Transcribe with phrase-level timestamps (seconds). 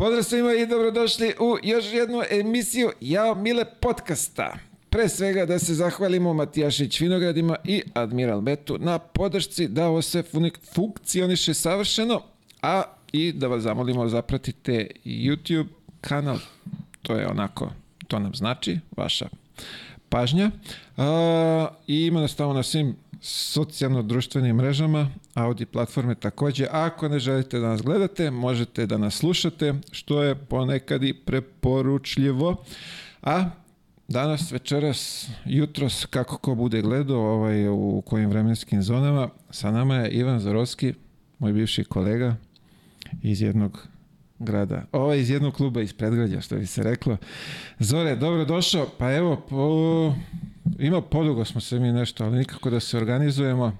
[0.00, 4.58] Pozdrav svima i dobrodošli u još jednu emisiju Jao Mile podcasta.
[4.90, 10.22] Pre svega da se zahvalimo Matijašić Vinogradima i Admiral Betu na podršci da ovo se
[10.74, 12.22] funkcioniše savršeno,
[12.62, 12.82] a
[13.12, 15.66] i da vas zamolimo da zapratite YouTube
[16.00, 16.38] kanal.
[17.02, 17.70] To je onako,
[18.08, 19.28] to nam znači, vaša
[20.08, 20.50] pažnja.
[20.96, 26.66] A, I ima nas tamo na svim socijalno-društvenim mrežama, Audi platforme takođe.
[26.70, 32.64] Ako ne želite da nas gledate, možete da nas slušate, što je ponekad i preporučljivo.
[33.22, 33.50] A
[34.08, 40.10] danas, večeras, jutros, kako ko bude gledao, ovaj, u kojim vremenskim zonama, sa nama je
[40.10, 40.94] Ivan Zorovski,
[41.38, 42.36] moj bivši kolega
[43.22, 43.86] iz jednog
[44.38, 44.82] grada.
[44.92, 47.16] Ovo je iz jednog kluba iz predgrađa, što bi se reklo.
[47.78, 48.86] Zore, dobro došao.
[48.98, 50.14] Pa evo, po,
[50.78, 53.76] ima podugo smo se mi nešto, ali nikako da se organizujemo.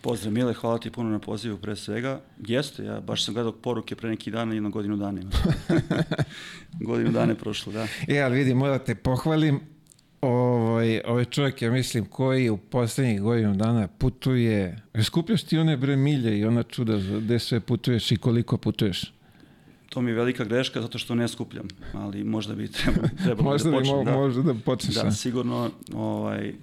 [0.00, 2.20] Pozdrav Mile, hvala ti puno na pozivu pre svega.
[2.46, 5.30] Jeste, ja baš sam gledao poruke pre neki dana, jedno godinu dana ima.
[6.88, 7.86] godinu dana je prošlo, da.
[8.08, 9.60] E, ali vidi, moram da te pohvalim.
[10.20, 15.96] Ovaj, ovaj čovjek, ja mislim, koji u poslednjih godinu dana putuje, skupljaš ti one bre
[15.96, 19.15] milje i ona čuda gde sve putuješ i koliko putuješ?
[19.88, 23.70] To mi je velika greška zato što ne skupljam, ali možda bi trebalo, trebalo možda
[23.70, 24.04] da počnem.
[24.04, 24.94] Mo, možda da počneš.
[24.94, 26.54] Da, sigurno, ovaj,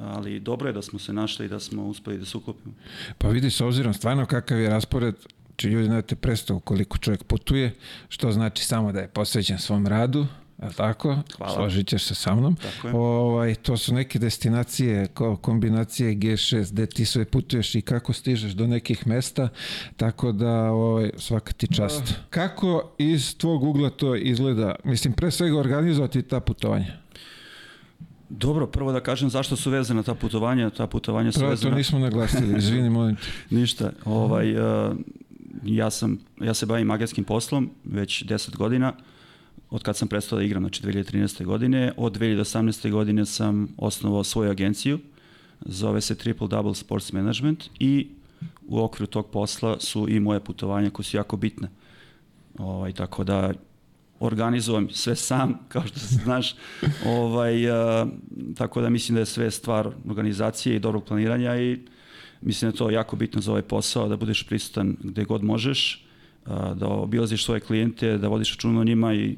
[0.00, 2.74] ali dobro je da smo se našli i da smo uspeli da se uklopimo.
[3.18, 5.14] Pa vidi, s obzirom stvarno kakav je raspored,
[5.56, 7.74] či ljudi znate predstavu koliko čovjek putuje,
[8.08, 10.26] što znači samo da je posvećen svom radu,
[10.66, 11.16] je tako?
[11.36, 11.54] Hvala.
[11.54, 12.56] Složit ćeš se sa mnom.
[12.56, 12.94] Tako je.
[12.94, 18.52] Ovaj, to su neke destinacije, ko, kombinacije G6, gde ti sve putuješ i kako stižeš
[18.52, 19.48] do nekih mesta,
[19.96, 22.02] tako da ovaj, svaka ti čast.
[22.02, 22.16] Uh.
[22.30, 24.74] Kako iz tvog ugla to izgleda?
[24.84, 27.02] Mislim, pre svega organizovati ta putovanja.
[28.28, 30.70] Dobro, prvo da kažem zašto su vezana ta putovanja.
[30.70, 31.70] Ta putovanja su Prvo vezana...
[31.70, 33.54] to nismo naglasili, izvini, molim te.
[33.54, 33.92] Ništa.
[34.04, 34.96] Ovaj, uh,
[35.64, 38.92] ja, sam, ja se bavim agentskim poslom već 10 godina
[39.72, 41.44] od kad sam prestao da igram, znači 2013.
[41.44, 41.92] godine.
[41.96, 42.90] Od 2018.
[42.90, 44.98] godine sam osnovao svoju agenciju,
[45.60, 48.08] zove se Triple Double Sports Management i
[48.68, 51.68] u okviru tog posla su i moje putovanja koje su jako bitne.
[52.58, 53.52] Ovaj, tako da
[54.20, 56.54] organizujem sve sam, kao što znaš,
[57.06, 58.08] ovaj, uh,
[58.56, 61.78] tako da mislim da je sve stvar organizacije i dobrog planiranja i
[62.40, 66.06] mislim da je to jako bitno za ovaj posao, da budeš prisutan gde god možeš,
[66.46, 69.36] uh, da obilaziš svoje klijente, da vodiš račun o njima i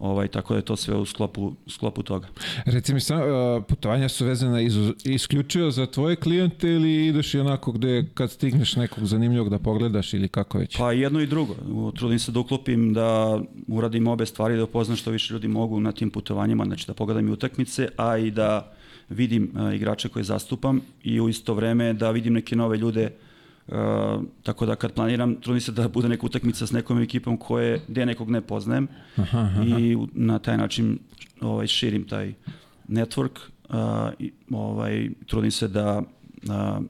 [0.00, 2.28] ovaj, tako da je to sve u sklopu, sklopu toga.
[2.64, 3.20] Reci mi, sam,
[3.68, 8.76] putovanja su vezana iz, isključivo za tvoje klijente ili ideš i onako gde kad stigneš
[8.76, 10.76] nekog zanimljivog da pogledaš ili kako već?
[10.76, 11.54] Pa jedno i drugo.
[11.96, 15.92] Trudim se da uklopim da uradim obe stvari, da upoznam što više ljudi mogu na
[15.92, 18.72] tim putovanjima, znači da pogledam i utakmice, a i da
[19.08, 23.27] vidim igrače koje zastupam i u isto vreme da vidim neke nove ljude uh,
[23.68, 27.80] Uh, tako da kad planiram, trudim se da bude neka utakmica s nekom ekipom koje,
[27.88, 29.62] gde nekog ne poznajem aha, aha.
[29.62, 30.98] i na taj način
[31.40, 32.34] ovaj, širim taj
[32.88, 33.76] network uh,
[34.18, 36.84] i, ovaj, trudim se da uh,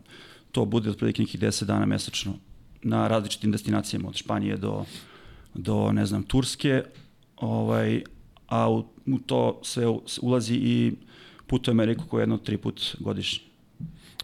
[0.52, 2.34] to bude otprilike nekih 10 dana mesečno
[2.82, 4.84] na različitim destinacijama od Španije do,
[5.54, 6.82] do ne znam, Turske
[7.36, 8.02] ovaj,
[8.46, 9.84] a u, u to sve
[10.22, 10.92] ulazi i
[11.46, 13.44] put u Ameriku koji je jedno tri put godišnje.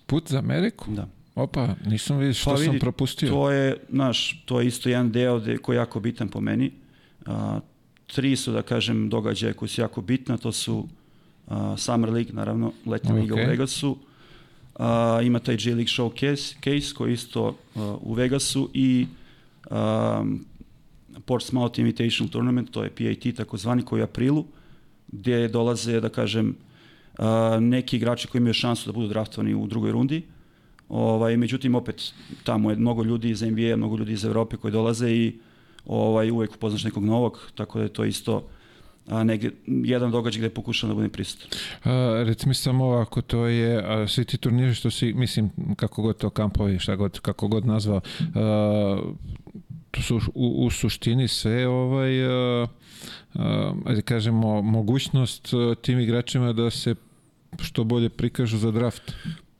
[0.06, 0.90] Put za Ameriku?
[0.90, 1.08] Da.
[1.34, 3.28] Opa, nisam vidio što pa vidi, sam propustio.
[3.28, 6.70] To je, znaš, to je isto jedan deo de, koji je jako bitan po meni.
[7.26, 7.60] A,
[8.06, 10.88] tri su, da kažem, događaje koji su jako bitna, to su
[11.48, 13.20] a, Summer League, naravno, letnja okay.
[13.20, 13.96] liga u Vegasu,
[14.78, 19.06] a, ima taj J League Showcase case, koji isto a, u Vegasu i
[19.70, 20.24] a,
[21.24, 24.44] Portsmouth Invitational Tournament, to je PAT takozvani, koji je u aprilu,
[25.08, 26.56] gdje dolaze, da kažem,
[27.18, 30.22] a, neki igrači koji imaju šansu da budu draftovani u drugoj rundi,
[30.94, 32.12] Ovaj, međutim, opet,
[32.44, 35.38] tamo je mnogo ljudi iz NBA, mnogo ljudi iz Evrope koji dolaze i
[35.86, 38.48] ovaj, uvek upoznaš nekog novog, tako da je to isto
[39.08, 41.48] a negde, jedan događaj gde pokušam da budem prisutan.
[42.26, 46.16] Reci mi samo ovako, to je, a, svi ti turniri što si, mislim, kako god
[46.16, 48.00] to kampovi, šta god, kako god nazvao,
[48.34, 48.98] a,
[49.90, 52.66] to su u, u suštini sve ovaj, a,
[53.34, 55.48] a, ajde kažemo, mogućnost
[55.82, 56.94] tim igračima da se
[57.62, 59.12] što bolje prikažu za draft.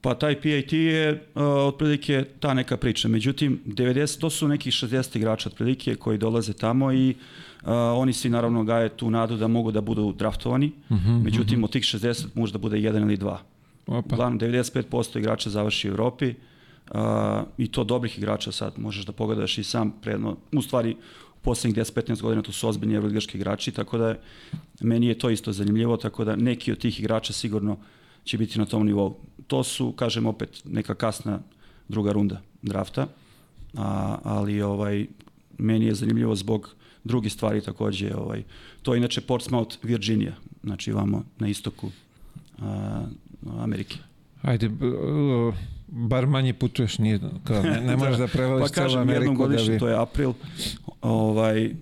[0.05, 3.09] Pa taj PIT je uh, otprilike ta neka priča.
[3.09, 8.29] Međutim, 90, to su nekih 60 igrača otprilike koji dolaze tamo i uh, oni svi
[8.29, 10.73] naravno gaje tu nadu da mogu da budu draftovani.
[10.89, 11.65] Uh mhm, -huh, Međutim, uh -huh.
[11.65, 13.41] od tih 60 može da bude jedan ili dva.
[13.87, 14.15] Opa.
[14.15, 16.35] Uglavnom, 95% igrača završi u Evropi
[16.91, 17.01] uh,
[17.59, 20.97] i to dobrih igrača sad možeš da pogledaš i sam predno, u stvari
[21.37, 24.15] u poslednjih 10-15 godina to su ozbiljni evroligaški igrači, tako da
[24.81, 27.77] meni je to isto zanimljivo, tako da neki od tih igrača sigurno
[28.25, 29.17] će biti na tom nivou.
[29.47, 31.41] To su, kažem opet, neka kasna
[31.89, 33.07] druga runda drafta,
[33.77, 35.07] a, ali ovaj,
[35.59, 36.75] meni je zanimljivo zbog
[37.05, 38.15] drugi stvari takođe.
[38.15, 38.43] Ovaj,
[38.83, 41.91] to je inače Portsmouth, Virginia, znači vamo na istoku
[42.59, 43.05] a,
[43.59, 43.97] Amerike.
[44.43, 44.71] Ajde,
[45.89, 49.23] bar manje putuješ, nije, kao, ne, ne možeš da prevališ pa celu Ameriku.
[49.23, 49.79] jednom godišnje, da bi...
[49.79, 50.33] to je april,
[51.03, 51.75] ovaj,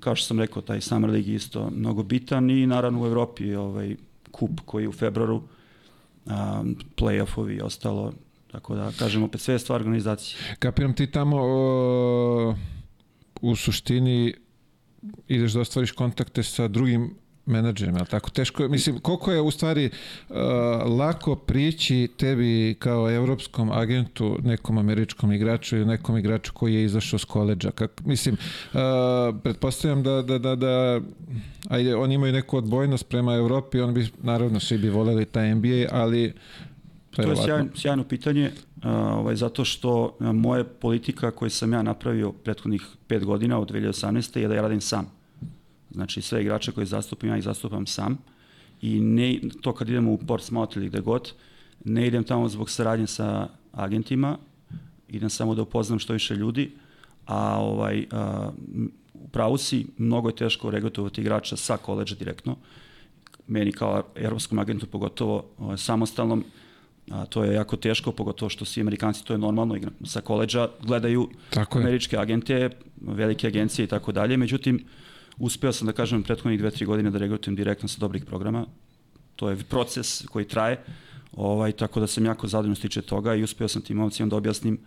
[0.00, 3.96] kao što sam rekao, taj Summer League isto mnogo bitan i naravno u Evropi ovaj,
[4.30, 5.42] kup koji je u februaru,
[6.28, 8.12] um, play-offovi i ostalo,
[8.52, 10.56] tako da kažem opet sve je stvar organizacije.
[10.58, 12.54] Kapiram ti tamo o,
[13.40, 14.34] u suštini
[15.28, 17.14] ideš da ostvariš kontakte sa drugim
[17.48, 19.90] menadžerima, tako teško je, mislim, koliko je u stvari
[20.28, 20.36] uh,
[20.98, 27.18] lako prići tebi kao evropskom agentu, nekom američkom igraču ili nekom igraču koji je izašao
[27.18, 28.80] s koleđa, Kak, mislim, uh,
[29.42, 31.00] pretpostavljam da, da, da, da
[31.68, 35.86] ajde, oni imaju neku odbojnost prema Evropi, on bi, naravno, svi bi voleli taj NBA,
[35.90, 36.32] ali
[37.10, 42.32] To je sjajno, sjajno pitanje, uh, ovaj, zato što moja politika koju sam ja napravio
[42.32, 44.38] prethodnih pet godina od 2018.
[44.38, 45.17] je da ja radim sam.
[45.98, 48.18] Znači sve igrače koje zastupam, ja ih zastupam sam.
[48.82, 51.32] I ne, to kad idemo u Portsmouth ili gde god,
[51.84, 54.38] ne idem tamo zbog saradnje sa agentima,
[55.08, 56.70] idem samo da upoznam što više ljudi,
[57.26, 58.50] a ovaj, a,
[59.14, 62.56] u pravu si, mnogo je teško regrutovati igrača sa koleđa direktno,
[63.46, 66.44] meni kao evropskom agentu pogotovo ovaj, samostalnom,
[67.10, 70.68] a to je jako teško, pogotovo što svi Amerikanci, to je normalno, igram sa koleđa,
[70.82, 72.70] gledaju Tako američke agente,
[73.00, 74.84] velike agencije i tako dalje, međutim,
[75.38, 78.66] Uspeo sam da kažem prethodnih dve, tri godine da regrutujem direktno sa dobrih programa.
[79.36, 80.80] To je proces koji traje,
[81.32, 84.78] ovaj, tako da sam jako zadovoljno stiče toga i uspeo sam tim momcima da objasnim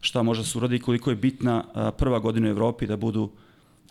[0.00, 2.96] šta može da se uradi i koliko je bitna a, prva godina u Evropi da
[2.96, 3.30] budu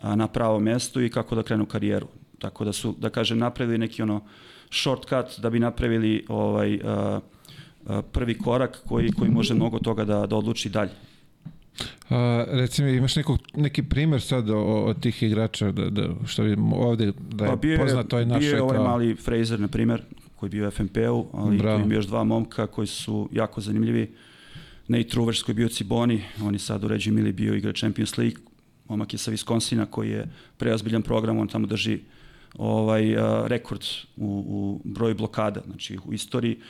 [0.01, 2.07] a, na pravom mestu i kako da krenu karijeru.
[2.39, 4.21] Tako da su, da kažem, napravili neki ono
[4.71, 7.19] shortcut da bi napravili ovaj, a,
[8.11, 10.91] prvi korak koji, koji može mnogo toga da, da odluči dalje.
[12.09, 16.57] A, recimo, imaš neko, neki primer sad o, o tih igrača, da, da, što bi
[16.73, 18.39] ovde, da je, pa bio, poznato je naše...
[18.39, 20.01] Bio je ovaj mali Fraser, na primer,
[20.35, 21.83] koji je bio u FNP-u, ali Bravo.
[21.83, 24.11] koji još dva momka koji su jako zanimljivi.
[24.87, 28.37] Nate Ruvers koji je bio Ciboni, on je sad uređen Mili bio igra Champions League,
[28.89, 30.27] momak je sa Viskonsina koji je
[30.57, 31.99] preozbiljan program, on tamo drži
[32.57, 33.81] ovaj uh, rekord
[34.17, 36.55] u, u broju blokada, znači u istoriji.
[36.55, 36.63] Uh,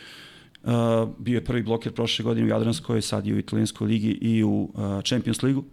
[1.18, 4.70] bio je prvi bloker prošle godine u Jadranskoj, sad i u italijanskoj ligi i u
[4.74, 5.64] uh, Champions ligu.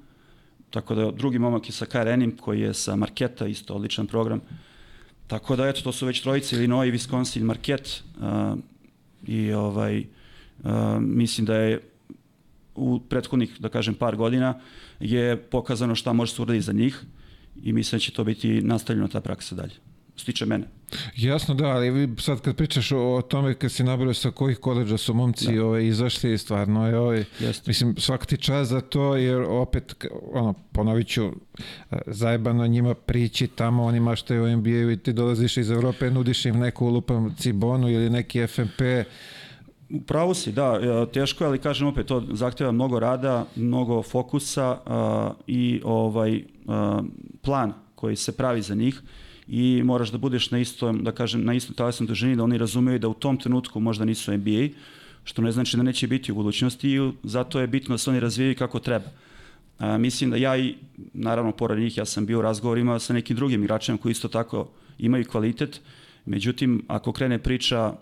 [0.71, 4.41] Tako da drugi momak je sa Karenim koji je sa Marketa, isto odličan program.
[5.27, 8.59] Tako da eto, to su već trojice, Illinois, Wisconsin, Market uh,
[9.27, 10.71] i ovaj, uh,
[11.01, 11.81] mislim da je
[12.75, 14.61] u prethodnih, da kažem, par godina
[15.01, 17.03] je pokazano šta može se uraditi za njih
[17.63, 20.67] i mislim da će to biti nastavljeno ta praksa dalje stiče mene.
[21.17, 25.15] Jasno da, ali sad kad pričaš o, tome kad si nabrao sa kojih koleđa su
[25.15, 25.65] momci da.
[25.65, 27.71] ovaj, izašli, stvarno je ovaj, Jeste.
[27.71, 29.95] mislim svaki ti čas za to, jer opet,
[30.33, 31.33] ono, ponovit ću,
[32.07, 36.59] zajebano njima prići tamo, oni maštaju u NBA-u i ti dolaziš iz Evrope, nudiš im
[36.59, 38.81] neku lupam Cibonu ili neki FMP,
[40.07, 44.79] Pravo si, da, e, teško je, ali kažem opet, to zahteva mnogo rada, mnogo fokusa
[44.87, 47.05] uh, i ovaj uh,
[47.43, 49.03] plan koji se pravi za njih
[49.49, 52.99] i moraš da budeš na istom, da kažem, na istom talasnom dužini, da oni razumeju
[52.99, 54.69] da u tom trenutku možda nisu NBA,
[55.25, 58.21] što ne znači da neće biti u budućnosti i zato je bitno da se oni
[58.21, 59.07] razvijaju kako treba.
[59.79, 60.75] A, mislim da ja i,
[61.13, 64.69] naravno, pored njih, ja sam bio u razgovorima sa nekim drugim igračima koji isto tako
[64.99, 65.81] imaju kvalitet,
[66.27, 67.93] međutim, ako krene priča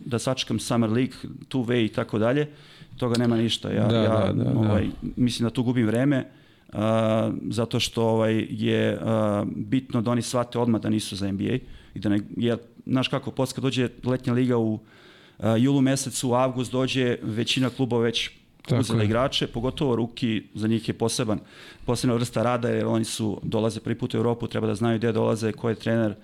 [0.00, 1.14] da sačekam Summer League,
[1.48, 2.48] two way i tako dalje,
[2.96, 3.70] toga nema ništa.
[3.70, 5.08] Ja, da, ja da, da, ovaj, da.
[5.16, 6.41] mislim da tu gubim vreme, Uh,
[7.50, 9.02] zato što ovaj je uh,
[9.56, 11.58] bitno da oni shvate odmah da nisu za NBA
[11.94, 14.80] i da ne, jer, znaš kako, posle dođe letnja liga u uh,
[15.58, 18.30] julu mesecu, u avgust dođe većina klubova već
[18.62, 19.04] Tako uzela je.
[19.04, 21.40] igrače, pogotovo ruki, za njih je poseban,
[21.86, 25.12] posebna vrsta rada, jer oni su, dolaze prvi put u Europu, treba da znaju gde
[25.12, 26.14] dolaze, ko je trener,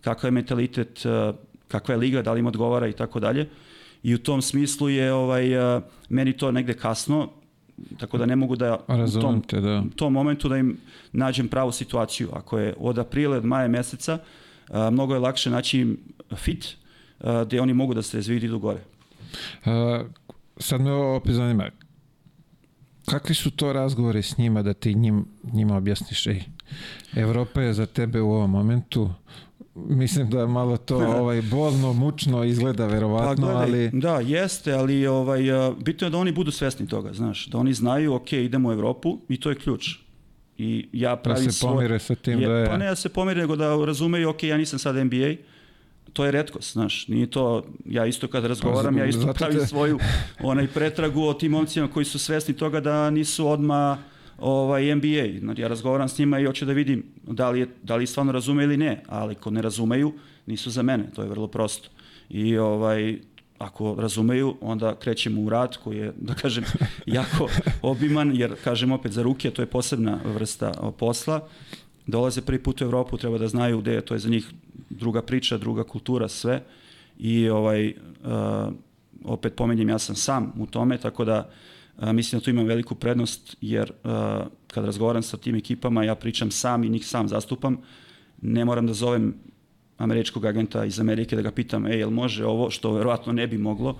[0.00, 1.34] kakav je mentalitet, uh,
[1.68, 3.48] kakva je liga, da li im odgovara i tako dalje.
[4.02, 7.28] I u tom smislu je ovaj, uh, meni to negde kasno,
[7.98, 8.78] tako da ne mogu da
[9.16, 9.84] u tom, te, da.
[9.96, 10.76] tom momentu da im
[11.12, 12.28] nađem pravu situaciju.
[12.32, 14.18] Ako je od aprila, od maja meseca,
[14.68, 15.96] a, mnogo je lakše naći
[16.34, 16.76] fit
[17.20, 18.80] a, gde oni mogu da se razviju idu gore.
[19.64, 20.04] A,
[20.56, 21.70] sad me opet zanima,
[23.04, 26.42] kakvi su to razgovori s njima da ti njim, njima objasniš ej,
[27.16, 29.10] Evropa je za tebe u ovom momentu
[29.74, 35.06] mislim da malo to ovaj bolno, mučno izgleda verovatno, pa, gledaj, ali da, jeste, ali
[35.06, 35.42] ovaj
[35.84, 39.18] bitno je da oni budu svesni toga, znaš, da oni znaju, ok, idemo u Evropu
[39.28, 39.88] i to je ključ.
[40.58, 42.66] I ja pravim da se pomire sa tim je, da je...
[42.66, 45.34] Pa ne da se pomire, nego da razumeju, ok, ja nisam sad NBA,
[46.12, 49.98] to je redkost, znaš, nije to, ja isto kad razgovaram, pa, ja isto pravim svoju
[50.42, 53.98] onaj pretragu o tim momcima koji su svesni toga da nisu odma
[54.42, 55.38] ovaj, NBA.
[55.40, 58.32] Znači, ja razgovaram s njima i hoću da vidim da li, je, da li stvarno
[58.32, 60.12] razume ili ne, ali ako ne razumeju,
[60.46, 61.88] nisu za mene, to je vrlo prosto.
[62.30, 63.18] I ovaj,
[63.58, 66.64] ako razumeju, onda krećemo u rad koji je, da kažem,
[67.06, 67.48] jako
[67.82, 71.48] obiman, jer, kažem opet, za ruke to je posebna vrsta posla.
[72.06, 74.50] Dolaze prvi put u Evropu, treba da znaju gde je, to je za njih
[74.90, 76.62] druga priča, druga kultura, sve.
[77.18, 78.72] I ovaj, uh,
[79.24, 81.71] opet pomenjem, ja sam sam u tome, tako da uh,
[82.12, 84.10] mislim da tu imam veliku prednost, jer uh,
[84.66, 87.76] kad razgovaram sa tim ekipama, ja pričam sam i njih sam zastupam,
[88.42, 89.34] ne moram da zovem
[89.98, 93.58] američkog agenta iz Amerike da ga pitam, ej, jel može ovo, što verovatno ne bi
[93.58, 93.98] moglo,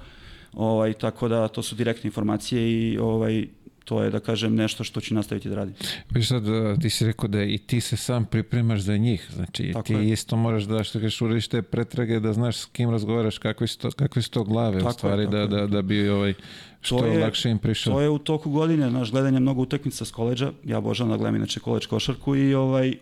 [0.52, 3.46] ovaj, tako da to su direktne informacije i ovaj,
[3.84, 5.74] to je, da kažem, nešto što ću nastaviti da radim.
[6.10, 6.42] Vi sad,
[6.80, 10.10] ti si rekao da i ti se sam pripremaš za njih, znači Tako ti je.
[10.10, 13.78] isto moraš da što kažeš uradiš te pretrage, da znaš s kim razgovaraš, kakve su
[13.78, 16.34] to, kakve su to glave tako u stvari, je, da, da, da bi ovaj,
[16.80, 17.94] što to je, lakše im prišao.
[17.94, 21.36] To je u toku godine, naš gledanje mnogo utakmica s koleđa, ja božam da gledam
[21.36, 22.94] inače koleđ košarku i ovaj,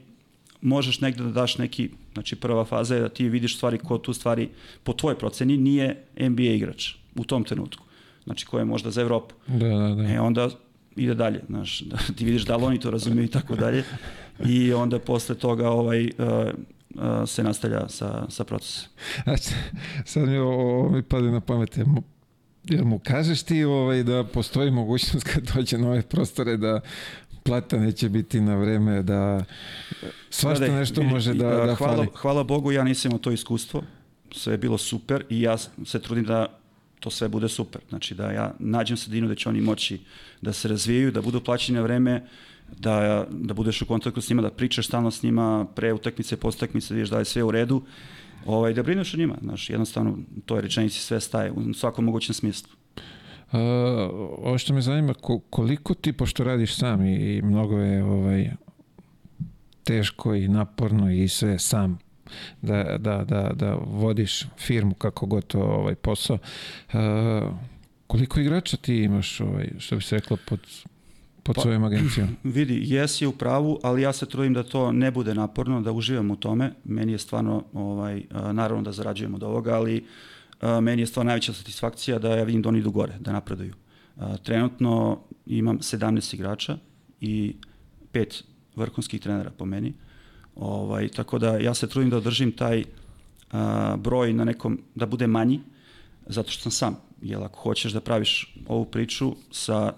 [0.60, 4.12] možeš negde da daš neki, znači prva faza je da ti vidiš stvari ko tu
[4.12, 4.48] stvari
[4.84, 7.84] po tvojoj proceni nije NBA igrač u tom trenutku.
[8.24, 9.34] Znači ko je možda za Evropu.
[9.46, 10.14] Da, da, da.
[10.14, 10.50] E onda
[10.96, 13.84] ide dalje, znaš, da ti vidiš da li oni to razumiju i tako dalje.
[14.46, 16.10] I onda posle toga ovaj, uh,
[16.94, 18.90] uh, se nastavlja sa, sa procesom.
[19.24, 19.50] Znači,
[20.04, 21.78] sad mi ovo mi pade na pamet,
[22.64, 26.80] jer mu kažeš ti ovaj, da postoji mogućnost kad dođe na ove prostore da
[27.42, 29.44] plata neće biti na vreme, da
[30.30, 32.08] svašta Gledaj, nešto može da, da hvala, fali.
[32.14, 33.82] Hvala Bogu, ja nisam imao to iskustvo,
[34.32, 36.59] sve je bilo super i ja se trudim da
[37.00, 37.80] to sve bude super.
[37.88, 40.00] Znači da ja nađem sredinu da će oni moći
[40.40, 42.26] da se razvijaju, da budu plaćeni na vreme,
[42.78, 46.58] da, da budeš u kontaktu s njima, da pričaš stalno s njima pre utakmice, posle
[46.58, 47.82] utakmice, da vidiš da je sve u redu,
[48.46, 49.36] ovaj, da brineš o njima.
[49.42, 52.70] Znaš, jednostavno, to je rečenici sve staje u svakom mogućem smislu.
[53.52, 53.58] Uh,
[54.38, 55.14] ovo što me zanima,
[55.50, 58.50] koliko ti, pošto radiš sam i, i mnogo je ovaj,
[59.84, 61.98] teško i naporno i sve sam
[62.62, 66.38] da, da, da, da vodiš firmu kako god to ovaj posao.
[66.92, 66.98] Uh,
[68.06, 70.60] koliko igrača ti imaš, ovaj, što bi se reklo, pod,
[71.42, 72.28] pod pa, svojom agencijom?
[72.56, 76.30] Vidi, jesi u pravu, ali ja se trudim da to ne bude naporno, da uživam
[76.30, 76.72] u tome.
[76.84, 78.22] Meni je stvarno, ovaj,
[78.52, 80.04] naravno da zarađujem od ovoga, ali
[80.82, 83.74] meni je stvarno najveća satisfakcija da ja vidim da oni idu gore, da napreduju.
[84.42, 86.78] Trenutno imam 17 igrača
[87.20, 87.56] i
[88.12, 88.44] pet
[88.76, 89.92] vrhunskih trenera po meni.
[90.60, 92.84] Ovaj, tako da ja se trudim da održim taj
[93.52, 95.60] a, broj na nekom, da bude manji,
[96.26, 96.96] zato što sam sam.
[97.22, 99.92] Jer ako hoćeš da praviš ovu priču sa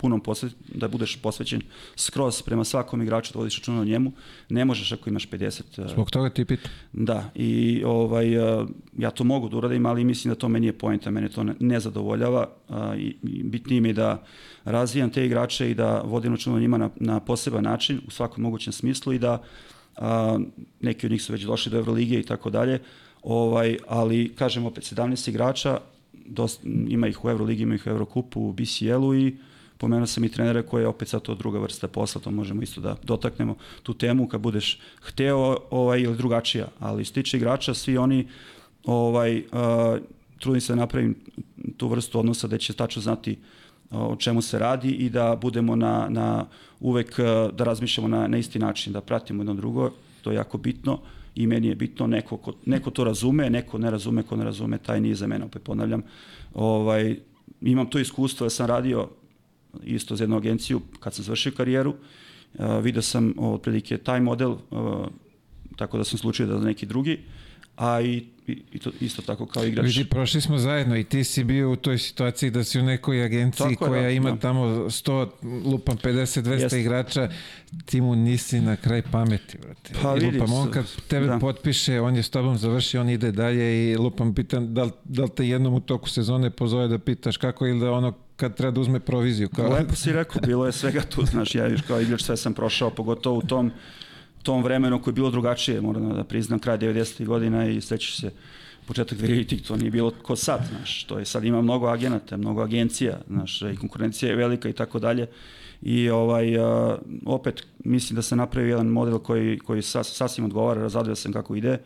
[0.00, 1.62] punom posve, da budeš posvećen
[1.96, 4.12] skroz prema svakom igraču, da vodiš računa o njemu,
[4.48, 5.84] ne možeš ako imaš 50.
[5.84, 6.70] Uh, Zbog toga ti pitam.
[6.92, 10.78] Da, i ovaj, uh, ja to mogu da uradim, ali mislim da to meni je
[10.78, 14.24] poenta, mene to ne, ne zadovoljava uh, i, i bitnije mi da
[14.64, 18.42] razvijam te igrače i da vodim računa o njima na, na poseban način, u svakom
[18.42, 19.42] mogućem smislu i da
[19.96, 20.38] a,
[20.80, 22.80] neki od njih su već došli do Evrolige i tako dalje,
[23.22, 25.80] ovaj, ali kažem opet 17 igrača,
[26.26, 29.36] dost, ima ih u Euroligi, ima ih u Eurokupu, u BCL-u i
[29.80, 32.80] pomenuo sam i trenere koje je opet sad to druga vrsta posla, to možemo isto
[32.80, 38.26] da dotaknemo tu temu kad budeš hteo ovaj, ili drugačija, ali stiče igrača, svi oni
[38.84, 39.98] ovaj, uh,
[40.38, 41.14] trudim se da napravim
[41.76, 43.38] tu vrstu odnosa da će tačno znati
[43.90, 46.46] o čemu se radi i da budemo na, na
[46.80, 47.16] uvek
[47.52, 49.90] da razmišljamo na, na isti način, da pratimo jedno drugo,
[50.22, 50.98] to je jako bitno
[51.34, 54.78] i meni je bitno neko, ko, neko to razume, neko ne razume, ko ne razume,
[54.78, 56.02] taj nije za mene, opet ponavljam.
[56.54, 57.16] Ovaj,
[57.60, 59.08] imam to iskustvo da sam radio
[59.84, 61.94] isto za jednu agenciju kad sam završio karijeru.
[62.54, 65.06] Uh, video sam otprilike taj model, uh,
[65.76, 67.18] tako da sam slučio da neki drugi,
[67.76, 69.86] a i, i to isto tako kao igrač.
[69.86, 73.24] Vidi, prošli smo zajedno i ti si bio u toj situaciji da si u nekoj
[73.24, 74.36] agenciji tako koja je, da, ima da.
[74.36, 75.28] tamo 100,
[75.64, 76.76] lupam 50, 200 Jest.
[76.76, 77.28] igrača,
[77.84, 79.92] ti mu nisi na kraj pameti, brate.
[80.02, 81.38] Pa, I lupam, on kad tebe da.
[81.38, 85.30] potpiše, on je s tobom završio, on ide dalje i lupam, pitan da, da li
[85.36, 88.80] te jednom u toku sezone pozove da pitaš kako ili da ono kad treba da
[88.80, 89.48] uzme proviziju.
[89.48, 89.72] Kao...
[89.72, 92.90] Lepo si rekao, bilo je svega tu, znaš, ja viš kao igrač sve sam prošao,
[92.90, 93.72] pogotovo u tom,
[94.42, 97.26] tom vremenu koje je bilo drugačije, moram da priznam, kraj 90.
[97.26, 98.30] godina i sećaš se
[98.86, 102.62] početak 2000 to nije bilo ko sad, znaš, to je sad ima mnogo agenata, mnogo
[102.62, 105.26] agencija, znaš, i konkurencija je velika i tako dalje.
[105.82, 110.82] I ovaj, uh, opet mislim da se napravi jedan model koji, koji sas, sasvim odgovara,
[110.82, 111.78] razadovio sam kako ide,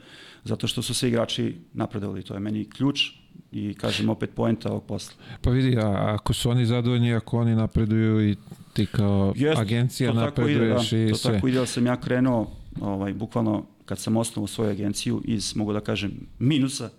[0.45, 3.01] zato što su svi igrači napredovali, to je meni ključ,
[3.53, 5.15] i kažem opet poenta ovog posla.
[5.41, 8.37] Pa vidi, a ako su oni zadovoljni, ako oni napreduju i
[8.73, 11.31] ti kao Jest, agencija napreduješ ide, da, i to sve.
[11.31, 12.51] To tako ide, da sam ja krenuo,
[12.81, 16.91] ovaj, bukvalno kad sam osnovao svoju agenciju iz, mogu da kažem, minusa,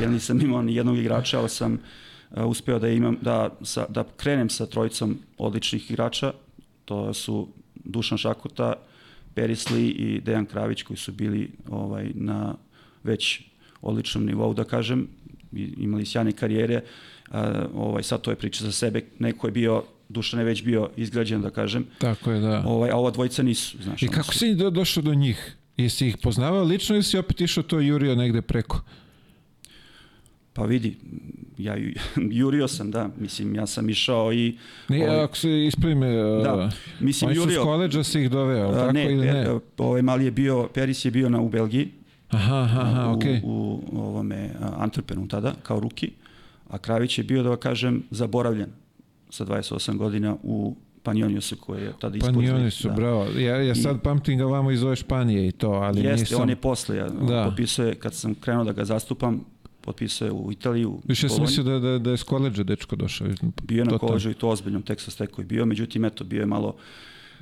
[0.00, 1.78] jer nisam imao ni jednog igrača, ali sam
[2.30, 6.32] uh, uspeo da imam, da, sa, da krenem sa trojicom odličnih igrača,
[6.84, 7.48] To su
[7.84, 8.72] Dušan Šakuta,
[9.34, 12.54] Perisli i Dejan Kravić koji su bili ovaj na
[13.04, 13.42] već
[13.82, 15.08] odličnom nivou da kažem
[15.56, 16.80] imali sjajne karijere
[17.30, 20.90] a, ovaj sad to je priča za sebe neko je bio Dušan je već bio
[20.96, 22.62] izgrađen da kažem Tako je, da.
[22.66, 25.56] ovaj a ova dvojica nisu znaš I kako su- si do, došao do njih?
[25.76, 28.80] Jesi ih poznavao lično ili si opet išao to jurio negde preko?
[30.52, 30.96] pa vidi
[31.58, 31.94] ja ju-
[32.40, 34.56] jurio sam da mislim ja sam išao i
[34.88, 36.12] Nije, ovaj, ako se ispravi me,
[36.44, 39.26] da uh, mislim oni su s jurio koleđa si ih doveo, a, tako ne, ili
[39.26, 39.58] ne?
[39.78, 41.88] Ovaj mali je bio Peris je bio na u Belgiji
[42.28, 43.40] Aha, aha, u, okej.
[43.44, 46.10] u ovome Antwerpenu tada, kao ruki,
[46.68, 48.68] a Kravić je bio, da kažem, zaboravljen
[49.30, 52.94] sa 28 godina u Panioniusu koji je tada ispod ni oni lige, su, da.
[52.94, 53.26] bravo.
[53.38, 56.42] Ja, ja sad pamtim ga vamo iz ove Španije i to, ali Jeste, nisam...
[56.42, 57.44] on je posle, ja, Da.
[57.48, 59.44] potpisuje, kad sam krenuo da ga zastupam,
[59.80, 63.28] potpisuje u Italiju, Više sam mislio da, da, da je s koleđa dečko došao.
[63.62, 66.46] bio je na koleđu i to ozbiljnom Texas Techu je bio, međutim, eto, bio je
[66.46, 66.76] malo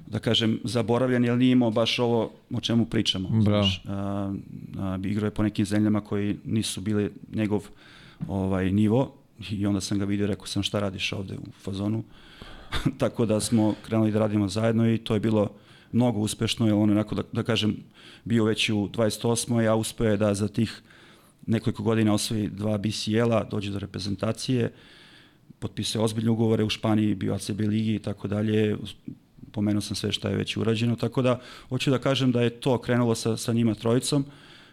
[0.07, 3.29] da kažem, zaboravljen, jer nije imao baš ovo o čemu pričamo.
[3.29, 3.63] Bravo.
[3.63, 4.35] Znaš, a,
[4.79, 7.69] a, igrao je po nekim zemljama koji nisu bili njegov
[8.29, 9.15] ovaj nivo
[9.51, 12.05] i onda sam ga vidio, rekao sam šta radiš ovde u fazonu.
[12.99, 15.51] Tako da smo krenuli da radimo zajedno i to je bilo
[15.93, 17.77] mnogo uspešno, jer on je onako, da, da kažem,
[18.25, 19.69] bio već u 28.
[19.71, 20.83] a uspeo je da za tih
[21.47, 24.73] nekoliko godina osvoji dva BCL-a, dođe do reprezentacije,
[25.59, 28.77] potpisao ozbiljne ugovore u Španiji, bio ACB ligi i tako dalje,
[29.53, 32.79] pomenuo sam sve šta je već urađeno, tako da hoću da kažem da je to
[32.79, 34.25] krenulo sa, sa njima trojicom,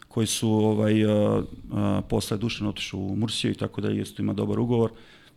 [0.07, 4.33] koji su ovaj, a, a, posle Dušan otišao u Mursiju i tako da isto ima
[4.33, 4.91] dobar ugovor,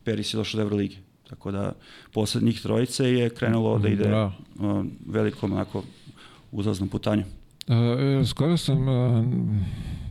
[0.04, 0.96] Peris je došao do Euroligi.
[1.28, 1.72] Tako da
[2.12, 4.32] posle njih trojice je krenulo da ide Bravo.
[4.60, 5.84] a, velikom onako
[6.52, 7.24] uzlaznom putanju.
[7.66, 9.24] Uh, skoro sam, uh,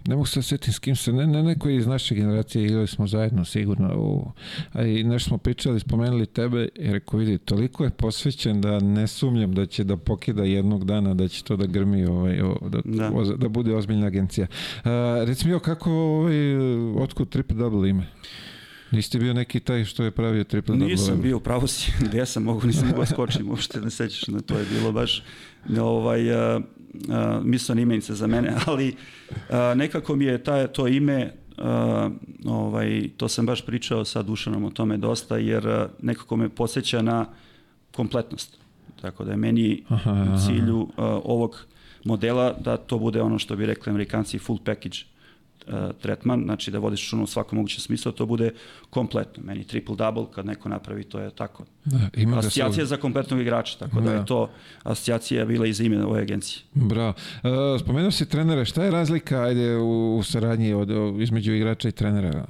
[0.07, 3.07] ne mogu se sjetiti s kim se, ne, ne neko iz naše generacije igrali smo
[3.07, 4.31] zajedno sigurno, u,
[4.73, 9.07] a i nešto smo pričali, spomenuli tebe, jer rekao vidi, toliko je posvećen da ne
[9.07, 12.81] sumnjam da će da pokida jednog dana, da će to da grmi, ovaj, o, da,
[12.85, 13.09] Da.
[13.09, 13.35] da.
[13.37, 14.47] da bude ozbiljna agencija.
[14.77, 14.91] Uh,
[15.27, 16.55] reci mi, o, kako, ovaj,
[17.03, 18.07] otkud triple double ime?
[18.91, 20.91] Niste bio neki taj što je pravio triple double?
[20.91, 24.57] Nisam bio, pravo si, gde sam mogu, nisam mogao skočiti, uopšte ne sećaš da to
[24.57, 25.23] je bilo baš,
[25.69, 26.59] ne, ovaj, a,
[27.09, 28.95] a, mislio imenice za mene, ali
[29.49, 32.09] a, nekako mi je taj, to ime, a,
[32.45, 37.01] ovaj, to sam baš pričao sa Dušanom o tome dosta, jer a, nekako me podsjeća
[37.01, 37.25] na
[37.95, 38.57] kompletnost.
[39.01, 41.65] Tako da je meni Aha, aha, u cilju a, ovog
[42.03, 45.10] modela da to bude ono što bi rekli amerikanci full package uh,
[46.01, 48.51] tretman, znači da vodiš računa u svakom mogućem smislu, da to bude
[48.89, 49.43] kompletno.
[49.45, 51.65] Meni triple double kad neko napravi, to je tako.
[51.85, 52.85] Da, ima Asocijacija svugde.
[52.85, 54.13] za kompletnog igrača, tako da, Da.
[54.13, 54.49] je to
[54.83, 56.63] asocijacija bila iz ime ove agencije.
[56.73, 57.13] Bravo.
[57.43, 57.49] Uh,
[57.81, 60.89] spomenuo si trenere, šta je razlika ajde, u, u saradnji od,
[61.21, 62.45] između igrača i trenera?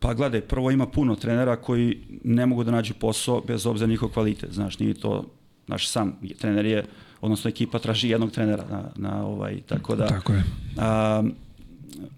[0.00, 4.08] Pa gledaj, prvo ima puno trenera koji ne mogu da nađu posao bez obzira njihov
[4.08, 4.52] kvalitet.
[4.52, 5.24] Znaš, nije to,
[5.66, 6.84] naš sam trener je,
[7.20, 10.06] odnosno ekipa traži jednog trenera na, na ovaj, tako da...
[10.06, 10.44] Tako je.
[10.78, 11.22] A,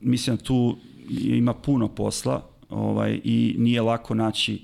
[0.00, 0.76] mislim da tu
[1.08, 4.62] ima puno posla ovaj, i nije lako naći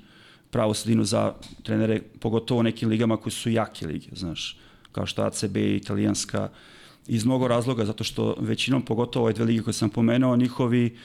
[0.50, 4.58] pravu sredinu za trenere, pogotovo u nekim ligama koji su jake lige, znaš,
[4.92, 6.48] kao što ACB, italijanska,
[7.06, 10.96] iz mnogo razloga, zato što većinom, pogotovo ove dve lige koje sam pomenuo, njihovi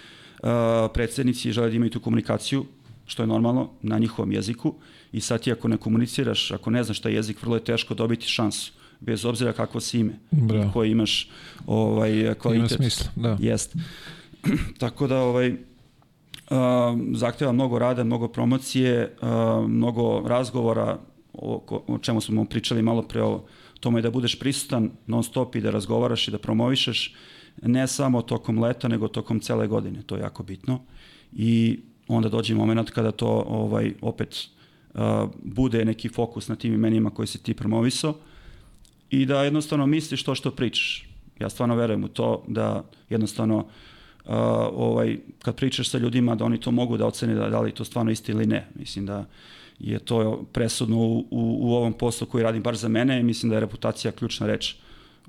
[0.43, 0.49] uh,
[0.93, 2.65] predsednici žele da imaju tu komunikaciju,
[3.05, 4.73] što je normalno, na njihovom jeziku.
[5.11, 8.27] I sad ti ako ne komuniciraš, ako ne znaš taj jezik, vrlo je teško dobiti
[8.27, 10.71] šansu, bez obzira kakvo si ime, Bravo.
[10.73, 11.29] koji imaš
[11.65, 12.71] ovaj, kvalitet.
[12.71, 13.37] Ima smisla, da.
[13.39, 13.75] Jest.
[14.79, 20.99] Tako da ovaj um, zahteva mnogo rada, mnogo promocije, um, mnogo razgovora
[21.33, 23.43] o, o čemu smo pričali malo pre o
[23.79, 27.15] tome da budeš prisutan non stop i da razgovaraš i da promovišeš
[27.61, 30.79] ne samo tokom leta nego tokom cele godine, to je jako bitno
[31.33, 34.47] i onda dođe moment kada to ovaj opet
[34.93, 35.01] uh,
[35.43, 38.13] bude neki fokus na tim imenima koje si ti promovisao
[39.09, 41.07] i da jednostavno misliš to što pričaš.
[41.39, 43.65] Ja stvarno verujem u to da jednostavno uh,
[44.73, 47.85] ovaj, kad pričaš sa ljudima da oni to mogu da ocene da, da li to
[47.85, 48.67] stvarno isti ili ne.
[48.75, 49.25] Mislim da
[49.79, 51.25] je to presudno u, u,
[51.59, 54.75] u ovom poslu koji radim baš za mene i mislim da je reputacija ključna reč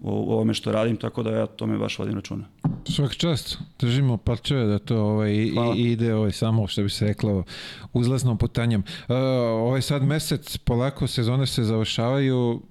[0.01, 2.45] u, u ovome što radim, tako da ja tome baš vodim računa.
[2.85, 5.75] Svak čast, držimo parčeve da to ovaj, Hvala.
[5.77, 7.45] i ide ovaj, samo, što bi se reklo,
[7.93, 8.81] uzlaznom putanjem.
[8.81, 9.17] Uh,
[9.51, 12.63] ovaj sad mesec, polako sezone se završavaju,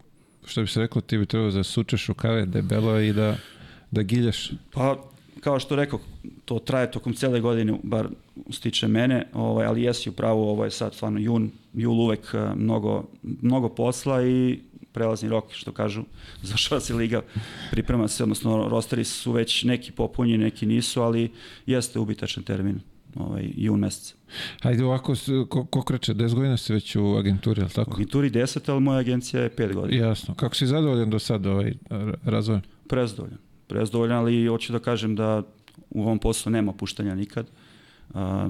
[0.48, 3.36] što bi se reklo, ti bi trebao da sučeš rukave debelo i da,
[3.92, 4.52] da giljaš.
[4.72, 4.98] Pa,
[5.40, 6.00] kao što rekao,
[6.46, 8.08] to traje tokom cele godine, bar
[8.52, 13.04] stiče mene, ovaj, ali jesi upravo, ovo je sad stvarno jun, jul uvek eh, mnogo,
[13.24, 14.60] mnogo posla i
[14.92, 16.04] prelazni rok, što kažu,
[16.44, 17.22] završava se liga,
[17.72, 21.32] priprema se, odnosno rosteri su već neki popunjeni, neki nisu, ali
[21.66, 22.80] jeste ubitačan termin.
[23.20, 24.16] Ovaj, jun mesec.
[24.62, 25.14] Hajde ovako,
[25.50, 27.94] ko, ko kreće, 10 godina si već u agenturi, ali U tako?
[27.94, 30.08] agenturi 10, ali moja agencija je 5 godina.
[30.08, 30.34] Jasno.
[30.34, 31.74] Kako si zadovoljan do sada ovaj
[32.24, 32.62] razvojem?
[32.88, 33.38] Prezdovoljan.
[33.68, 35.44] Prezdovoljan, ali hoću da kažem da
[35.90, 37.48] u ovom poslu nema puštanja nikad.
[38.14, 38.50] A,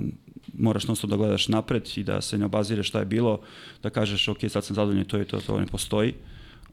[0.57, 3.39] moraš non da gledaš napred i da se ne obazireš šta je bilo,
[3.83, 6.13] da kažeš ok, sad sam zadovoljan i to i to, to ne postoji.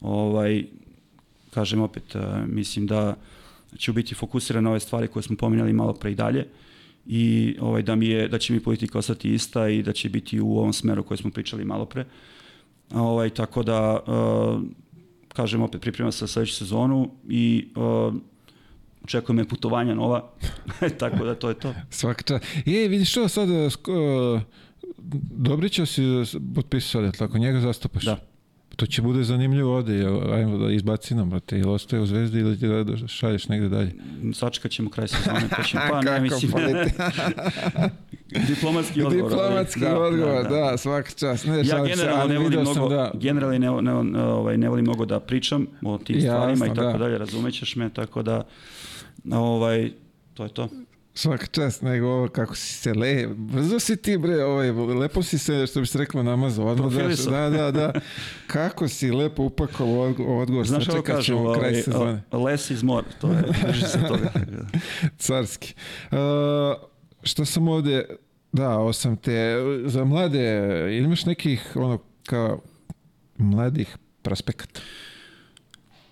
[0.01, 0.65] Ovaj,
[1.53, 3.15] kažem opet, a, mislim da
[3.77, 6.47] ću biti fokusiran na ove stvari koje smo pominjali malo pre i dalje
[7.05, 10.41] i ovaj, da, mi je, da će mi politika ostati ista i da će biti
[10.41, 12.05] u ovom smeru koje smo pričali malo pre.
[12.93, 14.61] Ovaj, tako da, uh,
[15.27, 18.13] kažem opet, pripremam se za sledeću sezonu i uh,
[19.03, 20.29] očekuje me putovanja nova,
[20.99, 21.73] tako da to je to.
[21.89, 22.45] Svaka čast.
[22.65, 23.91] Je, vidiš što sad, e, sko,
[25.31, 26.23] Dobrića si e,
[26.55, 28.03] potpisao sad, tako, njega zastupaš?
[28.03, 28.34] Da.
[28.75, 32.59] To će bude zanimljivo ovde, ajmo da izbaci nam, brate, ili ostaje u Zvezdi ili
[32.59, 33.91] ti da da šalješ negde dalje.
[34.33, 36.91] Sačekat ćemo kraj sezone, pa ćemo, pa ne, mislim, politi-
[38.49, 39.31] diplomatski odgovor.
[39.31, 41.45] Diplomatski ali- odgovor, da, svaka čast.
[41.45, 43.11] Ne, Ja se, generalno ne volim mnogo, sam da...
[43.13, 46.91] generalno ne, ne, ovaj, ne volim mnogo da pričam o tim Jasno, stvarima i tako
[46.91, 46.97] da.
[46.97, 48.43] dalje, razumećeš me, tako da
[49.31, 49.91] ovaj,
[50.33, 50.69] to je to.
[51.17, 53.27] Svaka čast, nego ovo kako si se le...
[53.27, 56.65] Brzo si ti, bre, ovaj, lepo si se, što bi se reklo, namazao.
[56.67, 57.31] Odmah daš, Profilisao.
[57.31, 57.93] da, da, da.
[58.47, 60.67] Kako si lepo upakovao odgo- odgovor.
[60.67, 62.23] Znaš Sačekat kažu, kraj ovaj, sezone.
[62.31, 64.31] less is more, to je, drži se toga.
[65.17, 65.73] Carski.
[66.11, 66.17] Uh,
[67.23, 68.05] što sam ovde...
[68.51, 69.55] Da, ovo sam te...
[69.85, 72.61] Za mlade, ili imaš nekih, ono, kao
[73.37, 74.81] mladih prospekata?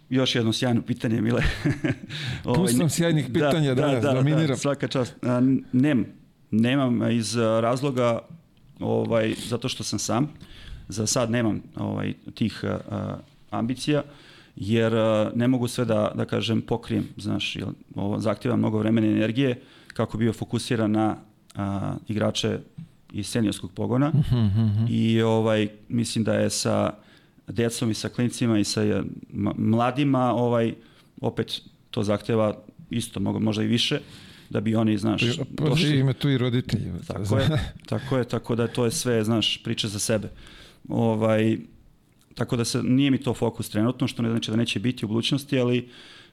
[0.10, 1.42] Još jedno sjajno pitanje, Mile.
[2.44, 4.58] Ovaj, Pustom sjajnih pitanja danas, dominiram.
[4.58, 5.16] svaka čast.
[5.72, 6.06] Nem,
[6.52, 8.20] nemam iz razloga,
[8.80, 10.30] ovaj, zato što sam sam.
[10.88, 13.18] Za sad nemam ovaj, tih a,
[13.50, 14.04] ambicija,
[14.56, 19.08] jer a, ne mogu sve da, da kažem pokrijem, znaš, jer ovo zahtjeva mnogo vremena
[19.08, 21.16] i energije kako bi bio fokusiran na
[21.56, 22.60] a, igrače
[23.14, 24.12] iz seniorskog pogona
[24.90, 26.94] i ovaj mislim da je sa
[27.48, 28.82] decom i sa klincima i sa
[29.34, 30.74] ma- mladima ovaj
[31.22, 32.58] opet to zahteva
[32.90, 34.00] isto možda i više
[34.50, 35.24] da bi oni znaš
[35.58, 36.92] Pa, došli ima tu i roditelji.
[37.08, 37.48] tako je,
[37.86, 40.30] tako je, tako da to je sve, znaš, priča za sebe.
[40.90, 41.58] Ovaj,
[42.36, 45.08] tako da se, nije mi to fokus trenutno, što ne znači da neće biti u
[45.08, 45.90] budućnosti, ali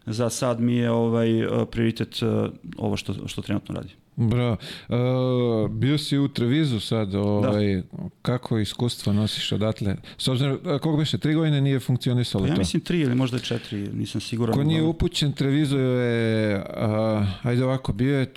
[0.07, 3.93] za sad mi je ovaj eh, prioritet eh, ovo što, što trenutno radi.
[4.17, 4.57] Bravo.
[4.89, 7.83] Uh, bio si u Trevizu sad, ovaj,
[8.23, 9.97] kako iskustvo nosiš odatle?
[10.19, 12.59] S obzirom, a, koliko biše, tri godine nije funkcionisalo Pa ja to?
[12.59, 14.55] mislim tri ili možda četiri, nisam siguran.
[14.55, 18.33] Ko nije upućen, Trevizo je, a, ajde ovako, bio je,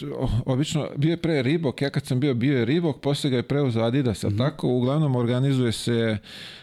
[0.46, 3.44] obično, bio je pre Ribok, ja kad sam bio, bio je Ribok, posle ga je
[3.44, 6.18] preuzeo Adidas, mm tako, uglavnom organizuje se,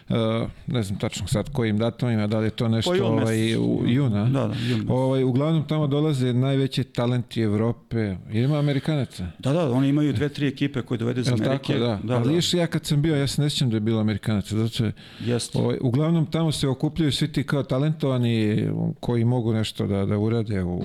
[0.67, 3.81] ne znam tačno sad kojim datumima, da li je to nešto Pa jun ovaj, u
[3.85, 4.25] juna?
[4.25, 4.85] Da, da, jun.
[4.89, 9.27] Ovaj, uglavnom tamo dolaze najveći talenti Evrope, ima Amerikanaca.
[9.39, 11.73] Da, da, oni imaju dve, tri ekipe koje dovede iz Amerike.
[11.73, 11.99] tako, da.
[12.03, 12.35] da, Ali da.
[12.35, 14.91] još ja kad sam bio, ja se ne sjećam da je bilo Amerikanaca, zato je,
[15.19, 15.57] Jeste.
[15.57, 18.67] ovaj, uglavnom tamo se okupljaju svi ti kao talentovani
[18.99, 20.77] koji mogu nešto da, da urade u,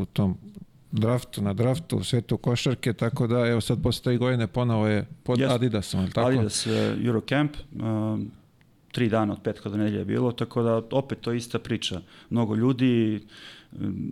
[0.00, 0.36] u tom
[0.92, 5.06] draftu, na draftu, u svetu košarke, tako da evo sad posle tri godine ponovo je
[5.22, 5.54] pod Jeste.
[5.54, 6.28] Adidasom, ali tako?
[6.28, 6.72] Adidas uh,
[7.04, 8.30] Eurocamp, um,
[8.92, 12.00] tri dana od petka do nedelje je bilo, tako da opet to je ista priča.
[12.30, 13.20] Mnogo ljudi,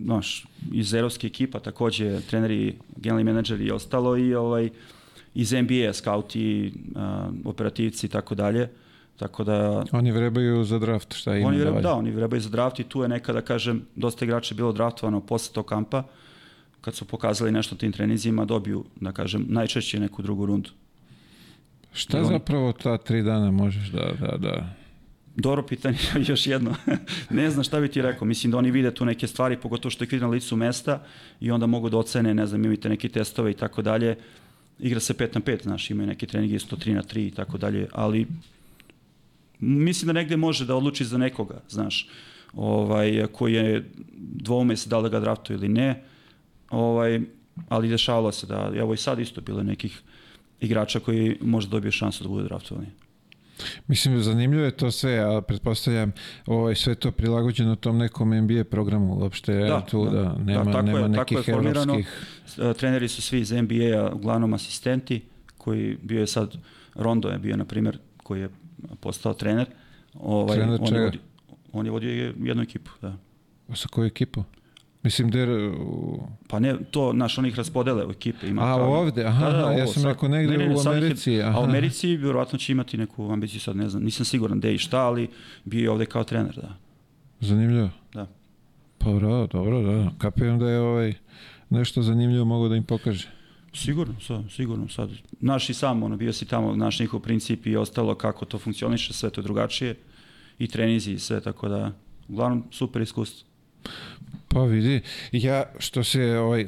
[0.03, 4.69] znaš, iz evropske ekipa takođe, treneri, generalni menadžeri i ostalo i ovaj,
[5.33, 7.01] iz NBA, skauti, uh,
[7.45, 8.69] operativci i tako dalje.
[9.15, 11.89] Tako da Oni vrebaju za draft, šta ima oni da vreba, valja.
[11.89, 15.53] da, oni vrebaju za draft i tu je nekada, kažem, dosta igrača bilo draftovano posle
[15.53, 16.03] tog kampa,
[16.81, 20.69] kad su pokazali nešto tim treninzima, dobiju, da kažem, najčešće neku drugu rundu.
[21.93, 24.73] Šta I oni- zapravo ta tri dana možeš da, da, da...
[25.35, 26.75] Dobro pitanje, još jedno.
[27.29, 28.25] ne znam šta bi ti rekao.
[28.27, 31.03] Mislim da oni vide tu neke stvari, pogotovo što je na licu mesta
[31.39, 34.17] i onda mogu da ocene, ne znam, imate neke testove i tako dalje.
[34.79, 37.57] Igra se 5 na 5, znaš, imaju neke treninge isto 3 na 3 i tako
[37.57, 38.27] dalje, ali
[39.59, 42.09] mislim da negde može da odluči za nekoga, znaš,
[42.53, 46.03] ovaj, koji je dvoume se da li da ga draftuje ili ne,
[46.69, 47.21] ovaj,
[47.69, 50.01] ali dešavalo se da, evo i sad isto bilo nekih
[50.61, 52.87] igrača koji možda dobije šansu da bude draftovani.
[53.87, 56.11] Mislim, zanimljivo je to sve, a pretpostavljam
[56.45, 60.11] ovaj, sve to prilagođeno tom nekom NBA programu, uopšte Da, da, tu da.
[60.11, 62.25] da, nema, Da, tako je, nema tako je nekih evropskih...
[62.57, 65.21] E, Treneri su svi iz NBA-a, uglavnom asistenti,
[65.57, 66.57] koji bio je sad,
[66.95, 68.49] Rondo je bio, na primjer, koji je
[68.99, 69.67] postao trener.
[70.13, 71.03] Ovaj, Trener on, je čega?
[71.03, 71.21] vodio,
[71.71, 73.17] on je vodio jednu ekipu, da.
[73.73, 74.43] Sa koju ekipu?
[75.03, 76.19] Mislim, der, u...
[76.47, 78.47] Pa ne, to, naš, oni ih raspodele u ekipe.
[78.47, 79.25] Ima A, kao- ovde?
[79.25, 81.59] Aha, aha, ja sam rekao negde u sad ih je- Americi, A aha.
[81.59, 84.99] u Americi vjerovatno će imati neku ambiciju, sad ne znam, nisam siguran gde i šta,
[84.99, 85.29] ali
[85.65, 86.75] bio je ovde kao trener, da.
[87.39, 87.89] zanimljivo.
[88.13, 88.27] Da.
[88.97, 90.11] Pa bravo, dobro, da.
[90.17, 91.13] Kapiram da je ovaj
[91.69, 93.27] nešto zanimljivo mogu da im pokaže.
[93.73, 95.09] Sigurno, sad, sigurno sad.
[95.39, 99.13] Naš i sam, ono, bio si tamo, naš njihov princip i ostalo kako to funkcioniše,
[99.13, 99.95] sve to je drugačije
[100.59, 101.91] i trenizi i sve, tako da,
[102.29, 103.47] uglavnom, super iskustvo.
[104.47, 106.67] Pa vidi, ja što se ovaj,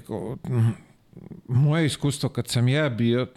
[1.47, 3.27] moje iskustvo kad sam ja bio,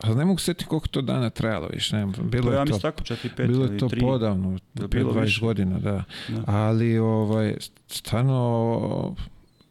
[0.00, 3.02] ali ne mogu setiti koliko to dana trajalo, više ne, bilo To je to, tako,
[3.02, 4.00] 4, 5 bilo je to 3.
[4.00, 5.40] podavno, bilo 20 više?
[5.40, 6.04] godina, da.
[6.28, 6.42] Da.
[6.46, 7.54] Ali ovaj,
[7.86, 9.14] stvarno,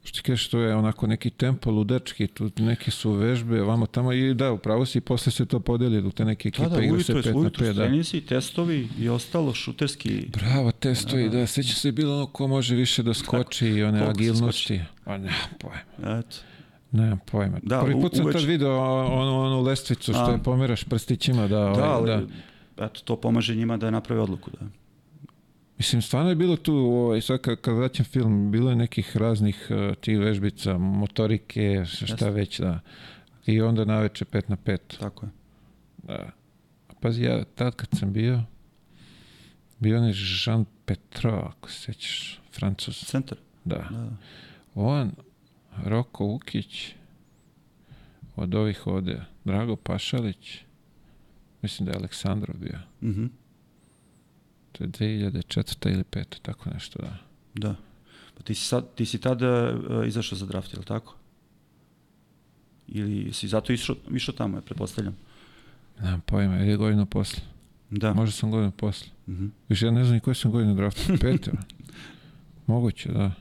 [0.06, 4.14] što ti kažeš, to je onako neki tempo ludački, tu neki su vežbe, vamo tamo
[4.14, 7.04] i da, upravo si, i posle se to podelili, te neke ekipe Da, da, igraju
[7.04, 7.74] se pet na pet, da.
[7.76, 10.28] trenizi, testovi i ostalo šuterski.
[10.30, 14.12] Bravo, testovi, da, seća se bilo ono ko može više da skoči i one koliko
[14.12, 14.82] agilnosti.
[15.04, 16.38] Pa ne, pojma, Eto.
[16.92, 17.58] nemam pojma.
[17.64, 20.32] Da, Prvi put u- sam uveč- tad video onu, onu lestvicu što A.
[20.32, 22.18] je pomeraš prstićima, da, Da, ovaj,
[22.78, 22.86] da.
[22.86, 24.52] eto, to pomaže njima da naprave odluku.
[24.52, 24.68] Da.
[25.78, 29.68] Mislim, stvarno je bilo tu, ovaj, sad kad, kad vraćam film, bilo je nekih raznih
[29.70, 32.30] uh, tih vežbica, motorike, šta Jeste.
[32.30, 32.80] već, da.
[33.46, 34.78] I onda naveče 5 na 5.
[35.00, 35.32] Tako je.
[36.04, 36.32] Da.
[37.00, 38.44] Pazi, ja tad kad sam bio,
[39.80, 40.14] bio on je
[40.46, 43.06] Jean Petro, ako se sećaš, francus.
[43.06, 43.38] Centar.
[43.66, 43.88] Da.
[43.92, 44.10] Da.
[44.76, 45.12] On,
[45.84, 46.96] Roko Ukić,
[48.36, 50.58] od ovih ovde, Drago Pašalić,
[51.62, 52.80] mislim da je Aleksandrov bio.
[53.02, 53.26] Mhm.
[54.78, 55.94] To je 2004.
[55.94, 56.24] ili 5.
[56.42, 57.18] tako nešto, da.
[57.54, 57.76] Da.
[58.38, 61.16] Pa ti si, sad, ti si tada uh, izašao za draft, je li tako?
[62.88, 65.16] Ili si zato išao, išao tamo, ja pretpostavljam?
[66.02, 67.44] Nemam pojma, ili je godinu posle.
[67.90, 68.14] Da.
[68.14, 69.08] Možda sam godinu posle.
[69.28, 69.48] Mhm.
[69.70, 71.02] Više ja ne znam ni koje sam godine draftu.
[71.22, 71.52] Pete.
[72.68, 73.32] Moguće, da.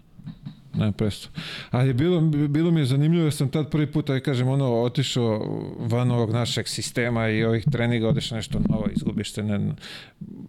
[0.75, 1.31] Nemam predstav.
[1.71, 4.83] Ali je bilo, bilo mi je zanimljivo, jer sam tad prvi put, aj kažem, ono,
[4.83, 9.43] otišao van ovog našeg sistema i ovih treninga, odeš nešto novo, izgubiš se.
[9.43, 9.73] Ne,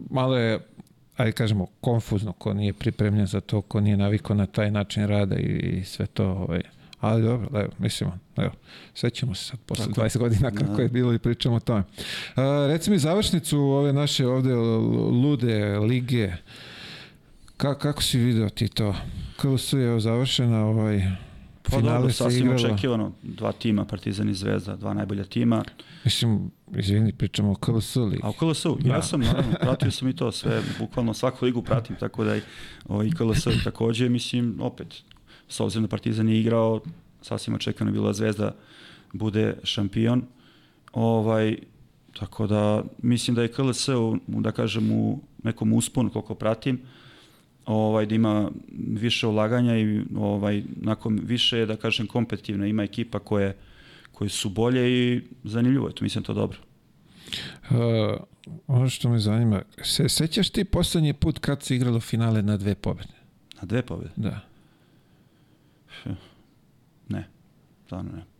[0.10, 0.60] malo je,
[1.18, 5.36] aj kažemo, konfuzno, ko nije pripremljen za to, ko nije navikao na taj način rada
[5.36, 6.26] i, i sve to.
[6.26, 6.62] Ovaj.
[7.00, 8.52] Ali dobro, evo, mislimo, evo,
[8.94, 10.02] sećamo se sad posle Tako.
[10.02, 10.82] 20 godina kako Da.
[10.82, 11.84] je bilo i pričamo o tome.
[12.36, 14.54] A, reci mi završnicu ove naše ovde
[15.24, 16.32] lude lige.
[17.58, 18.96] Ka, kako si video ti to?
[19.36, 21.02] Kako su je završena ovaj
[21.70, 23.12] Pa finale dobro, sasvim očekivano.
[23.24, 25.64] Dva tima, Partizan i Zvezda, dva najbolja tima.
[26.04, 28.20] Mislim, izvini, pričamo o KLS ligi.
[28.24, 28.90] A u KLS-u, Da.
[28.96, 32.42] ja sam, naravno, pratio sam i to sve, bukvalno svaku ligu pratim, tako da i,
[32.88, 34.88] ovaj, i KLS takođe, mislim, opet,
[35.48, 36.82] s obzirom da Partizan je igrao,
[37.22, 38.52] sasvim očekano je bila Zvezda
[39.14, 40.24] bude šampion,
[40.94, 41.58] ovaj,
[42.20, 46.82] tako da mislim da je KLS, u, da kažem, u nekom usponu, koliko pratim,
[47.66, 53.56] ovaj da ima više ulaganja i ovaj nakon više da kažem kompetitivna ima ekipa koje
[54.12, 56.58] koje su bolje i zanimljivo je to mislim to dobro.
[57.70, 57.78] Uh,
[58.68, 62.76] ono što me zanima, se sećaš ti poslednji put kad se igralo finale na dve
[62.76, 63.14] pobede?
[63.62, 64.10] Na dve pobede?
[64.16, 64.40] Da.
[67.10, 67.28] Ne.
[67.86, 68.35] Stvarno ne.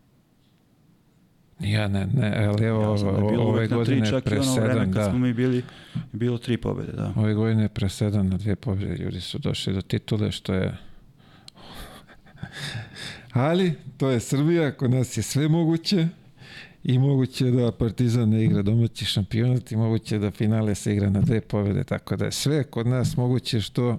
[1.60, 4.66] Ja ne, ne, ali evo Ja da bilo ove tri, godine čak i ono vreme
[4.66, 5.10] presedan, kad da.
[5.10, 5.64] smo mi bili,
[6.12, 7.14] bilo tri pobede, da.
[7.16, 10.78] Ove godine je presedan na dve pobjede, ljudi su došli do titule, što je...
[13.32, 16.08] Ali, to je Srbija, kod nas je sve moguće
[16.84, 21.22] i moguće da Partizan ne igra domaći šampionat i moguće da finale se igra na
[21.22, 23.98] dve pobjede, tako da je sve kod nas moguće što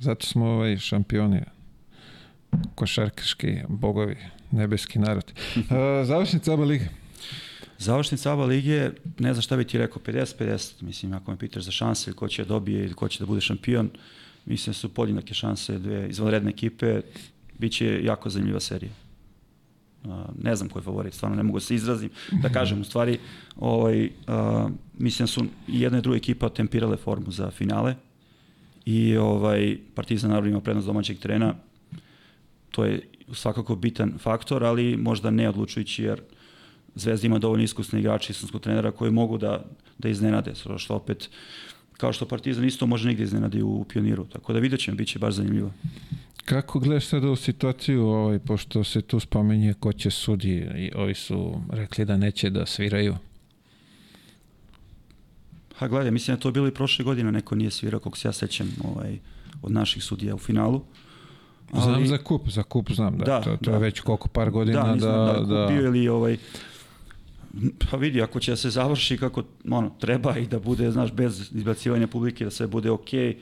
[0.00, 1.40] zato smo ovaj šampioni
[2.74, 4.16] košarkaški bogovi,
[4.50, 5.32] nebeski narod.
[5.70, 6.88] A, Završnica ABA Liga.
[7.78, 11.70] Završnica ABA lige, ne znam šta bi ti rekao, 50-50, mislim, ako me pitaš za
[11.70, 13.90] šanse, ko će da dobije ili ko će da bude šampion,
[14.46, 17.00] mislim su podjednake šanse, dve izvanredne ekipe,
[17.58, 18.90] bit će jako zanimljiva serija.
[20.04, 22.10] Uh, ne znam ko je favorit, stvarno ne mogu da se izrazim,
[22.42, 23.18] da kažem u stvari,
[23.56, 27.94] ovaj, uh, mislim da su jedna i druga ekipa tempirale formu za finale
[28.84, 31.54] i ovaj, Partizan naravno ima prednost domaćeg terena,
[32.70, 33.00] to je
[33.32, 36.20] svakako bitan faktor, ali možda ne odlučujući jer
[36.94, 39.64] Zvezda ima dovoljno iskusne igrače, iskusnog trenera koji mogu da,
[39.98, 41.30] da iznenade, što opet
[41.96, 45.18] kao što Partizan isto može negdje iznenadi u pioniru, tako da vidjet ćemo, bit će
[45.18, 45.72] baš zanimljivo.
[46.44, 51.14] Kako gledaš sada u situaciju, ovaj, pošto se tu spomenje ko će sudi i ovi
[51.14, 53.16] su rekli da neće da sviraju?
[55.74, 58.32] Ha, gledaj, mislim da to bilo i prošle godine, neko nije svirao, kako se ja
[58.32, 59.18] sećam, ovaj,
[59.62, 60.82] od naših sudija u finalu.
[61.72, 61.82] Ali...
[61.82, 63.76] Znam za kup, za kup znam, da, Da, to, to da.
[63.76, 64.94] je već koliko par godina da, da...
[64.94, 66.36] nisam da, da, da, bio ili ovaj,
[67.90, 71.50] pa vidi, ako će da se završi kako ono, treba i da bude, znaš, bez
[71.54, 73.36] izbacivanja publike, da sve bude okej,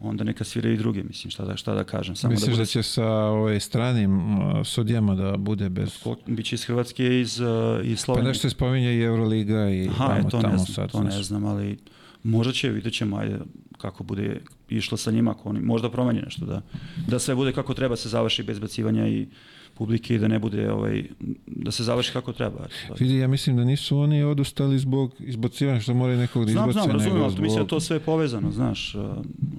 [0.00, 2.16] onda neka sviraju i druge, mislim, šta da, šta da kažem.
[2.16, 6.04] Samo Misliš da, da, bude, će sa ovaj, stranim uh, sudijama da bude bez...
[6.26, 7.46] Biće iz Hrvatske i iz, uh,
[7.84, 8.28] iz Pa Slovenije.
[8.28, 10.92] nešto se spominje i Euroliga i Aha, tamo, e, to tamo ne znam, sad.
[10.92, 11.78] to ne znam, ali
[12.22, 13.38] možda će, vidjet ćemo, ajde,
[13.78, 14.40] kako bude
[14.76, 16.62] išlo sa njima, ako oni, možda promeni nešto, da,
[17.06, 19.26] da sve bude kako treba, se završi bez bacivanja i
[19.74, 21.04] publike i da ne bude ovaj
[21.46, 22.66] da se završi kako treba.
[22.98, 26.72] Vidi, ja mislim da nisu oni odustali zbog izbacivanja što moraju nekog da izbace.
[26.72, 27.42] Znam, znam, razumijem, ali zbog...
[27.42, 29.02] mislim da to sve je povezano, znaš, uh,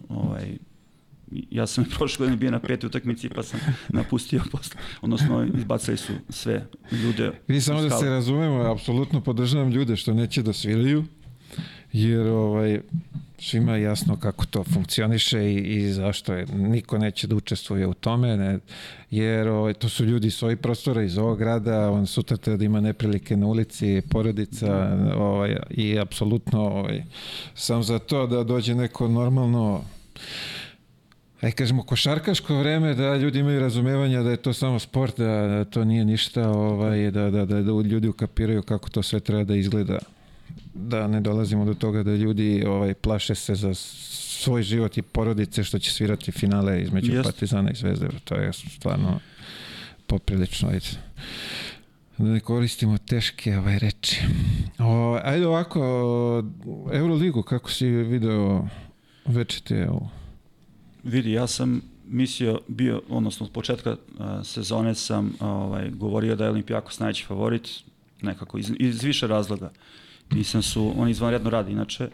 [0.10, 0.58] ovaj,
[1.32, 4.82] ja sam prošle godine bio na peti utakmici pa sam napustio posle.
[5.02, 6.68] Odnosno, izbacili su sve
[7.04, 7.32] ljude.
[7.48, 11.04] Vi samo da se razumemo, apsolutno podržavam ljude što neće da sviraju,
[11.94, 12.80] jer ovaj,
[13.40, 16.46] svima je jasno kako to funkcioniše i, i zašto je.
[16.46, 18.60] Niko neće da učestvuje u tome, ne,
[19.12, 22.66] jer ovaj, to su ljudi iz ovih prostora, iz ovog grada, on sutra treba da
[22.66, 27.04] ima neprilike na ulici, porodica ovaj, i apsolutno ovaj,
[27.56, 29.84] sam za to da dođe neko normalno
[31.42, 35.66] aj kažemo košarkaško vreme da ljudi imaju razumevanja da je to samo sport, da, da
[35.66, 39.56] to nije ništa, ovaj, da, da, da, da ljudi ukapiraju kako to sve treba da
[39.56, 40.00] izgleda.
[40.74, 45.64] Da ne dolazimo do toga da ljudi ovaj plaše se za svoj život i porodice
[45.64, 47.26] što će svirati finale između Just.
[47.26, 48.08] Partizana i Zvezde.
[48.24, 49.20] To je stvarno
[50.08, 50.88] poprilično ajde.
[52.18, 54.22] Da ne koristimo teške ovaj reči.
[54.80, 55.80] O, ajde ovako,
[56.94, 58.68] Euroligu, kako si video
[59.26, 60.10] večete ovo?
[61.04, 66.50] Vidi, ja sam mislio, bio, odnosno od početka a, sezone sam ovaj, govorio da je
[66.50, 67.70] Olimpijakos najveći favorit,
[68.22, 69.72] nekako, iz, iz više razloga.
[70.32, 72.10] Mislim su, oni izvanredno radi, inače,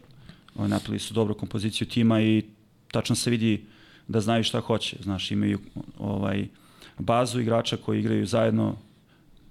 [0.55, 2.43] ovaj, napravili su dobru kompoziciju tima i
[2.91, 3.65] tačno se vidi
[4.07, 4.97] da znaju šta hoće.
[5.03, 5.59] Znaš, imaju
[5.99, 6.47] ovaj,
[6.99, 8.75] bazu igrača koji igraju zajedno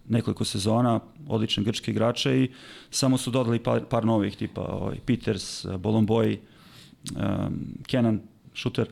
[0.09, 2.51] nekoliko sezona, odlične grčke igrače i
[2.91, 6.39] samo su dodali par, par novih tipa ovaj, Peters, Bolomboy,
[7.15, 8.21] um, Kenan,
[8.55, 8.89] šuter.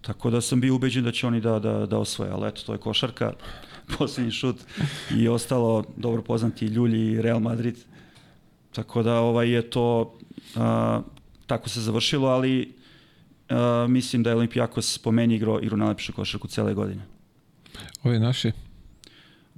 [0.00, 2.72] Tako da sam bio ubeđen da će oni da, da, da osvoje, ali eto, to
[2.72, 3.32] je košarka,
[3.98, 4.56] poslednji šut
[5.16, 7.76] i ostalo dobro poznati Ljulji i Real Madrid.
[8.72, 10.18] Tako da ovaj je to
[10.56, 11.00] a,
[11.46, 12.74] tako se završilo, ali
[13.48, 17.02] a, mislim da je Olimpijakos po meni igrao, igrao najlepšu košarku cele godine.
[18.02, 18.52] Ove naše?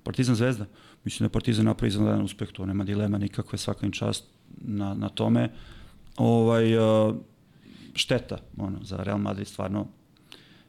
[0.02, 0.66] Partizan Zvezda.
[1.04, 4.24] Mislim da je Partizan napravi izvanredan uspeh, to nema dilema nikakve, svaka im čast
[4.56, 5.50] na, na tome.
[6.16, 7.12] Ovaj, a,
[7.94, 9.86] šteta ono, za Real Madrid stvarno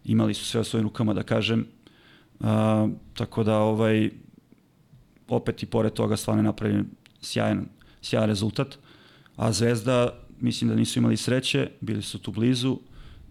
[0.06, 1.68] imali su sve o svojim rukama, da kažem.
[2.40, 4.10] A, tako da, ovaj,
[5.28, 6.86] opet i pored toga stvarno je napravljen
[7.22, 7.66] sjajan,
[8.06, 8.78] sjajan rezultat.
[9.36, 12.78] A Zvezda, mislim da nisu imali sreće, bili su tu blizu.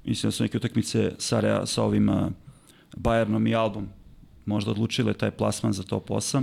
[0.04, 2.28] Mislim da su neke utakmice sa, sa ovim uh,
[2.96, 3.88] Bayernom i Albom
[4.46, 6.42] možda odlučile taj plasman za top 8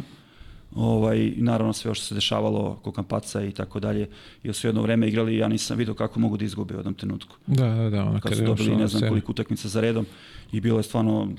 [0.76, 4.10] ovaj, naravno sve što se dešavalo oko Kampaca i tako dalje,
[4.44, 7.36] jer su jedno vreme igrali ja nisam vidio kako mogu da izgube u jednom trenutku.
[7.48, 8.04] Da, da, da.
[8.06, 10.06] Ona kad su dobili ne znam koliko utakmica za redom
[10.52, 11.30] i bilo je stvarno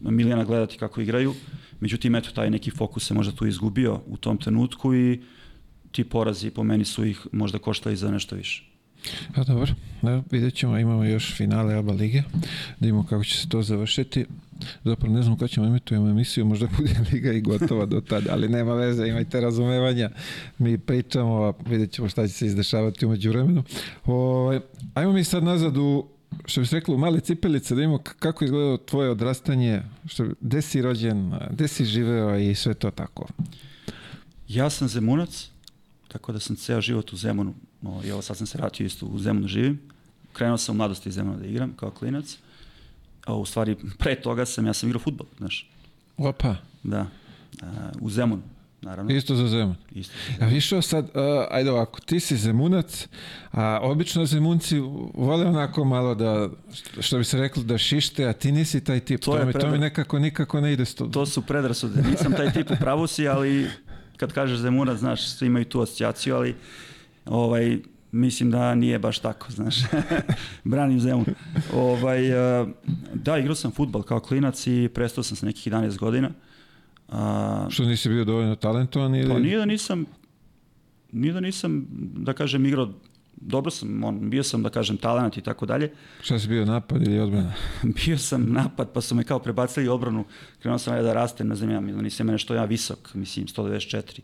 [0.00, 1.34] milijana gledati kako igraju,
[1.80, 5.20] međutim eto taj neki fokus se možda tu izgubio u tom trenutku i
[5.92, 8.64] ti porazi po meni su ih možda koštali za nešto više.
[9.34, 12.22] Pa dobro, da, vidjet ćemo, imamo još finale ABA lige,
[12.80, 14.26] da imamo kako će se to završiti.
[14.84, 18.48] Zapravo ne znam kada ćemo emitujemo emisiju, možda bude liga i gotova do tada, ali
[18.48, 20.10] nema veze, imajte razumevanja.
[20.58, 23.64] Mi pričamo, a vidjet ćemo šta će se izdešavati umeđu vremenu.
[24.04, 24.60] O, ovaj,
[24.94, 26.06] ajmo mi sad nazad u
[26.44, 30.82] što bi se reklo, male cipelice, da imamo kako izgledalo tvoje odrastanje, što, gde si
[30.82, 33.26] rođen, gde si živeo i sve to tako.
[34.48, 35.51] Ja sam Zemunac,
[36.12, 37.54] tako da sam ceo život u Zemunu
[38.04, 39.80] i evo sad sam se vratio isto u Zemunu živim.
[40.32, 42.38] Krenuo sam u mladosti iz Zemuna da igram kao klinac.
[43.26, 45.70] A u stvari, pre toga sam, ja sam igrao futbol, znaš.
[46.16, 46.56] Opa.
[46.82, 47.06] Da.
[47.62, 47.66] A,
[48.00, 48.42] u Zemunu,
[48.82, 49.14] naravno.
[49.14, 49.74] Isto za Zemun.
[49.92, 50.14] Isto.
[50.40, 51.12] Ja višao sad, uh,
[51.50, 53.08] ajde ovako, ti si Zemunac,
[53.50, 54.78] a obično Zemunci
[55.14, 56.48] vole onako malo da,
[57.00, 59.20] što bi se reklo, da šište, a ti nisi taj tip.
[59.20, 59.60] To, to, mi, predra...
[59.60, 61.06] to mi nekako nikako ne ide s to.
[61.06, 62.02] To su predrasude.
[62.10, 63.70] Nisam taj tip u pravu si, ali
[64.16, 66.54] kad kažeš Zemunac, znaš, svi imaju tu asocijaciju, ali
[67.26, 67.78] ovaj,
[68.12, 69.76] mislim da nije baš tako, znaš.
[70.64, 71.26] Branim Zemun.
[71.74, 72.66] Ovaj, eh,
[73.14, 76.30] da, igrao sam futbal kao klinac i prestao sam sa nekih 11 godina.
[77.08, 79.28] A, Što nisi bio dovoljno talentovan ili?
[79.28, 80.06] Pa nije da nisam,
[81.12, 82.88] nije da nisam, da kažem, igrao
[83.46, 85.92] dobro sam, on, bio sam, da kažem, talent i tako dalje.
[86.22, 87.52] Šta si bio, napad ili odbrana?
[88.04, 90.24] bio sam napad, pa su me kao prebacili odbranu.
[90.58, 94.20] Krenuo sam da rastem, ne znam, ja, nisam me nešto ja visok, mislim, 194.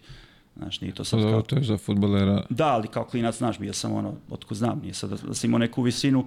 [0.56, 1.42] Znaš, nije to sad pa kao...
[1.42, 2.44] To je za futbolera.
[2.50, 5.50] Da, ali kao klinac, znaš, bio sam ono, otko znam, nije sad da, da sam
[5.50, 6.26] imao neku visinu.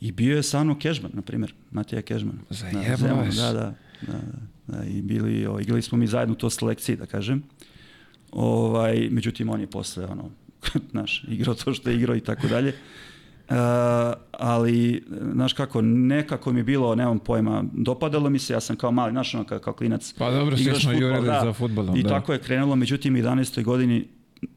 [0.00, 2.38] I bio je sa mnom Kežman, na primjer, Matija Kežman.
[2.50, 3.36] Zajebavaš.
[3.36, 7.06] Da, da, da, da, da, i bili, o, igrali smo mi zajedno to selekciji, da
[7.06, 7.42] kažem.
[8.32, 10.30] Ovaj, međutim, on je posle, ono,
[10.92, 12.72] znaš, igrao to što je igrao i tako dalje.
[13.48, 13.56] Uh,
[14.30, 18.92] ali, znaš kako, nekako mi je bilo, nemam pojma, dopadalo mi se, ja sam kao
[18.92, 20.14] mali, znaš, ono, kao, kao klinac.
[20.18, 21.96] Pa dobro, svi smo jurili da, za futbolom.
[21.96, 22.08] I da.
[22.08, 23.62] tako je krenulo, međutim, 11.
[23.64, 24.08] godini,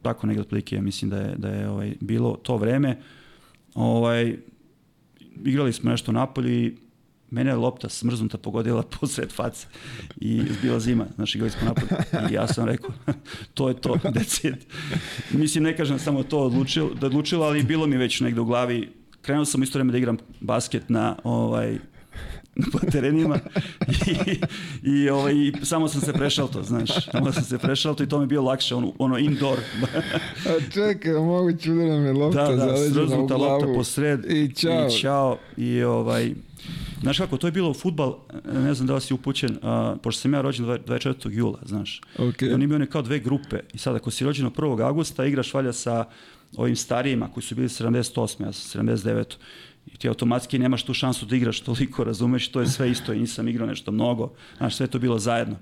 [0.02, 2.98] tako negdje otprilike, ja mislim da je, da je ovaj, bilo to vreme,
[3.74, 4.36] ovaj,
[5.44, 6.76] igrali smo nešto napolje i
[7.30, 9.66] mene je lopta smrznuta pogodila posred face
[10.20, 12.90] i bila zima, znaš, igrali smo napad i ja sam rekao,
[13.54, 13.98] to je to,
[14.42, 14.66] it.
[15.30, 18.88] Mislim, ne kažem samo to odlučilo, da odlučilo, ali bilo mi već negde u glavi,
[19.22, 21.78] krenuo sam isto vreme da igram basket na ovaj,
[22.72, 23.38] po terenima
[24.06, 24.40] i,
[24.90, 28.08] i, ovaj, i samo sam se prešao to, znaš, samo sam se prešao to i
[28.08, 29.58] to mi je bio lakše, ono, ono indoor.
[30.46, 33.42] A čekaj, moguće da nam je lopta da, da, zaleđena u glavu.
[33.42, 34.86] lopta posred i čao.
[34.86, 36.34] I, čao, i ovaj,
[37.02, 38.18] Znaš kako, to je bilo futbal,
[38.52, 41.32] ne znam da li si upućen, a, pošto sam ja rođen 24.
[41.32, 42.00] jula, znaš.
[42.18, 42.50] Okay.
[42.50, 43.60] I oni imaju kao dve grupe.
[43.74, 44.86] I sad ako si rođen 1.
[44.86, 46.04] augusta, igraš valja sa
[46.56, 48.44] ovim starijima koji su bili 78.
[48.44, 49.24] Ja sam 79
[49.86, 53.20] i ti automatski nemaš tu šansu da igraš toliko, razumeš, to je sve isto i
[53.20, 55.56] nisam igrao nešto mnogo, znaš, sve to bilo zajedno.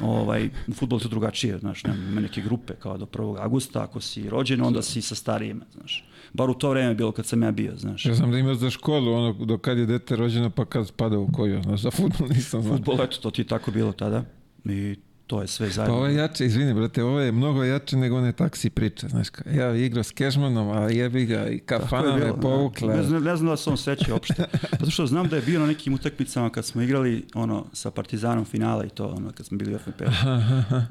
[0.00, 3.42] Ovaj, u futbolu je to drugačije, znaš, nema neke grupe kao do 1.
[3.42, 6.04] augusta, ako si rođen, onda si sa starijima, znaš.
[6.32, 8.06] Bar u to vreme bilo kad sam ja bio, znaš.
[8.06, 11.18] Ja znam da imaš za školu, ono, do kad je dete rođeno, pa kad spada
[11.18, 12.76] u koju, znaš, za futbol nisam znao.
[12.76, 14.24] Futbol, eto, to ti tako bilo tada
[14.64, 14.96] i
[15.32, 15.94] to je sve zajedno.
[15.94, 19.28] Pa ovo je jače, izvini brate, ovo je mnogo jače nego one taksi priče, znaš,
[19.54, 22.94] ja igrao s Kežmanom, a jebi ga i kafana me povukla.
[22.94, 24.44] Ne znam, ne znam da se on seća uopšte,
[24.80, 28.44] zato što znam da je bio na nekim utakmicama kad smo igrali ono sa Partizanom
[28.44, 30.02] finala i to, ono, kad smo bili u FNP.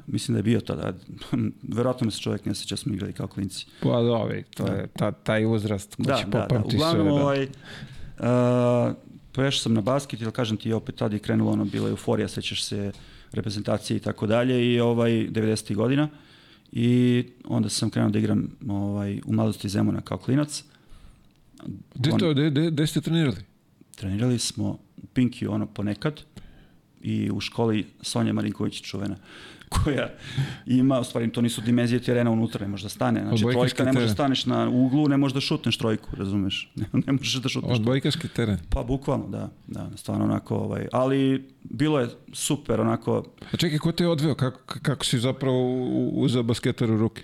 [0.06, 0.92] Mislim da je bio tada,
[1.76, 3.66] verovatno me se čovjek ne seća, smo igrali kao klinci.
[3.82, 4.72] Pa dobi, to da.
[4.72, 6.84] je ta, taj uzrast ko da, će da, popamti da.
[6.84, 7.18] Uglavnom, sve.
[7.18, 7.22] Da.
[7.22, 7.42] ovaj,
[8.88, 8.96] uh,
[9.32, 12.64] prešao sam na basket, ili kažem ti, opet tada je krenulo ono, bila euforija, sećaš
[12.64, 12.92] se
[13.32, 15.74] reprezentacije i tako dalje i ovaj 90.
[15.74, 16.08] godina
[16.72, 20.64] i onda sam krenuo da igram ovaj, u mladosti Zemuna kao klinac.
[21.94, 23.36] Gde to, gde, gde, gde ste trenirali?
[23.96, 26.20] Trenirali smo u Pinkiju ono ponekad
[27.02, 29.16] i u školi Sonja Marinković čuvena
[29.72, 30.08] koja
[30.66, 33.24] ima, u stvari to nisu dimenzije terena unutra, ne može da stane.
[33.28, 36.72] Znači trojka ne može da staneš na uglu, ne možeš da šutneš trojku, razumeš?
[36.76, 37.76] Ne, ne možeš da šutneš.
[37.76, 38.58] Odbojkaški teren.
[38.70, 43.24] Pa bukvalno, da, da, stvarno onako, ovaj, ali bilo je super onako.
[43.52, 44.34] A čekaj, ko te je odveo?
[44.34, 47.22] Kako, kako si zapravo uzeo basketar u ruke?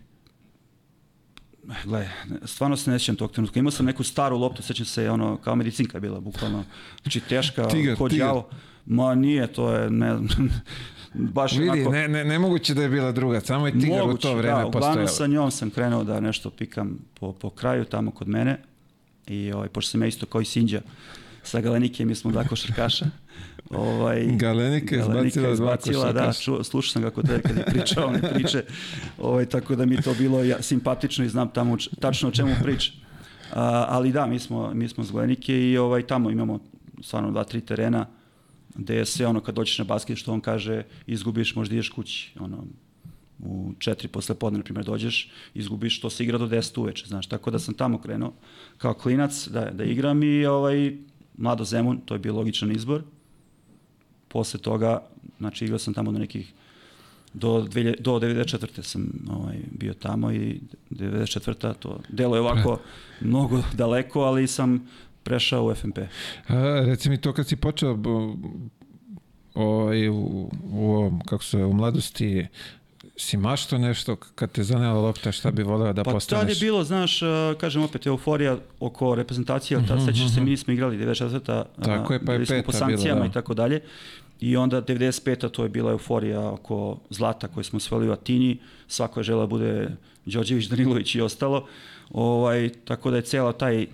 [1.85, 2.09] Gle,
[2.45, 3.59] stvarno se ne sjećam tog trenutka.
[3.59, 6.65] Imao sam neku staru loptu, sećam se, ono, kao medicinka je bila, bukvalno.
[7.03, 8.35] Znači, teška, tigar, ko tigar.
[8.87, 10.19] Ma nije, to je, ne,
[11.15, 11.91] baš Vidi, onako...
[11.91, 14.65] ne, ne, nemoguće da je bila druga, samo je tigar Moguće, u to vreme da,
[14.65, 14.91] postojala.
[14.91, 18.59] uglavnom sa njom sam krenuo da nešto pikam po, po kraju tamo kod mene
[19.27, 20.81] i ovaj, pošto sam ja isto kao i Sinđa
[21.43, 23.07] sa Galenike, mi smo dva košarkaša.
[23.71, 28.07] Ovaj, Galenika je izbacila izbacila, da, ču, slušao sam ga kod tebe kad je pričao
[28.07, 28.65] one priče,
[29.19, 32.93] ovaj, tako da mi to bilo ja, simpatično i znam tamo tačno o čemu priča.
[33.53, 36.59] A, ali da, mi smo, mi smo z Galenike i ovaj, tamo imamo
[37.03, 38.07] stvarno dva, tri terena
[38.79, 42.33] gde je sve ono kad dođeš na basket što on kaže izgubiš možda ideš kući
[42.41, 42.65] ono
[43.39, 47.27] u četiri posle podne, na primjer, dođeš, izgubiš, to se igra do 10 uveče, znaš,
[47.27, 48.33] tako da sam tamo krenuo
[48.79, 50.97] kao klinac da, da igram i ovaj,
[51.37, 53.03] Mlado Zemun, to je bio logičan izbor.
[54.29, 55.03] Posle toga,
[55.39, 56.53] znači igrao sam tamo do nekih
[57.35, 58.83] do, 2000, do 94.
[58.83, 60.61] sam ovaj, bio tamo i
[60.91, 61.75] 94.
[61.79, 62.81] to delo je ovako
[63.21, 64.89] mnogo daleko, ali sam
[65.23, 65.99] prešao u FNP.
[66.49, 67.99] A, reci mi to kad si počeo
[69.55, 72.47] ovaj, u, u, kako se, u mladosti
[73.17, 76.41] si mašto nešto kad te zanela lopta šta bi voleo da pa postaneš?
[76.41, 77.21] Pa tad je bilo, znaš,
[77.61, 81.65] kažem opet, euforija oko reprezentacije, mm -hmm, tad sećaš se, mi nismo igrali 94.
[81.85, 83.31] Tako je, pa je peta po sankcijama bila, da.
[83.31, 83.81] i tako dalje.
[84.41, 85.51] I onda 95.
[85.51, 88.59] to je bila euforija oko zlata koje smo osvojili u Atini,
[88.89, 89.89] svako je žela bude
[90.25, 91.67] Đorđević, Danilović i ostalo.
[92.11, 93.87] Ovaj, tako da je cela taj,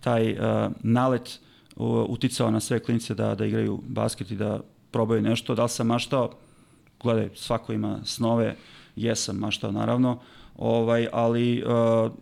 [0.00, 0.38] taj uh,
[0.82, 1.40] nalet
[1.76, 5.54] uh, uticao na sve klinice da, da igraju basket i da probaju nešto.
[5.54, 6.30] Da li sam maštao?
[7.02, 8.56] Gledaj, svako ima snove,
[8.96, 10.18] jesam maštao naravno,
[10.56, 12.12] ovaj, ali uh,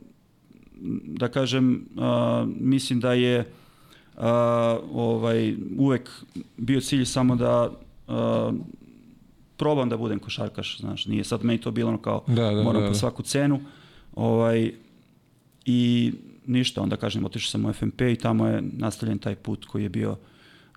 [1.05, 4.23] da kažem, uh, mislim da je uh,
[4.93, 6.11] ovaj, uvek
[6.57, 7.71] bio cilj samo da
[8.09, 8.55] uh,
[9.57, 12.81] probam da budem košarkaš, znaš, nije sad meni to bilo ono kao da, da, moram
[12.81, 12.99] da, po da.
[12.99, 13.61] svaku cenu,
[14.15, 14.73] ovaj,
[15.65, 16.13] i
[16.49, 19.89] ništa, onda kažem, otišao sam u FNP i tamo je nastavljen taj put koji je
[19.89, 20.17] bio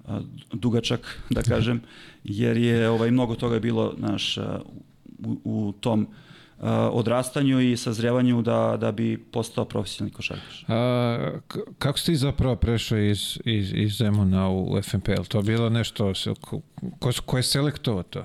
[0.05, 0.19] a,
[0.53, 1.81] dugačak, da kažem,
[2.23, 4.37] jer je ovaj mnogo toga je bilo naš
[5.23, 6.07] u, u tom
[6.59, 10.65] a, odrastanju i sazrevanju da, da bi postao profesionalni košarkaš.
[10.67, 11.39] A,
[11.79, 15.23] kako ste zapravo prešao iz, iz, iz Zemuna u FNPL?
[15.27, 16.61] To bilo nešto, ko,
[17.25, 18.23] ko, je selektovao to?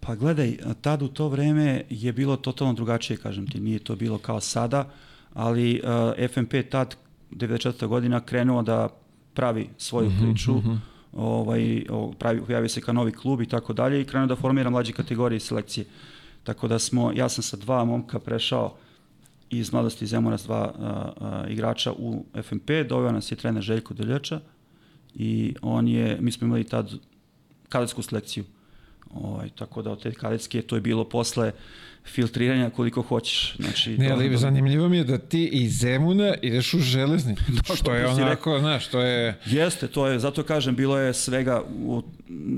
[0.00, 4.18] Pa gledaj, tad u to vreme je bilo totalno drugačije, kažem ti, nije to bilo
[4.18, 4.90] kao sada,
[5.34, 6.96] ali uh, FNP tad
[7.30, 7.86] 94.
[7.86, 8.88] godina krenuo da
[9.34, 10.78] pravi svoju -hmm, priču, mm -hmm.
[11.12, 11.84] ovaj,
[12.18, 15.40] pravi, pojavio se kao novi klub i tako dalje i krenuo da formira mlađe kategorije
[15.40, 15.86] selekcije.
[16.44, 18.74] Tako da smo, ja sam sa dva momka prešao
[19.50, 23.94] iz mladosti Zemuna s dva uh, uh, igrača u FNP, doveo nas je trener Željko
[23.94, 24.40] Deljača
[25.14, 26.92] i on je, mi smo imali tad
[27.68, 28.44] kadetsku selekciju.
[29.14, 31.52] Ovaj, tako da od te kadetske to je bilo posle
[32.04, 33.56] filtriranja koliko hoćeš.
[33.56, 37.44] Znači, Ne, to- ali zanimljivo mi je da ti iz Zemuna ideš u železnicu.
[37.64, 39.38] što što je onako, znaš, što je...
[39.46, 42.02] Jeste, to je, zato kažem, bilo je svega, u,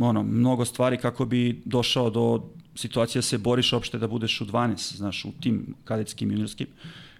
[0.00, 2.42] ono, mnogo stvari kako bi došao do
[2.74, 6.66] situacije da se boriš opšte da budeš u 12, znaš, u tim kadetskim juniorskim.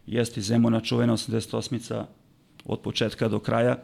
[0.06, 2.04] Jeste i Zemuna čuvena 88-ica
[2.64, 3.78] od početka do kraja,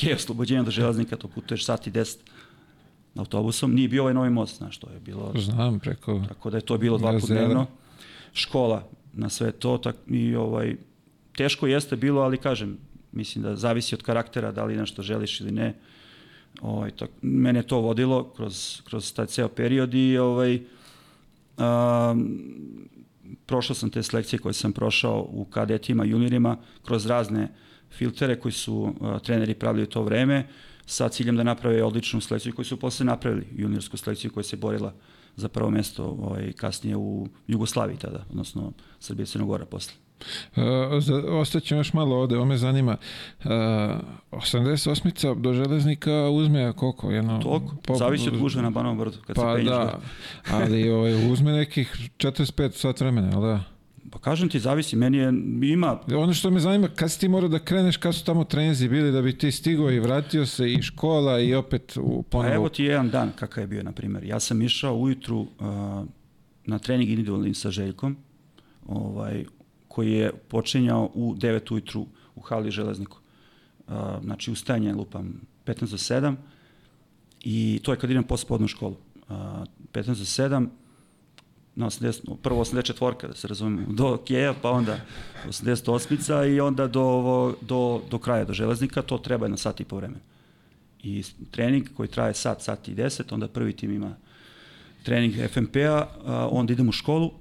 [0.00, 2.16] je oslobođenje do železnika, to putuješ sat i 10
[3.14, 3.74] autobusom.
[3.74, 6.24] Nije bio ovaj novi most, znaš, to je bilo Znam, preko...
[6.28, 7.66] Tako da je to bilo dva put dnevno.
[8.32, 10.76] Škola na sve to tak, i ovaj
[11.36, 12.78] teško jeste bilo, ali kažem,
[13.12, 15.74] mislim da zavisi od karaktera da li nešto želiš ili ne.
[16.60, 20.60] Ovaj tak, mene to vodilo kroz kroz taj ceo period i ovaj
[21.58, 22.38] um,
[23.46, 27.48] prošao sam te selekcije koje sam prošao u kadetima, juniorima, kroz razne
[27.90, 30.48] filtere koji su uh, treneri pravili u to vreme,
[30.86, 34.94] sa ciljem da naprave odličnu selekciju koju su posle napravili, juniorsku selekciju koja se borila
[35.36, 39.92] za prvo mesto ovaj, kasnije u Jugoslaviji tada, odnosno Srbije i Crnogora posle.
[41.00, 42.96] Za, ostaćemo još malo ovde, ovo me zanima.
[43.44, 43.50] Uh,
[44.30, 47.10] 88-ica do železnika uzme koliko?
[47.10, 49.70] Jedno, Toliko, zavisi od gužve na Banovom brdu, kad Pa se penješ.
[49.70, 49.98] da,
[50.50, 53.60] ali ovaj, uzme nekih 45 sat vremena, jel da?
[54.20, 55.32] Pa kažem ti, zavisi, meni je,
[55.72, 58.88] ima, Ono što me zanima, kad si ti morao da kreneš, kad su tamo trenzi
[58.88, 62.54] bili da bi ti stigao i vratio se i škola i opet u Pa ponovo.
[62.54, 64.24] evo ti jedan dan kakav je bio, na primjer.
[64.24, 65.48] Ja sam išao ujutru uh,
[66.66, 68.16] na trening individualni sa Željkom,
[68.86, 69.44] ovaj,
[69.88, 73.18] koji je počinjao u 9 ujutru u hali železniku.
[73.88, 76.34] Uh, znači, ustajanje lupam 15 do 7
[77.40, 78.96] i to je kad idem posle podnu školu.
[79.28, 79.36] Uh,
[79.92, 80.66] 15 do 7,
[81.74, 85.00] na 80, prvo 84 da se razumemo, do Keja, pa onda
[85.48, 89.96] 88-ica i onda do, do, do kraja, do železnika, to treba jedno sat i po
[89.96, 90.20] vremena.
[91.02, 94.16] I trening koji traje sat, sat i deset, onda prvi tim ima
[95.02, 96.06] trening FMP-a,
[96.50, 97.32] onda idem u školu,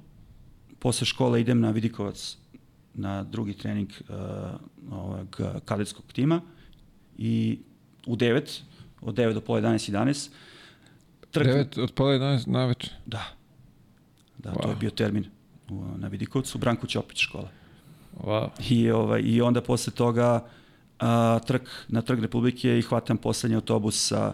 [0.79, 2.37] posle škole idem na Vidikovac
[2.93, 4.57] na drugi trening a,
[4.91, 6.41] ovog kadetskog tima
[7.17, 7.59] i
[8.07, 8.61] u 9,
[9.01, 10.29] od 9 do pola 11, 11,
[11.31, 12.93] trk, 9 od pola 11 na večer.
[13.05, 13.38] da,
[14.39, 14.69] da, to Wow.
[14.69, 15.25] je bio termin
[15.69, 17.49] u, na Vidikovcu, Branko Ćopić škola.
[18.23, 18.49] Wow.
[18.69, 20.47] I, ovaj, I onda posle toga
[20.99, 24.33] a, trk na Trg Republike i hvatam poslednji autobus sa,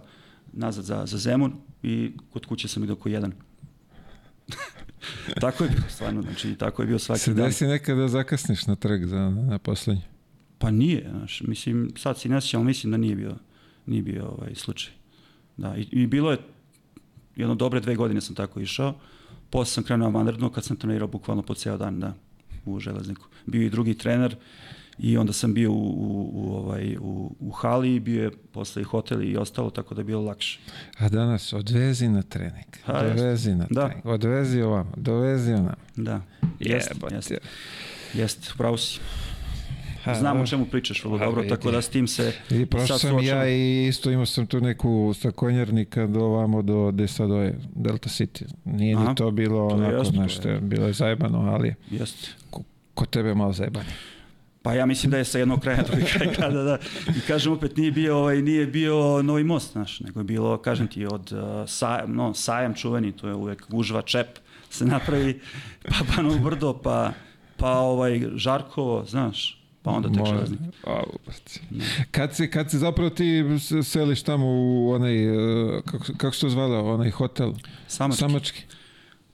[0.54, 1.54] nazad za, za Zemun
[1.84, 3.34] i kod kuće sam ide oko jedan.
[5.42, 7.46] tako je bilo stvarno, znači tako je bio svaki Se dan.
[7.46, 10.02] desi nekada da zakasniš na trg za, na poslednji?
[10.58, 13.36] Pa nije, znaš, mislim, sad si ne sjećam, ali mislim da nije bio,
[13.86, 14.94] nije bio ovaj slučaj.
[15.58, 16.38] Da, i, i bilo je
[17.36, 18.94] jedno dobre dve godine sam tako išao,
[19.56, 22.14] posle sam krenuo vanredno kad sam trenirao bukvalno po ceo dan, da,
[22.66, 23.26] u železniku.
[23.46, 24.36] Bio i drugi trener
[25.00, 28.86] i onda sam bio u, u, u, ovaj, u, u hali, bio je posle i
[28.86, 30.60] hotel i ostalo, tako da je bilo lakše.
[30.98, 33.16] A danas odvezi na trening, A, jeste.
[33.22, 33.86] dovezi na Da.
[33.88, 35.76] trening, odvezi ovamo, dovezi onamo.
[35.96, 36.22] Da,
[36.60, 37.38] jeste, jeste,
[38.14, 39.00] jeste, upravo si.
[40.14, 41.56] Znam o čemu pričaš vrlo dobro, vidi.
[41.56, 44.62] tako da s tim se I i prošao sam ja i isto imao sam tu
[44.62, 48.44] neku sa konjarnika do ovamo do gde sad je Delta City.
[48.66, 50.42] Nije Aha, ni to bilo to onako, znaš, je.
[50.42, 52.30] to je bilo je zajebano, ali Jeste.
[52.50, 53.90] ko, ko tebe malo zajebanje.
[54.62, 56.78] Pa ja mislim da je sa jednog kraja drugi kraj grada, da.
[57.08, 60.88] I kažem opet nije bio ovaj nije bio Novi most, znaš, nego je bilo kažem
[60.88, 64.28] ti od uh, sajam, no, sajam čuveni, to je uvek gužva čep
[64.70, 65.40] se napravi,
[65.84, 67.14] pa Banovo brdo, pa
[67.58, 70.52] pa ovaj Žarkovo, znaš, pa onda tek brate.
[72.12, 73.44] Kad se, kad se zapravo ti
[73.84, 77.54] seliš tamo u onaj, e, kako, kako se to zvala, onaj hotel?
[77.88, 78.20] Samački.
[78.20, 78.64] Samački.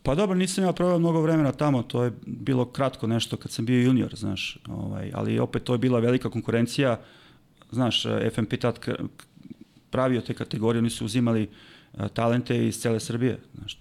[0.03, 3.65] Pa dobro, nisam ja proveo mnogo vremena tamo, to je bilo kratko nešto kad sam
[3.65, 6.99] bio junior, znaš, ovaj, ali opet to je bila velika konkurencija,
[7.71, 8.79] znaš, FMP tad
[9.89, 13.79] pravio te kategorije, oni su uzimali eh, talente iz cele Srbije, znaš,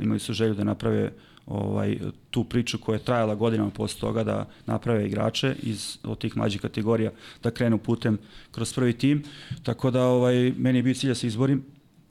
[0.00, 1.12] imali su želju da naprave
[1.48, 1.98] ovaj
[2.30, 6.60] tu priču koja je trajala godinama posle toga da naprave igrače iz od tih mlađih
[6.60, 7.10] kategorija
[7.42, 8.18] da krenu putem
[8.50, 9.22] kroz prvi tim
[9.62, 11.64] tako da ovaj meni je bio cilj da se izborim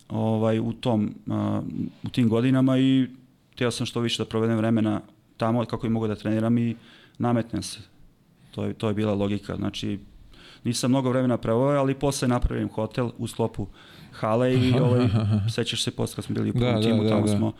[0.09, 1.61] ovaj u tom a,
[2.03, 3.07] u tim godinama i
[3.53, 5.01] hteo sam što više da provedem vremena
[5.38, 6.75] tamo kako i mogu da treniram i
[7.17, 7.79] nametnem se.
[8.51, 9.55] To je, to je bila logika.
[9.55, 9.99] Znači,
[10.63, 13.67] nisam mnogo vremena proveo, ali posle napravim hotel u sklopu
[14.11, 15.07] hale i ovaj,
[15.55, 17.38] sećaš se posle kad smo bili u prvom Da, da, timu, da, tamo da.
[17.38, 17.53] smo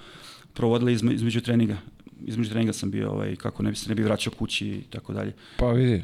[0.58, 1.78] provodili izme, između treninga.
[2.22, 5.14] Između treninga sam bio ovaj, kako ne bi se ne bi vraćao kući i tako
[5.14, 5.34] dalje.
[5.58, 6.04] Pa vidi,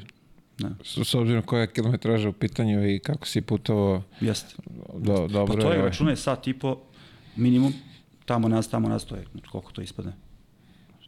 [0.59, 0.69] Da.
[0.83, 4.55] s, s obzirom koja je kilometraža u pitanju i kako si putovao, Jeste.
[4.95, 5.81] do, dobro Pa to je, ovaj.
[5.81, 6.77] računaj sat i po
[7.35, 7.73] minimum,
[8.25, 10.13] tamo nas, tamo nas, to je, koliko to ispadne.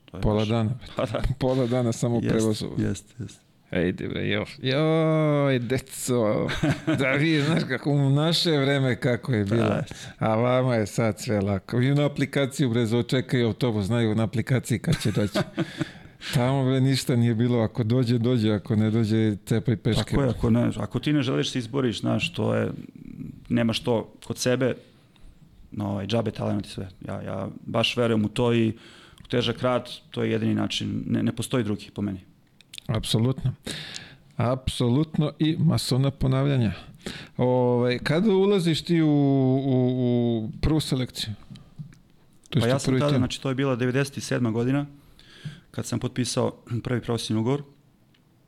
[0.05, 0.71] To je Pola baš- dana.
[0.97, 1.21] Pa da.
[1.39, 2.65] Pola dana samo u prevozu.
[2.79, 3.41] Jeste, jeste,
[4.09, 6.47] bre, jo, joj, deco,
[6.99, 9.83] da vi znaš kako u naše vreme kako je bilo, Da.
[10.19, 11.77] a vama je sad sve lako.
[11.77, 15.39] Vi na aplikaciju bre čekaju autobus, znaju na aplikaciji kad će doći.
[16.33, 20.03] Tamo bre ništa nije bilo, ako dođe, dođe, ako ne dođe, cepaj peške.
[20.03, 22.71] Tako je, ako, ne, ako ti ne želiš se izboriš, znaš, to je,
[23.49, 24.73] nemaš to kod sebe,
[25.71, 26.89] no, ovaj, džabe talent i sve.
[27.07, 28.69] Ja, ja baš verujem u to i
[29.23, 32.19] u težak rad, to je jedini način, ne, ne postoji drugi po meni.
[32.87, 33.53] Apsolutno.
[34.37, 36.71] Apsolutno i masovna ponavljanja.
[37.37, 39.89] Ove, kada ulaziš ti u, u,
[40.45, 41.33] u prvu selekciju?
[42.49, 43.17] To Pa ja sam tada, tim.
[43.17, 44.51] znači to je bila 97.
[44.51, 44.85] godina,
[45.71, 47.63] kad sam potpisao prvi profesionalni ugovor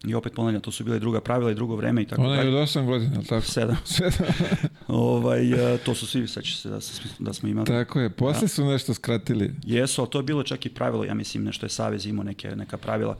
[0.05, 2.43] i opet ponavljam, to su bile druga pravila i drugo vreme i tako Ona je
[2.43, 2.57] dalje.
[2.57, 3.45] od 8 godina, jel tako?
[3.45, 3.77] Sedam.
[3.97, 4.27] Sedam.
[4.87, 6.79] ovaj, e, to su svi, sećaš se da,
[7.19, 7.67] da smo imali.
[7.67, 9.53] tako je, posle su nešto skratili.
[9.63, 12.55] Jesu, ali to je bilo čak i pravilo, ja mislim, nešto je Savez imao neke,
[12.55, 13.17] neka pravila.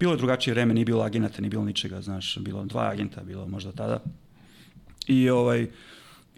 [0.00, 3.46] Bilo je drugačije vreme, nije bilo agenata, nije bilo ničega, znaš, bilo dva agenta, bilo
[3.48, 4.00] možda tada.
[5.06, 5.68] I, ovaj,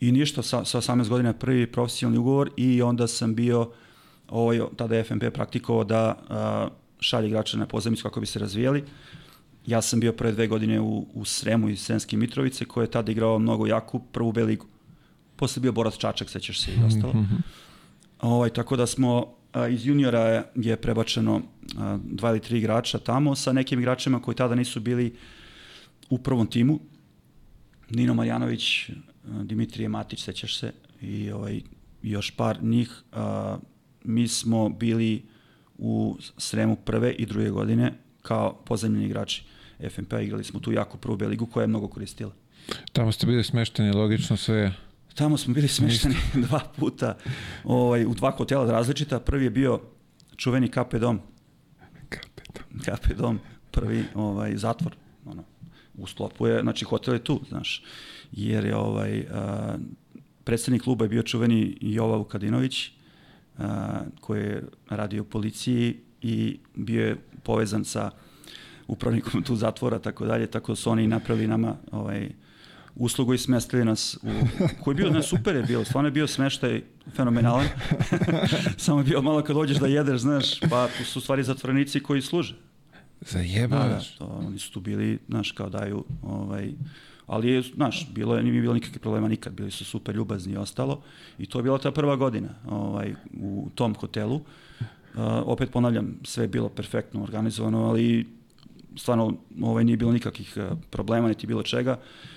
[0.00, 3.70] i ništa, sa, sa 18 godina prvi profesionalni ugovor i onda sam bio,
[4.28, 6.68] ovaj, tada je FNP praktikovao da a,
[7.00, 8.84] šalje igrače na pozemicu kako bi se razvijali.
[9.66, 13.12] Ja sam bio prve dve godine u, u Sremu i Sremske Mitrovice, koje je tada
[13.12, 14.66] igrao mnogo jaku prvu B ligu.
[15.36, 17.14] Posle bio Borac Čačak, sećaš se i ostalo.
[18.20, 19.35] Ovaj, tako da smo
[19.70, 21.42] iz juniora je, prebačeno
[22.04, 25.14] dva ili tri igrača tamo sa nekim igračima koji tada nisu bili
[26.10, 26.80] u prvom timu.
[27.90, 28.90] Nino Marjanović,
[29.24, 31.60] Dimitrije Matić, sećaš se, i ovaj,
[32.02, 33.02] još par njih.
[33.12, 33.58] A,
[34.04, 35.22] mi smo bili
[35.78, 37.92] u Sremu prve i druge godine
[38.22, 39.42] kao pozemljeni igrači
[39.90, 42.32] FNP, igrali smo tu jako prvu B ligu koja je mnogo koristila.
[42.92, 44.72] Tamo ste bili smešteni, logično sve.
[45.16, 46.14] Tamo smo bili smešteni
[46.48, 47.16] dva puta
[47.64, 49.20] ovaj, u dva hotela različita.
[49.20, 49.80] Prvi je bio
[50.36, 51.20] čuveni KP dom,
[52.82, 53.38] KP dom,
[53.70, 54.96] prvi ovaj, zatvor.
[55.24, 55.44] Ono,
[55.94, 57.84] u sklopu je, znači hotel je tu, znaš,
[58.32, 59.76] jer je ovaj, a,
[60.44, 62.90] predsednik kluba je bio čuveni Jova Vukadinović,
[63.58, 68.10] a, koji je radio u policiji i bio je povezan sa
[68.86, 72.30] upravnikom tu zatvora, tako dalje, tako da su oni napravili nama ovaj,
[72.96, 74.28] uslugu i smestili nas u,
[74.84, 76.82] koji je bio, ne, super je bio, stvarno je bio smeštaj
[77.16, 77.66] fenomenalan,
[78.76, 82.22] samo je bio malo kad dođeš da jedeš, znaš, pa tu su stvari zatvorenici koji
[82.22, 82.54] služe.
[82.54, 84.16] Da, da, Zajebavaš.
[84.16, 86.72] to, oni su tu bili, znaš, kao daju, ovaj,
[87.26, 90.56] ali je, znaš, bilo je, nije bilo nikakvih problema nikad, bili su super ljubazni i
[90.56, 91.02] ostalo
[91.38, 94.36] i to je bila ta prva godina ovaj, u tom hotelu.
[94.36, 98.26] Uh, opet ponavljam, sve je bilo perfektno organizovano, ali
[98.96, 101.92] stvarno ovaj, nije bilo nikakvih uh, problema, niti bilo čega.
[101.92, 102.35] Uh,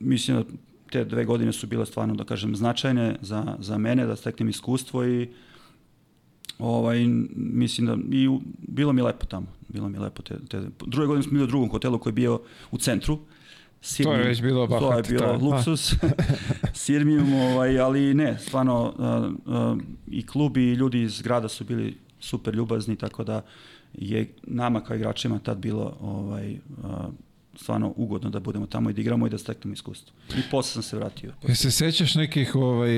[0.00, 0.44] mislim da
[0.90, 5.06] te dve godine su bile stvarno, da kažem, značajne za, za mene, da steknem iskustvo
[5.06, 5.28] i
[6.58, 9.46] ovaj, mislim da i u, bilo mi lepo tamo.
[9.68, 10.22] Bilo mi lepo.
[10.22, 12.40] Te, te, druge godine smo bili u drugom hotelu koji je bio
[12.70, 13.18] u centru.
[14.02, 15.94] To je već bilo To je bahat, bilo to je- luksus.
[16.74, 21.96] Sirmijum, ovaj, ali ne, stvarno uh, uh, i klub i ljudi iz grada su bili
[22.18, 23.44] super ljubazni, tako da
[23.94, 26.90] je nama kao igračima tad bilo ovaj, uh,
[27.56, 30.14] stvarno ugodno da budemo tamo i da igramo i da steknemo iskustvo.
[30.38, 31.32] I posle sam se vratio.
[31.42, 32.90] Jel se sećaš nekih, ovaj,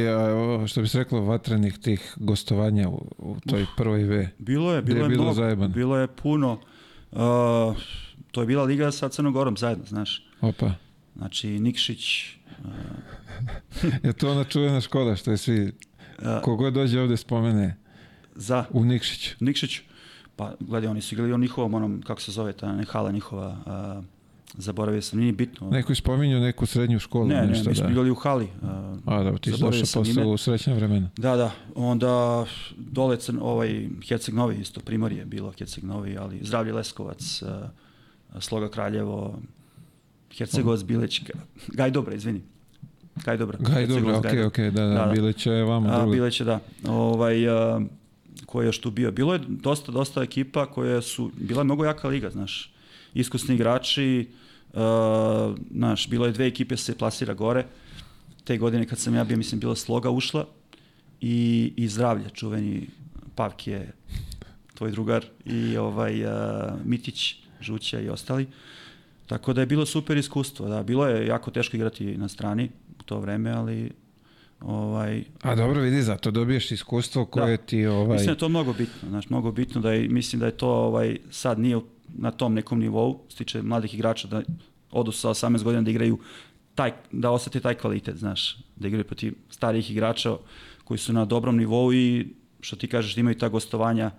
[0.66, 4.28] što bi se reklo, vatrenih tih gostovanja u, u toj prvoj V?
[4.38, 6.61] Bilo je, Gde je bilo je, bilo mnogo, bilo je puno.
[7.12, 7.18] Uh,
[8.30, 10.26] to je bila liga sa Crnogorom zajedno, znaš.
[10.40, 10.72] Opa.
[11.16, 12.03] Znači, Nikšić,
[14.05, 15.72] Je to ona čuvena škola što je svi,
[16.18, 17.76] uh, kogod dođe ovde spomene,
[18.34, 19.34] za u Nikšić.
[19.40, 19.80] Nikšić,
[20.36, 23.57] pa gledaj, oni su igrali u njihovom, onom, kako se zove, ta hala njihova,
[23.98, 24.05] uh,
[24.55, 25.70] zaboravio sam, nije bitno.
[25.70, 27.90] Neko je spominjao neku srednju školu, ne, ne, nešto mi smo da.
[27.90, 28.44] igrali u hali.
[28.44, 28.68] Uh,
[29.05, 31.11] A da, ti si došao posle u srećna vremena.
[31.16, 32.46] Da, da, onda
[32.76, 38.40] dole crn, ovaj Herceg Novi isto, Primorje je bilo Herceg Novi, ali Zdravlje Leskovac, uh,
[38.40, 39.38] Sloga Kraljevo,
[40.36, 41.22] Hercegovac Bileć,
[41.68, 42.40] Gaj Dobra, izvini.
[43.24, 43.59] Gaj Dobra.
[43.61, 44.46] Gaj, Gaj okej, Dobra.
[44.46, 45.12] okej, da, da, Da, da.
[45.12, 46.12] Bileć je vama A, drugo.
[46.12, 46.61] Bileć je, da.
[46.88, 47.80] Ovaj, a,
[48.46, 49.12] ko je još tu bio?
[49.12, 52.72] Bilo je dosta, dosta ekipa koje su, bila je mnogo jaka liga, znaš.
[53.14, 54.41] Iskusni igrači, a,
[55.70, 57.66] znaš, bilo je dve ekipe se plasira gore.
[58.44, 60.46] Te godine kad sam ja bio, mislim, bila Sloga ušla
[61.20, 62.86] i, i Zdravlje, čuveni
[63.34, 63.92] Pavk je
[64.74, 68.46] tvoj drugar i ovaj a, Mitić, Žuća i ostali.
[69.26, 72.70] Tako da je bilo super iskustvo, da, bilo je jako teško igrati na strani
[73.00, 73.90] u to vreme, ali
[74.60, 78.12] ovaj, A dobro, vidi, zato dobiješ iskustvo koje ti ovaj...
[78.12, 80.68] Mislim da je to mnogo bitno, znaš, mnogo bitno da je, mislim da je to
[80.68, 81.80] ovaj, sad nije
[82.14, 84.42] na tom nekom nivou, što se tiče mladih igrača da
[84.90, 86.18] odu sa 18 godina da igraju
[86.74, 90.36] taj, da osete taj kvalitet, znaš, da igraju protiv starijih igrača
[90.84, 92.28] koji su na dobrom nivou i
[92.60, 94.10] što ti kažeš da imaju ta gostovanja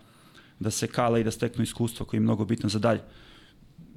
[0.60, 3.02] da se kala i da steknu iskustvo koji je mnogo bitno za dalje.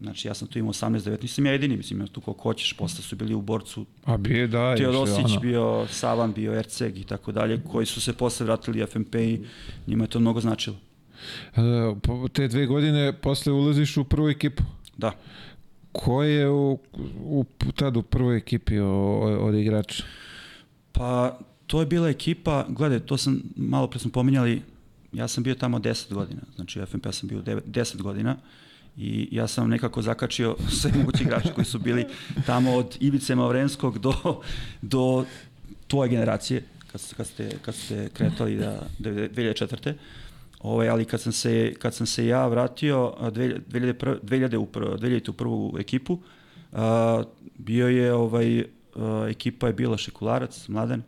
[0.01, 3.05] Znači ja sam tu imao 18-19, nisam ja jedini, mislim, ja tu koliko hoćeš, posle
[3.05, 5.41] su bili u borcu A da, još je Teodosić, ono.
[5.41, 9.41] bio Savan, bio Erceg i tako dalje, koji su se posle vratili FMP i
[9.87, 10.77] njima je to mnogo značilo.
[11.57, 11.61] E,
[12.33, 14.63] te dve godine posle ulaziš u prvu ekipu.
[14.97, 15.13] Da.
[15.93, 16.79] Ko je u,
[17.21, 17.45] u,
[17.77, 20.05] tad u prvoj ekipi od igrača?
[20.93, 24.63] Pa to je bila ekipa, gledaj, to sam, malo pre smo pominjali,
[25.13, 28.37] ja sam bio tamo 10 godina, znači u FNP sam bio 9, 10 godina
[28.97, 32.05] i ja sam nekako zakačio sve moguće igrače koji su bili
[32.47, 34.43] tamo od Ivice Mavrenskog do,
[34.83, 35.25] do
[35.87, 36.63] tvoje generacije,
[36.93, 39.95] kad, kad, ste, kad ste kretali da, 2004.
[40.61, 44.99] Ovaj, ali kad sam se, kad sam se ja vratio a, 2001, 2000 u, prv-
[44.99, 46.19] 2000 u prvu ekipu,
[46.73, 47.23] a,
[47.59, 48.65] bio je ovaj,
[48.97, 51.03] a, ekipa je bila Šekularac, Mladen,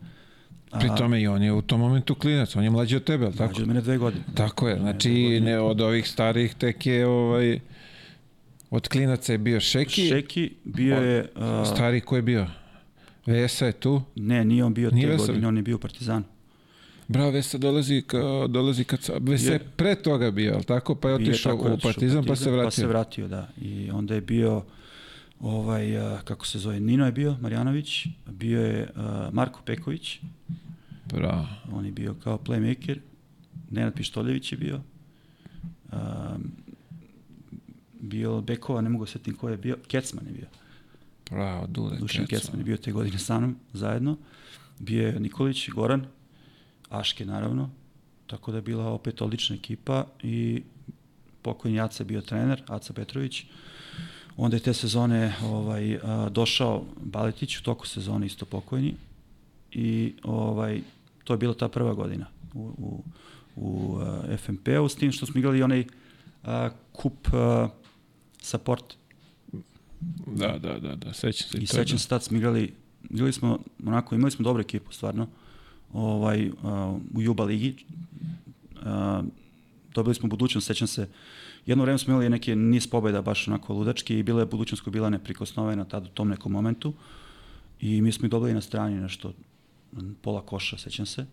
[0.70, 3.24] a, Pri tome i on je u tom momentu klinac, on je mlađi od tebe,
[3.24, 3.44] ali tako?
[3.44, 4.24] mlađi od mene dve godine.
[4.34, 7.60] Tako je, znači ne od ovih starih tek je ovaj
[8.70, 11.28] od klinaca je bio Šeki, Šeki bio je...
[11.36, 12.46] A, stari ko je bio?
[13.26, 14.02] Vesa je tu.
[14.16, 16.24] ne, nije on bio Nije te godine, on je bio u Partizanu.
[17.08, 19.70] Bravo, Vesa dolazi, ka, dolazi kad sa, Vesa je Je.
[19.76, 20.94] pre toga bio, ali tako?
[20.94, 22.66] Pa je otišao u otišao Partizan, pa se vratio.
[22.66, 23.48] Pa se vratio, da.
[23.60, 24.62] I onda je bio
[25.40, 25.86] ovaj,
[26.24, 28.88] kako se zove, Nino je bio, Marjanović, bio je
[29.32, 30.18] Marko Peković,
[31.14, 31.46] Bravo.
[31.72, 32.98] on je bio kao playmaker,
[33.70, 34.80] Nenad Pištoljević je bio,
[35.92, 36.52] um,
[38.00, 40.46] bio Bekova, ne mogu se setim ko je bio, Kecman je bio.
[41.30, 41.96] Bravo, Dule.
[41.98, 42.40] Dušan Kecman.
[42.40, 44.16] Kecman je bio te godine sa mnom zajedno.
[44.78, 46.06] Bio je Nikolić, Goran,
[46.90, 47.70] Aške naravno.
[48.26, 50.62] Tako da je bila opet odlična ekipa i
[51.42, 53.44] pokojni Aca je bio trener, Aca Petrović.
[54.36, 58.94] Onda je te sezone ovaj, a, došao Baletić, u toku sezone isto pokojni.
[59.72, 60.80] I ovaj,
[61.24, 63.02] to je bila ta prva godina u, u,
[63.56, 65.84] u a, FMP-u, s tim što smo igrali onaj
[66.44, 67.68] a, kup a,
[68.42, 68.98] support
[70.26, 71.58] Da, da, da, da, sećam se.
[71.58, 72.74] I sećam se tad smo igrali,
[73.10, 75.28] igrali smo, onako, imali smo dobru ekipu, stvarno,
[75.92, 76.50] ovaj,
[77.14, 77.76] u Juba ligi.
[79.94, 81.08] Dobili smo budućnost, sećam se,
[81.66, 84.92] jedno vreme smo imali neke niz pobjeda baš onako ludački i bila je budućnost koja
[84.92, 86.94] bila neprikosnovena tad u tom nekom momentu.
[87.80, 89.32] I mi smo ih dobili na strani nešto,
[90.22, 91.26] pola koša, sećam se.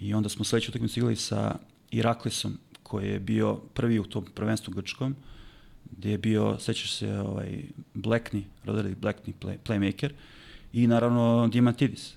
[0.00, 1.58] I onda smo sledeću utakmicu igrali sa
[1.90, 5.16] Iraklisom, koji je bio prvi u tom prvenstvu grčkom,
[5.90, 7.62] gde je bio, sećaš se, ovaj,
[7.94, 10.10] Blackney, Roderick Blackney, play, playmaker,
[10.72, 12.14] i naravno Diamantidis,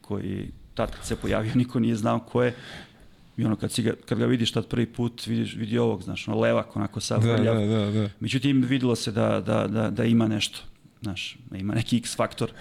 [0.00, 2.54] koji tad kad se pojavio niko nije znao ko je,
[3.36, 6.28] i ono kad, si ga, kad ga vidiš tad prvi put, vidiš, vidi ovog, znaš,
[6.28, 8.08] ono levak, onako sav Da, da, da, da.
[8.20, 10.60] Međutim, videlo se da, da, da, da ima nešto,
[11.02, 12.52] znaš, da ima neki X faktor.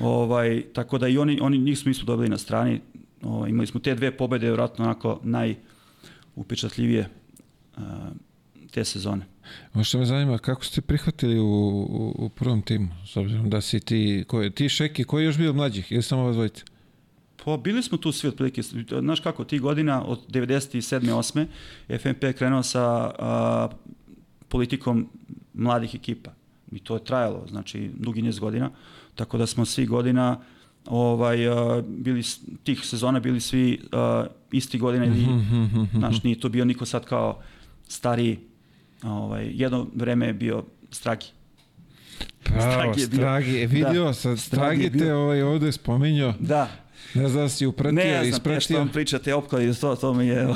[0.00, 2.80] Ovaj, tako da i oni, oni njih smo, mi smo dobili na strani,
[3.22, 7.08] ovaj, imali smo te dve pobede, vjerojatno onako najupečatljivije
[7.76, 7.82] uh,
[8.70, 9.26] te sezone.
[9.74, 13.60] Ono što me zanima, kako ste prihvatili u, u, u prvom timu, s obzirom da
[13.60, 16.64] si ti, ko je, ti Šeki, ko je još bio mlađih, ili samo vas dvojica?
[17.48, 18.62] Pa bili smo tu svi otprilike,
[19.00, 21.46] znaš kako, ti godina od 97.
[21.88, 21.98] 8.
[21.98, 22.84] FNP je krenuo sa
[23.18, 23.68] a,
[24.48, 25.08] politikom
[25.54, 26.30] mladih ekipa.
[26.72, 28.70] I to je trajalo, znači, dugi niz godina.
[29.14, 30.40] Tako da smo svi godina
[30.86, 32.22] ovaj, a, bili,
[32.64, 35.26] tih sezona bili svi a, isti godina ili,
[35.94, 37.40] znaš, nije to bio niko sad kao
[37.88, 38.38] stariji,
[39.02, 41.26] ovaj, jedno vreme je bio Stragi.
[42.42, 46.34] Pravo, Stragi je bio- Stragi, e, vidio Da, sam, Stragi Stragi te ovaj ovde spominjao,
[46.40, 46.70] Da,
[47.14, 48.78] ne znam da si upratio, ne znam te što ispratio.
[48.78, 50.46] vam pričate opkladi, to, to mi je...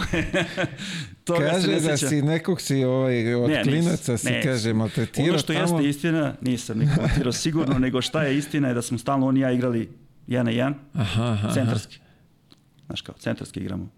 [1.28, 4.42] Se Kaže ne da si nekog si ovaj, od Ne, klinaca si, ne.
[4.42, 5.76] kaže, maltretirao Ono što tamo.
[5.76, 9.36] jeste istina, nisam nikad matirao sigurno, nego šta je istina je da smo stalno on
[9.36, 9.88] i ja igrali
[10.26, 11.54] jedan na jedan, Aha, aha, aha.
[11.54, 11.98] centarski.
[12.86, 13.88] Znaš kao, centarski igramo.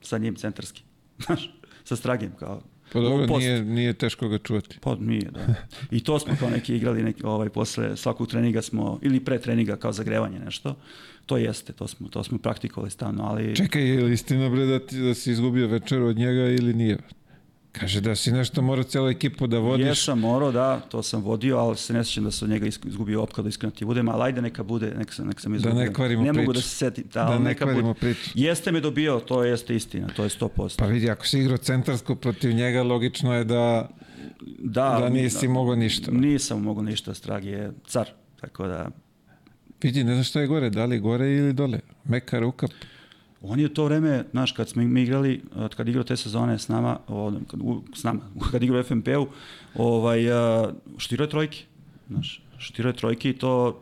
[0.00, 0.82] Sa njim centarski.
[1.26, 2.62] Znaš, sa Stragim kao.
[2.94, 3.40] Pa dobro, post.
[3.40, 4.78] nije, nije teško ga čuvati.
[4.80, 5.54] Pa nije, da.
[5.90, 9.76] I to smo kao neki igrali, neki, ovaj, posle svakog treninga smo, ili pre treninga
[9.76, 10.76] kao zagrevanje nešto.
[11.26, 13.56] To jeste, to smo, to smo praktikovali stalno, ali...
[13.56, 16.98] Čekaj, je li istina bre da, ti, da si izgubio večeru od njega ili nije?
[17.74, 19.86] Kaže da si nešto morao celu ekipu da vodiš.
[19.86, 23.22] Jesam morao, da, to sam vodio, ali se ne sjećam da sam od njega izgubio
[23.22, 25.78] opkladu, iskreno ti budem, ali ajde neka bude, neka sam, neka sam izgubio.
[25.78, 26.52] ne kvarimo Ne mogu priču.
[26.52, 28.00] da se setim, da, Da ne neka kvarimo bude.
[28.00, 28.30] priču.
[28.34, 30.78] Jeste me dobio, to jeste istina, to je 100%.
[30.78, 33.88] Pa vidi, ako si igrao centarsku protiv njega, logično je da,
[34.58, 36.10] da, da nisi mogao ništa.
[36.10, 38.06] Nisam mogao ništa, Stragi je car,
[38.40, 38.88] tako da...
[39.82, 41.80] vidi, ne znam šta je gore, da li gore ili dole.
[42.04, 42.66] Meka ruka,
[43.46, 46.68] On je to vreme, znaš, kad smo mi igrali, od kad igrao te sezone s
[46.68, 48.20] nama, o, kad, u, s nama,
[48.50, 49.26] kad igrao u FNP-u,
[49.74, 51.64] ovaj, a, štirao je trojke,
[52.08, 53.80] znaš, štirao je trojke i to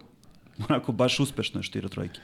[0.69, 2.21] onako baš uspešno je štirao trojke.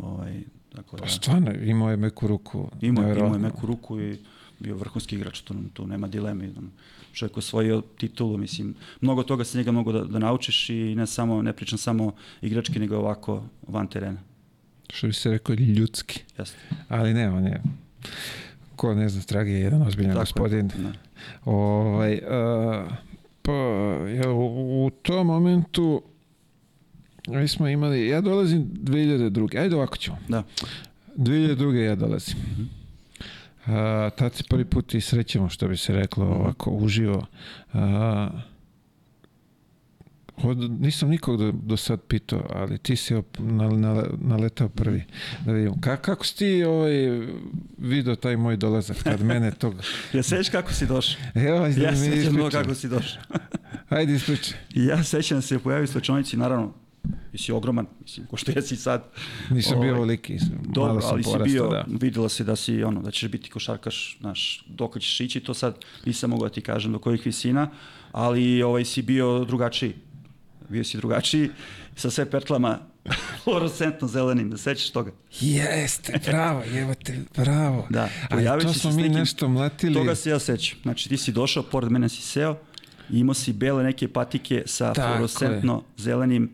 [0.00, 0.42] Ovaj,
[0.76, 2.70] tako da, pa stvarno, imao je meku ruku.
[2.80, 4.18] imao, imao je meku ruku i
[4.58, 6.48] bio vrhunski igrač, tu, tu nema dileme.
[7.12, 11.42] Čovjek osvojio titulu, mislim, mnogo toga se njega mogu da, da naučiš i ne samo,
[11.42, 12.12] ne pričam samo
[12.42, 14.29] igrački, nego ovako van terena.
[14.92, 16.22] Što bi se rekao, ljudski.
[16.38, 16.56] Jeste.
[16.88, 17.62] Ali ne, on je,
[18.76, 20.68] ko ne zna, Stragi je jedan ozbiljan Tako je, gospodin.
[20.68, 20.92] da.
[21.44, 22.88] Ovaj, uh,
[23.42, 23.52] pa,
[24.14, 24.46] ja, u,
[24.86, 26.02] u tom momentu
[27.28, 29.58] mi smo imali, ja dolazim 2002.
[29.58, 30.18] Ajde ovako ćemo.
[30.28, 30.42] Da.
[31.16, 31.74] 2002.
[31.74, 32.36] ja dolazim.
[32.52, 32.62] Mhm.
[33.66, 36.34] A, tad se prvi put i srećemo, što bi se reklo, Mhm.
[36.34, 37.26] ovako uživo.
[37.72, 38.28] A,
[40.44, 45.04] od, nisam nikog do, do sad pitao, ali ti si op, na, na, naletao prvi.
[45.44, 45.80] Da vidim.
[45.80, 46.92] Ka, kako si ti ovaj,
[47.78, 49.74] video taj moj dolazak kad mene tog...
[50.12, 51.20] Ja sećaš kako si došao?
[51.34, 53.22] Evo, Ja ja sećam mnogo kako si došao.
[53.88, 54.58] Ajde, ispričaj.
[54.74, 56.74] Ja sećam da se pojavio u slačionici, naravno,
[57.34, 59.04] si ogroman, mislim, ko što jesi sad.
[59.50, 61.84] Nisam bio Ovaj, veliki, Dobro, malo sam ali si porastao, bio, da.
[62.00, 65.78] videlo se da si, ono, da ćeš biti košarkaš, znaš, dok ćeš ići, to sad
[66.06, 67.70] nisam mogao da ti kažem do kojih visina,
[68.12, 69.94] ali ovaj, si bio drugačiji.
[70.70, 71.50] Bio si drugačiji,
[71.96, 72.78] sa sve petlama
[73.44, 75.12] fluorescentno zelenim, da sećaš toga?
[75.32, 77.86] Jeste, bravo, evo te, bravo.
[77.90, 79.94] Da, Ali pojavio to smo mi nekim- nešto mlatili.
[79.94, 80.78] Toga se ja sećam.
[80.82, 82.56] Znači, ti si došao, pored mene si seo,
[83.10, 85.06] i imao si bele neke patike sa Tako je.
[85.08, 86.50] fluorescentno zelenim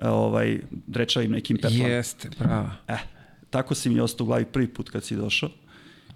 [0.00, 1.84] ovaj, drečavim nekim petlama.
[1.84, 2.70] Jeste, bravo.
[2.88, 2.98] Eh,
[3.50, 5.50] tako si mi ostao u glavi prvi put kad si došao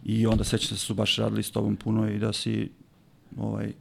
[0.05, 2.71] i onda sećam se da su baš radili s tobom puno i da si
[3.37, 3.73] ovaj,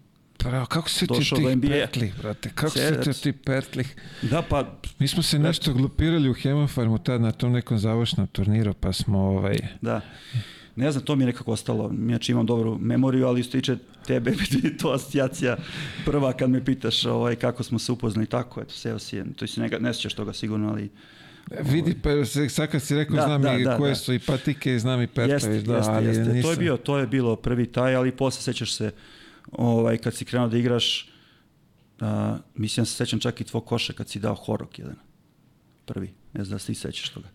[0.46, 1.68] Bravo, kako se ti tih NBA.
[1.70, 2.50] petlih, brate?
[2.50, 3.96] Kako se ti ti petlih?
[4.22, 8.74] da pa Mi smo se nešto glupirali u Hemofarmu tad na tom nekom završnom turniru,
[8.74, 9.58] pa smo ovaj...
[9.82, 10.02] da
[10.76, 11.92] ne znam, to mi je nekako ostalo.
[11.92, 13.78] Inače imam dobru memoriju, ali što tiče
[14.08, 14.34] tebe,
[14.82, 15.58] to asocijacija
[16.06, 19.48] prva kad me pitaš ovaj, kako smo se upoznali tako, eto, seo si, je- to
[19.48, 20.90] si ne, ne sjećaš toga sigurno, ali
[21.62, 23.96] Vidi, pa se- sad kad si rekao, Da, znam da, i da, koje da.
[23.96, 26.24] su i patike, znam i jeste, da, jeste, ali jeste.
[26.24, 28.92] To je, nisam- bio, to je bilo prvi taj, ali posle sećaš se
[29.58, 31.10] ovaj, kad si krenuo da igraš,
[32.00, 34.96] a, mislim da se sećam čak i tvog koša kad si dao horok jedan.
[35.86, 36.14] Prvi.
[36.34, 37.28] Ne znam da se ti sećaš toga.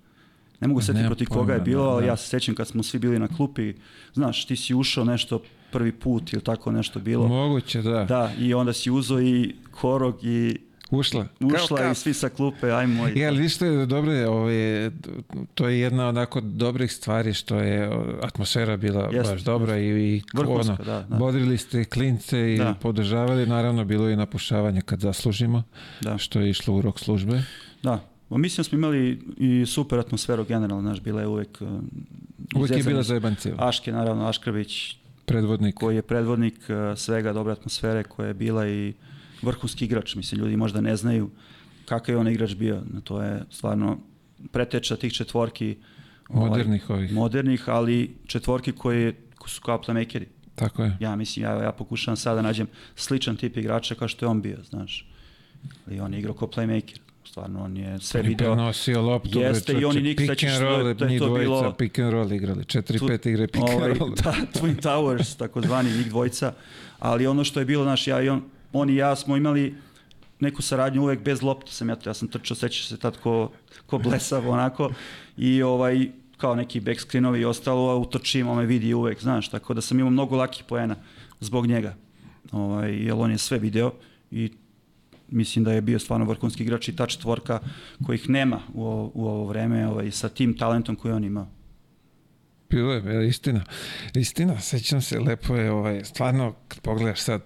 [0.60, 2.06] Ne mogu se setiti protiv koga je pojma, bilo, da, ali da.
[2.06, 3.74] ja se sećam kad smo svi bili na klupi,
[4.14, 5.42] znaš, ti si ušao nešto
[5.72, 7.28] prvi put ili tako nešto bilo.
[7.28, 8.04] Moguće, da.
[8.04, 10.58] Da, i onda si uzo i horog i
[10.90, 11.26] Ušla.
[11.40, 13.12] ušla Kao i svi sa klupe, aj moj.
[13.16, 14.90] Je, ali viš što je dobro, je, ovaj,
[15.54, 17.90] to je jedna onako dobrih stvari što je
[18.22, 21.16] atmosfera bila Jeste, baš dobra i, i Vrhunska, ono, da, da.
[21.16, 22.74] bodrili ste klince i Da.
[22.82, 25.62] podržavali, naravno bilo je i napušavanje kad zaslužimo,
[26.00, 26.18] Da.
[26.18, 27.42] što je išlo u rok službe.
[27.82, 31.58] Da, Ma mislim da smo imali i super atmosferu generalno, znaš, bila je uvek...
[31.60, 31.68] uh,
[32.56, 35.74] Uvijek je bila zajebancija, Aške, naravno, Aškrvić, predvodnik.
[35.74, 38.92] koji je predvodnik uh, svega dobre atmosfere, koja je bila i
[39.42, 40.14] vrhunski igrač.
[40.14, 41.30] Mislim, ljudi možda ne znaju
[41.84, 42.82] kakav je on igrač bio.
[43.04, 43.98] To je stvarno
[44.50, 45.76] preteča tih četvorki.
[46.28, 47.12] ovaj, Modernih ovih.
[47.12, 50.24] Modernih, ali četvorki koji, koji su kao playmakeri.
[50.54, 50.96] Tako je.
[51.00, 52.66] Ja mislim, ja, ja pokušavam sada da nađem
[52.96, 55.06] sličan tip igrača kao što je on bio, znaš.
[55.90, 56.98] I on je igrao kao playmaker.
[57.24, 58.54] Stvarno, on je sve video.
[58.54, 61.98] Prenosio loptu, Jeste, i oni nikad sećaš da je- da je to dvojica, bilo- pick
[61.98, 62.82] and roll igrali, 4-5
[63.18, 64.10] Tu- igre pick ovaj, and roll.
[64.14, 66.52] Da, Twin Towers, takozvani njih dvojica.
[66.98, 68.42] Ali ono što je bilo, znaš, ja i on,
[68.72, 69.74] on i ja smo imali
[70.40, 73.50] neku saradnju uvek bez lopte sam ja, ja sam trčao, sećaš se tad ko,
[73.86, 74.90] ko blesav onako
[75.36, 79.48] i ovaj kao neki back screenovi i ostalo, a utrčim, on me vidi uvek, znaš,
[79.48, 80.96] tako da sam imao mnogo lakih poena
[81.40, 81.94] zbog njega.
[82.52, 83.92] Ovaj, jer on je sve video
[84.30, 84.50] i
[85.28, 87.58] mislim da je bio stvarno vrhunski igrač i ta četvorka
[88.06, 91.48] kojih nema u, ovo- u ovo vreme ovaj, sa tim talentom koji on imao.
[92.70, 93.64] Bilo je, je, istina.
[94.14, 97.42] Istina, sećam se, lepo je, ovaj, stvarno, kad pogledaš sad,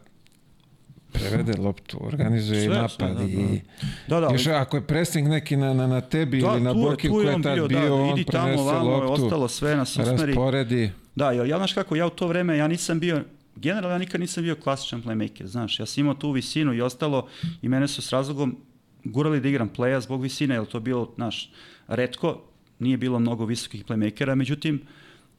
[1.15, 3.25] prevede loptu, organizuje i Sve, napad sve, da, da.
[3.25, 3.61] i...
[4.09, 6.85] Da, da, Još ako je pressing neki na, na, na tebi ili na tu je-
[6.85, 8.97] Boki tu koji je je tad bio, bio, da, on idi tamo, prenese vamo, je
[8.97, 10.27] loptu, ostalo sve nas usmeri.
[10.27, 10.91] rasporedi.
[11.15, 13.23] Da, jer ja, znaš kako, ja u to vreme, ja nisam bio,
[13.57, 17.27] generalno ja nikad nisam bio klasičan playmaker, znaš, ja sam imao tu visinu i ostalo
[17.63, 18.57] i mene su s razlogom
[19.05, 21.51] gurali da igram playa zbog visine, jer to bilo, znaš,
[21.89, 22.41] redko,
[22.79, 24.83] nije bilo mnogo visokih playmakera, međutim,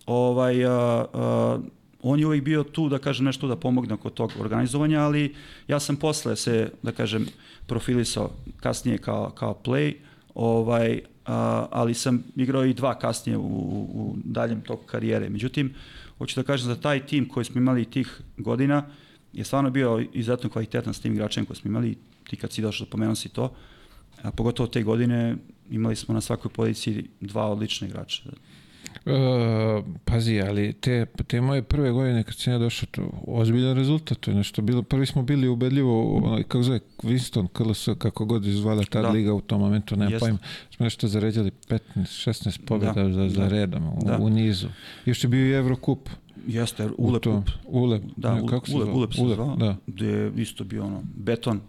[0.06, 0.72] ovaj, a,
[1.14, 1.60] a,
[2.08, 5.36] on je uvijek bio tu, da kažem, nešto da pomogne oko tog organizovanja, ali
[5.68, 7.28] ja sam posle se, da kažem,
[7.68, 9.94] profilisao kasnije kao, kao play,
[10.36, 13.42] ovaj, a, ali sam igrao i dva kasnije u,
[13.94, 15.30] u daljem toku karijere.
[15.30, 15.74] Međutim,
[16.18, 18.86] hoću da kažem da taj tim koji smo imali tih godina
[19.34, 21.98] je stvarno bio izuzetno kvalitetan s tim igračem koji smo imali,
[22.30, 23.54] ti kad si došao, pomenuo si to,
[24.22, 25.36] a pogotovo te godine
[25.70, 28.24] imali smo na svakoj poziciji dva odlična igrača.
[29.06, 29.12] E,
[30.06, 34.32] pazi, ali te, te moje prve godine kad sam ja došao, to ozbiljan rezultat, to
[34.32, 38.84] je nešto bilo, prvi smo bili ubedljivo, ono, kako zove, Winston, KLS, kako god izvala
[38.84, 39.10] ta Da.
[39.10, 40.38] liga u tom momentu, nema pojma,
[40.76, 43.48] smo nešto zaređali 15, 16 pobjeda Da, za, za da.
[43.48, 44.18] redom u, Da.
[44.18, 44.68] u nizu.
[45.06, 46.10] Još je bio i Evrokup.
[46.48, 47.50] Jeste, u Ulep kup.
[47.66, 48.90] Ulep, Da, ne, kako se Ulep?
[48.96, 49.76] Ulep se Ulep, zvao, da.
[49.88, 51.62] gde je isto bio ono, beton,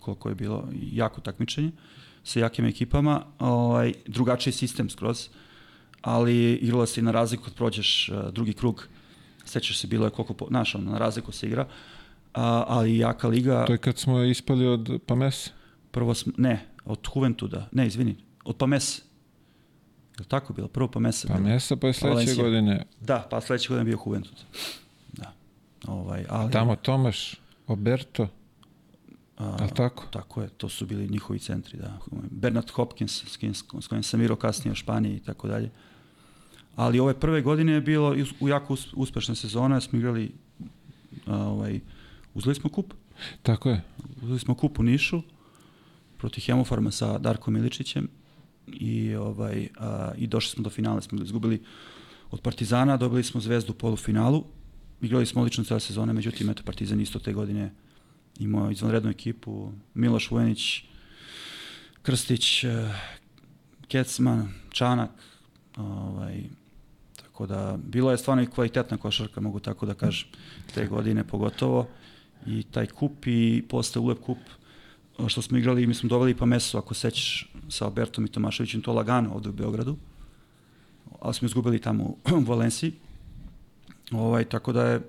[0.00, 1.70] koliko je bilo jako takmičenje
[2.24, 5.28] sa jakim ekipama, ovaj, drugačiji sistem skroz,
[6.02, 8.88] ali igralo se i na razliku kad prođeš uh, drugi krug,
[9.44, 11.66] sećaš se, bilo je koliko, po, znaš, ono, na razliku se igra,
[12.34, 15.50] a, ali jaka liga, To je kad smo ispali od Pamesa.
[15.90, 19.02] prvo smo, ne, od Juventuda, ne, izvini, od Pamese.
[20.18, 20.68] Je li tako bilo?
[20.68, 21.28] Prvo Pamesa.
[21.28, 22.44] Pamesa, pa je sledeće Valencia.
[22.44, 22.84] godine.
[23.00, 24.36] Da, pa sledeće godine bio Juventud.
[25.12, 25.32] Da.
[25.86, 27.34] Ovaj, ali, Tamo Tomaš,
[27.66, 28.28] Oberto,
[29.38, 30.04] a, ali tako?
[30.10, 31.98] Tako je, to su bili njihovi centri, da.
[32.30, 35.70] Bernard Hopkins, s kojim, s kojim sam igrao kasnije u Španiji i tako dalje.
[36.78, 40.32] Ali ove prve godine je bilo u jako us- uspešna sezona, smo igrali,
[41.26, 41.80] ovaj,
[42.34, 42.94] uzeli smo kup.
[43.42, 43.82] Tako je.
[44.22, 45.22] Uzeli smo kup u Nišu
[46.18, 48.08] protiv Hemofarma sa Darkom Miličićem
[48.66, 51.62] i, ovaj, a, i došli smo do finala, smo izgubili
[52.30, 54.44] od Partizana, dobili smo zvezdu u polufinalu,
[55.02, 57.72] igrali smo odlično cele sezone, međutim, eto, Partizan isto te godine
[58.38, 60.82] imao izvanrednu ekipu, Miloš Vujanić,
[62.02, 62.94] Krstić, eh,
[63.88, 65.10] Kecman, Čanak,
[65.76, 66.44] ovaj,
[67.38, 70.28] tako da, bilo je stvarno i kvalitetna košarka, mogu tako da kažem,
[70.74, 71.86] te godine pogotovo,
[72.46, 74.38] i taj kup i posle ulep kup,
[75.26, 78.92] što smo igrali, mi smo doveli pa meso, ako sećaš, sa Albertom i Tomaševićem, to
[78.92, 79.96] lagano ovde u Beogradu,
[81.20, 82.16] ali smo izgubili tamo u
[82.50, 82.92] Valenciji,
[84.10, 85.00] ovaj, tako da je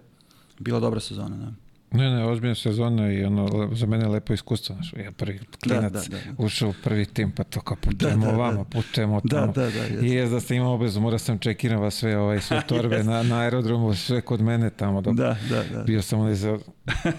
[0.60, 1.69] bila dobra sezona, da.
[1.92, 4.76] Ne, ne, ozbiljna sezona i ono, za mene je lepo iskustvo.
[4.76, 6.44] Znaš, ja prvi klinac da, da, da.
[6.44, 8.38] ušao u prvi tim, pa to kao putujemo Da, da, da.
[8.38, 9.52] ovamo, putujemo Da, tamo.
[9.54, 10.06] da, da, jeste.
[10.08, 13.24] I je da ste imao obavezu, mora sam čekiram vas sve, ovaj, sve torbe na,
[13.24, 15.02] na aerodromu, sve kod mene tamo.
[15.02, 15.84] Dok Da, da, da.
[15.84, 16.60] Bio sam onaj za,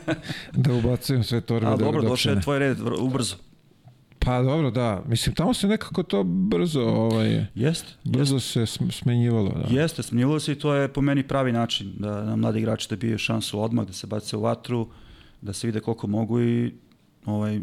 [0.53, 1.67] da ubacujem sve torbe.
[1.67, 3.37] Ali dobro, došao je tvoj red ubrzo.
[4.25, 5.03] Pa dobro, da.
[5.07, 9.51] Mislim, tamo se nekako to brzo, ovaj, Jeste, brzo se sm- smenjivalo.
[9.51, 9.81] Da.
[9.81, 13.19] Jeste, smenjivalo se i to je po meni pravi način da na mladi igrači dobiju
[13.19, 14.89] šansu odmah, da se bace u vatru,
[15.43, 16.73] da se vide koliko mogu i
[17.27, 17.61] ovaj,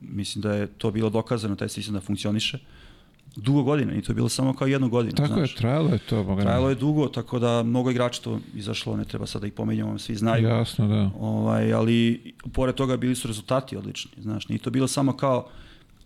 [0.00, 2.58] mislim da je to bilo dokazano, taj sistem da funkcioniše.
[3.36, 5.16] Dugo godina, i to je bilo samo kao jednu godinu.
[5.16, 5.52] Tako znaš.
[5.52, 6.24] je, trajalo je to.
[6.24, 6.42] Boga.
[6.42, 9.98] Trajalo je dugo, tako da mnogo igrača to izašlo, ne treba sada da ih pomenjamo,
[9.98, 10.48] svi znaju.
[10.48, 11.10] Jasno, da.
[11.20, 15.48] Ovaj, ali pored toga bili su rezultati odlični, znaš, nije to bilo samo kao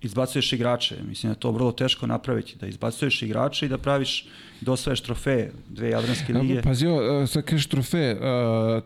[0.03, 4.27] izbacuješ igrače, mislim da je to vrlo teško napraviti, da izbacuješ igrače i da praviš,
[4.61, 6.59] da osvajaš trofeje, dve jadranske lige.
[6.59, 8.19] A, Pazi, ovo, sad kažeš trofeje,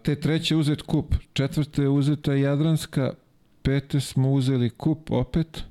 [0.02, 3.12] te treće uzet kup, četvrte je uzeta Jadranska,
[3.62, 5.62] pete smo uzeli kup opet,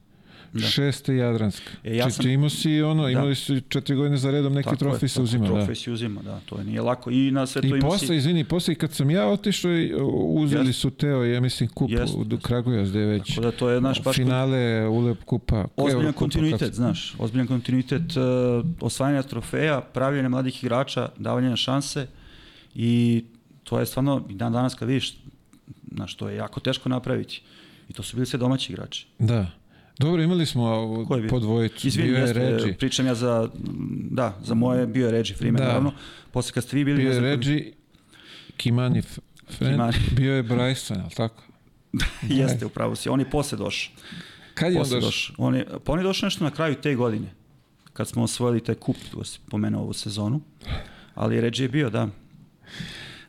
[0.55, 0.61] Da.
[0.61, 1.69] šeste Jadranska.
[1.83, 3.09] E, ja Či sam- imao si ono, Da.
[3.09, 5.47] imali su četiri godine za redom neki Tako trofej se uzima.
[5.47, 5.53] Da.
[5.53, 7.11] Trofej se uzima, da, to je nije lako.
[7.11, 8.15] I na sve to I ima posle, si...
[8.15, 10.79] izvini, posle kad sam ja otišao, u, uzeli Jest.
[10.79, 12.23] su Teo, ja mislim, kup Jest, u
[12.95, 15.65] je već Tako da to je naš baš finale Ulep kupa.
[15.75, 18.23] ozbiljan kupa, kontinuitet, kako- znaš, ozbiljan kontinuitet uh,
[18.81, 22.07] osvajanja trofeja, pravljanja mladih igrača, davanja šanse
[22.75, 23.23] i
[23.63, 25.17] to je stvarno, dan danas kad vidiš,
[25.93, 27.41] znaš, to je jako teško napraviti.
[27.89, 29.07] I to su bili sve domaći igrači.
[29.19, 29.47] Da.
[29.99, 31.87] Dobro, imali smo po dvojicu.
[31.87, 32.73] Izvini, bio je Reggie.
[32.73, 33.49] pričam ja za,
[34.11, 35.67] da, za moje, bio je Reggie Freeman, Da.
[35.67, 35.93] naravno.
[36.31, 37.73] Posle kad ste vi bili, Bio je Reggie,
[38.57, 39.93] Kimani, Friend, Kimani.
[40.17, 41.43] bio je Bryson, ali tako?
[42.29, 43.93] jeste, upravo si, on je posle došao.
[44.53, 45.07] Kad je on Posle došao?
[45.07, 45.35] došao.
[45.39, 47.27] On je, pa on je došao nešto na kraju te godine,
[47.93, 50.41] kad smo osvojili taj kup, tu si pomenuo ovu sezonu.
[51.15, 52.07] Ali Reggie je bio, da.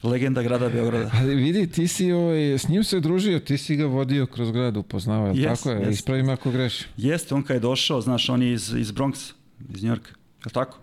[0.07, 1.11] Legenda grada Beograda.
[1.15, 4.77] Ali vidi, ti si ovaj, s njim se družio, ti si ga vodio kroz grad,
[4.77, 5.81] upoznavao, yes, tako je?
[5.81, 5.93] jest.
[5.93, 6.87] Ispravi me ako grešim.
[6.97, 9.33] Jeste, on kad je došao, znaš, on je iz, iz Bronxa,
[9.75, 10.09] iz Njorka.
[10.11, 10.79] Je li tako?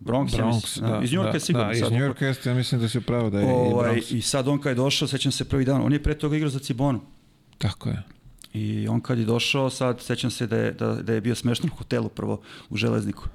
[0.00, 1.66] Bronx, ja Bronx, mislim, da, iz Njorka da, je sigurno.
[1.66, 1.90] Da, iz.
[1.90, 4.16] Njorka jeste, ja mislim da si pravo da je Ovaj, i Bronx.
[4.16, 6.50] I sad on kad je došao, sećam se prvi dan, on je pre toga igrao
[6.50, 7.00] za Cibonu.
[7.58, 8.02] Tako je.
[8.54, 11.70] I on kad je došao, sad sećam se da je, da, da je bio smešten
[11.72, 12.40] u hotelu prvo
[12.70, 13.28] u Železniku.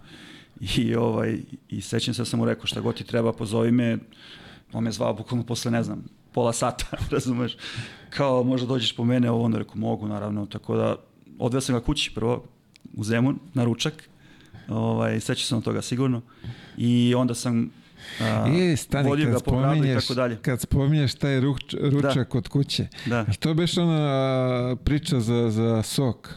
[0.78, 1.38] I, ovaj,
[1.70, 3.98] i sećam se da sam mu rekao šta god ti treba, pozovi me.
[4.74, 7.58] On me zvao bukvalno posle, ne znam, pola sata, razumeš?
[8.10, 10.96] Kao možda dođeš po mene, ovo ono, rekao mogu naravno, tako da
[11.40, 12.44] odveo sam ga kući prvo
[12.94, 14.10] u Zemun na ručak.
[14.68, 16.22] Ovaj, sećam se od toga sigurno.
[16.78, 17.72] I onda sam
[18.22, 20.38] a, I stani, vodio kad ga po gradu i tako dalje.
[20.42, 26.30] kad spominješ taj ruč, ručak kod kuće, Da, to beš ona priča za, za sok?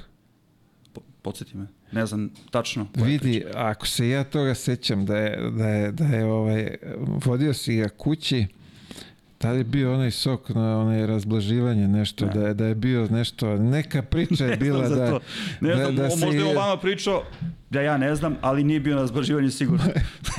[0.93, 1.67] po, podsjeti me.
[1.97, 2.87] Ne znam tačno.
[2.95, 6.77] Vidi, ako se ja toga sećam da je, da je, da je ovaj,
[7.25, 8.47] vodio si ga kući,
[9.41, 12.33] da li je bio onaj sok na onaj razblaživanje nešto, Ne.
[12.33, 15.21] da je, da je bio nešto, neka priča je Ne bila za da, to.
[15.61, 17.23] Ne da- znam, da o- se možda je je- on vama pričao
[17.71, 19.85] da ja ne znam, ali nije bio na zbraživanju sigurno.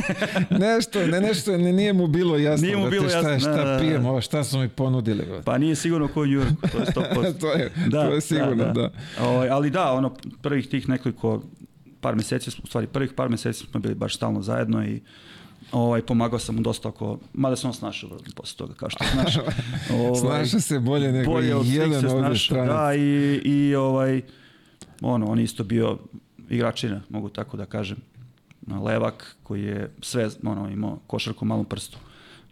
[0.59, 3.51] nešto, ne nešto, ne, nije mu bilo jasno, Nije mu da bilo šta, jasno, šta
[3.51, 3.79] da, da, da.
[3.79, 5.23] pijemo, ovo, šta su mi ponudili.
[5.45, 7.33] Pa nije sigurno ko u Njurku, to je 100%.
[7.41, 8.89] to, je, to je sigurno, da.
[9.21, 11.43] Ovaj, ali da, ono, prvih tih nekoliko
[12.01, 15.01] par meseci, u stvari prvih par meseci smo bili baš stalno zajedno i
[15.71, 19.37] ovaj, pomagao sam mu dosta oko, mada sam on snašao posle toga, kao što znaš.
[19.93, 22.67] ovaj, Snaša se bolje nego bolje od jedan ovde stranac.
[22.67, 24.21] Da, i, i ovaj,
[25.01, 25.97] ono, on isto bio
[26.49, 27.97] igračina, mogu tako da kažem.
[28.83, 31.97] Levak koji je sve, ono, imao košarku malom prstu,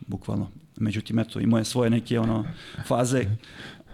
[0.08, 0.50] bukvalno.
[0.78, 2.46] Međutim, eto, imao je svoje neke ono
[2.88, 3.26] faze,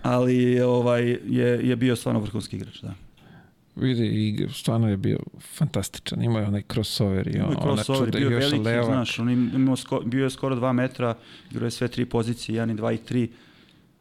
[0.01, 2.93] ali ovaj, je, je bio stvarno vrhunski igrač, da.
[3.75, 5.17] Vidi, i stvarno je bio
[5.57, 6.23] fantastičan.
[6.23, 8.85] Imao je onaj crossover i on, crossover, bio veliki, levak.
[8.85, 11.15] znaš, on imao sko, bio je skoro 2 metra,
[11.51, 13.29] igrao je sve tri pozicije, 1 i 2 i 3.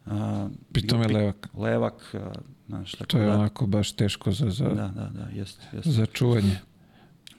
[0.06, 1.48] Uh, Pritom je levak.
[1.54, 2.20] Levak, uh,
[2.68, 3.34] znaš, tako To je da.
[3.34, 5.88] onako baš teško za, za, da, da, da, jest, jest.
[5.88, 6.58] za čuvanje.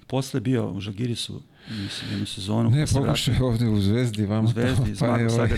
[0.08, 2.70] Posle bio u Žagirisu, mislim, jednu sezonu.
[2.70, 4.48] Ne, pokušaj ovde u Zvezdi, vama.
[4.50, 5.50] U Zvezdi, pa je ovaj,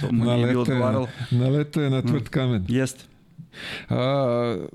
[0.00, 1.08] to mu nije bilo odgovaralo.
[1.30, 2.30] Naleto je na tvrd mm.
[2.30, 2.62] kamen.
[2.62, 3.04] Mm, jeste.
[3.88, 4.66] A,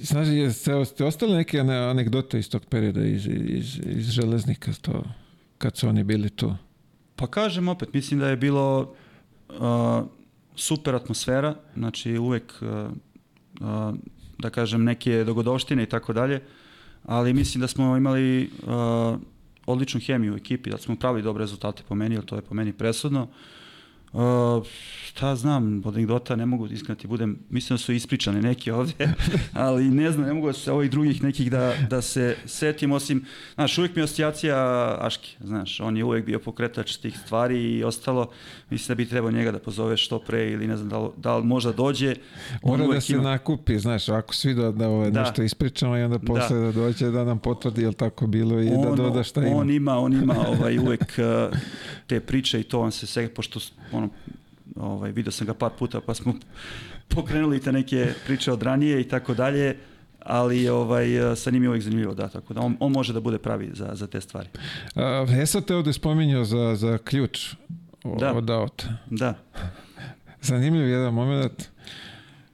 [0.00, 0.52] znaš, je,
[0.84, 5.04] ste ostale neke anegdote iz tog perioda iz, iz, iz železnika to,
[5.58, 6.54] kad su oni bili tu?
[7.16, 8.94] Pa kažem opet, mislim da je bilo
[9.48, 9.56] uh,
[10.56, 13.94] super atmosfera, znači uvek uh,
[14.38, 16.42] da kažem neke dogodovštine i tako dalje,
[17.04, 19.18] ali mislim da smo imali uh,
[19.66, 22.54] odličnu hemiju u ekipi, da smo pravili dobre rezultate po meni, jer to je po
[22.54, 23.22] meni presudno.
[23.22, 23.28] Uh,
[25.14, 29.14] šta znam, od anegdota ne mogu iskreno ti budem, mislim da su ispričane neki ovdje,
[29.52, 33.24] ali ne znam, ne mogu da se ovih drugih nekih da, da se setim, osim,
[33.54, 34.56] znaš, uvijek mi je asocijacija
[35.00, 38.30] Aški, znaš, on je uvijek bio pokretač tih stvari i ostalo,
[38.70, 41.36] mislim da bi trebao njega da pozoveš što pre ili ne znam da li, da
[41.36, 42.14] li možda dođe.
[42.62, 43.22] On Mora da se ima...
[43.22, 45.20] nakupi, znaš, ako svi da, da ovo da.
[45.20, 46.26] nešto ispričamo i onda da.
[46.26, 46.64] posle da.
[46.64, 49.46] da dođe da nam potvrdi je li tako bilo i da on, da doda šta
[49.46, 49.56] ima.
[49.56, 51.18] On ima, on ima ovaj, uvijek
[51.50, 51.58] uh,
[52.06, 53.60] te priče i to on se sve, pošto
[54.04, 54.10] ono,
[54.76, 56.34] ovaj, vidio sam ga par puta pa smo
[57.14, 59.76] pokrenuli te neke priče od ranije i tako dalje,
[60.20, 63.38] ali ovaj, sa njim je uvijek zanimljivo, da, tako da on, on može da bude
[63.38, 64.48] pravi za, za te stvari.
[64.94, 67.54] A, Vesa te ovde spominjao za, za ključ
[68.18, 68.32] da.
[68.32, 68.86] od auta.
[69.10, 69.34] Da.
[70.40, 71.68] Zanimljiv jedan moment.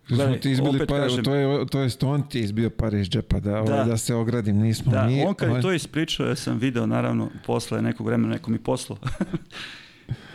[0.09, 3.41] Smo ti izbili pare, kažem, to je, to je on ti izbio pare iz džepa,
[3.41, 3.85] da, ovaj, da.
[3.85, 5.25] da se ogradim, nismo da, mi.
[5.25, 8.97] on kad je to ispričao, ja sam video, naravno, posle nekog vremena neko mi poslo.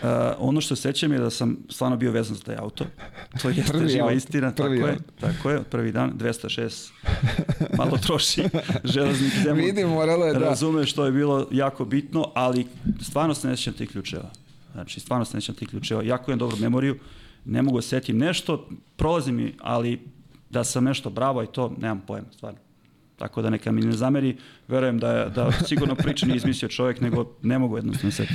[0.06, 2.86] Uh, ono što sećam je da sam stvarno bio vezan za taj auto.
[3.41, 5.03] To je prvi živa auto, istina, prvi tako auto.
[5.03, 5.34] je.
[5.34, 6.91] Tako je, prvi dan 206
[7.78, 8.43] malo troši
[8.84, 9.66] železnik zemlju.
[9.66, 10.39] Vidim, moralo je da.
[10.39, 12.66] Razume što je bilo jako bitno, ali
[13.01, 14.30] stvarno se ne sećam tih ključeva.
[14.74, 16.03] Znači, stvarno se ne sećam tih ključeva.
[16.03, 16.97] Jako imam dobru memoriju,
[17.45, 19.99] ne mogu da setim nešto, prolazi mi, ali
[20.49, 22.60] da sam nešto bravo i to, nemam pojma, stvarno.
[23.16, 24.38] Tako da neka mi ne zameri,
[24.68, 28.28] verujem da, je, da sigurno priča nije izmislio čovjek, nego ne mogu jednostavno se.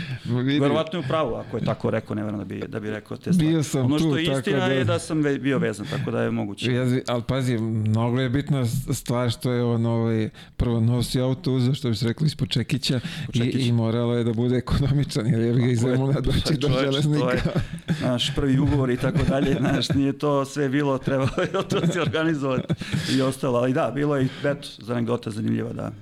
[0.60, 3.16] Verovatno je u pravu, ako je tako rekao, ne verujem da bi, da bi rekao
[3.16, 3.48] te stvari.
[3.48, 4.74] Bio sam ono što tu, je istina da...
[4.74, 6.72] je da sam ve, bio vezan, tako da je moguće.
[6.72, 11.74] Ja, ali pazi, mnogo je bitna stvar što je on ovaj, prvo nosi auto uzeo,
[11.74, 13.00] što bi se rekli, ispod Čekića
[13.34, 17.30] i, i moralo je da bude ekonomičan, jer je ga iz Zemuna doći do železnika.
[17.30, 21.86] Je naš prvi ugovor i tako dalje, znaš, nije to sve bilo, trebalo je to
[21.92, 22.74] se organizovati
[23.16, 25.92] i ostalo, ali da, bilo je, eto, za anegdota zanimljiva, da.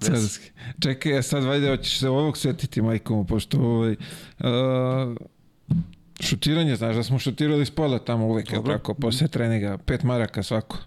[0.00, 0.50] Carski.
[0.82, 3.96] Čekaj, sad vajde, hoćeš se ovog setiti, majkomu, pošto ovaj,
[4.38, 5.16] uh,
[6.20, 8.72] šutiranje, znaš da smo šutirali s pola tamo uvek, Dobro.
[8.72, 10.78] tako, posle treninga, pet maraka svako.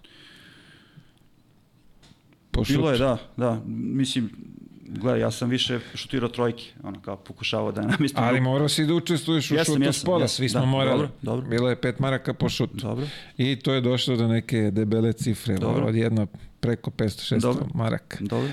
[2.50, 2.92] Po Bilo šut.
[2.92, 4.30] je, da, da, mislim,
[4.88, 8.24] gledaj, ja sam više šutirao trojke, ono kao pokušavao da namestim.
[8.24, 10.66] Ali morao si da učestvuješ u jesam, šutu jesam, s pola, jesam, svi smo da,
[10.66, 11.00] morali.
[11.00, 11.48] Dobro, dobro.
[11.48, 12.76] Bilo je pet maraka po šutu.
[12.76, 13.06] Dobro.
[13.36, 15.86] I to je došlo do neke debele cifre, dobro.
[15.86, 16.26] od jedno
[16.60, 17.66] preko 500-600 dobro.
[17.74, 18.18] maraka.
[18.20, 18.52] Dobro.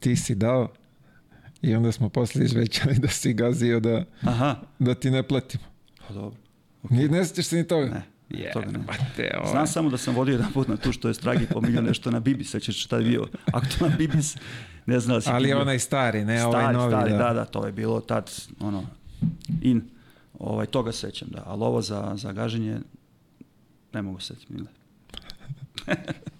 [0.00, 0.68] Ti si dao
[1.62, 4.56] i onda smo posle izvećali da si gazio da, Aha.
[4.78, 5.64] da ti ne platimo.
[6.08, 6.38] Pa dobro.
[6.82, 7.10] Okay.
[7.10, 7.86] Ne sećaš se ni toga?
[7.86, 8.02] Ne.
[8.30, 8.78] Yeah, toga ne.
[8.78, 9.50] Bate, ovaj.
[9.50, 12.20] Znam samo da sam vodio jedan put na tu što je Stragi pominjao nešto na
[12.20, 14.36] Bibis, sećaš šta je bio aktualan Bibis,
[14.86, 16.90] ne znam da si Ali onaj stari, ne stari, ovaj novi.
[16.90, 17.16] Stari, da.
[17.18, 18.30] da, da, to je bilo tad,
[18.60, 18.86] ono,
[19.62, 19.82] in,
[20.38, 22.78] ovaj, toga sećam, da, ali ovo za, za gaženje,
[23.92, 24.68] ne mogu setiti, mile.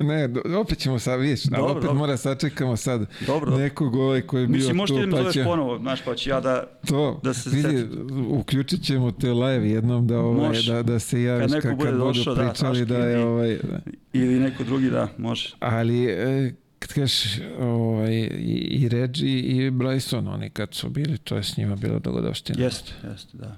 [0.00, 1.98] Ne, do, opet ćemo sad, vidiš, dobro, opet dobro.
[1.98, 4.82] mora sačekamo sad dobro, nekog ovaj koji je bio Mislim, tu.
[4.82, 7.86] Mislim, možete da me ponovo, znaš, pa ću ja da, to, da se vidi,
[8.28, 10.72] uključit ćemo te live jednom da, ovaj, može.
[10.72, 13.58] da, da se javiš kad, kad, kad budu da, pričali da, da je ovaj...
[13.62, 13.78] Da.
[14.12, 15.54] Ili neko drugi, da, može.
[15.60, 18.28] Ali, e, kad kažeš ovaj,
[18.70, 22.64] i, Reggie i Bryson, oni kad su bili, to je s njima bilo dogodovština.
[22.64, 23.56] Jeste, jeste, da.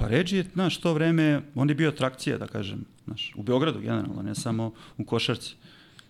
[0.00, 3.80] Pa Reggie je, znaš, to vreme, on je bio atrakcija, da kažem, znaš, u Beogradu
[3.80, 5.54] generalno, ne samo u Košarci.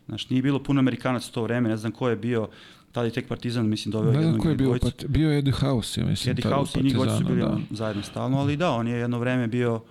[0.07, 2.49] Znaš, nije bilo puno Amerikanaca to vreme, ne znam ko je bio,
[2.93, 5.39] tada je tek Partizan, mislim, doveo jednog Ne znam ko je bio, pat, bio je
[5.39, 6.31] Eddie House, ja mislim.
[6.31, 7.59] Eddie House i njih su bili da.
[7.71, 9.83] zajedno stalno, ali da, on je jedno vreme bio,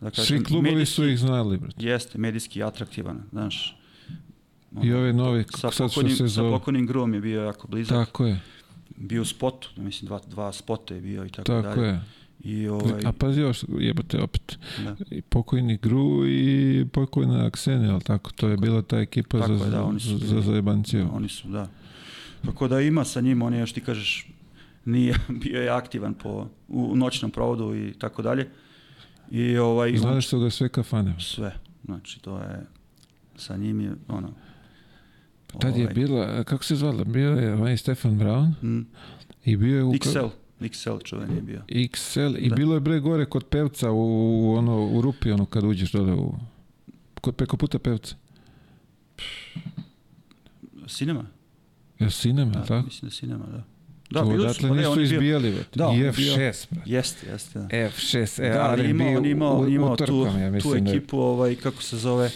[0.00, 1.86] da kažem, Svi klubovi medijski, su ih znali, brate.
[1.86, 3.76] Jeste, medijski atraktivan, znaš.
[4.82, 6.50] I ove novi, sa sad što se zove.
[6.50, 8.06] Sa pokojnim Grom je bio jako blizak.
[8.06, 8.40] Tako je.
[8.96, 11.88] bio u spotu, mislim dva, dva spota je bio i tako, Tako dalje.
[11.88, 12.00] je.
[12.46, 14.58] I ovaj, A pazi još, jebate opet.
[14.84, 14.96] da.
[15.10, 18.30] I pokojni Gru i pokojna Aksenija, ali tako?
[18.30, 21.08] To je bila ta ekipa Tako za, je, da, oni su za, zajebanciju.
[21.12, 21.68] Oni su, da.
[22.44, 24.26] Tako da ima sa njim, on je još ti kažeš,
[24.84, 28.48] nije, bio je aktivan po, u noćnom provodu i tako dalje.
[29.30, 31.14] I ovaj, Znaš su ga sve kafane.
[31.18, 31.54] sve.
[31.84, 32.66] Znači, to je,
[33.36, 34.32] sa njim je, ono,
[35.60, 37.04] Tad je ovaj, bila, kako se zvala?
[37.04, 38.86] Bio je ovaj Stefan Brown mm,
[39.44, 39.92] i bio je u...
[39.92, 40.28] XL,
[40.62, 41.62] XL čuven je bio.
[41.68, 42.56] XL i Da.
[42.56, 43.98] bilo je bre gore kod pevca u,
[44.42, 46.34] u ono u rupi ono kad uđeš dole u
[47.16, 48.14] kod preko puta pevca.
[50.88, 51.24] Cinema?
[51.98, 52.84] Je sinema, Da, tako?
[52.84, 53.56] mislim da Cinema, da.
[53.56, 53.64] Da,
[54.12, 55.54] Da, bili odatle su, pa ne, nisu on je bio, izbijali.
[55.74, 56.90] Da, I je F6, brate.
[56.90, 57.66] jeste, jeste, da.
[57.68, 60.90] F6, e, da, ali R&B imao, on imao, u- imao tu, ja tu mislim da
[60.90, 62.30] ekipu, ovaj, kako se zove,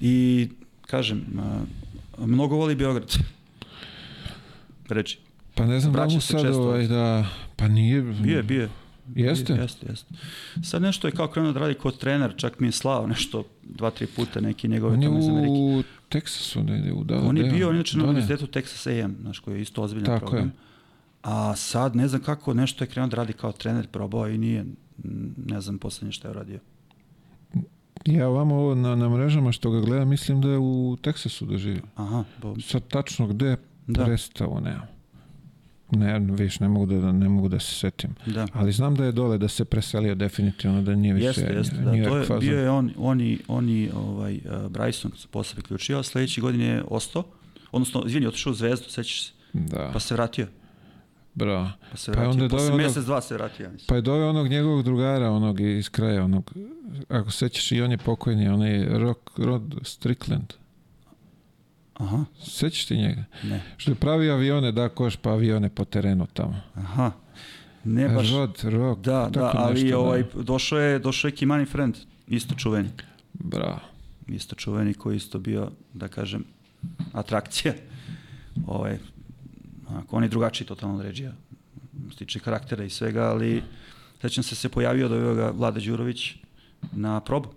[0.00, 0.48] i
[0.82, 1.60] kažem, a,
[2.18, 3.14] mnogo voli Beograd.
[4.88, 5.18] Reči.
[5.58, 7.26] Pa ne znam da mu sad ovaj da...
[7.56, 8.02] Pa nije...
[8.02, 8.68] Bio je, bio je.
[9.14, 9.52] Jeste?
[9.52, 10.14] Jeste, jeste.
[10.62, 13.90] Sad nešto je kao krenuo da radi kao trener, čak mi je slao nešto dva,
[13.90, 15.52] tri puta neki njegove On tamo iz Amerike.
[15.52, 17.24] u Teksasu negde, u Dallas.
[17.28, 20.46] On je bio inače na univerzitetu Texas A&M, znaš, koji je isto ozbiljan Tako program.
[20.46, 20.52] je.
[21.22, 24.64] A sad ne znam kako nešto je krenuo da radi kao trener, probao i nije,
[25.46, 26.58] ne znam poslednje šta je uradio.
[28.04, 31.82] Ja ovamo ovo na, na mrežama što ga gledam, mislim da je u Teksasu doživio.
[31.94, 33.56] Aha, bo, Sad tačno gde
[33.86, 34.04] Da.
[34.04, 34.76] prestao, ne.
[35.90, 38.14] Ne, viš, ne mogu da, ne mogu da se setim.
[38.26, 38.46] da.
[38.52, 41.84] Ali znam da je dole, da se preselio definitivno, da nije više Jeste, jeste, New
[41.84, 41.90] da.
[41.92, 42.40] York To je, fazon.
[42.40, 46.82] bio je on, oni, oni ovaj, uh, Bryson se posle priključio, a sledeće godine je
[46.88, 47.24] ostao,
[47.72, 50.46] odnosno, izvini, otišao u Zvezdu, sećaš se, Da, pa se vratio.
[51.34, 51.70] bravo.
[51.90, 53.86] Pa se Pa vratio, onda posle doveo mesec, dva se vratio, ja mislim.
[53.88, 56.52] Pa je doveo onog njegovog drugara, onog iz kraja, onog,
[57.08, 60.52] ako sećaš i on je pokojni, onaj Rock, Rod Strickland.
[61.98, 63.24] Aha, Sećaš ti njega?
[63.44, 63.62] ne.
[63.76, 66.60] Što je pravi avione, da koš pa avione po terenu tamo.
[66.74, 67.10] Aha.
[67.84, 70.42] Ne baš, Rod, Rock, da, da, ali nešto, ovaj, da.
[70.42, 71.96] došao je, došao je Kimani Friend,
[72.28, 72.88] isto čuveni.
[73.32, 73.78] Bravo.
[74.28, 76.44] isto čuveni koji isto bio, da kažem,
[77.12, 77.74] atrakcija.
[78.66, 78.98] Ovaj,
[79.88, 81.32] onako, on je drugačiji totalno od ređija,
[82.08, 83.62] što se tiče karaktera i svega, ali
[84.20, 86.34] sećam se se pojavio da ga Vlada Đurović
[86.92, 87.48] na probu.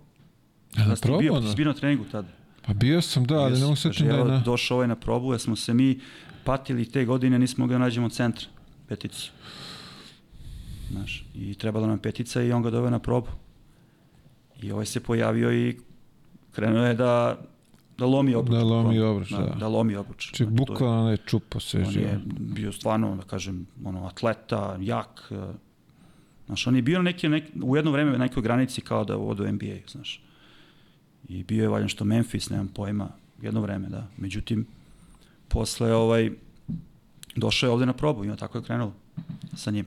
[0.76, 2.28] Na Da probu, bio, si bio na treningu tada.
[2.62, 4.38] Pa bio sam, da, ali ne mogu se kaže, setim da je na...
[4.40, 6.00] Došao ovaj na probu, jer smo se mi
[6.44, 8.46] patili te godine, nismo ga nađemo centra,
[8.88, 9.32] peticu.
[10.90, 13.28] Znaš, i trebala nam petica i on ga doveo na probu.
[14.62, 15.76] I ovaj se pojavio i
[16.52, 17.38] krenuo je da,
[17.98, 18.52] da lomi obruč.
[18.52, 19.56] Da lomi obruč, da.
[19.58, 20.18] Da lomi obruč.
[20.22, 22.06] Či Znači, je- bukvalno je čupo sve On živo.
[22.06, 25.28] je bio stvarno, da kažem, ono, atleta, jak.
[25.30, 25.52] eh,
[26.46, 29.42] Znaš, on je bio neki, nek, u jedno vreme na nekoj granici kao da ode
[29.42, 30.22] u NBA, znaš.
[31.28, 33.08] I bio je valjda što Memphis, nemam pojma,
[33.42, 34.06] jedno vreme, da.
[34.16, 34.66] Međutim,
[35.48, 36.30] posle ovaj,
[37.36, 38.92] došao je ovde na probu i tako je krenulo
[39.56, 39.86] sa njim.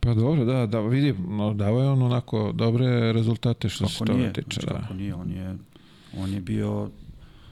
[0.00, 4.04] Pa dobro, da, da, vidi, no, dao je on onako dobre rezultate što se Kako
[4.06, 4.60] toga nije, tiče.
[4.60, 4.80] znači, Da.
[4.80, 5.56] kako nije, on je,
[6.18, 6.88] on je bio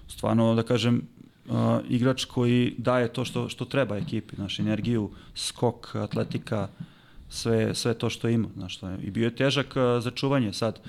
[0.08, 1.02] stvarno, da kažem,
[1.48, 1.54] uh,
[1.88, 6.68] igrač koji daje to što, što treba ekipi, znaš, energiju, skok, atletika,
[7.28, 8.98] sve, sve to što ima, znaš, što je.
[9.02, 10.80] i bio je težak uh, za čuvanje sad,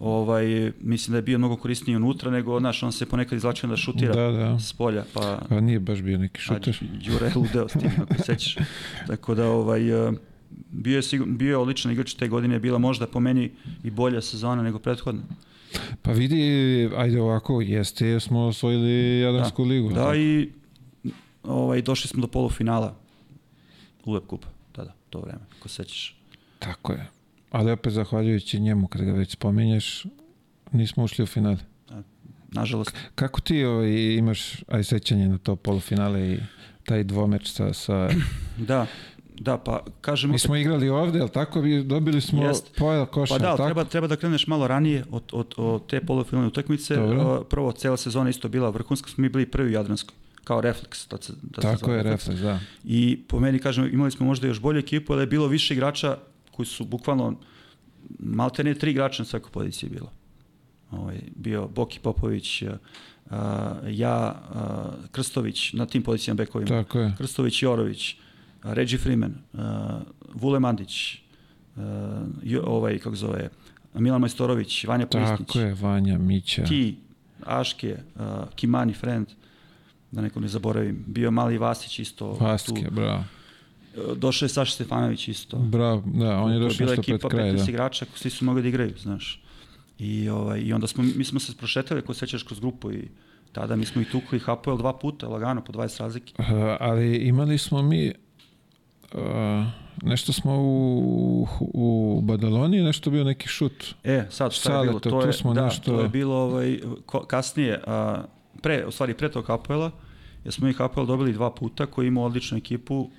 [0.00, 3.76] ovaj, mislim da je bio mnogo korisniji unutra, nego, znaš, on se ponekad izlačio da
[3.76, 4.58] šutira Da, da.
[4.58, 6.78] s polja, pa Pa nije baš bio neki a šuter.
[7.06, 8.56] Đure je ludeo s tim, ako se sećaš.
[9.10, 10.14] Tako da, ovaj, uh,
[10.70, 13.50] bio je, sigur, bio je odličan igrač te godine, je bila možda po meni
[13.84, 15.22] i bolja sezona nego prethodna.
[16.02, 16.42] Pa vidi,
[16.96, 19.88] ajde ovako, jeste, smo osvojili Jadransku ligu.
[19.88, 20.14] Da, tako?
[20.14, 20.50] i
[21.42, 22.96] ovaj, došli smo do polufinala
[24.04, 26.16] Ulep kupa, tada, to vreme, ako se sećaš.
[26.58, 27.19] Tako je.
[27.50, 30.06] Ali opet zahvaljujući njemu, kad ga već spominješ,
[30.72, 31.56] nismo ušli u finale.
[32.52, 36.38] Nažalost, Kako ti ovaj, imaš aj sećanje na to polufinale i
[36.84, 37.72] taj dvomeč sa...
[37.72, 38.08] sa...
[38.68, 38.86] da,
[39.40, 42.76] da, pa kažem Mi opet, smo igrali ovde, ali tako bi dobili smo Jest.
[42.76, 43.64] pojel koša, pa da, tako?
[43.64, 46.96] treba, treba da kreneš malo ranije od, od, od te polufinalne utakmice.
[46.96, 47.44] Dobro.
[47.44, 50.14] Prvo, cela sezona isto bila vrhunska, smo mi bili prvi u Jadranskoj,
[50.44, 51.06] kao refleks.
[51.06, 52.60] To se, se Tako je, refleks, da.
[52.84, 56.16] I po meni, kažem, imali smo možda još bolju ekipu, ali je bilo više igrača
[56.50, 57.34] koji su bukvalno,
[58.18, 60.12] malte ne tri igrača na svakoj poziciji je bilo.
[60.90, 62.70] Ovaj, bio Boki Popović, uh,
[63.88, 66.68] ja, uh, Krstović na tim pozicijama bekovima.
[66.68, 67.14] Tako je.
[67.18, 69.60] Krstović, Jorović, uh, Reggie Freeman, uh,
[70.34, 71.14] Vule Mandić,
[71.76, 71.82] uh,
[72.42, 73.48] jo, ovaj, kako zove,
[73.94, 76.64] Milan Majstorović, Vanja Korisnić, Tako je, Vanja, Mića.
[76.64, 76.96] ti,
[77.46, 78.22] Aške, uh,
[78.54, 79.26] Kimani Friend,
[80.10, 82.32] da neko ne zaboravim, bio Mali Vasić isto.
[82.32, 83.24] Vaske, bravo.
[84.16, 85.56] Došao je Saša Stefanović isto.
[85.56, 87.70] Bravo, da, on je došao bila isto pred ekipa kraj, 15 da.
[87.70, 89.42] igrača, svi su mogli da igraju, znaš.
[89.98, 93.08] I, ovaj, I onda smo, mi smo se prošetali, ako se sećaš, kroz grupu i
[93.52, 96.34] tada mi smo i tukli Hapoel dva puta, lagano, po 20 razlike.
[96.38, 96.46] Uh,
[96.80, 98.12] ali imali smo mi
[99.14, 99.20] uh,
[100.02, 103.84] nešto smo u, u Badaloni, nešto bio neki šut.
[104.04, 105.00] E, sad šta Sale, je bilo?
[105.00, 108.22] to- je, smo da, nešto- to je bilo ovaj, ko- kasnije, a,
[108.62, 109.90] pre, u stvari pre tog Hapoela,
[110.44, 113.10] jer smo mi Hapoel dobili dva puta koji ima odličnu ekipu.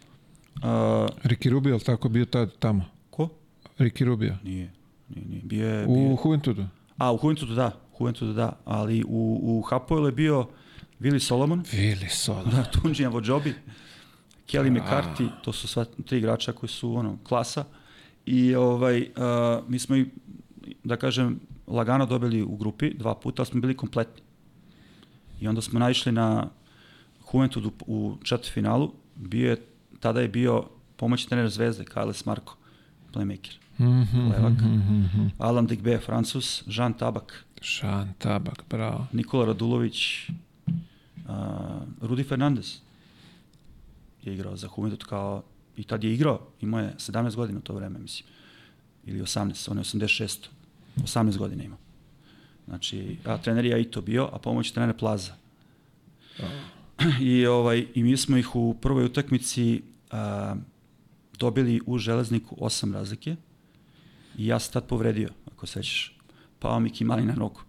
[0.62, 2.86] A, Ricky Rubio, ali tako bio tad tamo?
[3.10, 3.30] ko?
[3.78, 4.38] Ricky Rubio.
[4.44, 4.72] Nije,
[5.10, 5.42] nije, nije.
[5.44, 6.66] Bio je, U bio Juventudu.
[6.98, 10.48] A, u Juventudu da, u Juventudu da, ali u, u Hapoelu je bio
[11.00, 12.44] Vili Solomon, Vili Sola.
[12.44, 13.54] da, Tunđija Vođobi,
[14.48, 17.66] Kelly McCarthy, to su sva tri igrača koji su ono, klasa.
[18.26, 20.06] I ovaj, a, mi smo i,
[20.84, 24.22] da kažem, lagano dobili u grupi dva puta, ali smo bili kompletni.
[25.42, 26.50] I onda smo naišli na
[27.34, 29.58] Juventudu u četvrtfinalu, bio je,
[30.02, 30.66] tada je bio
[30.98, 32.58] pomoćni trener Zvezde, Kailes Marko,
[33.14, 33.54] playmaker.
[33.80, 34.54] Mhm, Levak.
[34.62, 35.28] mhm, mhm.
[35.38, 39.08] Alan Digbe, Francus, Jean Tabak, Šan Tabak, bravo.
[39.12, 40.30] Nikola Radulović,
[41.28, 42.78] a, Rudi Fernandez
[44.24, 45.44] je igrao za Juventud kao,
[45.78, 48.30] i tad je igrao, imao je 17 godina u to vreme, mislim,
[49.06, 50.48] ili 18, on je 86,
[50.98, 51.78] 18 godina imao.
[52.68, 55.34] Znači, a trener je Aito bio, a pomoć trener Plaza.
[57.22, 59.82] I, ovaj, I mi smo ih u prvoj utakmici
[60.12, 60.56] a,
[61.40, 63.36] dobili u železniku osam razlike
[64.38, 66.18] i ja sam tad povredio, ako sećaš.
[66.60, 67.62] Pao mi Kimali na nogu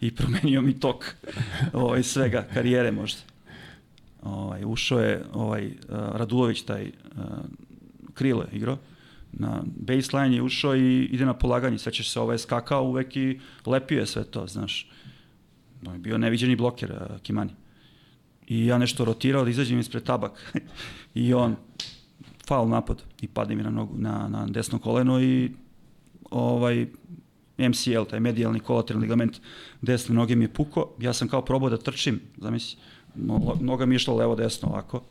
[0.00, 1.14] i promenio mi tok
[1.72, 3.20] ovaj, svega, karijere možda.
[4.22, 7.22] Ovaj, ušao je ovaj, uh, Radulović, taj uh,
[8.14, 8.78] krilo je igrao,
[9.32, 13.40] na baseline je ušao i ide na polaganje, sećaš se, ovaj je skakao uvek i
[13.66, 14.90] lepio je sve to, znaš.
[15.86, 17.50] On je bio neviđeni bloker uh, Kimani.
[18.48, 20.52] I ja nešto rotirao da izađem ispred tabak.
[21.14, 21.56] I on,
[22.46, 25.50] faul napad i padne mi na, nogu, na, na desno koleno i
[26.30, 26.86] ovaj
[27.58, 29.40] MCL, taj medijalni kolateralni ligament
[29.82, 30.90] desne noge mi je puko.
[31.00, 32.78] Ja sam kao probao da trčim, zamisli,
[33.14, 35.02] no- noga mi je išla levo desno ovako.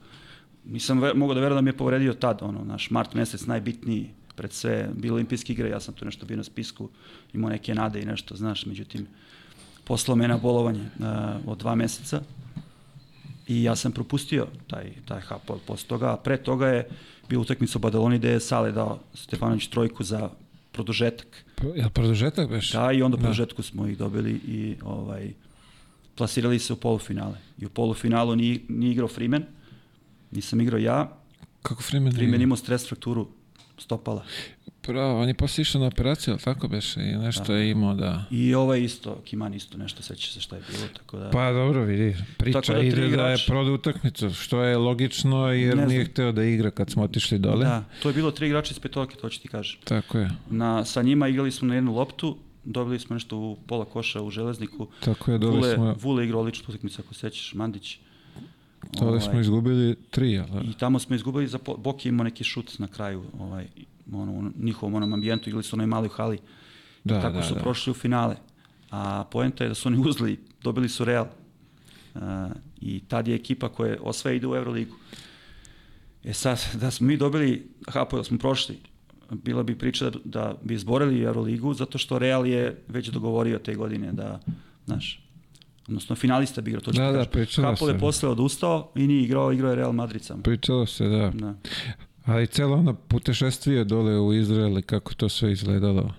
[0.65, 4.09] Nisam ve, mogao da verujem da mi je povredio tad, ono, naš mart mesec najbitniji
[4.35, 6.89] pred sve, bilo olimpijske igre, ja sam tu nešto bio na spisku,
[7.33, 9.07] imao neke nade i nešto, znaš, međutim,
[9.83, 11.05] poslao me na bolovanje uh,
[11.45, 12.21] od dva meseca
[13.47, 16.87] i ja sam propustio taj, taj hapol posle toga, a pre toga je
[17.29, 20.29] bio utakmica u Badaloni gde je Sale dao Stefanović trojku za
[20.71, 21.45] produžetak.
[21.55, 22.71] Pro- Jel produžetak beš?
[22.71, 23.21] Da, i onda Da.
[23.21, 25.33] produžetku smo ih dobili i ovaj,
[26.15, 27.37] plasirali se u polufinale.
[27.57, 29.43] I u polufinalu nije, nije igrao Freeman,
[30.31, 31.17] nisam igrao ja,
[31.61, 32.13] Kako Freeman?
[32.13, 33.27] Freeman imao stres frakturu
[33.77, 34.23] stopala.
[34.87, 37.01] Pravo, on je posle išao na operaciju, ali tako beše?
[37.01, 37.53] I nešto Da.
[37.59, 38.23] je imao da...
[38.31, 41.29] I ovaj isto, Kiman isto nešto, seća se šta je bilo, tako da...
[41.29, 45.87] Pa dobro, vidi, priča Tako da ide da je prodao utakmicu, što je logično jer
[45.87, 47.65] nije hteo da igra kad smo otišli dole.
[47.65, 49.79] Da, to je bilo tri igrača iz petorke, to ću ti kažem.
[49.83, 53.85] Tako je, Na, sa njima igrali smo na jednu loptu, dobili smo nešto u pola
[53.85, 54.87] koša u železniku.
[54.99, 57.99] tako je, Vule, smo, Vule igrao odličnu utakmicu, ako se sećaš, Mandić.
[59.05, 60.47] Dole Ovaj, smo izgubili tri, jel?
[60.47, 60.61] da?
[60.61, 63.67] I tamo smo izgubili, za Boki imao neki šut na kraju, ovaj,
[64.13, 66.39] ono, u njihovom onom ambijentu, igrali su onoj maloj hali.
[67.03, 67.59] Da, Tako da, su da.
[67.59, 68.35] prošli u finale.
[68.91, 71.27] A poenta je da su oni uzli, dobili su Real.
[72.15, 72.21] Uh,
[72.81, 74.95] I tad je ekipa koja osvaja ide u Euroligu.
[76.23, 78.77] E sad, da smo mi dobili Hapoel, smo prošli,
[79.31, 83.75] bila bi priča da, da bi izborili Euroligu, zato što Real je već dogovorio te
[83.75, 84.39] godine da,
[84.85, 85.26] znaš,
[85.87, 87.99] odnosno finalista bi igrao, to ću Da, da, pričalo Hapoel je se.
[87.99, 90.43] posle odustao i nije igrao, igrao je Real Madrid samo.
[90.43, 91.31] Pričalo se, da.
[91.35, 91.55] Da.
[92.25, 96.13] Ali celo ono putešestvije dole u Izrael i kako to sve izgledalo.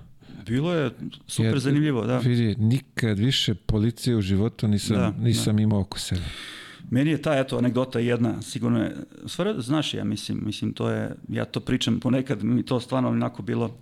[0.46, 0.90] Bilo je
[1.26, 2.18] super Jer, zanimljivo, da.
[2.18, 6.20] Vidi, nikad više policije u životu nisam, Da, nisam imao oko sebe.
[6.90, 8.96] Meni je ta eto anegdota jedna, sigurno je,
[9.26, 13.42] stvar, znaš ja mislim, mislim to je, ja to pričam ponekad, mi to stvarno onako
[13.42, 13.76] bilo,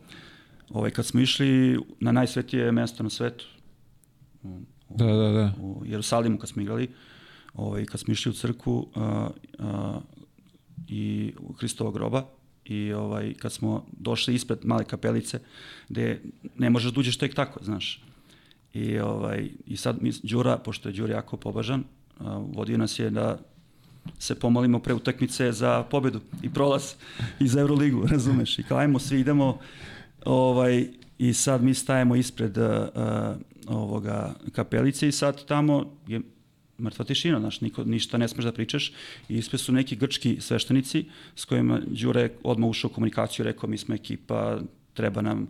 [0.71, 3.45] ovaj, kad smo išli na najsvetije mesto na svetu,
[4.89, 5.53] Da, da, da.
[5.61, 6.89] u Jerusalimu kad smo igrali,
[7.55, 10.01] ovaj, kad smo išli u crku a, a,
[10.89, 12.27] i u Hristova groba,
[12.65, 15.41] i ovaj, kad smo došli ispred male kapelice,
[15.89, 16.23] gde
[16.59, 18.03] ne možeš da uđeš tek tako, znaš.
[18.75, 21.85] I, ovaj, i sad mi, Đura, pošto je Đura jako pobažan,
[22.19, 23.39] a, vodio nas je da
[24.19, 26.95] se pomolimo pre utakmice za pobedu i prolaz
[27.41, 28.59] i za Euroligu, razumeš?
[28.59, 29.59] I kao ajmo, svi idemo
[30.25, 30.89] ovaj,
[31.19, 32.67] i sad mi stajemo ispred uh,
[33.67, 36.21] ovoga kapelice i sad tamo je
[36.81, 38.93] mrtva tišina, znaš, niko, ništa ne smeš da pričaš.
[39.29, 41.05] I ispred su neki grčki sveštenici
[41.37, 44.59] s kojima Đure odmah ušao u komunikaciju, rekao mi smo ekipa,
[44.95, 45.49] treba nam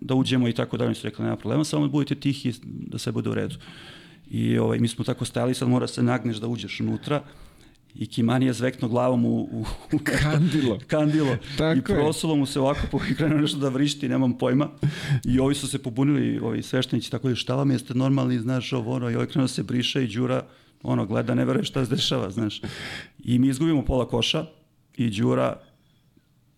[0.00, 3.12] da uđemo i tako dalje, oni su rekli nema problema, samo budite tihi da sve
[3.12, 3.56] bude u redu.
[4.30, 7.22] I ovaj, mi smo tako stajali, sad mora se nagneš da uđeš unutra
[7.94, 10.78] i Kimani je zvekno glavom u, u, u Kandilo.
[10.86, 11.82] kandilo Tako i je.
[11.82, 14.68] prosulo mu se ovako po i krenuo nešto da vrišti, nemam pojma.
[15.24, 18.92] I ovi su se pobunili, ovi sveštenici, tako da šta vam jeste normalni, znaš, ovo,
[18.92, 20.46] ono, i ovaj krenuo da se briše i Đura,
[20.82, 22.60] ono, gleda, ne veruje šta se dešava, znaš.
[23.18, 24.46] I mi izgubimo pola koša
[24.96, 25.60] i Đura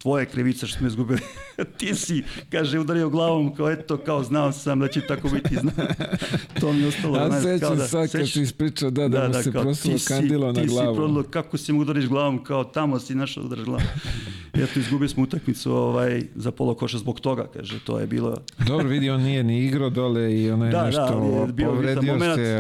[0.06, 1.20] tvoje krivica što smo izgubili.
[1.78, 5.54] ti si, kaže, udario glavom, kao eto, kao znao sam da će tako biti.
[5.54, 5.72] Zna.
[6.60, 7.18] to mi je ostalo.
[7.18, 10.62] A sećam da, sad kad si ispričao da, da, mu se kao, si- kandilo na
[10.62, 10.94] ti si glavu.
[10.94, 13.86] prodalo, kako si mu udariš glavom, kao tamo si našao da udariš glavom.
[14.62, 18.36] Eto, izgubili smo utakmicu ovaj, za polo koša zbog toga, kaže, to je bilo...
[18.66, 21.66] Dobro, vidi, on nije ni igrao dole i ono je Da, da, nešto je bio
[21.66, 22.58] povredio se,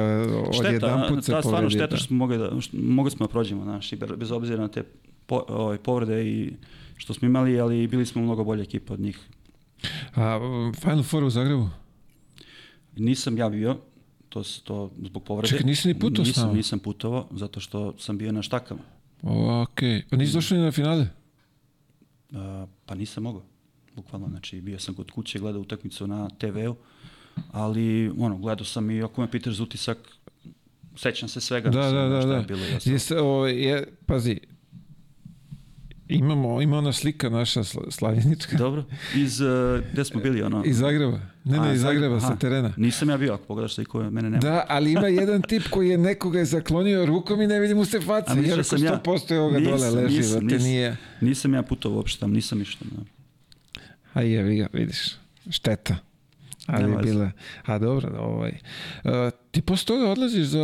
[0.58, 1.70] odjedan put se ta stvarno povredio.
[1.70, 1.96] šteta da.
[1.96, 4.82] što smo mogli da, što, mogli smo da prođemo, znaš, bez obzira na te
[5.26, 6.52] po, ovaj, povrede i
[6.96, 9.18] što smo imali, ali bili smo mnogo bolja ekipa od njih.
[10.14, 10.38] A
[10.80, 11.68] Final Four u Zagrebu?
[12.96, 13.76] Nisam ja bio,
[14.28, 15.48] to, to zbog povrede.
[15.48, 16.54] Čekaj, nisi ni putovao nisam?
[16.54, 18.80] Nisam putovao, zato što sam bio na štakama.
[19.22, 20.02] O, okej.
[20.10, 21.08] Pa nisi došli ni na finale?
[22.32, 23.42] A, pa nisam mogao,
[23.96, 24.28] bukvalno.
[24.28, 26.76] Znači, bio sam kod kuće, gledao utakmicu na TV-u,
[27.52, 29.98] ali ono, gledao sam i ako me pitaš za utisak,
[30.96, 31.70] sećam se svega.
[31.70, 32.20] Da, da, da.
[32.22, 32.46] šta je da.
[32.46, 34.40] bilo, ja sam- Jeste, o, je, pazi,
[36.08, 38.84] imamo, ima ona slika naša sla- slavljenička Dobro.
[39.14, 39.48] Iz, uh,
[39.92, 40.62] gde smo bili, ono?
[40.64, 41.20] iz Zagreba.
[41.44, 42.72] Ne, ne, A, iz Zagreba, sa terena.
[42.76, 44.38] Nisam ja bio, ako pogledaš sliku, mene nema.
[44.38, 47.84] Da, ali ima jedan tip koji je nekoga je zaklonio rukom i ne vidi mu
[47.84, 48.34] se A faca.
[48.34, 49.00] mislio Jer ako sam ja.
[49.04, 50.68] 100% je ovoga Nisam, dole leži, nisam, nisam.
[50.68, 50.96] nije.
[51.20, 52.80] Nisam ja putovao uopšte tamo, nisam išao.
[52.90, 53.02] Da.
[54.12, 55.16] A je, vidiš,
[55.50, 55.96] šteta.
[56.66, 57.30] Ali je bila,
[57.64, 58.52] a dobro, ovaj.
[59.04, 59.10] Uh,
[59.50, 60.58] ti posle toga odlaziš za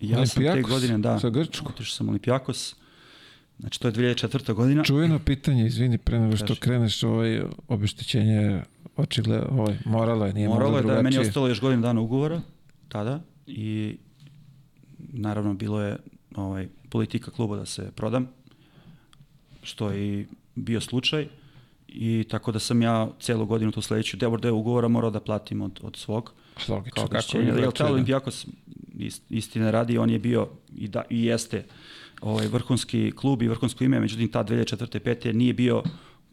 [0.00, 1.66] Ja sam te Olimpijakos, godine, da, za Grčku.
[1.68, 2.76] otišao sam Olimpijakos.
[3.58, 4.52] Znači, to je 2004.
[4.54, 4.84] godina.
[4.84, 8.62] Čujeno pitanje, izvini, pre nego što kreneš, ovaj, obeštećenje,
[8.96, 11.18] očigledno, ovaj, moralo je, nije Moralo moglo je da je drugačije.
[11.20, 12.40] meni ostalo još godinu dana ugovora
[12.88, 13.96] tada i
[14.98, 15.96] naravno bilo je
[16.34, 18.28] ovaj, politika kluba da se prodam,
[19.62, 21.28] što je i bio slučaj
[21.88, 25.62] i tako da sam ja celu godinu tu sledeću deo deo ugovora morao da platim
[25.62, 26.32] od, od svog
[26.68, 27.92] Logično, kao kako je Jer taj da.
[27.92, 28.46] Olimpijakos
[28.94, 31.64] ist- istine radi, on je bio i, da, i jeste
[32.20, 34.98] ovaj, vrhunski klub i vrhunsko ime, međutim ta 2004.
[34.98, 35.32] 5.
[35.32, 35.82] nije bio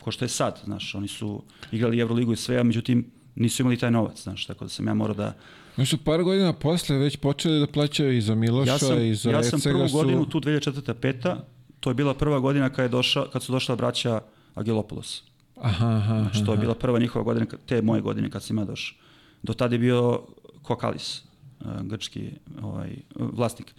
[0.02, 3.78] ko što je sad, znaš, oni su igrali Euroligu i sve, a međutim nisu imali
[3.78, 5.34] taj novac, znaš, tako da sam ja morao da...
[5.78, 9.16] Oni su par godina posle već počeli da plaćaju i za Miloša Ja sam, i
[9.16, 9.98] za ja sam prvu su...
[9.98, 10.94] godinu, tu 2004.
[10.94, 11.36] 5.
[11.80, 14.22] to je bila prva godina kad, je došla, kad su došla braća
[14.56, 15.24] Angelopoulos.
[15.62, 16.62] Aha, aha, Znači, to je aha.
[16.62, 18.98] bila prva njihova godina, te moje godine kad sam ja došao.
[19.44, 20.22] Do tada je bio
[20.62, 21.18] Kokalis,
[21.62, 22.32] eh, grčki
[22.62, 23.74] ovaj, vlasnik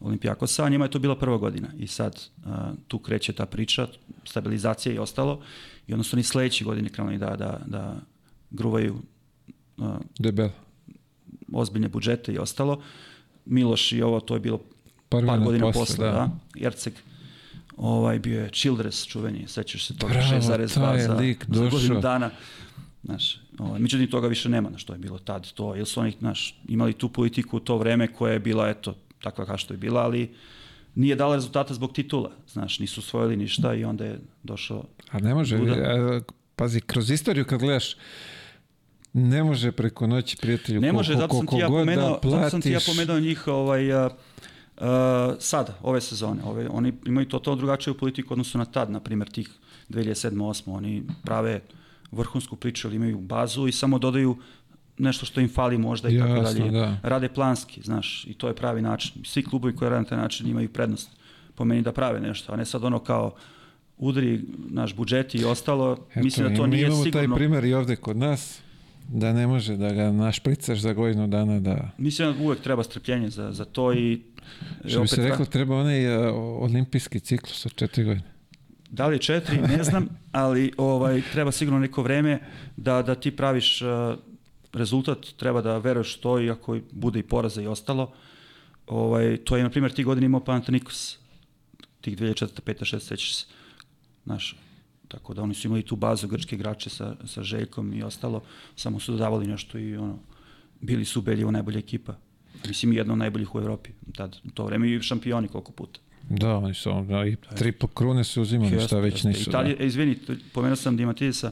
[0.00, 1.68] Olimpijakosa, a njima je to bila prva godina.
[1.78, 2.48] I sad eh,
[2.88, 3.86] tu kreće ta priča,
[4.24, 5.40] stabilizacija i ostalo.
[5.86, 7.96] I onda su oni sledeće godine krenuli da, da, da
[8.50, 8.96] gruvaju
[9.78, 9.82] eh,
[10.18, 10.48] Debel.
[11.52, 12.82] ozbiljne budžete i ostalo.
[13.44, 14.60] Miloš i ovo, to je bilo
[15.08, 16.12] Par, par godina posle, posle, da.
[16.12, 16.30] da.
[16.54, 16.92] Jerceg,
[17.76, 21.68] ovaj bio je Childress čuveni, sećaš se toga, Bravo, 6,2 taj je za, lik za
[21.68, 22.30] godinu dana.
[23.04, 26.12] Znaš, ovaj, međutim toga više nema, na što je bilo tad to, jer su oni,
[26.18, 29.78] znaš, imali tu politiku u to vreme koja je bila, eto, takva kao što je
[29.78, 30.34] bila, ali
[30.94, 35.34] nije dala rezultata zbog titula, znaš, nisu osvojili ništa i onda je došao A ne
[35.34, 36.20] može, a,
[36.56, 37.96] pazi, kroz istoriju kad gledaš,
[39.12, 41.92] ne može preko noći prijatelju Ne može, ko- zato sam ti ja koliko god da
[41.92, 42.86] pomenuo, zato sam ti ja platiš.
[42.86, 44.12] pomenuo njih ovaj, uh,
[44.76, 44.86] uh,
[45.38, 46.42] sad, ove sezone.
[46.44, 49.50] Ove, oni imaju totalno drugačiju politiku odnosno na tad, na primjer tih
[49.88, 50.62] 2007-2008.
[50.66, 51.60] Oni prave
[52.10, 54.36] vrhunsku priču, ali imaju bazu i samo dodaju
[54.98, 56.70] nešto što im fali možda i tako dalje.
[56.70, 56.98] da.
[57.02, 59.24] Rade planski, znaš, i to je pravi način.
[59.24, 61.10] Svi klubovi koji rade na taj način imaju prednost
[61.54, 63.34] po meni da prave nešto, a ne sad ono kao
[63.98, 66.06] udri naš budžet i ostalo.
[66.14, 67.28] Mislim da to mi nije imamo sigurno...
[67.28, 68.60] taj primjer i ovde kod nas,
[69.08, 71.90] da ne može da ga našpricaš za godinu dana da...
[71.98, 74.22] Mislim da uvek treba strpljenje za, za to i
[74.84, 78.26] Što bi se reklo, treba onaj uh, olimpijski ciklus od četiri godine.
[78.90, 82.40] Da li četiri, ne znam, ali ovaj, treba sigurno neko vreme
[82.76, 83.88] da, da ti praviš uh,
[84.76, 88.12] rezultat, treba da veruješ to i ako bude i poraza i ostalo.
[88.86, 91.18] Ovaj, to je, na primjer, ti godine imao Panathinaikos,
[92.00, 92.60] tih 2004.
[92.60, 92.94] 5.
[92.94, 92.98] 6.
[92.98, 93.46] sećaš se.
[94.24, 94.56] Znaš,
[95.08, 98.42] tako da oni su imali tu bazu grčke igrače sa, sa Željkom i ostalo,
[98.76, 100.18] samo su dodavali nešto i ono,
[100.80, 102.14] bili su ubedljivo najbolja ekipa.
[102.68, 103.90] Mislim, jedna od najboljih u Evropi.
[104.14, 106.00] Tad, u to vreme i šampioni koliko puta.
[106.28, 109.50] Da, oni su, da, i tri po krune su uzimali, šta već nisu.
[109.50, 110.18] Italija, e, izvini,
[110.52, 111.50] pomenuo sam Dimatidisa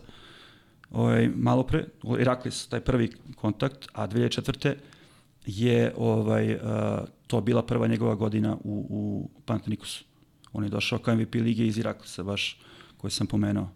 [0.95, 1.85] ovaj, malo pre,
[2.19, 4.75] Iraklis, taj prvi kontakt, a 2004.
[5.47, 6.61] je ovaj, uh,
[7.27, 10.05] to bila prva njegova godina u, u Panathinaikosu.
[10.53, 12.61] On je došao kao MVP lige iz Iraklisa, baš
[12.97, 13.69] koji sam pomenuo.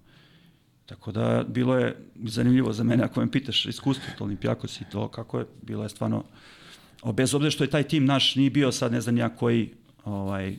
[0.87, 5.09] Tako da bilo je zanimljivo za mene ako me pitaš iskustvo to Olimpijakos i to
[5.09, 6.25] kako je, bilo je stvarno
[7.13, 9.75] bez obzira što je taj tim naš nije bio sad ne znam ja koji
[10.05, 10.57] ovaj,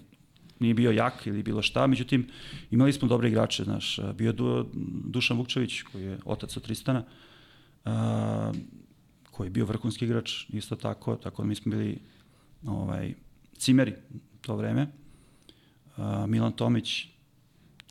[0.59, 2.27] nije bio jak ili bilo šta, međutim
[2.71, 4.69] imali smo dobre igrače, znaš, bio je Du,
[5.05, 7.03] Dušan Vukčević koji je otac od Tristana,
[7.85, 8.51] a,
[9.31, 11.99] koji je bio vrhunski igrač isto tako, tako da mi smo bili
[12.65, 13.13] ovaj,
[13.57, 13.93] cimeri
[14.41, 14.87] to vreme.
[15.97, 17.05] A, Milan Tomić,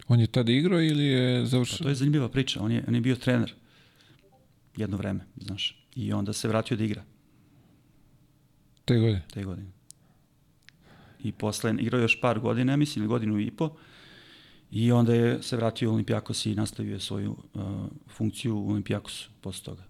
[0.08, 1.78] On je tada igrao ili je Pa završio?
[1.82, 2.62] to je zanimljiva priča.
[2.62, 3.54] On je, on je bio trener
[4.76, 5.86] jedno vreme, znaš.
[5.94, 7.02] I onda se vratio da igra
[8.84, 9.22] Te godine.
[9.32, 9.77] te godine.
[11.22, 13.70] I posle igrao još par godina, mislim, ili godinu i po.
[14.70, 17.62] I onda je se vratio u Olimpijakos i nastavio je svoju uh,
[18.08, 19.82] funkciju u Olimpijakosu posle toga.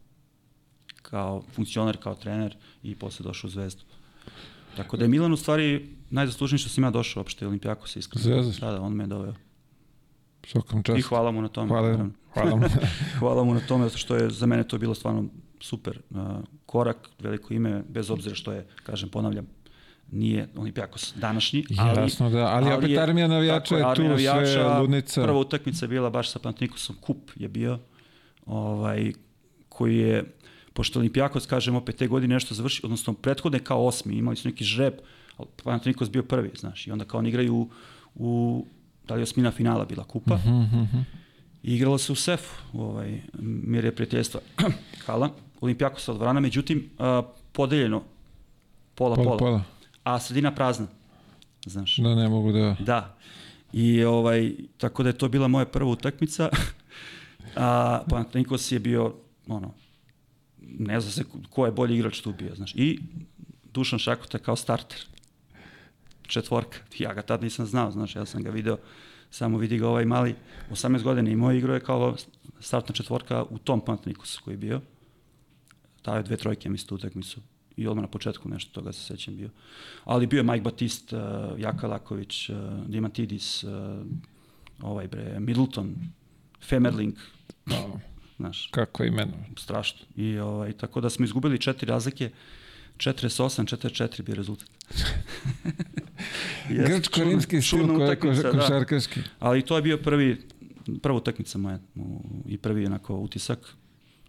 [1.03, 3.83] Kao funkcioner, kao trener i posle došao u Zvezdu.
[4.77, 8.23] Tako da je Milan u stvari najzaslužniji što sam ja došao uopšte u Olimpijakos, iskreno.
[8.23, 8.67] Zvezda?
[8.67, 9.35] Da, da, on me je doveo.
[10.47, 11.09] Svakom I čast.
[11.09, 11.69] hvala mu na tome.
[11.69, 12.67] Hvala, hvala mu.
[13.19, 15.25] Hvala mu na tome, zato što je za mene to bilo stvarno
[15.61, 16.19] super uh,
[16.67, 19.47] korak, veliko ime, bez obzira što je, kažem, ponavljam,
[20.11, 24.35] nije Olimpijakos današnji, ali, Jasno da, ali, opet je- armija navijača je tu, armija sve
[24.35, 25.23] navijača, ludnica.
[25.23, 27.79] Prva utakmica je bila baš sa Panathinaikosom, kup je bio,
[28.47, 29.13] ovaj,
[29.69, 30.25] koji je,
[30.73, 34.65] pošto Olimpijakos, kažem, opet te godine nešto završi, odnosno prethodne kao osmi, imali su neki
[34.65, 34.95] žreb,
[35.37, 37.69] ali Panathinaikos bio prvi, znaš, i onda kao oni igraju u,
[38.15, 38.67] u
[39.07, 40.99] da li je osmina finala bila kupa, Mhm, mhm.
[41.63, 43.21] I igralo se u sefu, ovaj,
[43.65, 44.41] mire prijateljstva.
[45.07, 45.31] Hala,
[45.61, 47.23] Olimpijakos odvrana, međutim, a,
[47.53, 48.03] podeljeno
[48.95, 49.63] pola, Pola, pola, pola.
[50.15, 50.87] A sredina prazna.
[51.67, 52.77] Znaš, Da ne mogu da...
[52.81, 53.17] da.
[53.73, 56.49] I ovaj, tako da je to bila moja prva utakmica.
[57.57, 59.15] A Panathinaikos je bio,
[59.47, 59.75] ono,
[60.61, 62.75] ne zna se ko je bolji igrač tu bio, znaš.
[62.75, 63.01] I
[63.75, 64.99] Dušan Šakota kao starter.
[66.27, 66.79] Četvorka.
[66.99, 68.77] Ja ga tad nisam znao, znaš, ja sam ga video,
[69.31, 70.35] samo vidi ga ovaj mali,
[70.71, 72.17] 18 godina imao igro je kao
[72.61, 74.81] startna četvorka u tom Panathinaikosu koji je bio.
[76.05, 77.41] Dao je dve trojke, mislim, tu utakmicu.
[77.79, 79.51] I odmah na početku nešto toga se sećam bio.
[80.05, 81.21] Ali bio je Mike Batist, uh,
[81.59, 82.57] Jaka Laković, uh,
[82.87, 83.71] Dimantidis, uh,
[84.83, 85.95] ovaj bre, Middleton,
[86.61, 87.15] Femerling,
[87.67, 87.87] Da,
[88.37, 89.33] znaš, kako imeno.
[89.57, 90.07] strašno.
[90.17, 92.31] I ovaj, tako da smo izgubili četiri razlike,
[92.97, 94.69] 48, 44 bio rezultat.
[96.71, 97.87] Jeste, Grčko-rimski stil
[98.21, 98.51] koji je da.
[98.51, 99.21] košarkaški.
[99.39, 100.43] Ali to je bio prvi,
[101.03, 101.79] prva utakmica moja
[102.47, 103.59] i prvi onako utisak.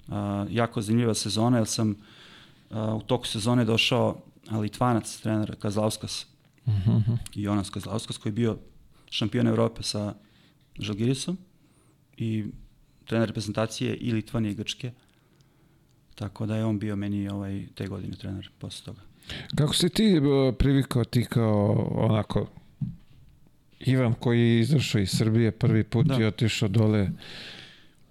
[0.07, 0.13] Uh,
[0.49, 1.97] jako zanimljiva sezona, jer sam uh,
[2.71, 4.21] u toku sezone došao
[4.51, 6.25] Litvanac, trener Kazlauskas,
[6.67, 8.57] Mhm, Jonas Kazlauskas, koji je bio
[9.09, 10.13] šampion Evrope sa
[10.79, 11.37] Žalgirisom
[12.17, 12.45] i
[13.05, 14.91] trener reprezentacije i Litvanije i Grčke.
[16.15, 19.01] Tako da je on bio meni ovaj, te godine trener posle toga.
[19.55, 22.47] Kako si ti uh, privikao ti kao onako
[23.79, 26.17] Ivan koji je izašao iz Srbije prvi put Da.
[26.19, 27.09] i otišao dole.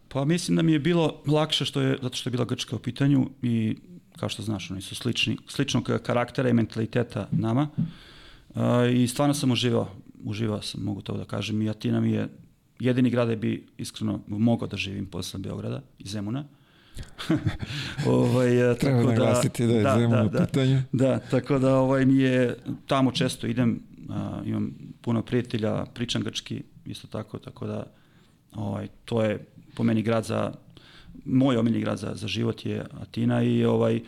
[0.09, 2.79] Pa mislim da mi je bilo lakše što je, zato što je bila Grčka u
[2.79, 3.77] pitanju i
[4.21, 7.69] kao što znaš, oni su slični, sličnog karaktera i mentaliteta nama.
[8.49, 8.63] Uh,
[8.93, 9.89] I stvarno sam uživao,
[10.25, 11.63] uživao sam, mogu to da kažem.
[11.63, 12.29] I Atina mi je
[12.81, 16.45] jedini grad gde bi iskreno mogao da živim posle Beograda i Zemuna.
[18.07, 20.83] ovaj, e, Treba tako naglasiti da je da, Zemun da, u da.
[20.93, 26.63] Da, tako da ovaj mi je tamo često idem, a, imam puno prijatelja, pričam grčki
[26.85, 27.87] isto tako, tako da
[28.53, 30.53] ovaj to je po meni grad za
[31.25, 34.01] moj omiljeni grad za, za život je Atina i ovaj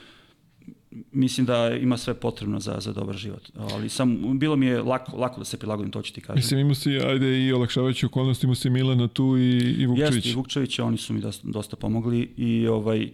[1.13, 3.51] mislim da ima sve potrebno za, za dobar život.
[3.57, 6.37] Ali sam, bilo mi je lako, lako da se prilagodim, to ću ti kažem.
[6.37, 10.15] Mislim, imao si, ajde, i olakšavajući okolnosti, imao si Milana tu i, i Vukčević.
[10.15, 13.09] Jeste, i Vukčević, oni su mi dosta, dosta pomogli i ovaj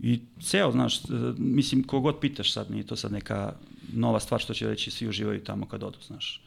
[0.00, 1.00] i ceo, znaš,
[1.38, 3.52] mislim, kogod pitaš sad, nije to sad neka
[3.92, 6.42] nova stvar što će reći, svi uživaju tamo kad odu, znaš,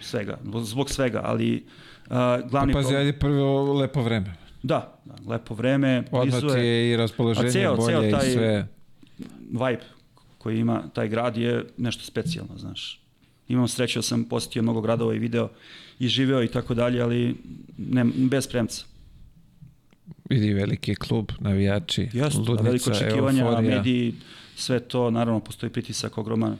[0.00, 1.64] svega, zbog svega, ali
[2.06, 2.10] uh,
[2.50, 4.47] glavni Pa pazi, problem- ajde prvo lepo vreme.
[4.68, 8.66] Da, da, lepo vreme, Odmah ti je, i raspoloženje ceo- bolje ceo i taj- sve.
[9.42, 9.84] vibe
[10.38, 13.00] koji ima taj grad je nešto specijalno, znaš.
[13.48, 15.48] Imam sreću da sam posjetio mnogo gradova i video
[15.98, 17.36] i živeo i tako dalje, ali
[17.78, 18.84] ne, bez premca.
[20.24, 23.76] Vidi veliki klub, navijači, Jeste, ludnica, veliko očekivanja, euforija.
[23.76, 24.14] mediji,
[24.56, 26.56] sve to, naravno postoji pritisak ogroman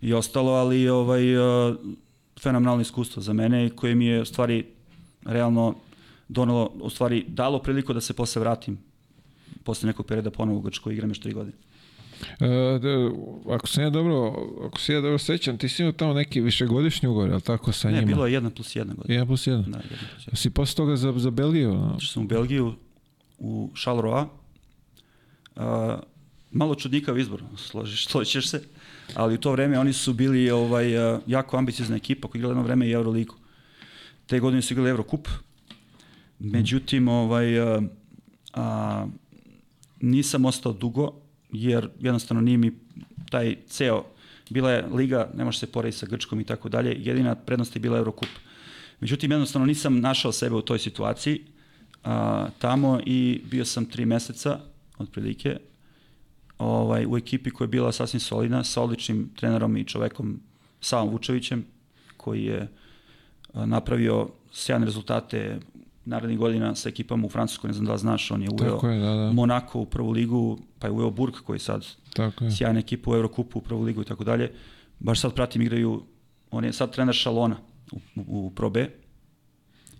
[0.00, 1.76] i ostalo, ali ovaj, uh,
[2.40, 4.64] fenomenalno iskustvo za mene i koje mi je u stvari
[5.24, 5.74] realno
[6.28, 8.78] donalo, u stvari dalo priliku da se posle vratim
[9.64, 11.56] posle nekog perioda ponovo u Grčkoj igram još tri godine.
[12.40, 13.10] E, da,
[13.54, 14.34] ako sam ja dobro,
[14.66, 17.88] ako se ja dobro sećam, ti si imao tamo neki višegodišnji ugovor, li tako sa
[17.88, 18.06] Ne, njima?
[18.06, 19.24] bilo je jedna plus jedna godina.
[19.24, 19.50] 1 plus 1.
[19.50, 20.36] Da, jedna plus jedna.
[20.36, 21.72] Si posle toga za, za Belgiju?
[21.94, 22.74] Otišao sam u Belgiju,
[23.38, 24.24] u Charleroi.
[25.56, 25.62] Uh,
[26.50, 28.62] malo čudnikav izbor, složiš, složit ćeš se,
[29.14, 30.92] ali u to vreme oni su bili ovaj,
[31.26, 33.34] jako ambiciozna ekipa koja je igrala jedno vreme i Euroligu.
[34.26, 35.28] Te godine su igrali Eurocup.
[36.38, 37.84] Međutim, ovaj, uh,
[38.54, 39.06] a,
[40.00, 41.12] nisam ostao dugo,
[41.52, 42.72] jer jednostavno nije mi
[43.30, 44.04] taj ceo,
[44.50, 47.80] bila je liga, ne može se porediti sa Grčkom i tako dalje, jedina prednost je
[47.80, 48.28] bila Eurocup.
[49.00, 51.40] Međutim, jednostavno nisam našao sebe u toj situaciji
[52.04, 54.60] a, tamo i bio sam tri meseca,
[54.98, 55.56] otprilike,
[56.58, 60.40] ovaj, u ekipi koja je bila sasvim solidna, sa odličnim trenerom i čovekom
[60.80, 61.64] Savom Vučevićem,
[62.16, 62.68] koji je
[63.52, 65.58] a, napravio sjajne rezultate
[66.06, 68.98] narednih godina sa ekipama u Francuskoj, ne znam da li znaš, on je uveo je,
[68.98, 69.32] da, da.
[69.32, 72.50] Monako u prvu ligu, pa je uveo Burg koji sad Tako je.
[72.50, 74.52] sjajna ekipa u Eurokupu, u prvu ligu i tako dalje.
[74.98, 76.02] Baš sad pratim igraju,
[76.50, 77.56] on je sad trener Šalona
[77.92, 78.90] u, u, u Pro B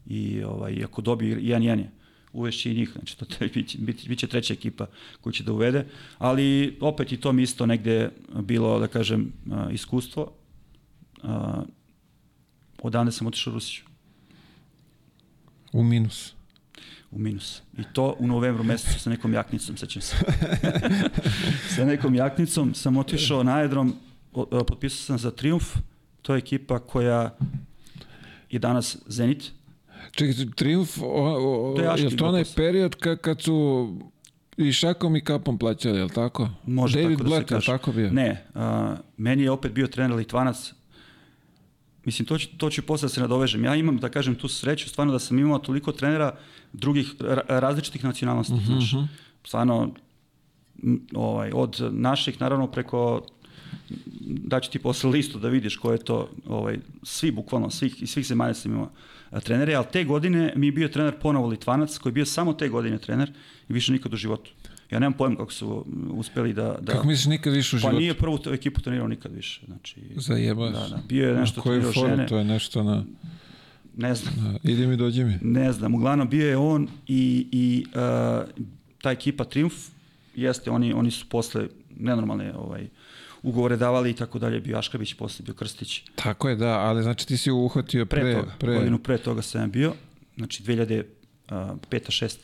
[0.07, 1.91] i ovaj, ako dobije 1-1 je,
[2.33, 4.87] uvešće i njih, znači to te, bit, bit, bit će treća ekipa
[5.21, 5.87] koju će da uvede,
[6.19, 8.11] ali opet i to mi isto negde
[8.43, 9.33] bilo, da kažem,
[9.73, 10.33] iskustvo.
[11.23, 11.63] A,
[12.83, 13.85] odavde sam otišao u Rusiju,
[15.77, 16.35] U minus.
[17.11, 17.63] u minus.
[17.79, 20.17] I to u novembru mesecu sa nekom jaknicom, sećam se.
[21.77, 23.95] sa nekom jaknicom sam otišao na aerodrom,
[24.33, 25.77] o, potpisao sam za Triumf,
[26.23, 27.37] to je ekipa koja
[28.51, 29.53] je danas Zenit,
[30.11, 33.89] Čekaj, Triumf, o, o, To je je, to onaj period ka, kad su
[34.57, 36.49] i šakom i kapom plaćali, je li tako?
[36.67, 37.67] Može David tako da se Black, li kaže.
[37.67, 38.11] tako bio?
[38.11, 40.73] Ne, a, meni je opet bio trener Litvanac.
[42.07, 43.65] Mislim, to ću, to ću posle da se nadovežem.
[43.65, 46.37] Ja imam, da kažem, tu sreću, stvarno da sam imao toliko trenera
[46.73, 48.55] drugih ra, različitih nacionalnosti.
[48.55, 48.95] Mhm, znaš.
[49.45, 49.91] Stvarno,
[50.83, 53.27] m, ovaj, od naših, naravno, preko
[54.21, 58.27] daću ti posle listu da vidiš ko je to, ovaj, svi bukvalno, svih, iz svih
[58.27, 58.91] zemalja sam imao
[59.45, 62.69] trenere, ali te godine mi je bio trener ponovo Litvanac, koji je bio samo te
[62.69, 63.33] godine trener
[63.69, 64.51] i više nikad u životu.
[64.91, 66.79] Ja nemam pojma kako su uspeli da...
[66.81, 67.99] da Kako misliš nikad više u pa životu?
[67.99, 69.61] nije prvu ekipu trenirao nikad više.
[69.67, 70.73] Znači, Zajebaš.
[70.73, 71.03] da, da.
[71.09, 73.05] Bio je nešto Na trenirao foru, žene, to je nešto na...
[73.97, 75.39] ne znam, Da, idi mi, dođi mi.
[75.43, 75.95] ne znam.
[75.95, 78.49] Uglavnom bio je on i, i uh,
[79.03, 79.75] ta ekipa Triumf,
[80.35, 82.89] jeste, oni, oni su posle nenormalne ovaj,
[83.43, 86.03] ugovore davali i tako dalje, bio Aškabić, posle bio Krstić.
[86.15, 88.35] Tako je, da, ali znači ti si uhvatio Pre, pre...
[88.35, 88.75] toga, pre...
[88.75, 89.93] godinu pre toga sam ja bio,
[90.37, 91.05] znači 2005.
[91.49, 92.37] 6.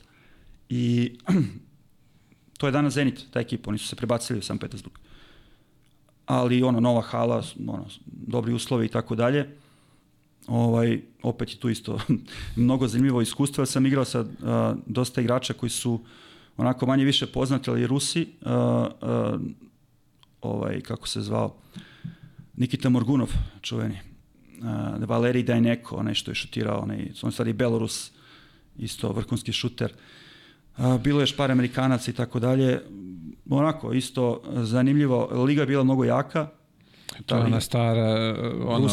[0.69, 1.13] I
[2.63, 4.95] to je danas Zenit, ta ekipa, oni su se prebacili u San Petersburg.
[6.27, 9.49] Ali ono, nova hala, ono, dobri uslovi i tako dalje.
[10.47, 11.99] Ovaj, opet je tu isto
[12.57, 13.63] mnogo zanimljivo iskustvo.
[13.63, 14.29] Ja sam igrao sa uh,
[14.87, 16.01] dosta igrača koji su
[16.57, 18.29] onako manje više poznati, ali Rusi.
[18.41, 19.41] Uh, uh,
[20.41, 21.57] ovaj, kako se zvao?
[22.57, 23.31] Nikita Morgunov,
[23.61, 23.99] čuveni.
[23.99, 28.11] Uh, Valerij Dajneko, onaj što je šutirao, onaj, on sad i Belorus,
[28.79, 29.91] isto vrhunski šuter.
[29.91, 30.22] Uh,
[31.01, 32.81] bilo je još par Amerikanaca i tako dalje.
[33.51, 35.45] Onako, isto zanimljivo.
[35.45, 36.49] Liga je bila mnogo jaka.
[37.27, 38.35] To je ona stara,
[38.67, 38.89] ono,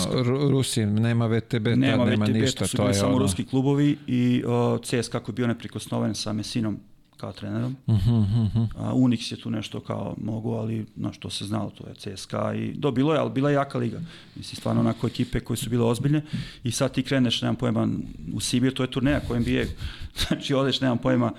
[0.50, 2.60] Rusi, nema VTB, tad nema, nema VTB, ništa.
[2.60, 3.20] to su To bili je samo ono...
[3.20, 6.80] ruski klubovi i uh, CSKA koji je bio neprikosnoven sa Mesinom
[7.20, 7.76] kao trenerom.
[7.90, 8.64] Mhm, mhm.
[8.78, 12.54] A, Unix je tu nešto kao mogu, ali na što se znalo, to je CSKA
[12.54, 14.02] i do bilo je, ali bila je jaka liga.
[14.36, 16.22] Mislim, stvarno onako ekipe koje su bile ozbiljne
[16.64, 17.88] i sad ti kreneš, nemam pojma,
[18.34, 19.64] u Sibir, to je turneja ko NBA,
[20.28, 21.32] znači odeš, nemam pojma,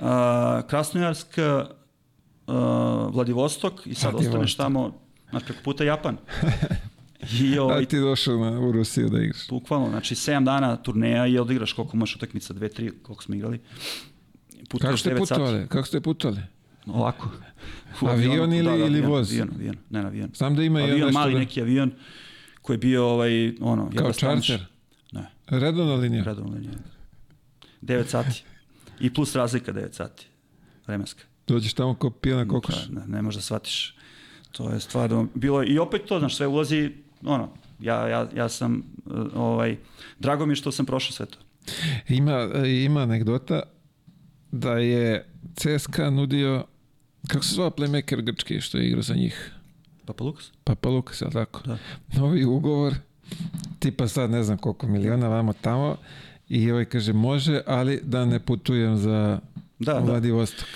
[0.00, 1.64] a, Krasnojarsk, a,
[3.12, 4.34] Vladivostok i sad Vladivostok.
[4.34, 4.94] ostaneš tamo,
[5.30, 6.16] znači preko puta Japan.
[7.40, 9.48] I A ovaj, ti došao na, u Rusiju da igraš.
[9.48, 13.60] bukvalno, znači 7 dana turneja i odigraš koliko možeš utakmica, 2 3 koliko smo igrali.
[14.58, 15.28] Kako Putuješ ste 9 sati.
[15.30, 15.68] putovali?
[15.68, 16.40] Kako ste putovali?
[16.86, 17.30] Ovako.
[18.00, 19.30] U Avion avionu, ili- ili avion, voz?
[19.32, 20.30] Avion, avion, ne na avion.
[20.34, 21.38] Znam da ima avion, mali da...
[21.38, 21.92] neki avion
[22.62, 24.66] koji je bio ovaj, ono, Kao čarter?
[25.12, 26.24] Ne, Redovna linija?
[26.24, 26.72] redovno linija.
[27.82, 28.42] 9 sati.
[29.00, 30.26] I plus razlika 9 sati.
[30.86, 31.22] Vremenska.
[31.46, 32.86] Dođeš tamo kao pijana kokoš?
[32.88, 33.94] Da, ne, ne možeš da shvatiš.
[34.52, 36.92] To je stvarno bilo i opet to, znaš, sve ulazi,
[37.24, 37.48] ono,
[37.80, 39.76] ja, ja, ja sam, uh, ovaj,
[40.18, 41.38] drago mi je što sam prošao sve to.
[42.08, 42.48] Ima,
[42.84, 43.62] ima anegdota
[44.52, 46.64] da je CSKA nudio,
[47.28, 49.52] kako se zvao playmaker grčki što je igrao za njih?
[50.04, 50.52] Papa Lukas?
[50.64, 51.62] Papa Lukas, je li tako?
[51.66, 51.78] Da.
[52.12, 52.94] Novi ugovor,
[53.78, 55.96] tipa sad ne znam koliko miliona, vamo tamo,
[56.48, 59.40] i ovaj kaže, može, ali da ne putujem za
[59.78, 59.98] Da, da.
[60.00, 60.66] Vladivostok.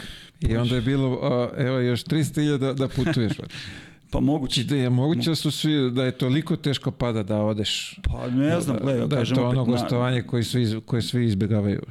[0.41, 3.33] I onda je bilo, a, evo, još 300.000 da, da putuješ.
[4.11, 4.65] Pa moguće.
[4.65, 7.99] Da je moguće da su svi, da je toliko teško pada da odeš.
[8.05, 10.81] Pa ne znam, gledaj, da, da je kažem to opet ono na- gostovanje koji svi,
[10.87, 11.83] koje svi izbjegavaju.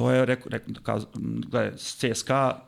[0.00, 1.04] To je, rekao, rekao, kaz,
[1.44, 2.58] gledaj, CSKA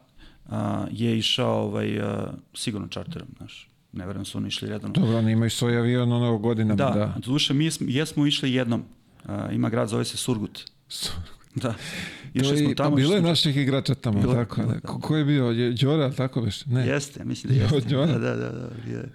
[0.46, 3.68] a, je išao ovaj, a, sigurno čarterom, znaš.
[3.92, 4.92] Ne verujem da su oni išli redano.
[4.92, 6.74] Dobro, oni imaju svoj avion ono godinama.
[6.76, 7.14] Da, Da, da.
[7.18, 8.82] duše, mi smo, jesmo išli jednom.
[9.24, 10.60] A, ima grad, zove se Surgut.
[11.54, 11.68] Da.
[11.70, 11.74] To
[12.34, 12.96] Išli smo pa tamo.
[12.96, 14.72] bilo išli je smo- naših igrača tamo, Bilo tako da, da.
[14.72, 14.80] da.
[14.80, 15.44] Ko, ko je bio?
[15.46, 16.66] Je- Đora, tako beš?
[16.66, 16.86] Ne.
[16.86, 17.88] Jeste, mislim da jeste.
[17.88, 18.06] Đora.
[18.08, 19.08] Da, da, da, da, je.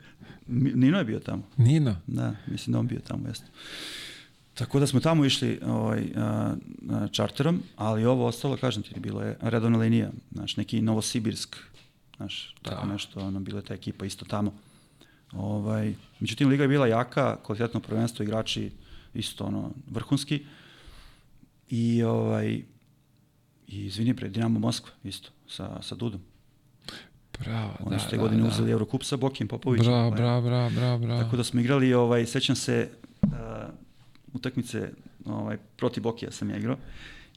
[0.48, 1.44] Nino je bio tamo.
[1.58, 1.96] Nino.
[2.08, 3.46] Da, mislim da on bio tamo, jeste.
[4.58, 6.04] Tako da smo tamo išli ovaj,
[7.12, 11.56] čarterom, ali ovo ostalo, kažem ti, bilo je redovna linija, znaš, neki Novosibirsk,
[12.18, 12.94] znaš, tako Da.
[12.94, 14.54] nešto, ono, bila je ta ekipa isto tamo.
[15.34, 18.72] Ovaj, međutim, liga je bila jaka, kvalitetno prvenstvo, igrači
[19.14, 20.46] isto ono, vrhunski.
[21.70, 22.48] I, ovaj,
[23.68, 26.22] i izvini pre, Dinamo Moskva isto, sa, sa Dudom.
[27.40, 28.48] Bravo, Oni da, su te da, godine da.
[28.48, 29.86] uzeli Eurokup sa Bokim Popovićem.
[29.86, 30.18] Bravo, ovaj.
[30.18, 31.24] bravo, bravo, bravo, bravo.
[31.24, 32.90] Tako da smo igrali, ovaj, sećam se,
[33.22, 33.30] uh,
[34.34, 34.92] utakmice
[35.26, 36.78] ovaj, protiv Bokija sam ja igrao.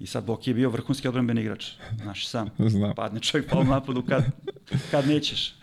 [0.01, 1.67] I sad Boki je bio vrhunski odbranbeni igrač.
[2.03, 2.49] Znaš sam.
[2.69, 2.95] Znam.
[2.95, 4.25] Padne čovjek pa u napadu kad,
[4.91, 5.55] kad nećeš.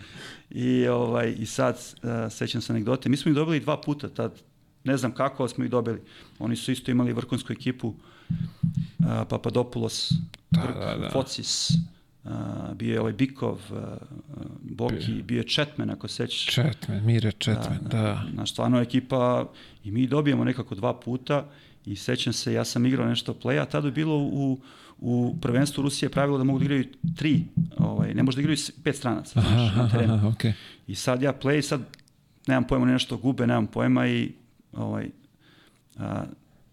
[0.49, 3.09] I, ovaj, i sad uh, sećam se anegdote.
[3.09, 4.41] Mi smo ih dobili dva puta tad.
[4.83, 6.01] Ne znam kako, smo ih dobili.
[6.39, 7.87] Oni su isto imali vrhunsku ekipu.
[7.87, 10.13] Uh, Papadopoulos,
[10.51, 11.09] Da, Grk, da, da.
[11.09, 11.69] Focis,
[12.23, 12.31] uh,
[12.75, 13.79] bio je ovaj Bikov, uh,
[14.61, 16.45] Boki, bio je Četmen, ako sećaš.
[16.45, 18.23] Četmen, Mire Četmen, da.
[18.33, 19.45] Znaš, stvarno ekipa,
[19.87, 21.45] i mi dobijemo nekako dva puta
[21.85, 24.59] i sećam se, ja sam igrao nešto play, a tada je bilo u,
[24.99, 26.85] u prvenstvu Rusije pravilo da mogu da igraju
[27.15, 27.43] tri,
[27.77, 30.13] ovaj, ne može da igraju pet stranaca, Aha, znaš, na aha, terenu.
[30.13, 30.53] aha, okej.
[30.87, 31.81] I sad ja play, sad
[32.47, 34.31] nemam pojma nešto gube, nemam pojma i
[34.73, 35.09] ovaj,
[35.97, 36.23] a,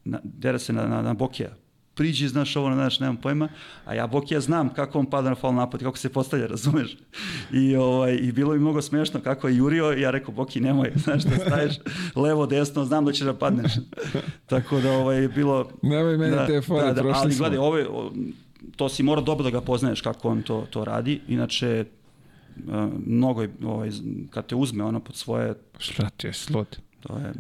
[0.05, 1.51] na, dera se na, na, na Bokija.
[1.95, 3.49] Priđi, znaš ovo, znaš, nemam pojma,
[3.85, 6.97] a ja Bokija znam kako on pada na faul napad kako se postavlja, razumeš?
[7.53, 11.23] I, ovaj, I bilo mi mnogo smešno kako je jurio ja rekao, Boki, nemoj, znaš,
[11.23, 11.75] da staješ
[12.17, 13.73] levo, desno, znam da ćeš da padneš.
[14.47, 15.71] Tako da ovaj, je bilo...
[15.83, 18.13] Nemoj meni te fore, prošli ali gledaj, ovo je, o,
[18.77, 21.85] to si mora dobro da ga poznaješ kako on to, to radi, inače
[22.55, 22.73] Uh,
[23.07, 23.91] mnogo je, ovaj,
[24.31, 26.79] kad te uzme ono pod svoje, Šta ti je slod?
[27.01, 27.33] to je,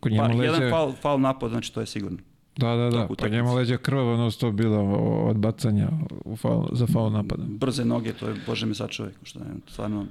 [0.00, 0.52] Kod njemu pa, leđa...
[0.52, 2.18] jedan faul, faul napad, znači to je sigurno.
[2.58, 3.08] Da, da, da.
[3.18, 4.80] Pa njemu leđa krvavo non stop bila
[5.24, 5.88] od bacanja
[6.24, 7.44] u faul, za faul napada.
[7.48, 10.06] Brze noge, to je, bože me sačuvek, što je stvarno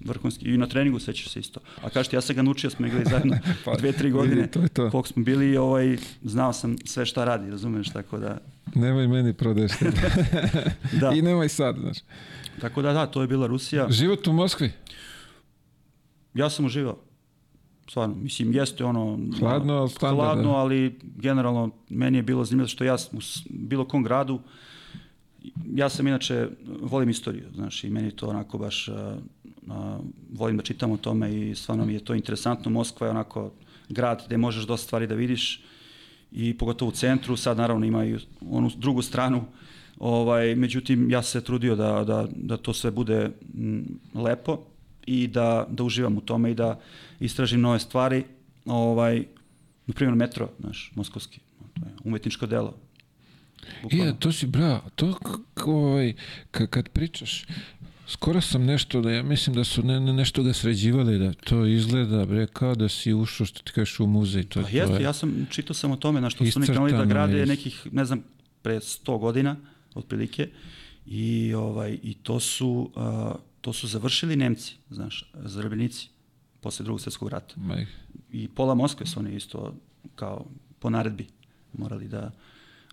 [0.00, 0.54] vrhunski.
[0.54, 1.60] I na treningu sećaš se isto.
[1.82, 4.46] A kažete, ja sam ga naučio, smo igrali zajedno Pa, dve, tri vidi, godine.
[4.46, 4.90] to je to.
[4.90, 8.38] Koliko smo bili, ovaj, znao sam sve šta radi, razumeš, tako da,
[8.74, 9.72] Nemoj meni prodaješ.
[11.00, 11.12] da.
[11.14, 11.98] I nemoj sad, znaš.
[12.60, 13.90] Tako da, da, to je bila Rusija.
[13.90, 14.72] Život u Moskvi.
[16.34, 17.05] Ja sam uživao.
[17.88, 19.18] Stvarno, mislim, jeste ono...
[19.38, 20.56] Hladno, standard, Hladno, da.
[20.56, 24.40] ali generalno meni je bilo zanimljivo što ja sam u bilo kom gradu,
[25.74, 26.48] ja sam inače,
[26.80, 29.16] volim istoriju, znaš, i meni to onako baš, a,
[29.70, 29.98] a,
[30.32, 32.70] volim da čitam o tome i stvarno mi je to interesantno.
[32.70, 33.50] Moskva je onako
[33.88, 35.62] grad gde možeš dosta stvari da vidiš
[36.32, 38.16] i pogotovo u centru, sad naravno ima i
[38.50, 39.44] onu drugu stranu,
[39.98, 43.80] ovaj, međutim ja se trudio da, da, da to sve bude mm,
[44.14, 44.58] lepo
[45.06, 46.80] i da, da uživam u tome i da
[47.20, 48.24] istražim nove stvari,
[48.64, 49.24] ovaj,
[49.86, 51.40] na primjer metro, znaš, moskovski,
[51.74, 52.74] to je umetničko delo.
[53.82, 54.04] Bukvalno.
[54.04, 54.80] Je, to si bravo.
[54.94, 55.14] To
[55.66, 56.14] ovaj,
[56.52, 57.46] ka- kad pričaš,
[58.06, 61.66] skoro sam nešto da ja mislim da su ne, ne, nešto ga sređivali da to
[61.66, 65.02] izgleda bre kao da si ušao što ti kažeš u muzej to, Pa jeste, je.
[65.02, 67.46] ja sam čitao sam o tome na što su oni krenuli da grade je.
[67.46, 68.22] nekih, ne znam,
[68.62, 69.56] pre 100 godina
[69.94, 70.48] otprilike
[71.06, 73.34] i ovaj i to su a,
[73.66, 76.08] to su završili Nemci, znaš, zarobljenici
[76.60, 77.54] posle drugog svjetskog rata.
[77.56, 77.86] Maj,
[78.32, 79.74] I pola Moskve su oni isto
[80.14, 80.46] kao
[80.78, 81.26] po naredbi
[81.72, 82.30] morali da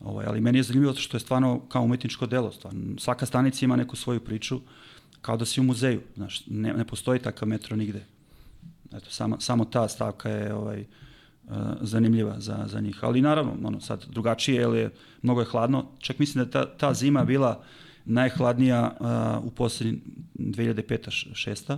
[0.01, 3.75] ovaj ali meni je zanimljivo što je stvarno kao umetničko delo, stvarno svaka stanica ima
[3.75, 4.61] neku svoju priču
[5.21, 8.05] kao da si u muzeju, znaš, ne, ne postoji takav metro nigde.
[8.93, 13.03] Eto, samo, samo ta stavka je ovaj, uh, zanimljiva za, za njih.
[13.03, 14.89] Ali naravno, ono, sad drugačije, jer je,
[15.21, 15.85] mnogo je hladno.
[15.99, 17.63] Čak mislim da ta, ta zima bila
[18.05, 20.01] najhladnija uh, u poslednjih
[20.35, 21.77] 2005-6.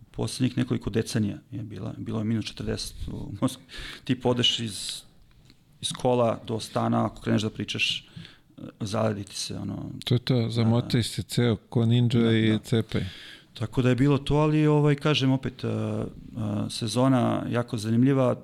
[0.00, 1.94] U poslednjih nekoliko decenija je bila.
[1.98, 3.64] Bilo je minus 40 u Moskvi.
[4.04, 5.02] Ti podeš iz,
[5.80, 8.22] iz kola do stana, ako kreneš da pričaš, uh,
[8.80, 12.58] zalediti se, ono, to je to, zamotaj se ceo ko ninja Da, i da.
[12.58, 13.04] cepaj.
[13.54, 18.36] Tako da je bilo to, ali ovaj, kažem opet, uh, uh, sezona jako zanimljiva,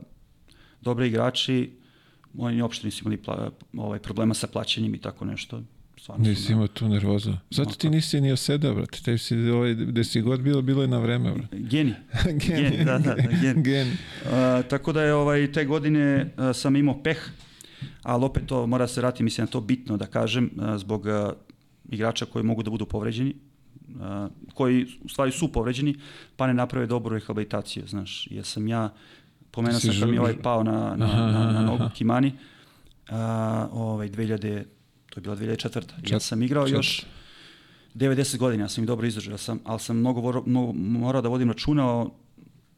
[0.80, 1.72] dobri igrači,
[2.38, 5.62] oni uopšte nisu imali pla, ovaj, problema sa plaćanjem i tako nešto.
[6.02, 7.32] Stvarno Nisi na- imao tu nervozu.
[7.50, 8.98] Zato ti nisi ni osedao, brate.
[9.02, 11.56] Tebi si, ovaj, gde si god bilo, bilo je na vreme, brate.
[11.58, 11.94] Geni.
[12.46, 13.62] Geni, da, da, da, geni.
[13.62, 13.90] Geni.
[13.90, 14.30] Uh,
[14.68, 17.18] tako da je ovaj, te godine uh, sam imao peh,
[18.02, 21.06] ali opet to mora se vratiti, mislim da je to bitno da kažem, uh, zbog
[21.06, 21.32] uh,
[21.88, 23.34] igrača koji mogu da budu povređeni,
[23.88, 24.02] uh,
[24.54, 25.94] koji u stvari su povređeni,
[26.36, 28.92] pa ne naprave dobru rehabilitaciju, znaš, jer sam ja,
[29.50, 31.94] pomenuo sam kad mi ovaj pao na, na, Aha, na, na nogu aha.
[31.94, 32.32] Kimani,
[33.08, 33.14] uh,
[33.72, 34.64] ovaj, 2000,
[35.10, 35.76] to je bila 2004.
[35.76, 37.06] Ja Čet- sam igrao čet- još
[37.94, 41.22] 90 godina, ja sam ih dobro izdržao, ja sam, ali sam mnogo, voro- mnogo morao
[41.22, 42.10] da vodim računa o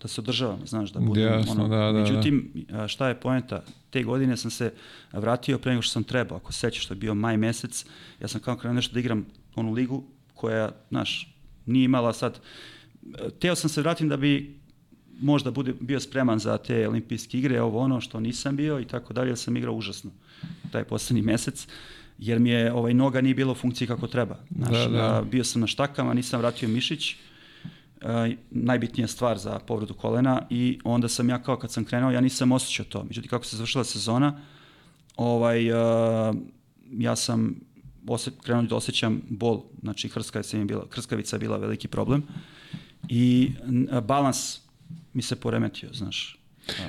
[0.02, 2.00] da se održavam, znaš, da budem Jasno, da, da, da.
[2.00, 2.52] Međutim,
[2.88, 3.62] šta je poenta?
[3.90, 4.72] Te godine sam se
[5.12, 6.36] vratio pre nego što sam trebao.
[6.36, 7.86] Ako se sećaš, to je bio maj mesec,
[8.20, 10.04] ja sam kao krenuo nešto da igram onu ligu
[10.34, 11.34] koja, znaš,
[11.66, 12.40] nije imala sad...
[13.38, 14.56] Teo sam se vratim da bi
[15.20, 19.12] možda bude bio spreman za te olimpijske igre, ovo ono što nisam bio i tako
[19.12, 20.10] dalje, sam igrao užasno
[20.72, 21.66] taj poslednji mesec
[22.22, 24.36] jer mi je ovaj noga nije bilo u funkciji kako treba.
[24.56, 25.16] Znaš, Da, da.
[25.16, 27.16] a, bio sam na štakama, nisam vratio mišić,
[28.00, 32.20] e, najbitnija stvar za povredu kolena i onda sam ja kao kad sam krenuo, ja
[32.20, 33.04] nisam osjećao to.
[33.04, 34.40] Međutim, kako se završila sezona,
[35.16, 35.72] ovaj, e,
[36.92, 37.54] ja sam
[38.06, 42.22] ose, krenuo da osjećam bol, znači hrskavica, je bila, krskavica je bila veliki problem
[43.08, 43.50] i
[44.02, 44.60] balans
[45.12, 46.41] mi se poremetio, znaš.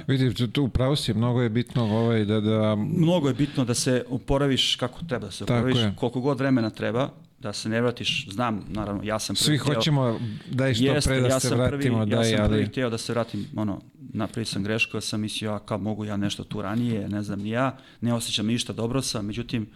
[0.07, 2.75] Vidi, tu, tu upravo si, mnogo je bitno ovaj, da, da...
[2.75, 5.93] Mnogo je bitno da se oporaviš kako treba da se Tako oporaviš, je.
[5.95, 7.09] koliko god vremena treba,
[7.39, 10.19] da se ne vratiš, znam, naravno, ja sam Svi prvi hteo- hoćemo
[10.51, 12.65] da i što Jeste, pre da ja se vratimo, prvi, da ja sam prvi ali...
[12.65, 16.17] hteo da se vratim, ono, napravio sam grešku, ja sam mislio, ja kao mogu ja
[16.17, 19.67] nešto tu ranije, ne znam ni ja, ne osjećam ništa, dobro sam, međutim,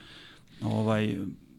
[0.62, 1.18] ovaj,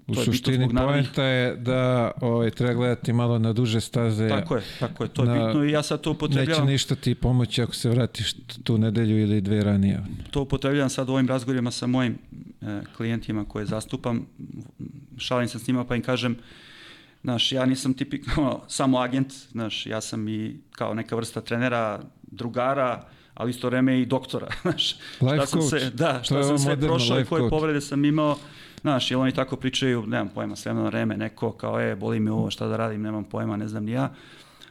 [0.09, 0.74] U to je suštini narednih
[1.05, 4.28] poenta je da ovaj, treba gledati malo na duže staze.
[4.28, 6.94] Tako je, tako je, to je Na- bitno i ja sad to Neće upotrebljavam, ništa
[6.94, 8.32] ti pomoći ako se vratiš
[8.64, 10.02] tu nedelju ili dve ranije.
[10.30, 12.18] to upotrebljavam sad u ovim razgovorima sa mojim
[12.62, 14.26] e, klijentima koje zastupam,
[15.18, 16.36] šalim se s njima pa im kažem,
[17.22, 23.05] znaš, ja nisam tipikno samo agent, znaš, ja sam i kao neka vrsta trenera, drugara,
[23.35, 24.97] ali isto vreme i doktora, znaš.
[25.20, 25.70] Life šta sam coach.
[25.82, 27.51] se, da, šta je sam sve prošao i koje coach.
[27.51, 28.36] povrede sam imao,
[28.81, 32.21] znaš, jer oni tako pričaju, nemam pojma, s vremena na vreme, neko kao, e, boli
[32.21, 34.11] me ovo, šta da radim, nemam pojma, ne znam ni ja.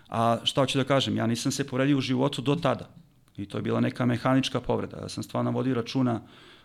[0.10, 2.90] A šta hoću da kažem, ja nisam se povredio u životu do tada.
[3.38, 4.98] I to je bila neka mehanička povreda.
[5.02, 6.22] Ja sam stvarno vodio računa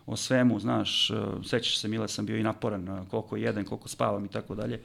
[0.06, 1.14] o svemu, znaš, e,
[1.44, 4.81] sećaš se, Mile, sam bio i naporan, e, koliko jedem, koliko spavam i tako dalje.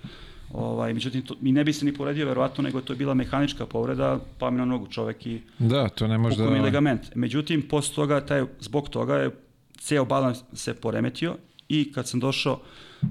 [0.53, 3.65] Ovaj, međutim, to, i ne bi se ni povredio, verovatno, nego to je bila mehanička
[3.65, 6.63] povreda, pa mi na nogu čovek i Da, to ne može mi da...
[6.63, 7.15] ligament.
[7.15, 9.31] Međutim, posle toga, taj, zbog toga je
[9.79, 11.35] ceo balans se poremetio
[11.69, 12.59] i kad sam došao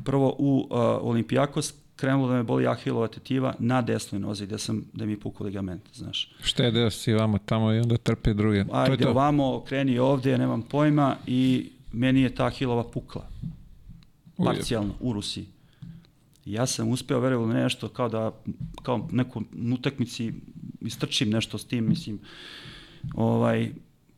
[0.04, 4.84] prvo u uh, Olimpijakos, krenulo da me boli ahilova tetiva na desnoj nozi gde sam
[4.92, 6.32] da mi je pukao ligament, znaš.
[6.42, 8.64] Štedeo si vamo tamo i onda trpe druge.
[8.64, 9.10] to je Ajde to.
[9.10, 13.28] ovamo, kreni ovde, nemam pojma i meni je ta ahilova pukla
[14.36, 15.46] parcijalno u Rusiji.
[16.44, 18.32] Ja sam uspeo, ne, nešto kao da,
[18.82, 19.42] kao neku
[19.74, 20.32] utakmici
[20.80, 22.18] istrčim nešto s tim, mislim,
[23.14, 23.70] ovaj,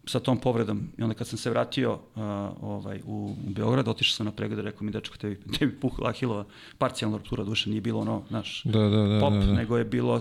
[0.09, 0.89] sa tom povredom.
[0.98, 2.22] I onda kad sam se vratio uh,
[2.60, 6.44] ovaj, u, u Beograd, otišao sam na pregled, rekao mi, dečko, tebi, tebi pukla Ahilova,
[6.78, 9.20] parcijalna ruptura duše, nije bilo ono, znaš, Da, da, da.
[9.20, 9.52] pop, da, da.
[9.52, 10.20] nego je bilo,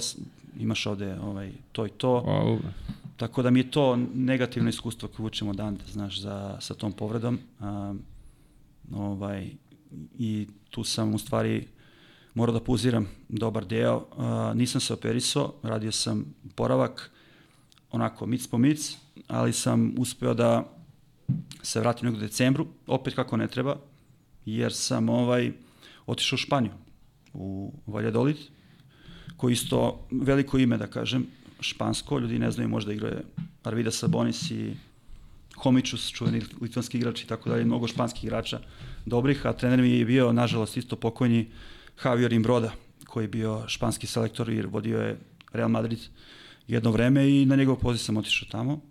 [0.60, 2.24] imaš ovde ovaj, to i to.
[2.28, 2.58] Au,
[3.18, 7.40] Tako da mi je to negativno iskustvo koje vučemo odande, znaš, za, sa tom povredom.
[7.60, 8.02] Um,
[8.96, 9.50] ovaj,
[10.20, 11.68] I tu sam u stvari
[12.34, 13.96] morao da puziram dobar deo.
[13.98, 17.12] Uh, nisam se operisao, radio sam poravak,
[17.92, 18.98] onako mic po mic,
[19.28, 20.74] ali sam uspeo da
[21.62, 23.76] se vratim negdje u decembru, opet kako ne treba,
[24.46, 25.52] jer sam ovaj
[26.06, 26.72] otišao u Španiju,
[27.34, 28.38] u Valladolid,
[29.38, 31.26] koji isto veliko ime da kažem,
[31.60, 33.20] špansko, ljudi ne znaju možda igraju
[33.64, 34.74] Arvida Sabonis i
[35.58, 38.60] Homičus, čuveni litvanski igrač i tako dalje, mnogo španskih igrača
[39.06, 41.48] dobrih, a trener mi je bio, nažalost, isto pokojni
[42.06, 42.72] Javier Imbroda,
[43.08, 45.18] koji je bio španski selektor i vodio je
[45.54, 46.00] Real Madrid
[46.68, 48.82] jedno vreme i na njegov poziv sam otišao tamo.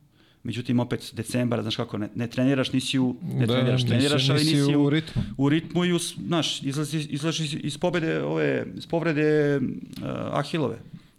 [0.46, 4.28] Međutim, opet decembar, znaš kako, ne, ne treniraš, nisi u, ne Da, treniraš, nisi- treniraš,
[4.30, 5.22] ali nisi nisi u u, ritmu.
[5.36, 9.62] u ritmu i, us, znaš, izlazi, izlazi iz pobede, ove, iz povrede uh,
[10.32, 10.78] Ahilove,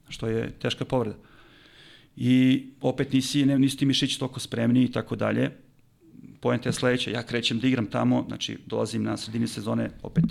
[0.10, 1.16] što je teška povreda.
[2.18, 5.52] I opet nisi, ne, nisi ti mišići toliko spremni i tako dalje.
[6.40, 10.24] Poenta je sledeća, ja krećem da igram tamo, znači dolazim na sredini sezone, opet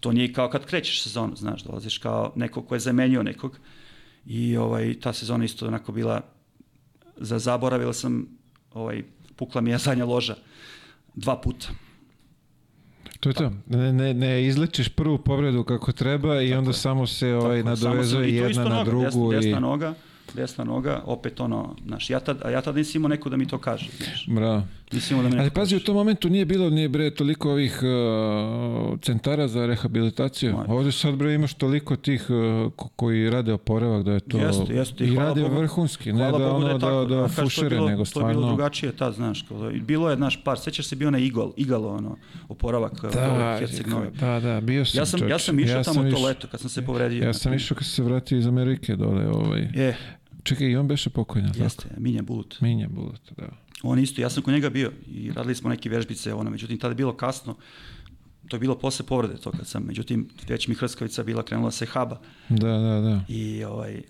[0.00, 3.58] to nije kao kad krećeš sezonu, znaš, dolaziš kao neko ko je zamenio nekog
[4.26, 6.20] i ovaj, ta sezona isto onako bila
[7.22, 8.26] za zaboravila sam,
[8.74, 9.02] ovaj,
[9.36, 10.34] pukla mi je zadnja loža
[11.14, 11.68] dva puta.
[13.20, 13.52] To je to.
[13.66, 18.28] Ne, ne, ne izlečiš prvu povredu kako treba i onda samo se ovaj, Tako, nadovezuje
[18.28, 19.32] isto jedna na noga, drugu.
[19.32, 19.52] Desna, i...
[19.52, 19.94] desna noga,
[20.34, 23.48] desna noga, opet ono, znaš, ja tad, a ja tad nisam imao neko da mi
[23.48, 24.26] to kaže, znaš.
[24.28, 24.62] Bravo.
[24.92, 27.80] Nisam imao da neko Ali pazi, u tom momentu nije bilo ni bre toliko ovih
[27.82, 30.52] uh, centara za rehabilitaciju.
[30.52, 30.64] Ma.
[30.68, 32.36] Ovde sad bre imaš toliko tih uh,
[32.72, 36.24] ko- koji rade oporavak da je to Jeste, jeste, i i rade Bogu- vrhunski, ne
[36.24, 38.46] da Bogu ono je da, tako, da, je fušere, bilo- nego To je bilo stvarno.
[38.46, 41.88] drugačije tad, znaš, kao da, bilo je naš par, sećaš se bio na Igol, Igalo,
[41.90, 42.16] ono,
[42.48, 44.08] oporavak Da, da, Herceg Novi.
[44.10, 45.38] da, da, bio sam Ja sam, ja čovječe.
[45.40, 47.24] sam išao tamo to leto kad sam se povredio.
[47.24, 49.28] Ja sam išao kad se vratio iz Amerike dole.
[49.28, 49.60] Ovaj.
[49.76, 49.94] E,
[50.42, 51.48] Čekaj, i on beše pokojna.
[51.48, 51.62] tako?
[51.62, 52.60] jeste, Minja Bulut.
[52.60, 53.46] Minja Bulat, da.
[53.82, 56.92] On isto, ja sam kod njega bio i radili smo neke vežbice, ono, međutim, tada
[56.92, 57.56] je bilo kasno,
[58.48, 61.72] to je bilo posle povrede to kad sam, međutim, već mi hrskavica bila krenula da
[61.72, 63.20] se haba Da, da, da.
[63.28, 64.02] i ovaj,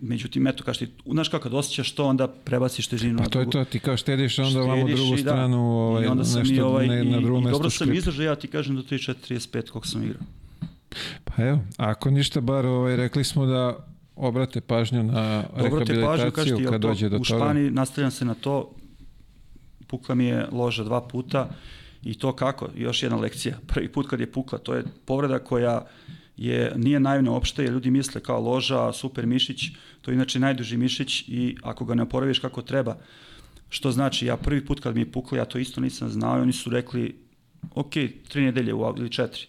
[0.00, 3.38] međutim, eto, kaš ti, znaš kako, kad osjećaš to, onda prebaciš težinu Pa na to
[3.38, 3.52] je drugu.
[3.52, 5.30] to, ti kao štediš, onda Štediš drugu i da.
[5.30, 7.70] stranu, ovaj, I onda sam nešto i, ovaj, ne, i, na drugo i mesto dobro
[7.70, 10.22] sam izdržao, ja ti kažem do 34-35 koliko sam igrao.
[11.24, 13.86] Pa evo, ako ništa, bar ovaj, rekli smo da
[14.18, 17.38] obrate pažnju na pažnju, rehabilitaciju ti, kad to, dođe do u toga.
[17.38, 17.70] Španiji?
[17.70, 18.74] Nastavljam se na to,
[19.86, 21.50] pukla mi je loža dva puta.
[22.02, 25.86] I to kako, još jedna lekcija, prvi put kad je pukla, to je povreda koja
[26.36, 29.62] je, nije naivna uopšte, jer ljudi misle kao loža, super mišić,
[30.02, 32.96] to je inače najduži mišić i ako ga ne oporaviš kako treba,
[33.68, 36.42] što znači, ja prvi put kad mi je pukla, ja to isto nisam znao i
[36.42, 37.16] oni su rekli,
[37.74, 37.92] ok,
[38.28, 39.46] tri nedelje u, ili četiri.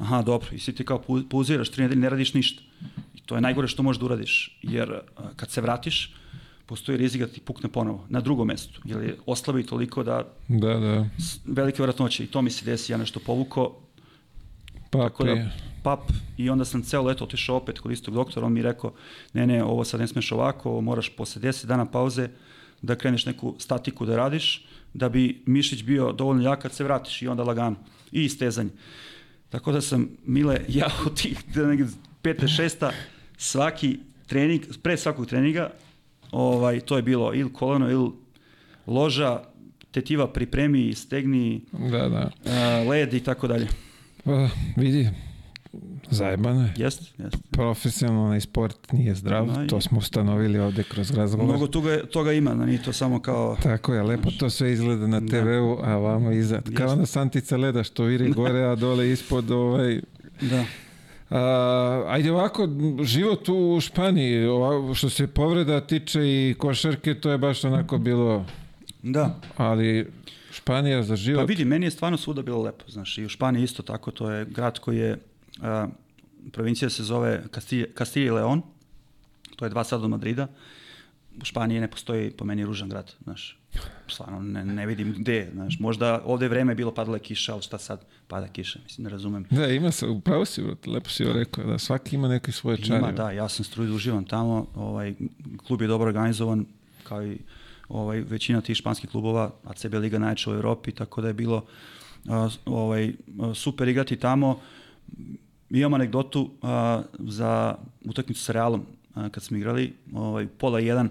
[0.00, 2.62] Aha, dobro, i si ti kao pauziraš, tri nedelje ne radiš ništa.
[3.26, 6.14] To je najgore što možeš da uradiš, jer a, kad se vratiš,
[6.66, 10.74] postoji rizik da ti pukne ponovo na drugom mestu, jer je oslabi toliko da Da,
[10.74, 11.08] da.
[11.46, 13.74] velike vratnoće i to mi se desi, ja nešto povuko,
[14.90, 15.50] Pa, tako da
[15.82, 16.00] pap
[16.36, 18.92] i onda sam ceo leto otišao opet kod istog doktora, on mi rekao,
[19.32, 22.28] ne, ne, ovo sad ne smeš ovako, ovo moraš posle 10 dana pauze
[22.82, 27.22] da kreneš neku statiku da radiš, da bi mišić bio dovoljno jak kad se vratiš
[27.22, 27.76] i onda lagano.
[28.12, 28.70] I istezanje.
[29.48, 31.86] Tako da sam, Mile, ja u tih negdje
[32.22, 32.92] pete, šesta,
[33.36, 35.70] svaki trening, pre svakog treninga,
[36.32, 38.10] ovaj, to je bilo ili koleno ili
[38.86, 39.40] loža,
[39.90, 42.30] tetiva pripremi, stegni, Da, da.
[42.82, 43.66] uh, led i tako dalje.
[44.24, 45.08] Pa, vidi,
[46.10, 46.72] zajebano je.
[46.76, 47.36] Jest, jest.
[47.50, 51.46] Profesionalni sport nije zdrav, i- to smo ustanovili ovde kroz razgovor.
[51.46, 53.56] Mnogo toga, toga ima, da nije to samo kao...
[53.62, 55.26] Tako je, lepo to sve izgleda na Da.
[55.28, 56.62] TV-u, a vamo iza.
[56.74, 60.00] Kao ona Santica Leda što viri gore, a dole ispod ovaj...
[60.40, 60.64] Da.
[61.30, 62.68] A, ajde ovako,
[63.02, 68.46] život u Španiji, ovako, što se povreda tiče i košarke, to je baš onako bilo,
[69.02, 69.40] Da.
[69.56, 70.06] ali
[70.52, 73.64] Španija za Pa život, vidi, meni je stvarno svuda bilo lepo, znaš, i u Španiji
[73.64, 75.18] isto tako, to je grad koji je,
[75.62, 75.88] a,
[76.52, 78.62] provincija se zove Castilje, Castilje i Leon,
[79.56, 80.46] to je dva sata od Madrida,
[81.42, 83.58] u Španiji ne postoji po meni ružan grad, znaš,
[84.12, 87.52] stvarno ne, ne vidim gde je, znaš, možda ovde je vreme bilo padala je kiša,
[87.52, 89.46] ali šta sad, pada kiša, mislim, ne razumem.
[89.50, 92.78] Da, ima se, upravo si, brate, lepo si joj rekao, da svaki ima neke svoje
[92.78, 92.98] čari.
[92.98, 95.14] Ima, da, ja sam struju da uživam tamo, ovaj,
[95.66, 96.66] klub je dobro organizovan,
[97.02, 97.38] kao i
[97.88, 101.64] ovaj, većina tih španskih klubova, ACB Liga najjača u Evropi, tako da je bilo
[102.28, 104.60] a, ovaj, a, super igrati tamo.
[105.70, 107.74] Imam anegdotu a, za
[108.04, 111.08] utakmicu sa Realom, a, kad smo igrali, ovaj, pola jedan,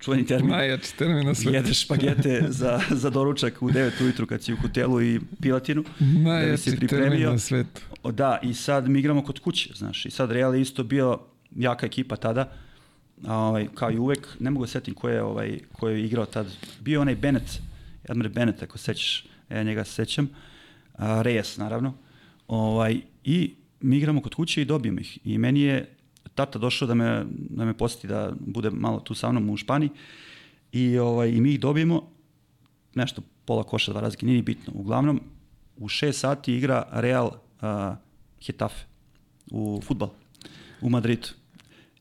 [0.00, 1.54] čuveni termin, Najjači termin na svetu.
[1.56, 6.06] jedeš špagete za, za doručak u 9 ujutru kad si u hotelu i pilatinu, da
[6.06, 7.30] bi Najjači termin pripremio.
[7.32, 7.80] na svetu.
[8.02, 11.18] O, Da, i sad mi igramo kod kuće, znaš, i sad Real je isto bio
[11.56, 12.52] jaka ekipa tada,
[13.26, 16.26] a, ovaj, kao i uvek, ne mogu da setim ko je, ovaj, ko je igrao
[16.26, 16.46] tad,
[16.80, 17.60] bio onaj Bennett,
[18.08, 20.28] Edmer Bennett, ako sećaš, ja njega se sećam,
[20.94, 21.94] a, Reyes, naravno,
[22.48, 25.88] ovaj, i mi igramo kod kuće i dobijemo ih, i meni je
[26.34, 29.90] tata došao da me, da me posjeti da bude malo tu sa mnom u Španiji,
[30.72, 32.10] i, ovaj, i mi ih dobijemo,
[32.94, 34.72] nešto pola koša, dva razlike, nije ni bitno.
[34.76, 35.20] Uglavnom,
[35.76, 37.96] u 6 sati igra Real uh,
[38.46, 38.84] Hetafe
[39.50, 40.08] u futbal
[40.80, 41.28] u Madridu.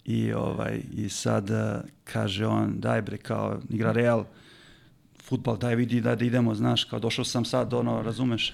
[0.05, 1.57] I, ovaj, i sad uh,
[2.03, 4.25] kaže on, daj bre, kao igra Real,
[5.23, 8.53] futbal, daj vidi da, da idemo, znaš, kao došao sam sad, ono, razumeš,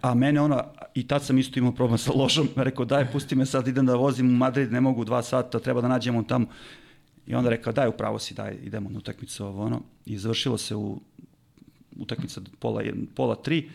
[0.00, 0.64] A mene ono,
[0.94, 3.94] i tad sam isto imao problem sa ložom, rekao daj pusti me sad idem da
[3.94, 6.46] vozim u Madrid, ne mogu dva sata, treba da nađemo tamo.
[7.26, 9.80] I onda rekao daj upravo si, daj idemo na utakmicu ovo ono.
[10.06, 11.00] I završilo se u
[11.96, 13.70] utakmica pola, jedan- pola tri.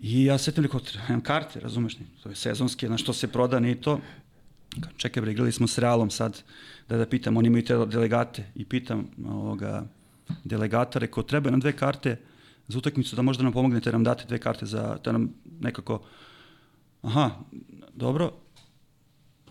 [0.00, 3.60] I ja setim rekao, imam karte, razumeš, ni, to je sezonski, na što se proda,
[3.60, 4.00] ni to.
[4.96, 6.42] Čekaj bre, igrali smo s Realom sad,
[6.88, 9.84] da da pitam, oni imaju te delegate i pitam ovoga
[10.44, 12.16] delegata, rekao, treba nam dve karte
[12.68, 15.28] za utakmicu da možda nam pomognete, nam date dve karte za, da nam
[15.60, 16.02] nekako,
[17.02, 17.30] aha,
[17.94, 18.32] dobro,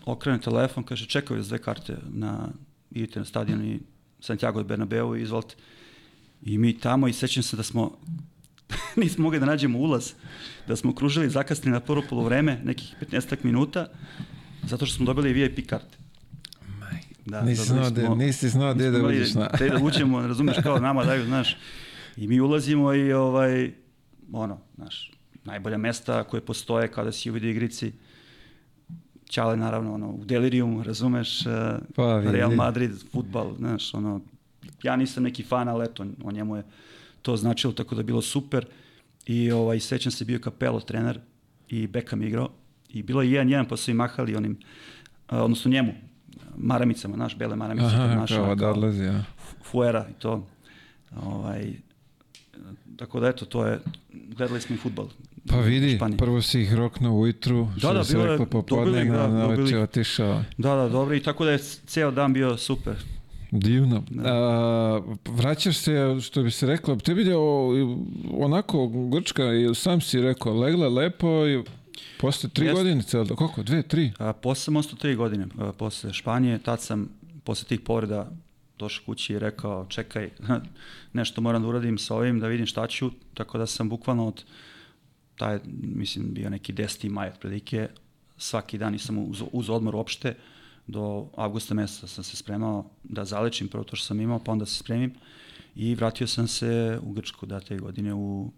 [0.04, 2.48] okrene telefon, kaže, čekaju vas dve karte na,
[2.90, 3.80] idite na stadion i
[4.20, 5.54] Santiago de Bernabeu i izvolite.
[6.42, 7.98] I mi tamo i sećam se da smo
[8.96, 10.12] nismo mogli da nađemo ulaz,
[10.68, 13.86] da smo kružili zakasni na prvo polovreme, nekih 15 minuta,
[14.62, 15.96] zato što smo dobili VIP karte.
[17.26, 20.56] Da, Nisi dobili znao da- nisi znao da imali uđeš na- Gde da uđemo, razumeš,
[20.62, 21.56] kao nama daju, znaš.
[22.16, 23.72] I mi ulazimo i ovaj,
[24.32, 25.12] ono, znaš,
[25.44, 27.92] najbolja mesta koje postoje kada si u video igrici.
[29.28, 32.32] Ćale, naravno, ono, u delirium, razumeš, eh, Pa, vidi.
[32.32, 34.20] Real Madrid, futbal, znaš, ono,
[34.82, 36.62] ja nisam neki fan, ali eto, o njemu je
[37.22, 38.66] to značilo, tako da bilo super.
[39.26, 41.20] I ovaj, sećam se, bio Capello trener
[41.68, 42.48] i Beckham igrao.
[42.88, 44.58] I bilo je jedan, jedan, pa su i mahali onim,
[45.28, 45.92] a, odnosno njemu,
[46.56, 47.86] maramicama, naš, bele maramice.
[47.86, 49.24] Aha, naša, kao da odlazi, ja.
[49.62, 50.46] fuera i to.
[51.22, 51.74] Ovaj,
[52.96, 53.80] tako da eto, to je,
[54.12, 55.08] gledali smo i futbol.
[55.48, 59.28] Pa vidi, prvo si ih roknuo ujutru, što da, se reklo popodne, dobili, na, da,
[59.28, 59.76] na dobili.
[59.76, 60.42] otišao.
[60.58, 62.94] Da, da, dobro, i tako da je ceo dan bio super.
[63.50, 64.02] Divno.
[64.10, 64.22] Da.
[64.26, 67.36] A, vraćaš se, što bi se reklo, tebi je
[68.32, 71.62] onako Grčka, i sam si rekao, legla lepo i
[72.20, 72.82] posle tri Jeste.
[72.82, 74.12] godine, cel, koliko, dve, tri?
[74.18, 77.08] A, posle sam ostao tri godine, a, posle Španije, tad sam
[77.44, 78.30] posle tih povreda
[78.78, 80.30] došao kući i rekao čekaj,
[81.14, 84.44] nešto moram da uradim sa ovim, da vidim šta ću, tako da sam bukvalno od
[85.36, 87.10] taj, mislim, bio neki 10.
[87.10, 87.88] maj otprilike,
[88.36, 90.34] svaki dan nisam uz, uz odmor uopšte,
[90.86, 94.66] do avgusta meseca sam se spremao da zalečim prvo to što sam imao, pa onda
[94.66, 95.14] se spremim
[95.74, 98.50] i vratio sam se u Grčku da te godine u,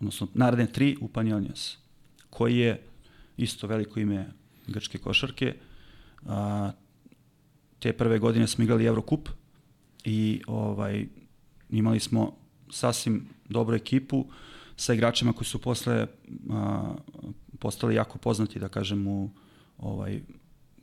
[0.00, 1.78] odnosno naredne tri u Panionios,
[2.30, 2.82] koji je
[3.36, 4.32] isto veliko ime
[4.66, 5.54] grčke košarke.
[6.26, 6.70] A,
[7.78, 9.28] te prve godine smo igrali Eurocup
[10.04, 11.06] i ovaj,
[11.72, 12.32] imali smo
[12.70, 14.24] sasvim dobru ekipu
[14.76, 16.06] sa igračima koji su posle
[16.50, 16.94] a,
[17.58, 19.30] postali jako poznati, da kažem, u
[19.78, 20.20] ovaj,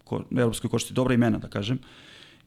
[0.03, 1.79] ko, evropskoj košti, dobra imena, da kažem.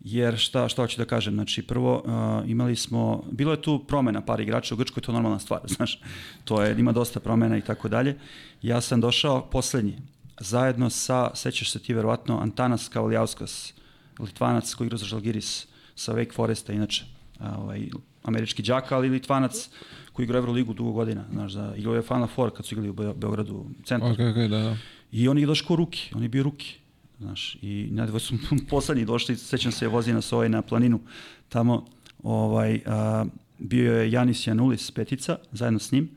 [0.01, 4.21] Jer šta, šta hoću da kažem, znači prvo uh, imali smo, bilo je tu promena
[4.21, 6.01] par igrača, u Grčkoj je to normalna stvar, znaš,
[6.45, 8.19] to je, ima dosta promena i tako dalje.
[8.63, 9.99] Ja sam došao poslednji,
[10.41, 13.75] zajedno sa, sećaš se ti verovatno, Antanas Kavalijauskas,
[14.19, 17.05] Litvanac koji igra za Žalgiris sa Wake Foresta, inače,
[17.39, 17.89] a, ovaj,
[18.23, 19.69] američki džak, ali Litvanac
[20.13, 22.93] koji igra Euroligu dugo godina, znaš, za, igrao je Final Four kad su igrali u
[22.93, 24.11] Be Beogradu, centar.
[24.11, 24.77] Okay, okay, da, da.
[25.13, 26.75] I on je došao ruki, on je bio ruki.
[27.19, 28.35] Znaš, i nadvo su
[28.71, 31.01] poslednji došli, sećam se, vozi nas ovaj na planinu,
[31.49, 31.87] tamo
[32.23, 33.25] ovaj, a,
[33.59, 36.11] bio je Janis Janulis petica, zajedno s njim,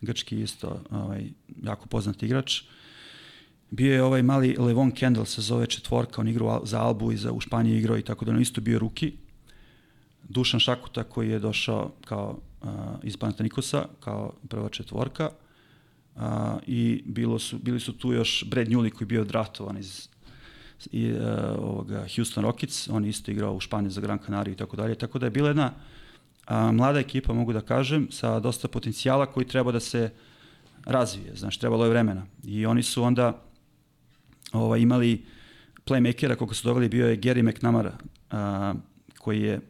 [0.00, 1.30] grčki isto ovaj,
[1.62, 2.62] jako poznat igrač.
[3.70, 7.32] Bio je ovaj mali Levon Kendall se zove četvorka, on igrao za Albu i za,
[7.32, 9.12] u Španiji igrao i tako da on isto bio ruki.
[10.30, 15.30] Dušan Šakuta koji je došao kao a, iz Panatanikosa kao prva četvorka
[16.16, 20.08] a, i bilo su, bili su tu još Brad Newley koji je bio draftovan iz
[20.92, 21.18] i, uh,
[21.58, 25.18] ovoga Houston Rockets, on isto igrao u Španiji za Gran Canaria i tako dalje, tako
[25.18, 25.72] da je bila jedna
[26.46, 30.10] a, mlada ekipa, mogu da kažem, sa dosta potencijala koji treba da se
[30.84, 32.26] razvije, znaš, trebalo je vremena.
[32.44, 33.42] I oni su onda
[34.52, 35.24] ovaj, imali
[35.86, 37.98] playmakera, koga su doveli, bio je Gary McNamara,
[38.30, 38.74] a,
[39.18, 39.60] koji je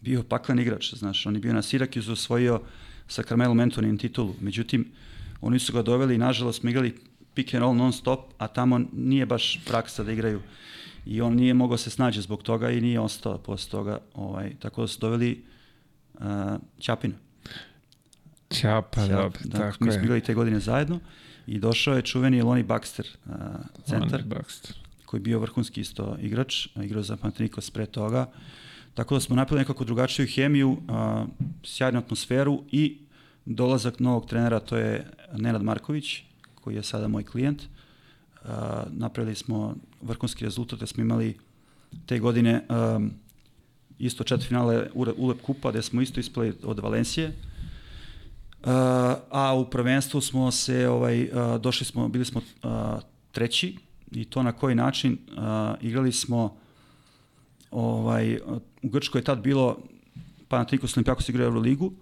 [0.00, 2.60] bio paklen igrač, znaš, on je bio na Syracuse osvojio
[3.08, 4.88] sa Carmelo Anthonyjem titulu, međutim,
[5.40, 6.94] oni su ga doveli i nažalost smo igrali
[7.34, 10.40] pick and roll non stop, a tamo nije baš praksa da igraju
[11.06, 14.80] i on nije mogao se snađe zbog toga i nije ostao posle toga, ovaj, tako
[14.80, 15.44] da su doveli
[16.14, 16.24] uh,
[16.80, 17.14] Ćapina.
[18.50, 21.00] Ćapa, Ćap, dobro, da, tako mi smo bili te godine zajedno
[21.46, 23.32] i došao je čuveni Lonnie Baxter, uh,
[23.84, 24.72] centar, Lonnie Baxter.
[25.04, 28.26] koji je bio vrhunski isto igrač, igrao za Panathinaikos pre toga.
[28.94, 31.26] Tako da smo napravili nekako drugačiju hemiju, a,
[31.64, 32.98] sjajnu atmosferu i
[33.44, 36.22] dolazak novog trenera, to je Nenad Marković,
[36.54, 37.62] koji je sada moj klijent.
[38.44, 41.36] A, napravili smo vrhunski rezultat, da smo imali
[42.06, 43.10] te godine um,
[43.98, 47.28] isto četiri finale ULEP kupa, gde smo isto ispali od Valencije.
[47.28, 47.34] Uh,
[49.30, 52.70] a u prvenstvu smo se, ovaj, uh, došli smo, bili smo uh,
[53.32, 53.76] treći
[54.12, 55.38] i to na koji način uh,
[55.80, 56.56] igrali smo
[57.70, 58.38] ovaj,
[58.82, 59.78] u Grčkoj je tad bilo
[60.48, 61.92] Panathinaikos Olimpijakos igra Euroligu,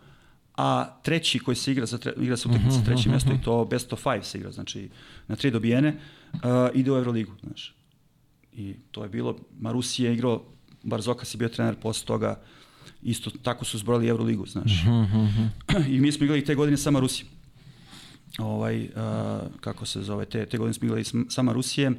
[0.57, 3.65] a treći koji se igra za tre, igra se utakmica za treće mesto i to
[3.65, 4.89] best of five se igra, znači
[5.29, 5.97] na tri dobijene,
[6.33, 6.41] uh,
[6.75, 7.75] ide u Euroligu, znaš.
[8.53, 10.43] I to je bilo, Marusije je igrao,
[10.83, 12.41] Barzokas je bio trener posle toga,
[13.03, 14.73] isto tako su zbrojali Euroligu, znaš.
[15.95, 17.31] I mi smo igrali te godine sa Marusijom.
[18.39, 18.91] Ovaj, uh,
[19.61, 21.99] kako se zove, te, te godine smo igrali sa Marusijem.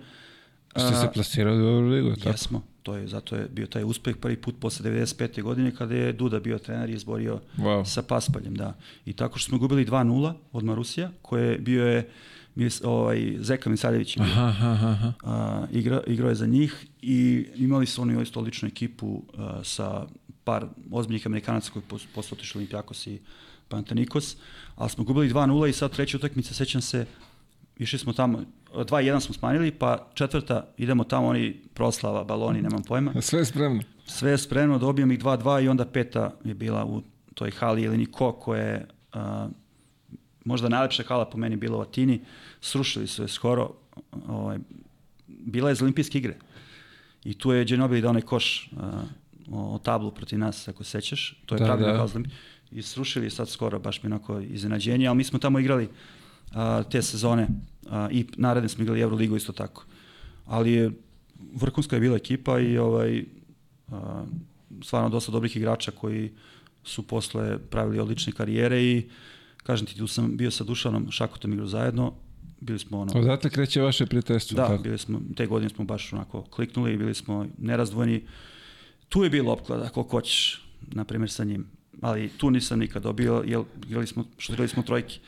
[0.71, 2.29] Ste se plasirali u Euroligu, tako?
[2.29, 5.41] Jesmo, to je, zato je bio taj uspeh prvi put posle 95.
[5.41, 7.85] godine kada je Duda bio trener i izborio Wow.
[7.85, 8.77] sa Paspaljem, da.
[9.05, 12.09] I tako što smo gubili 2-0 od Marusija, koje je bio je
[12.55, 14.33] Mis, ovaj, Zeka Misaljević je bio.
[14.33, 15.13] Aha, aha, aha.
[15.23, 20.07] A, igra, igrao je za njih i imali su oni isto odličnu ekipu a, sa
[20.43, 23.19] par ozbiljnih Amerikanaca koji pos, posle otišli Olimpijakos i
[23.67, 24.37] Panathinaikos,
[24.75, 27.05] ali smo gubili 2-0 i sad treća utakmica, sećam se,
[27.77, 28.43] išli smo tamo,
[28.73, 33.13] 2-1 smo smanjili, pa četvrta idemo tamo, oni proslava, baloni, nemam pojma.
[33.21, 33.83] Sve je spremno.
[34.05, 37.01] Sve je spremno, dobijem ih 2-2 i onda peta je bila u
[37.33, 39.47] toj hali ili Niko koja je a,
[40.45, 42.21] možda najlepša hala po meni bila u Atini,
[42.61, 43.73] srušili su je skoro,
[44.27, 44.57] ovaj,
[45.27, 46.35] bila je za olimpijske igre.
[47.23, 49.01] I tu je Ginobili dao onaj koš a,
[49.51, 51.41] o, o tablu protiv nas, ako sećaš.
[51.45, 51.93] To je Da, pravilo da.
[51.93, 52.13] da.
[52.13, 52.21] kao
[52.71, 55.89] I srušili je sad skoro, baš mi onako iznenađenje, ali mi smo tamo igrali
[56.53, 57.47] a, te sezone
[57.89, 59.85] a, i naredne smo igrali Euroligu isto tako.
[60.45, 60.91] Ali je,
[61.53, 63.23] vrhunska je bila ekipa i ovaj,
[63.91, 64.25] a,
[64.83, 66.31] stvarno dosta dobrih igrača koji
[66.83, 69.09] su posle pravili odlične karijere i
[69.63, 72.13] kažem ti, tu sam bio sa Dušanom Šakotom igrao zajedno,
[72.59, 73.19] bili smo ono...
[73.19, 74.55] Odatle kreće vaše prijateljstvo.
[74.55, 74.83] Da, tako?
[74.83, 78.23] bili smo, te godine smo baš onako kliknuli i bili smo nerazdvojni.
[79.09, 81.67] Tu je bilo opklada, koliko hoćeš, na primjer sa njim.
[82.01, 85.19] Ali tu nisam nikad dobio, jer igrali smo, šutirali smo trojke.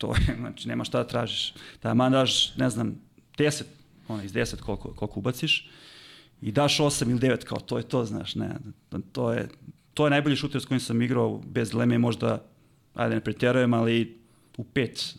[0.00, 1.54] To je, znači, nema šta da tražiš.
[1.82, 2.94] Da man daš, ne znam,
[3.38, 3.62] 10,
[4.08, 5.68] ono, iz 10 koliko, koliko ubaciš,
[6.42, 8.56] i daš 8 ili 9, kao to je to, znaš, ne,
[9.12, 9.48] to je,
[9.94, 12.42] to je najbolji šuter s kojim sam igrao, bez dileme možda,
[12.94, 14.18] ajde ne pretjerujem, ali
[14.56, 15.14] u pet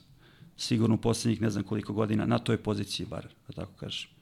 [0.57, 4.20] sigurno u poslednjih ne znam koliko godina, na toj poziciji bar, da tako kažem.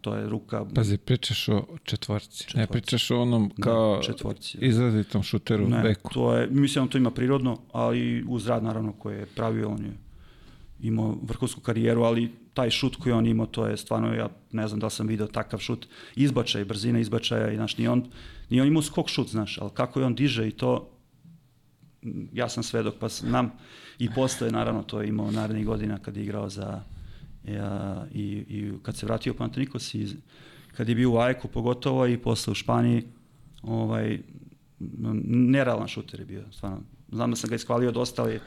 [0.00, 0.64] To je ruka...
[0.74, 2.44] Pazi, pričaš o četvorci.
[2.44, 2.72] Ne Četvorci.
[2.72, 4.58] pričaš o onom Da, kao četvorci.
[4.60, 6.10] izrazitom šuteru ne, beku.
[6.14, 9.68] to je, mislim da on to ima prirodno, ali uz rad naravno koje je pravio,
[9.68, 9.92] on je
[10.80, 14.80] imao vrhunsku karijeru, ali taj šut koji on imao, to je stvarno, ja ne znam
[14.80, 15.86] da sam video takav šut,
[16.16, 18.04] izbačaj, brzina izbačaja, i, znaš, nije on,
[18.50, 20.90] nije on imao skok šut, znaš, ali kako je on diže i to,
[22.32, 23.52] ja sam svedok, pa znam
[23.98, 26.82] i postoje, naravno, to je imao narednih godina kad je igrao za,
[27.44, 30.16] ja, i, i kad se vratio Pantanikos i
[30.76, 33.04] kad je bio u Ajku pogotovo i posle u Španiji,
[33.62, 34.18] ovaj,
[35.24, 36.80] nerealan šuter je bio, stvarno.
[37.12, 38.40] Znam da sam ga iskvalio dosta, ali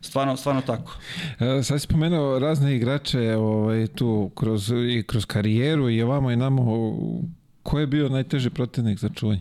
[0.00, 0.98] stvarno, stvarno tako.
[1.40, 6.36] E, sad si spomenuo razne igrače ovaj, tu kroz, i kroz karijeru i ovamo i
[6.36, 6.62] namo.
[7.62, 9.40] Ko je bio najteži protivnik za čuvanje?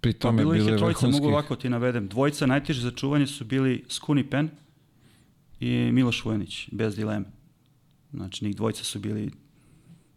[0.00, 1.28] Pri Pa tome bilo ih je trojica, mogu vrhunskih.
[1.28, 2.08] ovako ti navedem.
[2.08, 4.50] Dvojica najteže za čuvanje su bili Skuni Pen
[5.60, 7.26] i Miloš Vujanić, bez dileme.
[8.12, 9.30] Znači, njih dvojica su bili,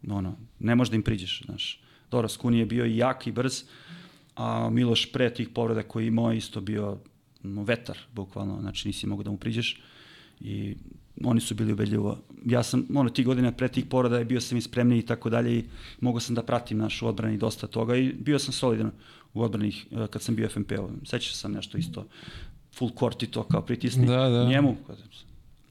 [0.09, 1.81] ono, ne možeš da im priđeš, znaš.
[2.11, 3.63] Dobro, Skuni je bio i jak i brz,
[4.35, 6.97] a Miloš pre tih povreda koji imao isto bio
[7.43, 9.81] no, vetar, bukvalno, znači nisi mogu da mu priđeš
[10.39, 10.75] i
[11.23, 12.17] oni su bili ubedljivo.
[12.45, 15.29] Ja sam, ono, tih godina pre tih povreda je bio sam i spremniji i tako
[15.29, 15.63] dalje i
[16.01, 18.91] mogao sam da pratim našu odbrani dosta toga i bio sam solidan
[19.33, 20.89] u odbrani eh, kad sam bio FNP-u.
[21.05, 22.07] Sećam se sam nešto isto
[22.75, 24.45] full court i to kao pritisni Da, da.
[24.45, 24.75] njemu.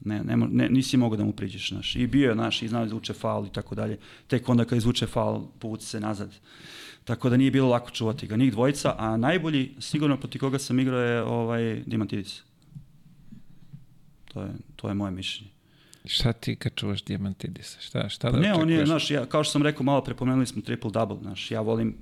[0.05, 1.95] Ne, ne, ne, nisi mogao da mu priđeš, znaš.
[1.95, 3.97] I bio je, znaš, i znao da izvuče faul i tako dalje.
[4.27, 6.35] Tek onda kad izvuče faul, povuci se nazad.
[7.03, 8.35] Tako da nije bilo lako čuvati ga.
[8.35, 12.43] Njih dvojica, a najbolji, sigurno protiv koga sam igrao je ovaj Dimantidis.
[14.33, 15.51] To je, to je moje mišljenje.
[16.05, 17.77] Šta ti kad čuvaš Diamantidisa?
[17.81, 18.87] Šta, šta da Pa ne, on je, očekuješ?
[18.87, 21.95] znaš, ja, kao što sam rekao malo, prepomenuli smo triple-double, znaš, ja volim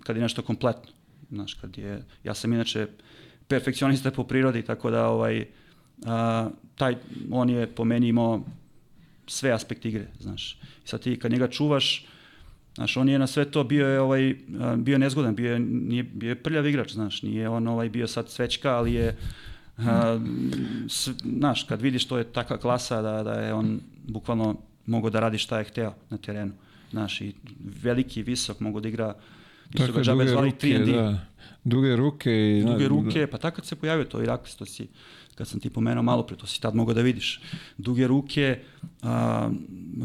[0.00, 0.90] kad je nešto kompletno,
[1.30, 2.86] znaš, kad je, ja sam inače
[3.48, 5.46] perfekcionista po prirodi, tako da, ovaj,
[6.04, 6.96] a, taj,
[7.30, 8.44] on je po meni imao
[9.26, 10.52] sve aspekte igre, znaš,
[10.84, 12.06] i sad ti kad njega čuvaš,
[12.76, 14.34] Znaš, on je na sve to bio je ovaj
[14.76, 18.30] bio nezgodan, bio je nije bio je prljav igrač, znaš, nije on ovaj bio sad
[18.30, 19.16] svećka, ali je
[19.78, 20.20] a,
[20.88, 21.08] s,
[21.38, 24.56] znaš, kad vidiš to je takva klasa da, da je on bukvalno
[24.86, 26.52] mogao da radi šta je hteo na terenu.
[26.90, 27.34] Znaš, i
[27.82, 29.14] veliki, visok, mogu da igra
[29.74, 30.92] i su Tako ga džabe zvali ruke, 3&D.
[30.92, 31.26] da.
[31.64, 32.62] Duge ruke i...
[32.62, 34.88] Duge da, ruke, pa tako kad se pojavio to Iraklis, to si,
[35.36, 37.40] kad sam ti pomenuo malo pre, to si tad mogao da vidiš.
[37.78, 38.58] Duge ruke,
[39.02, 39.50] a,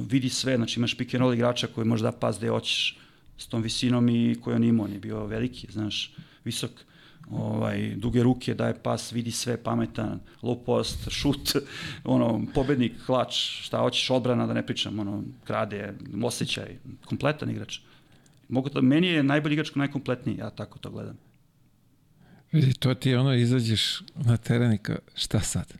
[0.09, 2.97] vidi sve, znači imaš pick and roll igrača koji može da pas gde hoćeš
[3.37, 6.13] s tom visinom i koji on imao, on je bio veliki, znaš,
[6.43, 6.71] visok,
[7.31, 11.55] ovaj, duge ruke, daje pas, vidi sve, pametan, low post, šut,
[12.03, 15.93] ono, pobednik, hlač, šta hoćeš, odbrana, da ne pričam, ono, krade,
[16.23, 17.79] osjećaj, kompletan igrač.
[18.49, 21.30] Mogu da, meni je najbolji igrač najkompletniji, ja tako to gledam.
[22.51, 24.79] Vidi, to ti je ono, izađeš na teren i
[25.15, 25.73] šta sad?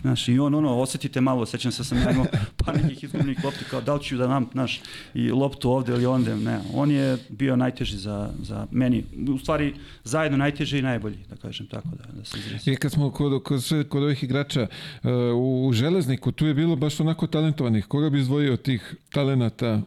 [0.00, 2.26] Znaš, i on, ono, osetite malo, sećam se da sam ja imao
[2.64, 4.80] par nekih izgubljenih lopti, kao da li ću da nam, znaš,
[5.14, 9.74] i loptu ovde ili onde, ne, on je bio najteži za, za meni, u stvari,
[10.04, 12.72] zajedno najteži i najbolji, da kažem tako, da, da se izrazim.
[12.72, 16.76] I kad smo kod, kod, kod ovih igrača uh, u, u Železniku, tu je bilo
[16.76, 17.86] baš onako talentovanih.
[17.86, 19.82] Koga bi izdvojio tih talenata?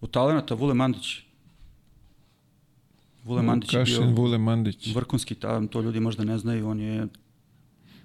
[0.00, 1.27] Od talenata Vule Mandić.
[3.28, 4.94] Vule Mandić je Kašin, bio Vule Mandić.
[4.94, 7.06] vrhunski talent, to ljudi možda ne znaju, on je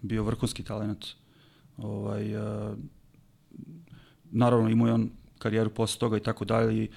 [0.01, 1.05] bio vrhunski talent.
[1.77, 2.77] Ovaj, uh,
[4.31, 6.89] naravno imao je on karijeru posle toga i tako dalje i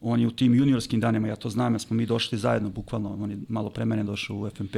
[0.00, 3.16] on je u tim juniorskim danima, ja to znam, ja smo mi došli zajedno, bukvalno,
[3.20, 4.76] on je malo pre mene došao u FNP,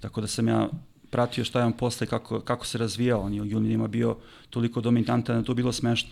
[0.00, 0.68] tako da sam ja
[1.10, 4.16] pratio šta je on posle, kako, kako se razvijao, on je u juniorima bio
[4.50, 6.10] toliko dominantan da to bilo smešno.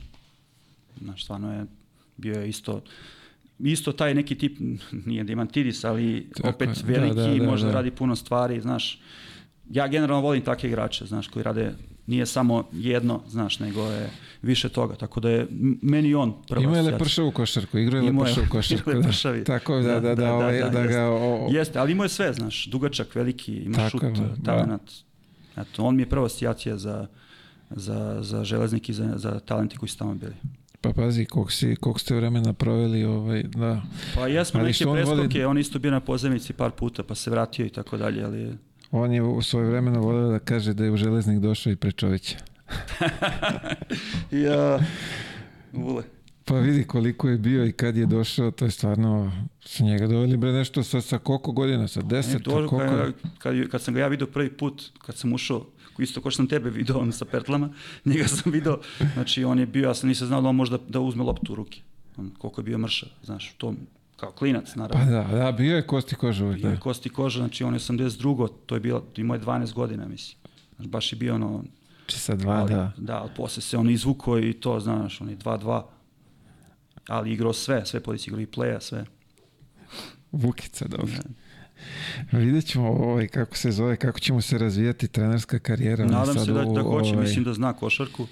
[1.02, 1.66] Znaš, stvarno je,
[2.16, 2.82] bio je isto,
[3.62, 4.58] isto taj neki tip,
[5.06, 7.76] nije Dimantidis, ali Tako opet je, da, veliki, da, da, može da da.
[7.76, 9.00] radi puno stvari, znaš.
[9.70, 11.74] Ja generalno volim takve igrače, znaš, koji rade,
[12.06, 14.10] nije samo jedno, znaš, nego je
[14.42, 15.46] više toga, tako da je
[15.82, 18.90] meni on prva Imao je lepršavu košarku, igrao je lepršavu košarku.
[18.90, 19.02] imao
[19.34, 19.44] je da.
[19.44, 20.88] Tako da, da, da, da, ovaj, da, jeste.
[20.88, 21.10] ga...
[21.10, 24.78] O, Jeste, ali imao je sve, znaš, dugačak, veliki, ima Tako šut, je, da.
[25.56, 27.06] Eto, on mi je prva asocijacija za,
[27.70, 30.34] za, za železnik i za, za talenti koji su tamo bili.
[30.80, 33.82] Pa pazi, koliko, si, koliko ste vremena proveli, ovaj, da.
[34.14, 37.14] Pa jesmo Ali neke on voli- preskoke, on isto bio na pozemici par puta, pa
[37.14, 38.52] se vratio i tako dalje, ali
[38.90, 41.92] On je u svoje vremeno volio da kaže da je u železnik došao i pre
[41.92, 42.36] Čovića.
[44.46, 44.80] ja,
[45.72, 46.02] vule.
[46.44, 50.36] Pa vidi koliko je bio i kad je došao, to je stvarno, su njega doveli
[50.36, 52.86] bre nešto sa, sa koliko godina, sa Ne, deset, došao, koliko?
[52.88, 55.66] kad, kad, kad sam ga ja video prvi put, kad sam ušao,
[56.00, 57.70] isto kao što sam tebe video on sa pertlama,
[58.04, 58.78] njega sam video,
[59.14, 61.52] znači on je bio, ja sam nisam znao da on može da, da uzme loptu
[61.52, 61.80] u ruke.
[62.16, 63.74] On, koliko je bio mršav, znaš, to
[64.16, 65.12] kao klinac, Pa naravno.
[65.12, 66.80] da, da, bio je kosti koža uvijek, Bio je da.
[66.80, 68.48] kosti koža, znači on je 82.
[68.66, 70.36] To je bilo, imao je 12 godina, mislim.
[70.76, 71.64] Znači, baš je bio ono,
[72.08, 72.92] sa dva, ali, da.
[72.96, 75.82] da, ali posle se on izvukao i to, znaš, on je 2-2.
[77.08, 79.04] Ali igrao sve, sve pozicije, igrao i playa, sve.
[80.32, 81.12] Vukica, dobro.
[82.32, 86.04] Vidjet ćemo ovaj, kako se zove, kako ćemo se razvijati trenerska karijera.
[86.04, 88.26] Nadam se da, da hoće, ovaj, mislim da zna košarku.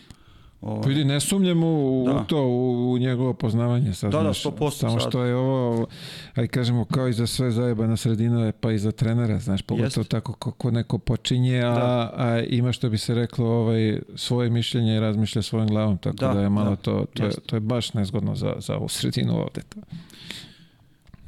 [0.61, 2.13] Ovaj, Pa vidi, ne sumnjam u, Da.
[2.13, 3.95] u to, u, u njegovo poznavanje.
[3.95, 5.09] Sad, Da, da, znaš, 100% Samo sad.
[5.09, 5.87] što je ovo,
[6.35, 10.05] aj kažemo, kao i za sve zajebana sredina, pa i za trenera, znaš, pogotovo Jeste.
[10.05, 12.13] tako kako neko počinje, a, Da.
[12.17, 16.35] a ima što bi se reklo ovaj, svoje mišljenje i razmišlja svojim glavom, tako da,
[16.35, 19.37] Da, je malo da, to, to je, to je baš nezgodno za, za ovu sredinu
[19.41, 19.61] ovde.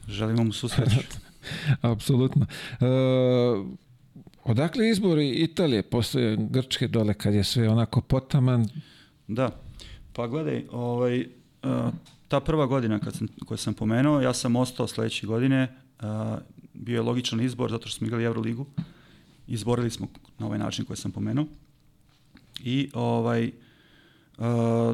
[0.08, 0.96] Želimo mu susreću.
[1.92, 2.46] Apsolutno.
[2.80, 2.86] E,
[4.44, 8.68] odakle izbor Italije posle Grčke dole kad je sve onako potaman?
[9.28, 9.50] Da.
[10.12, 11.20] Pa gledaj, ovaj,
[11.62, 11.92] uh,
[12.28, 16.06] ta prva godina kad sam, koju sam pomenuo, ja sam ostao sledeće godine, uh,
[16.74, 18.66] bio je logičan izbor zato što smo igrali Euroligu.
[19.46, 20.08] Izborili smo
[20.38, 21.46] na ovaj način koji sam pomenuo.
[22.64, 23.50] I ovaj,
[24.38, 24.44] uh,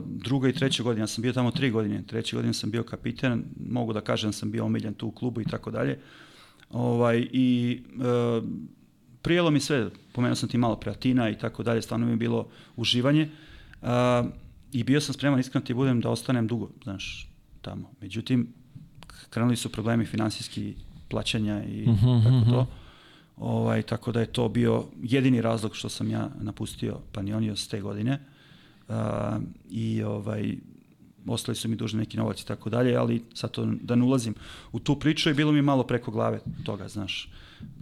[0.04, 3.44] druga i treća godina, ja sam bio tamo tri godine, treće godine sam bio kapiten,
[3.70, 5.98] mogu da kažem da sam bio omiljen tu u klubu i tako dalje.
[6.70, 8.44] Ovaj, I uh,
[9.22, 12.16] prijelo mi sve, pomenuo sam ti malo pre Atina i tako dalje, stvarno mi je
[12.16, 13.28] bilo uživanje.
[13.82, 13.88] Uh,
[14.72, 17.28] I bio sam spreman, iskreno ti budem, da ostanem dugo, znaš,
[17.62, 17.90] tamo.
[18.01, 18.52] Međutim,
[19.30, 20.74] krenuli su problemi finansijski
[21.09, 22.51] plaćanja i Mhm, tako mhm.
[22.51, 22.66] to.
[23.36, 28.18] Ovaj, tako da je to bio jedini razlog što sam ja napustio Panionios te godine.
[28.88, 28.94] Uh,
[29.70, 30.56] I ovaj,
[31.26, 34.34] ostali su mi dužni neki novac i tako dalje, ali sad to da ne ulazim
[34.72, 37.30] u tu priču i bilo mi malo preko glave toga, znaš.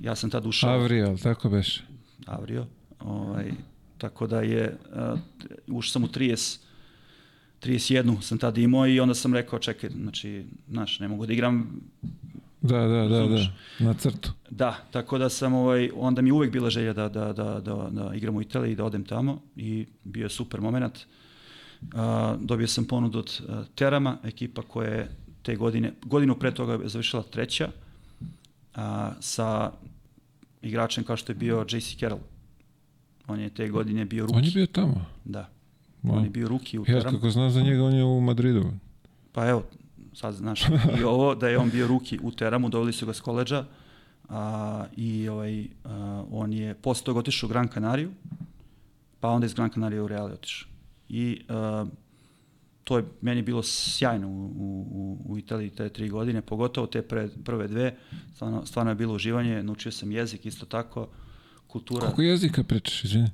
[0.00, 0.70] Ja sam tad ušao...
[0.70, 1.82] Avrio, ali tako beš?
[2.26, 2.66] Avrio.
[3.00, 3.52] Ovaj,
[3.98, 4.76] tako da je,
[5.66, 6.58] uh, ušao sam u 30,
[7.62, 11.80] 31 sam tad imao i onda sam rekao, čekaj, znači, znaš, ne mogu da igram
[12.60, 13.46] Da, da, da, da,
[13.78, 14.32] na crtu.
[14.50, 18.14] Da, tako da sam, ovaj, onda mi uvek bila želja da, da, da, da, da
[18.14, 20.96] igram u Italiji i da odem tamo i bio je super moment.
[20.96, 21.02] Uh,
[22.38, 25.10] dobio sam ponudu od uh, Terama, ekipa koja je
[25.42, 27.68] te godine, godinu pre toga je završila treća,
[28.74, 29.72] a, sa
[30.62, 32.20] igračem kao što je bio JC Carroll.
[33.26, 34.38] On je te godine bio ruki.
[34.38, 35.04] On je bio tamo.
[35.24, 35.48] Da,
[36.02, 36.16] Wow.
[36.16, 37.16] on je bio ruki u Ja Teramu.
[37.16, 38.64] kako znam za njega, on je u Madridu.
[39.32, 39.62] Pa evo,
[40.14, 40.62] sad znaš
[41.00, 43.64] i ovo da je on bio ruki u Teramu, doveli su ga s koleđa
[44.28, 48.10] a, i ovaj, a, on je posle toga otišao u Gran Canariju,
[49.20, 50.68] pa onda iz Gran Canarija u Real je otišao.
[51.08, 51.86] I a,
[52.84, 54.46] to je meni bilo sjajno u,
[54.90, 57.96] u, u Italiji te tri godine, pogotovo te pre, prve dve,
[58.34, 61.08] stvarno, stvarno je bilo uživanje, naučio sam jezik isto tako,
[61.66, 62.00] kultura.
[62.00, 63.30] Koliko jezika pričaš, izvini?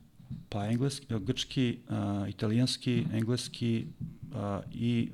[0.49, 3.87] Pa engleski, grčki, uh, italijanski, engleski
[4.33, 4.37] uh,
[4.73, 5.11] i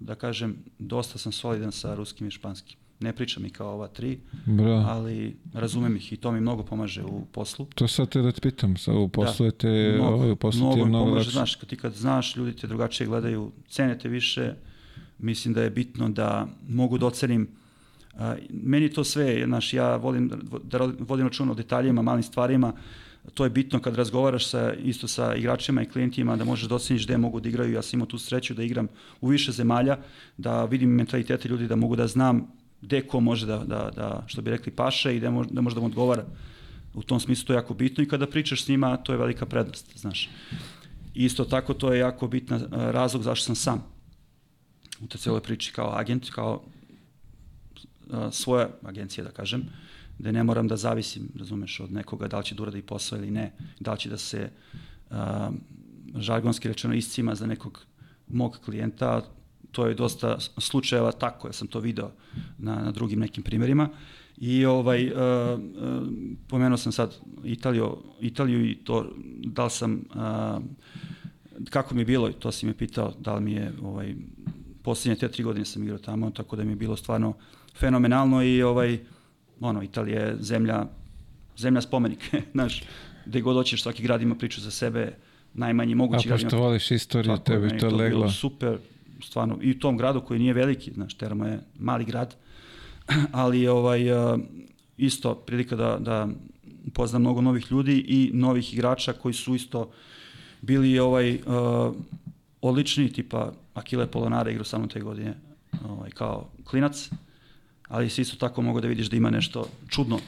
[0.00, 2.78] da kažem, dosta sam solidan sa ruskim i španskim.
[3.00, 7.04] Ne pričam i kao ova tri, Bro, ali razumem ih i to mi mnogo pomaže
[7.04, 7.66] u poslu.
[7.74, 10.60] to sad te da te pitam, sa, u poslu je te, Mnogo, ovaj, u poslu
[10.60, 11.30] mnogo mnogo pomaže, lakše.
[11.30, 14.54] znaš, kad ti kad znaš, ljudi te drugačije gledaju, cene te više,
[15.18, 17.48] mislim da je bitno da mogu da ocenim
[18.18, 20.28] Uh, meni to sve, znaš, ja volim
[20.64, 22.72] da vodim račun o detaljima, malim stvarima,
[23.34, 27.04] to je bitno kad razgovaraš sa, isto sa igračima i klijentima, da možeš da oceniš
[27.04, 27.72] gde mogu da igraju.
[27.72, 28.88] Ja sam imao tu sreću da igram
[29.20, 29.98] u više zemalja,
[30.36, 32.46] da vidim mentalitete ljudi, da mogu da znam
[32.82, 35.74] gde ko može da, da, da što bi rekli, paše i da može da, može
[35.74, 36.24] da mu odgovara.
[36.94, 39.46] U tom smislu to je jako bitno i kada pričaš s njima, to je velika
[39.46, 40.30] prednost, znaš.
[41.14, 43.84] Isto tako to je jako bitna uh, razlog zašto sam sam
[45.00, 46.62] u te celoj priči kao agent, kao
[48.06, 49.64] uh, svoja agencija, da kažem,
[50.18, 53.30] gde ne moram da zavisim, razumeš, od nekoga da li će da uradi posao ili
[53.30, 54.50] ne, da li će da se
[55.10, 55.16] uh,
[56.16, 57.84] žargonski rečeno iscima za nekog
[58.28, 59.22] mog klijenta,
[59.72, 62.10] to je dosta slučajeva tako, ja sam to video
[62.58, 63.88] na, na drugim nekim primjerima.
[64.40, 66.08] I ovaj, uh, uh,
[66.48, 67.14] pomenuo sam sad
[67.44, 69.12] Italiju, Italiju i to,
[69.44, 70.62] da li sam, uh,
[71.70, 74.14] kako mi je bilo, to si me pitao, da li mi je, ovaj,
[74.82, 77.34] posljednje te tri godine sam igrao tamo, tako da mi je bilo stvarno
[77.76, 78.98] fenomenalno i ovaj,
[79.60, 80.86] ono, Italija je zemlja,
[81.56, 82.82] zemlja spomenik, znaš,
[83.26, 85.12] gde god hoćeš, svaki grad ima priču za sebe,
[85.54, 88.30] najmanji A mogući grad ima pošto voliš istoriju, tako tebi to bilo leglo.
[88.30, 88.78] super,
[89.22, 92.34] stvarno, i u tom gradu koji nije veliki, znaš, Teramo je mali grad,
[93.32, 94.40] ali ovaj, uh,
[94.96, 96.28] isto prilika da, da
[96.86, 99.90] upoznam mnogo novih ljudi i novih igrača koji su isto
[100.60, 101.94] bili ovaj, uh,
[102.60, 105.34] odlični, tipa Akile Polonara igrao samo te godine
[105.88, 107.10] ovaj, kao klinac,
[107.88, 110.18] ali si isto tako mogu da vidiš da ima nešto čudno,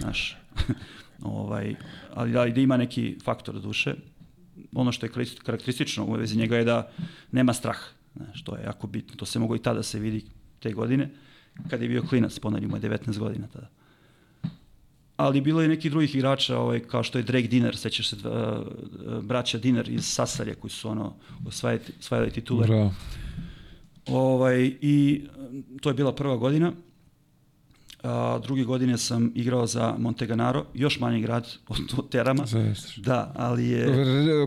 [0.00, 0.36] znaš,
[1.22, 1.74] ovaj,
[2.14, 3.94] ali da, da ima neki faktor duše.
[4.74, 5.12] Ono što je
[5.44, 6.90] karakteristično u vezi njega je da
[7.32, 7.78] nema strah,
[8.16, 10.24] znaš, to je jako bitno, to se mogo i tada se vidi
[10.58, 11.10] te godine,
[11.70, 13.68] kada je bio klinac, ponavljamo je 19 godina tada.
[15.16, 19.24] Ali bilo je nekih drugih igrača, ovaj, kao što je Drake Dinner, sećaš se uh,
[19.24, 21.14] braća Dinner iz Sasarja koji su ono
[21.46, 22.66] osvajali, osvajali titule.
[22.66, 22.94] Bravo.
[24.06, 25.22] Ovaj, I
[25.80, 26.72] to je bila prva godina.
[28.02, 32.46] A, druge godine sam igrao za Monteganaro, još manji grad od, Terama.
[32.46, 33.02] Zavisno.
[33.02, 33.86] Da, ali je...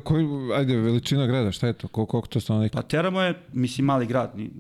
[0.04, 0.26] Koji,
[0.56, 1.88] ajde, veličina grada, šta je to?
[1.88, 2.76] Koliko, koliko to stanovnika?
[2.76, 4.32] Pa Teramo je, mislim, mali grad.
[4.38, 4.52] ni-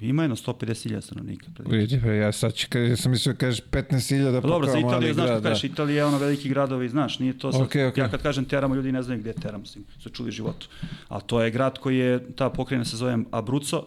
[0.00, 1.46] Ima jedno 150.000 stanovnika.
[1.66, 4.80] Vidi, pa ja sad ću, kad sam mislio da kažeš 15.000 Pa dobro, za kao
[4.80, 8.02] Italiju, znaš kad kažeš, Italija je ono veliki gradovi, znaš, nije to sad, Okej, okej.
[8.04, 9.64] ja kad kažem Teramo, ljudi ne znaju gdje je Teramo,
[9.98, 10.68] su čuli životu.
[11.08, 13.84] A to je grad koji je, ta pokrajina se zove Abruzzo,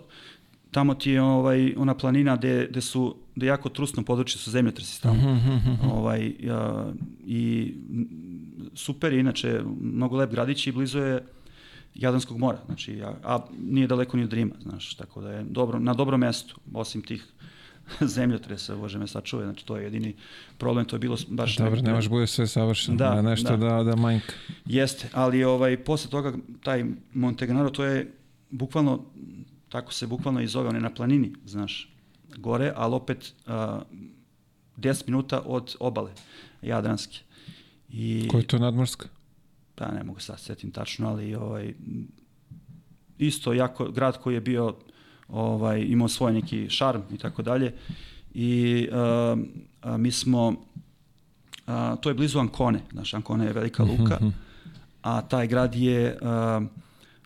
[0.75, 5.01] tamo ti je ovaj, ona planina gde, gde su, gde jako trusno područje su zemljotresi
[5.01, 5.33] tamo.
[5.33, 6.91] Mhm, ovaj, a,
[7.25, 7.73] I
[8.73, 11.23] super je, inače, mnogo lep gradić i blizu je
[11.95, 15.79] Jadranskog mora, znači, a, a nije daleko ni od Rima, znaš, tako da je dobro,
[15.79, 17.23] na dobrom mestu, osim tih
[18.15, 20.13] zemljotresa, bože me sačuve, znači to je jedini
[20.57, 21.57] problem, to je bilo baš...
[21.57, 23.67] Dobro, ne- može bude sve savršeno, Da, nešto da.
[23.69, 24.33] da, da, manjka.
[24.65, 26.33] Jeste, ali ovaj, posle toga,
[26.63, 26.83] taj
[27.13, 28.11] Monteganaro, to je
[28.51, 29.05] bukvalno,
[29.75, 31.89] tako se bukvalno i zove, on je na planini, znaš,
[32.37, 33.81] gore, ali opet a,
[34.77, 36.11] 10 minuta od obale,
[36.61, 37.19] Jadranske.
[37.89, 39.07] I, Koja je to nadmorska?
[39.75, 41.73] pa ne mogu sad setim tačno, ali ovaj,
[43.17, 44.75] isto jako, grad koji je bio,
[45.27, 47.73] ovaj, imao svoj neki šarm i tako dalje.
[48.33, 49.35] I a,
[49.81, 50.55] a, mi smo,
[51.67, 54.19] a, to je blizu Ancone, znaš, Ancone je velika luka,
[55.01, 56.61] a taj grad je a,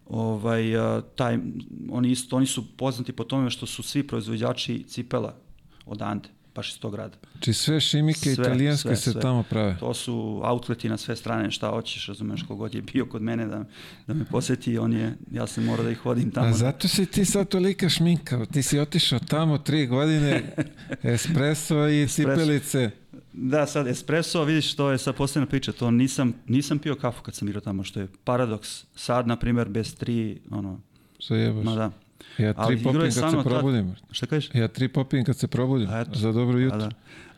[0.10, 0.64] ovaj
[1.16, 1.38] taj
[1.90, 5.36] oni isto oni su poznati po tome što su svi proizvođači cipela
[5.86, 7.18] odande baš iz tog grada.
[7.40, 9.22] Či sve šimike Sve, italijanske sve, se sve.
[9.22, 9.78] tamo prave.
[9.80, 13.66] To su outleti na sve strane, šta hoćeš, razumeš, kogod je bio kod mene da,
[14.08, 16.48] da me poseti, on je, ja sam morao da ih vodim tamo.
[16.48, 20.56] A zato si ti sad tolika šminka, ti si otišao tamo tri godine,
[21.04, 22.92] espresso i cipelice.
[23.34, 27.36] Da, sad espresso, vidiš, to je sad posebna priča, to nisam, nisam pio kafu kad
[27.36, 28.86] sam igrao tamo, što je paradoks.
[28.96, 30.80] Sad, na primjer, bez tri, ono,
[31.22, 31.66] Zajebaš.
[31.66, 31.92] ma da.
[32.38, 33.96] Ja Ali tri igrao popim kad se mnom tad- probudim.
[34.12, 34.50] Šta kažeš?
[34.54, 35.90] Ja tri popim kad se probudim.
[35.90, 36.12] A eto.
[36.16, 36.78] Za dobro A jutro.
[36.80, 36.90] da.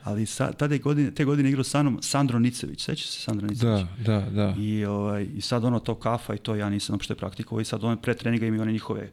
[0.04, 3.48] Ali sa, tada je godine, te godine igrao sa mnom Sandro Nicević, sećaš se Sandro
[3.48, 3.82] Nicević?
[4.00, 4.56] Da, da, da.
[4.58, 7.84] I, ovaj, I sad ono to kafa i to ja nisam uopšte praktikovao i sad
[7.84, 9.12] on pre treninga imaju one njihove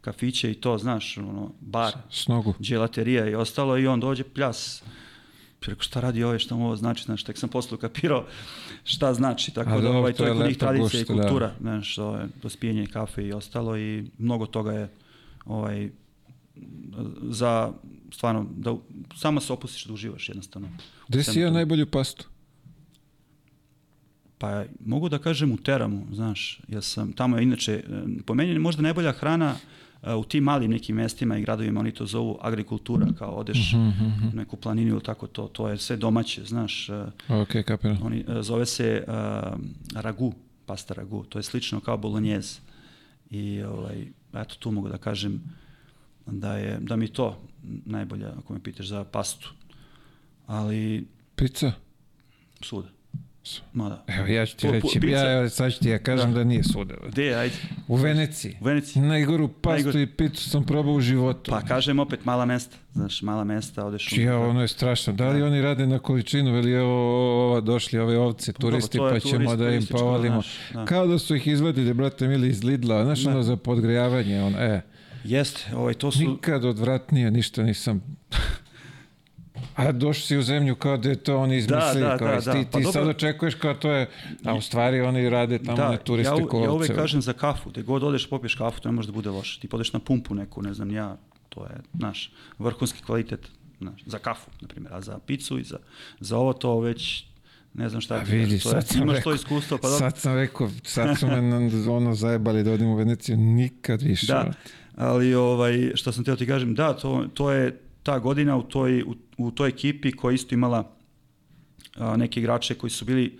[0.00, 2.54] kafiće i to, znaš, ono, bar, S nogu.
[2.60, 4.82] dželaterija i ostalo i on dođe pljas.
[5.66, 8.26] Rekao, šta radi ovo, šta mu ovo znači, znaš, tek sam posle ukapirao
[8.84, 11.12] šta znači, tako A da ovaj, to je kod njih tradicija i da.
[11.12, 14.88] kultura, znaš, to je dospijenje kafe i ostalo i mnogo toga je
[15.44, 15.90] ovaj,
[17.22, 17.72] za
[18.12, 18.76] stvarno, da
[19.16, 20.68] samo se opustiš da uživaš jednostavno.
[21.08, 22.24] Gde si jeo najbolju pastu?
[24.38, 27.82] Pa mogu da kažem u Teramu, znaš, ja sam, tamo je inače, e,
[28.26, 29.54] po meni možda najbolja hrana
[30.14, 34.36] u tim malim nekim mestima i gradovima, oni to zovu agrikultura, kao odeš Mhm, u
[34.36, 37.98] neku planinu ili tako to, to je sve domaće, znaš, e, Ok, kapiram.
[38.02, 39.14] oni, e, zove se uh,
[39.94, 40.32] ragu,
[40.66, 42.60] pasta ragu, to je slično kao bolognese.
[43.30, 45.40] I ovaj, eto tu mogu da kažem
[46.26, 47.38] da je da mi to
[47.84, 49.52] najbolje ako me pitaš za pastu.
[50.46, 51.06] Ali
[51.36, 51.72] Pizza?
[52.62, 52.88] svuda.
[53.72, 54.04] Ma da.
[54.08, 55.16] Evo, ja ću ti Po- po- reći, pizza.
[55.16, 56.94] ja, sad ću ti ja kažem da, nije svuda.
[57.08, 57.54] Gde je, ajde?
[57.88, 58.56] U Veneciji.
[58.60, 59.02] U Veneciji.
[59.02, 60.02] Najgoru pastu Najgore.
[60.02, 61.50] i picu sam probao u životu.
[61.50, 65.12] Pa kažem opet mala mesta, znaš, mala mesta, odeš Čija, ono je strašno.
[65.12, 66.92] Da li oni rade na količinu, veli evo
[67.46, 70.42] ova, došli ove ovce, dobro, turisti, pa ćemo turist, da im povalimo.
[70.74, 70.84] da.
[70.84, 73.30] Kao da su ih izvadili, brate mili, iz Lidla, znaš Da.
[73.30, 74.80] ono za podgrejavanje, on, e,
[75.24, 76.18] Jeste, ovaj, to su...
[76.18, 78.02] nikad odvratnije, ništa nisam...
[79.80, 82.52] A došli si u zemlju kao da je to oni izmislili, da, kao da, da.
[82.52, 82.92] ti, Pa ti dobro.
[82.92, 84.10] sad očekuješ kao to je,
[84.44, 87.70] a u stvari oni rade tamo da, ne turiste ja, ja uvek kažem za kafu,
[87.70, 89.60] gde god odeš popiješ kafu, to ne može da bude loše.
[89.60, 91.16] Ti podeš na pumpu neku, ne znam ja,
[91.48, 93.48] to je, naš, vrhunski kvalitet,
[93.78, 95.78] znaš, za kafu, na primjer, a za picu i za,
[96.20, 97.24] za ovo to već,
[97.74, 100.70] ne znam šta ti vidi, to je, imaš rekao, to iskustvo, pa sad sam rekao,
[100.84, 104.26] sad su me na- ono zajebali da odim u Veneciju, nikad više.
[104.26, 104.52] Da,
[104.96, 109.02] ali ovaj, što sam teo ti kažem, da, to, to je ta godina u toj,
[109.02, 109.14] u,
[109.46, 110.92] u toj ekipi koja je isto imala
[111.96, 113.38] a, neke igrače koji su bili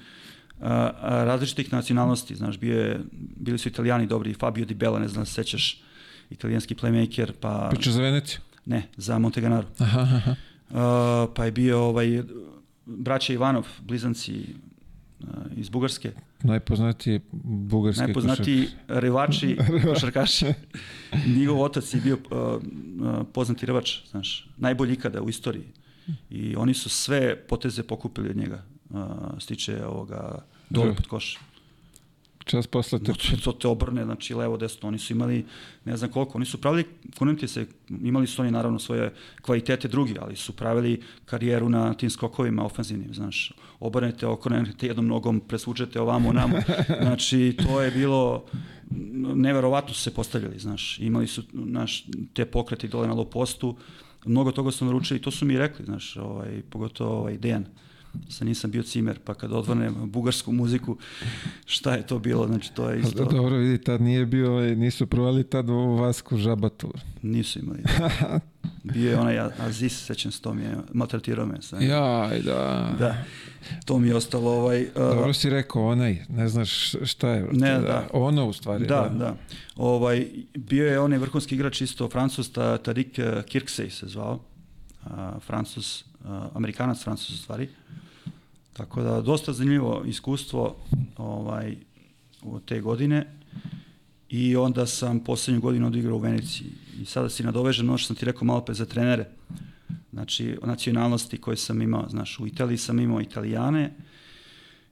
[0.60, 3.00] a, a, različitih nacionalnosti, znaš, bio je,
[3.36, 5.82] bili su italijani dobri, Fabio Di Bella, ne znam, da se sećaš,
[6.30, 8.40] italijanski playmaker, pa Pričaš za Veneciju?
[8.66, 9.68] ne, za Monteganaro.
[9.78, 10.34] Aha, aha.
[10.74, 12.22] A, pa je bio ovaj,
[12.86, 14.44] braća Ivanov, blizanci
[15.20, 16.12] a, iz Bugarske,
[16.42, 20.46] Najpoznatiji bugarski najpoznatiji rivači, košarkaši.
[21.36, 25.64] Njegov otac je bio uh, uh, poznati rivač, znaš, najbolji ikada u istoriji.
[26.30, 28.62] I oni su sve poteze pokupili od njega.
[28.90, 29.00] Uh,
[29.38, 30.94] stiče ovoga dole Da.
[30.94, 31.38] pod koš.
[32.44, 33.12] Čas posle te...
[33.12, 34.88] To, to te obrne, znači levo, desno.
[34.88, 35.44] Oni su imali,
[35.84, 36.84] ne znam koliko, oni su pravili,
[37.18, 37.66] kunimti se,
[38.02, 39.12] imali su oni naravno svoje
[39.42, 43.52] kvalitete drugi, ali su pravili karijeru na tim skokovima ofenzivnim, znaš.
[43.80, 46.56] Obrnete, okrenete jednom nogom, presvučete ovamo, namo.
[47.02, 48.44] Znači, to je bilo,
[49.34, 50.98] neverovatno su se postavljali, znaš.
[50.98, 53.76] Imali su, naš, te pokrete dole na low postu,
[54.24, 57.64] mnogo toga su naručili, to su mi rekli, znaš, ovaj, pogotovo ovaj Dejan.
[58.28, 60.96] Sa nisam bio cimer, pa kad odvrnem bugarsku muziku,
[61.66, 63.24] šta je to bilo, znači to je isto...
[63.24, 66.92] Dobro, vidi, tad nije bio, ovaj, nisu provali tad u Vasku žabatu.
[67.22, 67.82] Nisu imali.
[68.94, 71.62] Bio je onaj Aziz, sećam se, to mi je, maltretirao me.
[71.62, 71.82] Sam.
[71.82, 72.90] Jaj, da.
[72.98, 73.24] Da,
[73.84, 74.82] to mi je ostalo ovaj...
[74.82, 77.48] Uh, Dobro si rekao, onaj, ne znaš šta je.
[77.52, 78.08] Ne, da.
[78.12, 78.86] Ono u stvari.
[78.86, 79.36] Da, da.
[79.76, 84.40] Ovaj, bio je onaj vrhunski igrač isto, Francus, ta, Tarik Kirksey se zvao.
[85.04, 85.10] Uh,
[85.46, 86.04] Francus,
[86.54, 87.68] Amerikanac Francus u stvari.
[88.72, 90.76] Tako da, dosta zanimljivo iskustvo
[91.16, 91.76] ovaj,
[92.42, 93.26] u te godine
[94.28, 96.70] i onda sam poslednju godinu odigrao u Veneciji.
[97.00, 99.28] I sada si nadovežen ono što sam ti rekao malo pe za trenere.
[100.12, 103.94] Znači, o nacionalnosti koje sam imao, znaš, u Italiji sam imao Italijane,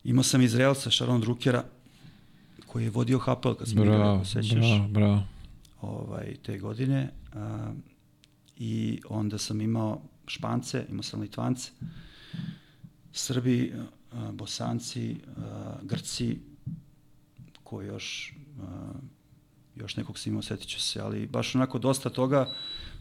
[0.04, 1.64] imao sam Izraelca, Sharon Druckera,
[2.66, 5.22] koji je vodio Hapel, kad smo igrali, sećaš, bravo, bravo.
[5.80, 7.10] ovaj, te godine.
[7.34, 7.72] A,
[8.58, 11.70] I onda sam imao Špance, imao sam Litvance,
[13.12, 13.72] Srbi,
[14.12, 16.38] a, Bosanci, a, Grci,
[17.64, 18.92] ko još, a,
[19.76, 22.52] još nekog si imao, setit ću se, ali baš onako dosta toga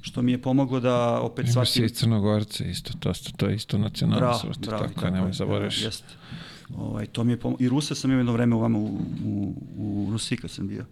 [0.02, 1.90] što mi je pomoglo da opet Imaš shvatim...
[1.90, 5.82] si i Crnogorce isto, to, to je isto nacionalnost, bravo, tako, tako nemoj je, zaboraviš.
[5.82, 6.04] Jest.
[6.76, 7.66] Ovaj, to mi je pomoglo.
[7.66, 10.86] I Rusa sam imao jedno vreme ovamo u, u, u Rusiji kad sam bio.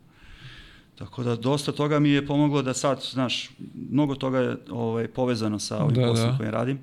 [0.95, 3.49] Tako da dosta toga mi je pomoglo da sad, znaš,
[3.89, 6.37] mnogo toga je ovaj, povezano sa ovim Da, poslom da.
[6.37, 6.79] kojim radim.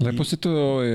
[0.00, 0.90] Lepo si to ovaj,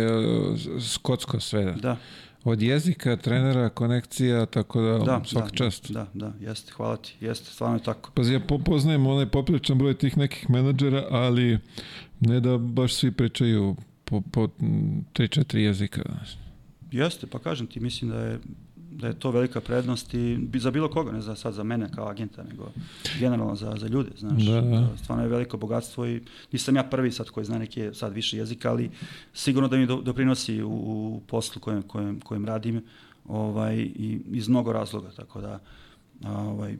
[0.81, 1.73] skotsko sve.
[1.73, 1.97] Da,
[2.43, 5.91] Od jezika, trenera, konekcija, tako da, da, svaka da, čast.
[5.91, 8.11] Da, da, jeste, hvala ti, jeste, stvarno je tako.
[8.11, 11.59] Pazi, ja po- poznajem onaj popriličan broj tih nekih menadžera, ali
[12.19, 13.75] ne da baš svi pričaju
[14.05, 14.47] po, po
[15.13, 16.01] 3-4 jezika.
[16.91, 18.39] Jeste, pa kažem ti, mislim da je
[18.91, 22.09] da je to velika prednost i za bilo koga, ne za sad za mene kao
[22.09, 22.71] agenta, nego
[23.19, 24.43] generalno za, za ljude, znaš.
[24.43, 24.97] Da, da.
[24.97, 28.69] Stvarno je veliko bogatstvo i nisam ja prvi sad koji zna neke sad više jezika,
[28.69, 28.89] ali
[29.33, 32.83] sigurno da mi do- doprinosi u, u poslu kojem, kojem, kojem radim
[33.27, 35.59] ovaj, i iz mnogo razloga, tako da
[36.25, 36.77] ovaj,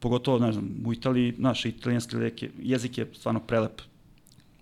[0.00, 2.16] pogotovo, ne znam, u Italiji, naš italijanski
[2.62, 3.80] jezik je, stvarno prelep.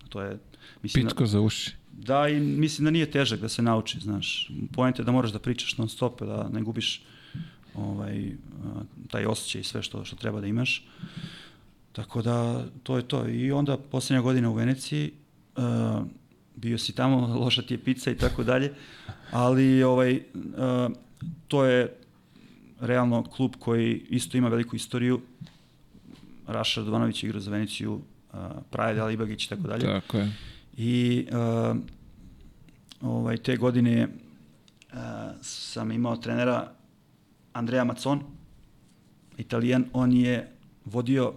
[0.09, 0.39] To je,
[0.82, 1.77] mislim, Pitko za uši.
[1.98, 4.50] Da, i mislim da nije težak da se nauči, znaš.
[4.72, 7.02] Poenta je da moraš da pričaš non stop, da ne gubiš
[7.74, 8.30] ovaj,
[9.10, 10.86] taj osjećaj i sve što, što treba da imaš.
[11.92, 13.28] Tako da, to je to.
[13.28, 15.12] I onda, poslednja godina u Veneciji,
[15.56, 16.02] a,
[16.56, 18.72] bio si tamo, loša ti je pizza i tako dalje,
[19.30, 20.20] ali ovaj,
[20.56, 20.88] a,
[21.48, 21.96] to je
[22.80, 25.20] realno klub koji isto ima veliku istoriju.
[26.46, 28.00] Raša Radovanović igra za Veneciju,
[28.32, 29.86] a, Praja Alibagić i tako dalje.
[29.86, 30.32] Tako je.
[30.78, 31.76] I uh,
[33.00, 34.98] ovaj, te godine uh,
[35.42, 36.72] sam imao trenera
[37.52, 38.20] Andrea Macon,
[39.38, 40.52] italijan, on je
[40.84, 41.32] vodio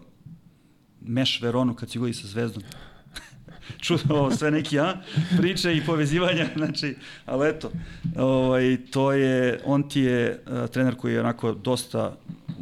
[1.02, 2.64] Meš Veronu kad su igrali sa Zvezdom.
[3.86, 5.02] Čudno ovo sve neki a,
[5.38, 6.96] priče i povezivanja, znači,
[7.26, 7.72] ali eto,
[8.16, 12.18] ovaj, to je, on ti je uh, trener koji je onako dosta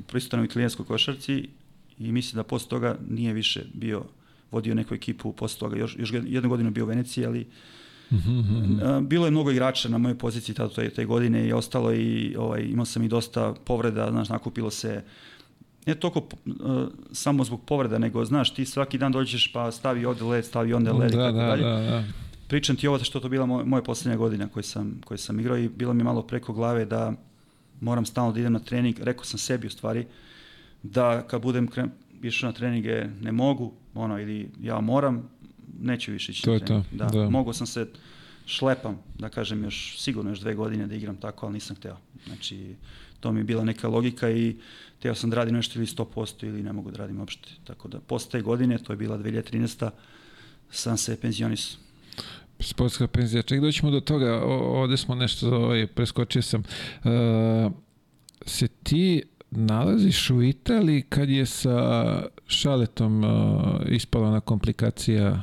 [0.07, 1.49] prisutan u italijanskoj košarci
[1.99, 4.03] i mislim da posle toga nije više bio
[4.51, 7.47] vodio neku ekipu posle toga, još, još jednu godinu bio u Veneciji, ali
[8.81, 12.35] a, bilo je mnogo igrača na mojoj poziciji tada te, te godine i ostalo i
[12.37, 15.03] ovaj, imao sam i dosta povreda, znaš, nakupilo se
[15.85, 16.53] ne toliko uh,
[17.11, 20.93] samo zbog povreda, nego, znaš, ti svaki dan dođeš pa stavi ovde led, stavi onda
[20.93, 21.63] led i Da, tako da, dalje.
[21.63, 22.03] da, da.
[22.47, 25.57] Pričam ti ovo što to bila moja, moja poslednja godina koju sam, koju sam igrao
[25.57, 27.13] i bilo mi malo preko glave da
[27.81, 28.99] moram stalno da idem na trening.
[28.99, 30.05] Rekao sam sebi u stvari
[30.83, 31.91] da kad budem kren,
[32.23, 35.29] išao na treninge ne mogu, ono, ili ja moram,
[35.79, 36.83] neću više ići To je to.
[36.91, 37.29] Da, da.
[37.29, 37.87] Mogao sam se
[38.45, 41.97] šlepam, da kažem još sigurno još dve godine da igram tako, ali nisam hteo.
[42.27, 42.75] Znači,
[43.19, 44.55] to mi je bila neka logika i
[44.99, 47.49] teo sam da radim nešto ili 100% ili ne mogu da radim uopšte.
[47.63, 49.89] Tako da, posle te godine, to je bila 2013.
[50.71, 51.79] sam se penzionisao.
[52.59, 53.41] Sportska penzija.
[53.41, 54.41] Ček, doćemo do toga.
[54.43, 56.63] O, ovde smo nešto, ovaj, preskočio sam.
[57.03, 57.69] E,
[58.45, 63.27] se ti nalaziš u Italiji kad je sa Šaletom e,
[63.89, 65.41] ispala na komplikacija?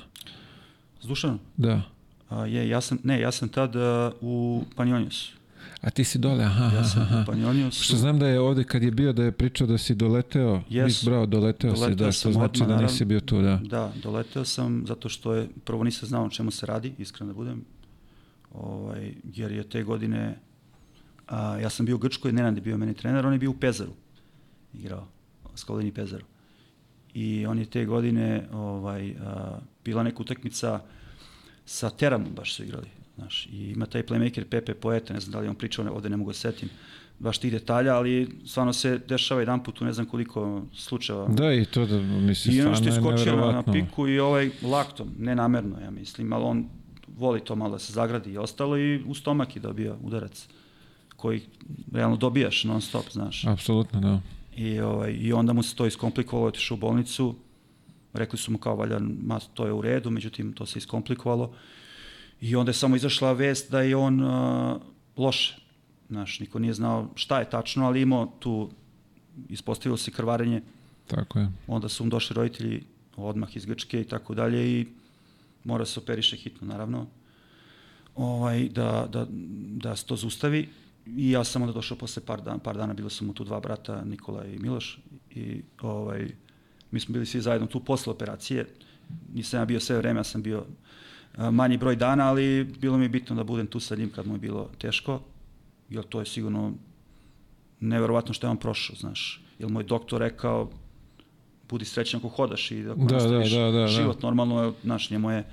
[1.01, 1.39] S Dušanom?
[1.57, 1.83] Da.
[2.29, 3.83] A, je, ja sam, ne, ja sam tad uh,
[4.21, 5.37] u Panjoniusu.
[5.81, 7.25] A ti si dole, aha, Ja sam aha.
[7.71, 10.63] Što znam da je ovde kad je bio da je pričao da si doleteo.
[10.71, 10.85] Yes.
[10.85, 13.61] Nis, bravo, doleteo, si, Doleteo da, što znači odmah, da nisi bio tu, da.
[13.65, 17.37] Da, doleteo sam zato što je, prvo nisam znao o čemu se radi, iskreno da
[17.37, 17.65] budem,
[18.55, 20.39] ovaj, jer je te godine,
[21.29, 23.55] a, ja sam bio u Grčkoj, Nenad je bio meni trener, on je bio u
[23.55, 23.93] Pezaru,
[24.75, 25.07] igrao,
[25.55, 26.25] Skolini Pezaru.
[27.17, 30.81] I on je te godine, ovaj, a, bila neka utakmica
[31.65, 32.89] sa Teramom baš su igrali.
[33.17, 36.17] Znaš, i ima taj playmaker Pepe Poeta, ne znam da li on pričao, ovde ne
[36.17, 36.69] mogu da setim
[37.19, 41.29] baš tih detalja, ali stvarno se dešava jedan put u ne znam koliko slučajeva.
[41.29, 44.51] Da, i to da, mislim, I ono što je skočio na, na piku i ovaj
[44.63, 46.69] laktom, nenamerno, ja mislim, ali on
[47.17, 50.49] voli to malo da se zagradi i ostalo i u stomak je dobio udarac
[51.17, 51.41] koji
[51.93, 53.45] realno dobijaš non stop, znaš.
[53.47, 54.21] Apsolutno, da.
[54.57, 57.35] I, ovaj, I onda mu se to iskomplikovalo, otišao u bolnicu,
[58.13, 61.53] rekli su mu kao valja, ma, to je u redu, međutim to se iskomplikovalo.
[62.41, 64.81] I onda je samo izašla vest da je on uh,
[65.17, 65.57] loše.
[66.09, 68.71] Znaš, niko nije znao šta je tačno, ali imao tu,
[69.49, 70.63] ispostavilo se krvarenje,
[71.07, 71.49] Tako je.
[71.67, 72.83] onda su mu došli roditelji
[73.17, 74.87] odmah iz Grčke i tako dalje i
[75.65, 77.07] mora se operiše hitno, naravno,
[78.15, 79.27] ovaj, da, da,
[79.77, 80.69] da se to zustavi.
[81.07, 83.61] I ja sam onda došao posle par dana, par dana bilo su mu tu dva
[83.61, 84.99] brata, Nikola i Miloš,
[85.31, 86.29] i ovaj,
[86.91, 88.67] mi smo bili svi zajedno tu posle operacije.
[89.35, 90.65] Nisam ja bio sve vreme, ja sam bio
[91.51, 94.35] manji broj dana, ali bilo mi je bitno da budem tu sa njim kad mu
[94.35, 95.21] je bilo teško,
[95.91, 96.73] jer to je sigurno
[97.81, 99.43] neverovatno što je on prošao, znaš.
[99.59, 100.71] Jer moj doktor rekao,
[101.69, 103.87] budi srećan ako hodaš i ako Da, nastaviš da, da, da, da.
[103.87, 105.45] život normalno, znaš, njemu je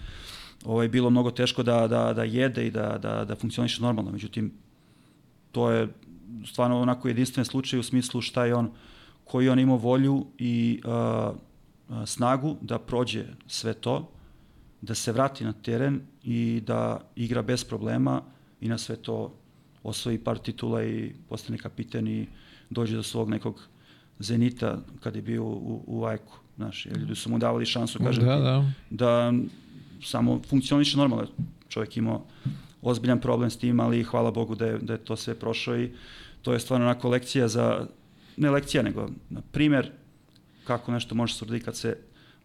[0.66, 4.54] ovaj, bilo mnogo teško da, da, da jede i da, da, da funkcioniše normalno, međutim,
[5.54, 5.88] to je
[6.46, 8.72] stvarno onako jedinstven slučaj u smislu šta je on,
[9.24, 11.34] koji on imao volju i a,
[11.90, 14.10] a, snagu da prođe sve to,
[14.82, 18.22] da se vrati na teren i da igra bez problema
[18.62, 19.34] i na sve to
[19.84, 22.28] osvoji par titula i postane kapiten i
[22.70, 23.68] dođe do svog nekog
[24.20, 26.40] zenita kad je bio u, u Ajku.
[26.56, 28.66] Znaš, jer ljudi su mu davali šansu, kažem Da, ti, da.
[28.90, 29.34] da
[30.04, 31.28] samo funkcioniše normalno.
[31.70, 32.26] Čovjek imao
[32.84, 35.92] ozbiljan problem s tim, ali hvala Bogu da je, da je to sve prošao i
[36.42, 37.88] to je stvarno onako lekcija za,
[38.38, 39.92] ne lekcija, nego na primer
[40.64, 41.98] kako nešto može se uraditi kad se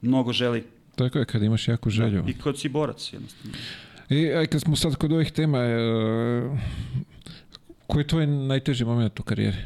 [0.02, 0.64] mnogo želi
[0.96, 2.24] Tako je, kad imaš jaku želju.
[2.26, 3.56] i kad si borac jednostavno.
[4.08, 5.78] I aj, kad smo sad kod ovih tema, e,
[7.86, 9.56] koji je tvoj najteži moment u karijeri?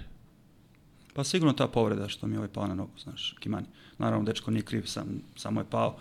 [1.14, 3.66] Pa sigurno ta povreda što mi je ovaj pao na nogu, znaš, Kimani.
[3.98, 5.96] Naravno, dečko nije kriv, sam, samo je pao.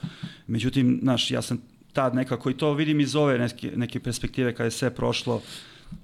[0.47, 1.61] Međutim, znaš, ja sam
[1.93, 5.41] tad nekako i to vidim iz ove neke, neke perspektive kada je sve prošlo,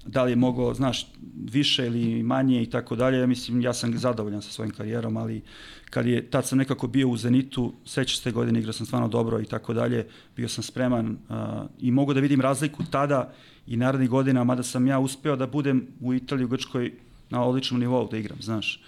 [0.06, 1.06] da li je moglo, znaš,
[1.52, 3.26] više ili manje i tako dalje.
[3.26, 5.42] Mislim, ja sam zadovoljan sa svojim karijerom, ali
[5.90, 9.08] kad je, tad sam nekako bio u Zenitu, sećaš se te godine, igrao sam stvarno
[9.08, 10.06] dobro i tako dalje,
[10.36, 11.36] bio sam spreman uh,
[11.78, 13.32] i mogu da vidim razliku tada
[13.66, 16.92] i narednih godina, mada sam ja uspeo da budem u Italiji, u Grčkoj
[17.30, 18.82] na odličnom nivou da igram, znaš.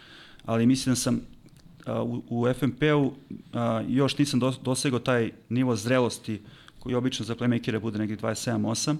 [0.44, 1.20] Ali mislim da sam
[1.86, 3.12] a, u, u FNP-u
[3.52, 6.40] a, još nisam dos, dosegao taj nivo zrelosti
[6.80, 8.96] koji obično za playmakere bude negdje 27-8,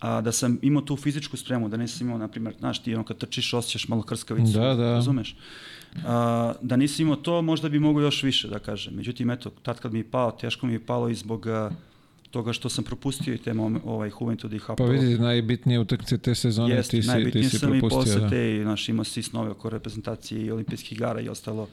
[0.00, 3.04] a da sam imao tu fizičku spremu, da nisam imao, na primjer, znaš ti ono
[3.04, 4.92] kad trčiš osjećaš malo krskavicu, Da, da.
[4.92, 5.36] razumeš?
[6.04, 8.94] A, da nisam imao to, možda bi mogo još više da kažem.
[8.94, 11.70] Međutim, eto, tad kad mi je pao, teško mi je palo i zbog a,
[12.30, 14.84] toga što sam propustio i te mom, ovaj Juventud i Pa HPL.
[14.90, 18.28] vidi, najbitnije utakmice te sezone Jeste, ti si, ti najbitnije si sam i propustio.
[18.28, 18.36] Da.
[18.42, 21.68] i znaš, imao si snove oko reprezentacije i olimpijskih igara i ostalo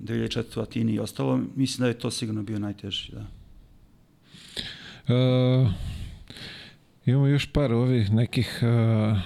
[0.00, 0.58] 2004.
[0.58, 1.40] u Atini i ostalo.
[1.56, 3.12] Mislim da je to sigurno bio najteži.
[3.12, 3.26] Da.
[5.08, 5.70] Uh,
[7.06, 9.18] imamo još par ovih nekih uh,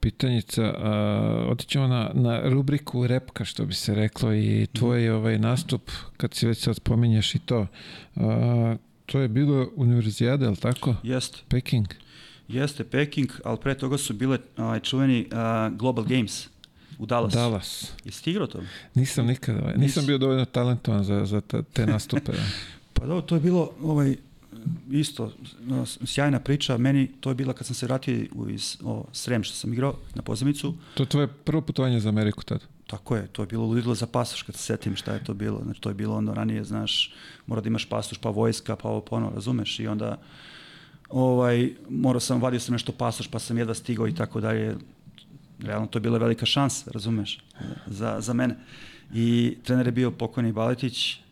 [0.00, 0.62] pitanjica.
[0.62, 6.34] Uh, otićemo na, na rubriku repka, što bi se reklo, i tvoj ovaj nastup, kad
[6.34, 7.66] si već sad spominješ i to.
[8.14, 8.24] Uh,
[9.06, 10.94] to je bilo univerzijade, ali tako?
[11.02, 11.86] Jeste, Peking.
[12.48, 16.48] jeste Peking, ali pre toga su bile ovaj, čuveni uh, Global Games
[16.98, 17.36] u Dallasu.
[17.36, 17.92] Dallas.
[18.04, 18.60] Jesi ti igrao to?
[18.94, 20.06] Nisam nikada, ovaj, nisam Nisi.
[20.06, 21.40] bio dovoljno talentovan za, za
[21.72, 22.32] te nastupe.
[23.04, 23.08] da.
[23.08, 24.16] Pa dobro, to je bilo ovaj,
[24.90, 25.32] isto
[26.06, 26.78] sjajna priča.
[26.78, 30.22] Meni to je bila kad sam se vratio iz o, Srem što sam igrao na
[30.22, 30.74] pozemicu.
[30.94, 32.64] To je tvoje prvo putovanje za Ameriku tad.
[32.86, 35.60] Tako je, to je bilo ludilo za pasoš kad se setim šta je to bilo.
[35.64, 37.14] Znači to je bilo onda ranije, znaš,
[37.46, 39.80] mora da imaš pasoš, pa vojska, pa ovo ponovo, razumeš?
[39.80, 40.18] I onda
[41.10, 44.76] ovaj, morao sam, vadio sam nešto pasoš, pa sam jedva stigao i tako dalje.
[45.58, 47.40] Realno to je bila velika šansa, razumeš,
[47.86, 48.56] za, za mene.
[49.14, 51.23] I trener je bio pokojni Baletić,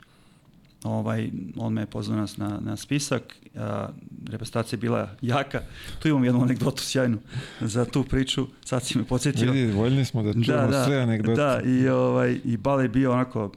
[0.85, 3.89] ovaj, on me je pozvao nas na, na spisak, a,
[4.31, 5.61] reprezentacija je bila jaka.
[5.99, 7.19] Tu imam jednu anegdotu sjajnu
[7.61, 9.53] za tu priču, sad si me podsjetio.
[9.53, 11.41] Vidi, voljni smo da čujemo sve anegdote.
[11.41, 13.53] Da, i, ovaj, i Bale je bio onako,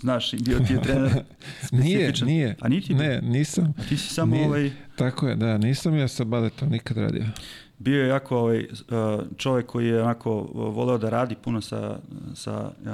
[0.00, 1.22] znaš, bio ti je trener
[1.72, 2.56] Nije, nije.
[2.60, 3.74] A niti Ne, nisam.
[3.78, 4.46] A ti si samo Nije.
[4.46, 7.24] ovaj, Tako je, da, nisam ja sa baletom nikad radio.
[7.78, 8.66] bio je jako ovaj,
[9.36, 11.98] čovjek koji je onako voleo da radi puno sa,
[12.34, 12.90] sa uh,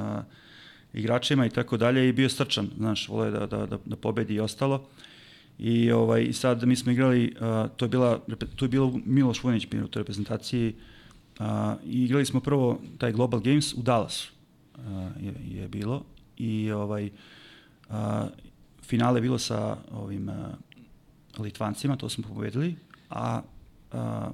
[0.92, 4.40] igračima i tako dalje i bio srčan, znaš, voleo da, da, da, da pobedi i
[4.40, 4.88] ostalo.
[5.58, 8.20] I ovaj i sad mi smo igrali, uh, to je bila
[8.56, 10.74] tu je bilo Miloš Vujanić bio u toj reprezentaciji.
[11.40, 11.46] Uh,
[11.84, 14.32] i igrali smo prvo taj Global Games u Dallasu.
[14.74, 14.82] Uh,
[15.20, 16.04] je, je bilo
[16.36, 17.10] i ovaj
[17.88, 17.94] uh,
[18.82, 20.34] finale je bilo sa ovim uh,
[21.38, 22.76] Litvancima, to smo pobedili,
[23.10, 23.42] a,
[23.92, 24.30] a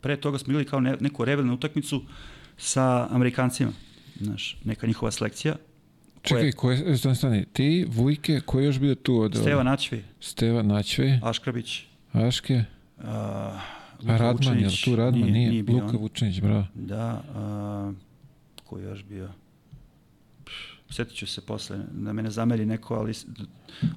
[0.00, 2.02] pre toga smo igrali kao ne, neku revelnu utakmicu
[2.56, 3.72] sa Amerikancima,
[4.20, 5.56] znaš, neka njihova selekcija.
[6.22, 9.36] Čekaj, ko je, stani, stani, ti, Vujke, ko je još bio tu od...
[9.36, 12.64] Steva Načvi, Steva Načve, Aškrabić, Aške,
[12.98, 13.60] a
[14.06, 15.22] Radman, je li tu Radman?
[15.22, 15.96] Nije, Nije, nije bio Luka.
[15.96, 16.64] Vučinić, bravo.
[16.74, 17.92] Da, a,
[18.64, 19.28] ko je još bio?
[20.90, 23.12] Sjetit ću se posle, da me ne zameri neko, ali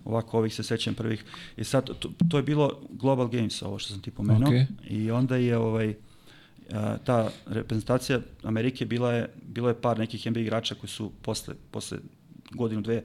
[0.06, 1.26] ovako ovih se sećam prvih.
[1.58, 4.48] I sad, to, to je bilo Global Games, ovo što sam ti pomenuo.
[4.48, 4.66] Okej.
[4.90, 5.96] I onda je ovaj,
[7.04, 11.98] ta reprezentacija Amerike bila je, bilo je par nekih NBA igrača koji su posle, posle
[12.52, 13.04] godinu, dve,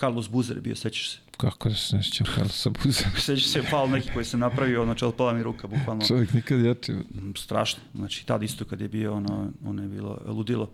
[0.00, 1.18] Carlos Buzer je bio, sećaš se.
[1.36, 3.04] Kako da se ne sjećam Carlosa Buza.
[3.26, 6.06] Sećaš se faul neki koji sam napravio, znači otpala mi ruka, bukvalno.
[6.06, 6.92] Čovjek nikad jači.
[6.92, 7.82] Mm, strašno.
[7.94, 10.70] Znači, tad isto kad je bio, ono, ono je bilo ludilo.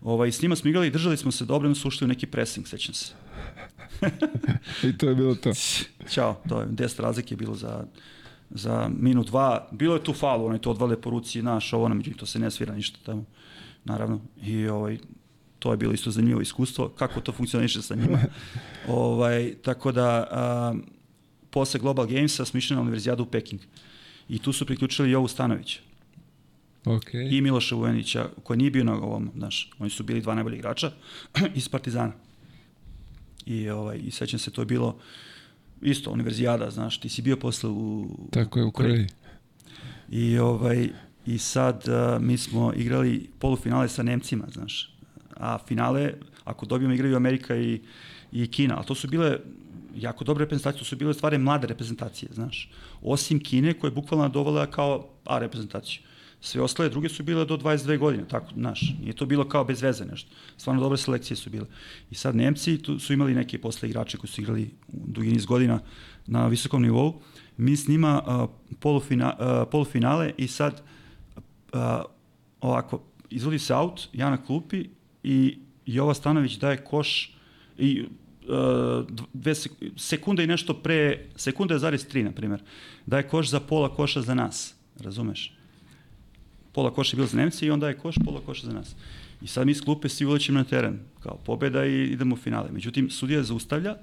[0.00, 2.94] Ovaj, s njima smo igrali, držali smo se dobro, su ušli u neki pressing, sećam
[2.94, 3.12] se.
[4.88, 5.52] I to je bilo to.
[6.08, 7.84] Ćao, to je 10 razlike je bilo za,
[8.50, 9.68] za minut, dva.
[9.72, 12.38] Bilo je tu faul, onaj to odvale po ruci, naš, ovo, ono, međutim, to se
[12.38, 13.24] ne svira ništa tamo,
[13.84, 14.20] naravno.
[14.42, 14.98] I ovaj,
[15.58, 18.18] to je bilo isto zanimljivo iskustvo, kako to funkcioniše sa njima.
[18.88, 20.74] ovaj, tako da, a,
[21.50, 23.60] posle Global Gamesa smo išli na univerzijadu u Peking.
[24.28, 25.80] I tu su priključili Jovu Stanovića
[26.84, 27.14] Ok.
[27.30, 30.92] i Miloša Vujanića, koji nije bio na ovom, znaš, oni su bili dva najbolji igrača
[31.54, 32.12] iz Partizana.
[33.46, 34.98] I, ovaj, i sećam se, to je bilo
[35.84, 38.08] isto, univerzijada, znaš, ti si bio posle u...
[38.30, 39.06] Tako je u Koreji.
[40.10, 40.88] I, ovaj,
[41.26, 44.94] i sad uh, mi smo igrali polufinale sa Nemcima, znaš.
[45.36, 46.12] A finale,
[46.44, 47.80] ako dobijemo, igraju Amerika i,
[48.32, 48.76] i Kina.
[48.76, 49.38] Ali to su bile
[49.96, 52.70] jako dobre reprezentacije, to su bile stvari mlade reprezentacije, znaš.
[53.02, 56.02] Osim Kine, koja je bukvalno dovola kao A reprezentaciju.
[56.44, 58.94] Sve ostale druge su bile do 22 godine, tako, znaš.
[59.00, 60.30] Nije to bilo kao bez veze nešto.
[60.56, 61.66] Stvarno dobre selekcije su bile.
[62.10, 65.80] I sad Nemci tu su imali neke posle igrače koji su igrali dugi niz godina
[66.26, 67.20] na visokom nivou.
[67.56, 68.48] Mi s njima
[68.80, 69.36] polufina,
[69.70, 70.82] polufinale i sad
[72.60, 74.88] ovako, izvodi se aut, ja na klupi
[75.22, 77.36] i Jova Stanović daje koš
[77.78, 78.04] i
[79.32, 82.62] dve sek sekunde i nešto pre, sekunda je tri, na primjer,
[83.06, 85.54] daje koš za pola koša za nas, razumeš?
[86.74, 88.94] Pola koša je bilo za Nemci i onda je koš, pola koša za nas.
[89.42, 92.68] I sad mi iz klupe svi ulećemo na teren, kao pobeda i idemo u finale.
[92.72, 93.96] Međutim, sudija zaustavlja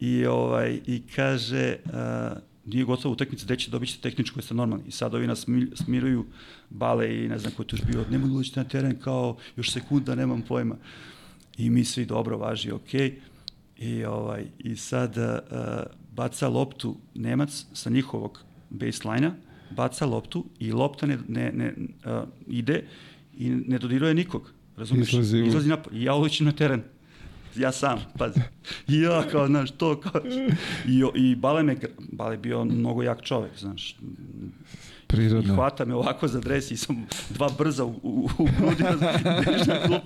[0.00, 1.92] i, ovaj, i kaže, uh,
[2.66, 4.84] nije gotovo utakmica, gde će dobit ćete tehničko, jeste normalni.
[4.88, 6.24] I sad ovi nas smiruju
[6.70, 9.72] bale i ne znam ko je tu bio, nemoj da ulećete na teren kao još
[9.72, 10.76] sekunda, nemam pojma.
[11.58, 13.18] I mi svi dobro važi, okej.
[13.78, 15.24] I, ovaj, I sad uh,
[16.12, 19.34] baca loptu Nemac sa njihovog baseline-a,
[19.76, 21.72] baca loptu i lopta ne, ne, ne
[22.06, 22.84] uh, ide
[23.36, 24.52] i ne dodiruje nikog.
[24.76, 25.08] Razumeš?
[25.08, 25.94] Izlazi u- Izlazi napad.
[25.94, 26.82] I ja ulećem na teren.
[27.56, 28.40] Ja sam, pazi.
[28.88, 30.20] I ja kao, znaš, to kao...
[30.86, 31.76] I, i Bale me,
[32.12, 33.90] Bale bio mnogo jak čovek, znaš.
[33.90, 33.94] I
[35.06, 35.54] Prirodno.
[35.54, 40.00] hvata me ovako za dres i sam dva brza u, u, u grudi na.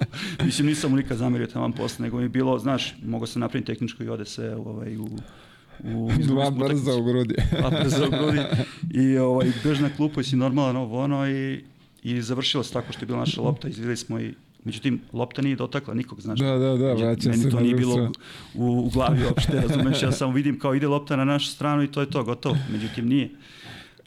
[0.45, 3.67] Mislim, nisam mu nikad zamerio tamo posle, nego mi je bilo, znaš, mogao sam napraviti
[3.67, 5.09] tehničko i ode se ovaj, u,
[5.85, 7.35] u Dva brza u grudi.
[7.59, 8.41] Dva brza u grudi.
[8.91, 11.65] I ovaj, bež na klupu si normalan ovo ono i,
[12.03, 14.35] i završilo se tako što je bila naša lopta, izvideli smo i
[14.65, 16.39] Međutim, lopta nije dotakla nikog, znaš.
[16.39, 18.13] Da, da, da, vraća Meni se to na nije bilo vrhu.
[18.55, 21.93] u, u glavi uopšte, razumeš, ja samo vidim kao ide lopta na našu stranu i
[21.93, 22.57] to je to, gotovo.
[22.73, 23.31] Međutim, nije.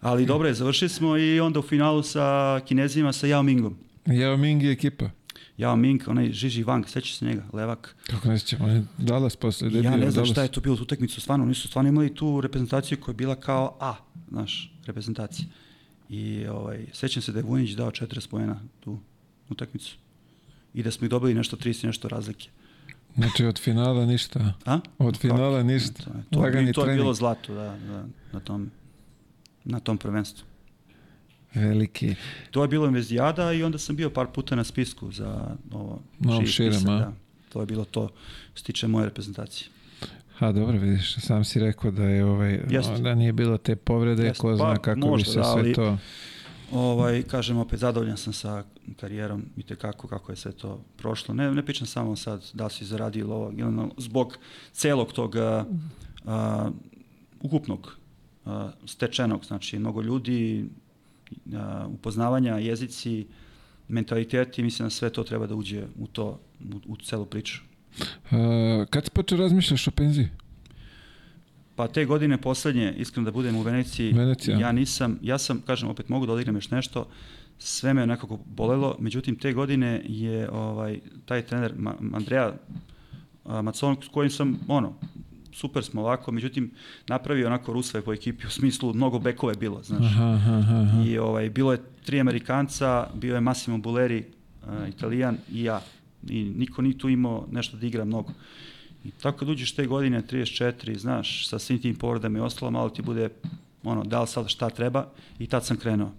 [0.02, 3.76] Ali dobro je, završili smo i onda u finalu sa Kinezima, sa Yao Mingom.
[4.06, 5.10] Yao Ming je ekipa.
[5.58, 7.96] Yao Ming, onaj Žiži Wang, sećaš se njega, levak.
[8.08, 9.68] Kako ne sjećam, on je Dallas posle.
[9.74, 10.30] Ja ne znam Dallas.
[10.30, 13.18] šta je to bilo tu utakmicu, stvarno, oni su stvarno imali tu reprezentaciju koja je
[13.18, 13.96] bila kao A,
[14.30, 15.46] znaš, reprezentacija.
[16.10, 19.00] I ovaj, sećam se da je Vujnić dao 40 pojena tu
[19.50, 19.96] utakmicu.
[20.74, 22.50] I da smo ih dobili nešto 30 i nešto razlike.
[23.16, 24.54] Znači od finala ništa.
[24.66, 24.80] A?
[24.98, 26.04] Od finala ništa.
[26.04, 28.72] To, je- to, Lagani to je bilo zlato, da, da, na tom
[29.64, 30.46] na tom prvenstvu.
[31.56, 32.16] Veliki.
[32.52, 36.02] To je bilo Investijada i onda sam bio par puta na spisku za ovo
[36.46, 36.96] širem, spisak, a?
[37.00, 37.14] da.
[37.50, 38.10] To je bilo to
[38.54, 39.70] što se tiče moje reprezentacije.
[40.38, 42.98] Ha, dobro, vidiš, sam si rekao da je ovaj, Jeste.
[42.98, 44.42] da nije bilo te povrede, Jeste.
[44.42, 45.98] ko zna Pa, kako bi možda, se da, sve ali- to...
[46.72, 48.64] Ovaj, kažem opet, zadovoljan sam sa
[49.00, 51.34] karijerom i te kako, kako je sve to prošlo.
[51.34, 53.54] Ne, ne pričam samo sad da si zaradio ovo,
[53.98, 54.38] zbog
[54.72, 55.36] celog tog
[56.26, 56.70] a,
[57.42, 57.98] ukupnog
[58.46, 60.66] a, stečenog, znači mnogo ljudi,
[61.88, 63.28] upoznavanja, jezici,
[63.88, 66.40] mentaliteti, mislim da sve to treba da uđe u to,
[66.74, 67.62] u, u celu priču.
[68.00, 70.28] Uh, kad si počeo razmišljaš o penziji?
[71.76, 74.60] Pa te godine poslednje, iskreno da budem u Veneciji, Venecija.
[74.60, 77.08] ja nisam, ja sam, kažem, opet mogu da odigram još nešto,
[77.58, 82.54] sve me nekako bolelo, međutim te godine je ovaj taj trener Ma, Andreja
[83.46, 84.94] Macon s kojim sam ono
[85.54, 86.72] super smo ovako, međutim,
[87.08, 90.06] napravio onako rusve po ekipi, u smislu mnogo bekove bilo, znaš.
[90.06, 91.04] Aha, aha, aha.
[91.08, 94.24] I ovaj, bilo je tri Amerikanca, bio je Massimo Buleri,
[94.64, 95.82] uh, Italijan i ja.
[96.30, 98.34] I niko ni tu imao nešto da igra mnogo.
[99.04, 102.90] I tako kad uđeš te godine, 34, znaš, sa svim tim povredama i ostalo, malo
[102.90, 103.30] ti bude,
[103.84, 105.08] ono, da li sad šta treba
[105.40, 106.12] i tad sam krenuo.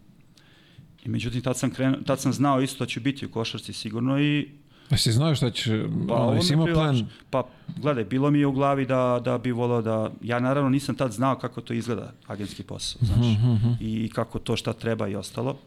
[1.04, 4.20] I međutim, tad sam, krenuo, tad sam znao isto da ću biti u košarci sigurno
[4.20, 4.48] i
[4.90, 5.66] Jesi znao šta ćeš,
[6.08, 7.08] Pa, ono, jesi imao plan?
[7.30, 7.46] Pa,
[7.76, 10.10] gledaj, bilo mi je u glavi da, da bi volao da...
[10.22, 13.26] Ja naravno nisam tad znao kako to izgleda, agentski posao, znaš.
[13.26, 15.58] Mhm, I kako to šta treba i ostalo.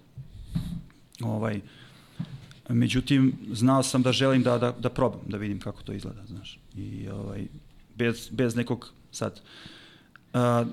[1.21, 1.61] Ovaj,
[2.69, 6.59] međutim, znao sam da želim da, da, da probam, da vidim kako to izgleda, znaš.
[6.75, 7.47] I ovaj,
[7.95, 9.41] bez, bez nekog sad...
[10.33, 10.65] A,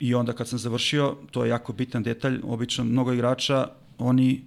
[0.00, 4.44] I onda kad sam završio, to je jako bitan detalj, obično mnogo igrača, oni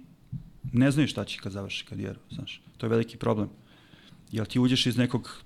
[0.72, 2.60] ne znaju šta će kad završi karijeru, znaš.
[2.76, 3.48] To je veliki problem.
[4.32, 5.42] Jel ti uđeš iz nekog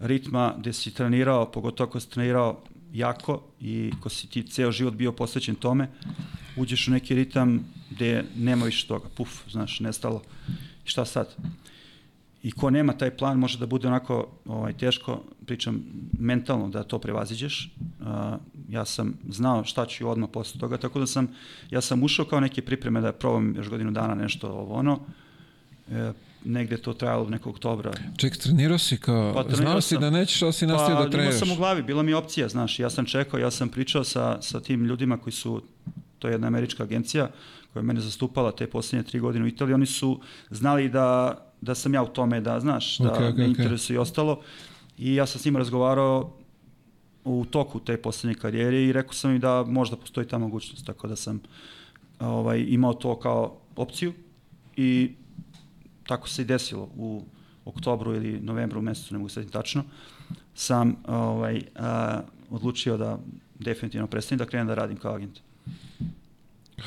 [0.00, 2.62] ritma gde si trenirao, pogotovo ako si trenirao
[2.92, 5.88] jako i ko si ti ceo život bio posvećen tome,
[6.56, 10.22] uđeš u neki ritam gde nema više toga, puf, znaš, nestalo.
[10.86, 11.36] I šta sad?
[12.46, 15.82] I ko nema taj plan može da bude onako ovaj, teško, pričam
[16.18, 17.74] mentalno da to prevaziđeš.
[18.00, 18.06] Uh,
[18.68, 21.28] ja sam znao šta ću odmah posle toga, tako da sam,
[21.70, 25.00] ja sam ušao kao neke pripreme da probam još godinu dana nešto ovo ono.
[25.90, 26.12] E,
[26.44, 27.92] negde to trajalo nekog oktobra.
[28.16, 31.10] Ček, trenirao si kao, Pa, trenirao znao si da nećeš, ali si nastavio Pa, da
[31.10, 31.34] treniraš.
[31.34, 34.42] imao sam u glavi, bila mi opcija, znaš, ja sam čekao, ja sam pričao sa,
[34.42, 35.62] sa tim ljudima koji su,
[36.18, 37.30] to je jedna američka agencija
[37.72, 41.34] koja je mene zastupala te posljednje tri godine u Italiji, oni su znali da,
[41.66, 44.40] da sam ja u tome, da, znaš, da Okej, okej, me interesuje i ostalo.
[44.98, 46.32] I ja sam s njima razgovarao
[47.24, 51.08] u toku te poslednje karijere i rekao sam im da možda postoji ta mogućnost, tako
[51.08, 51.40] da sam
[52.20, 54.12] ovaj, imao to kao opciju
[54.76, 55.12] i
[56.06, 57.24] tako se i desilo u
[57.64, 59.84] oktobru ili novembru mesecu, ne mogu setim tačno,
[60.54, 62.20] sam ovaj, a,
[62.50, 63.18] odlučio da
[63.58, 65.38] definitivno prestanem da krenem da radim kao agent.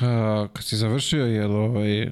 [0.00, 2.10] A, kad si završio, je li ovaj,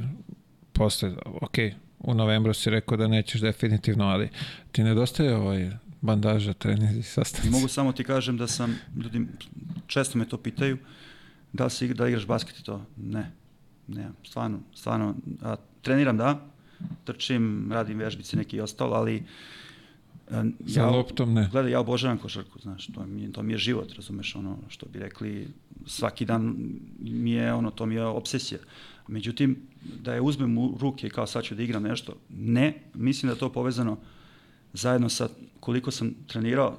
[0.73, 1.57] posle, ok,
[2.01, 4.29] u novembru si rekao da nećeš definitivno, ali
[4.73, 5.71] ti nedostaje ovaj
[6.01, 7.51] bandaža, treninzi, I sastanci.
[7.51, 9.27] mogu samo ti kažem da sam, ljudi
[9.87, 10.79] često me to pitaju,
[11.53, 12.85] da li si da igraš basket i to?
[12.97, 13.31] Ne.
[13.89, 16.41] Ne, stvarno, stvarno, a, treniram da,
[17.05, 19.25] trčim, radim vežbice neke i ostalo, ali
[20.31, 21.49] a, Sa loptom ne.
[21.53, 24.99] Gledaj, ja obožavam košarku, znaš, to mi, to mi je život, razumeš, ono što bi
[24.99, 25.49] rekli,
[25.87, 26.55] svaki dan
[27.01, 28.59] mi je, ono, to mi je obsesija.
[29.09, 29.57] Međutim,
[30.03, 33.39] da je uzmem u ruke kao sad ću da igram nešto, ne, mislim da je
[33.39, 33.97] to povezano
[34.73, 35.29] zajedno sa
[35.61, 36.77] koliko sam trenirao,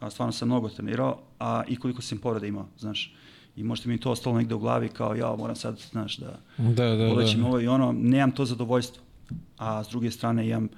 [0.00, 3.14] a stvarno sam mnogo trenirao, a i koliko sam povreda imao, znaš.
[3.56, 6.84] I možda mi to ostalo negde u glavi kao ja moram sad, znaš, da Da,
[6.96, 7.46] da, polećem da.
[7.46, 9.02] ovo i ono, nemam to zadovoljstvo.
[9.58, 10.68] A s druge strane imam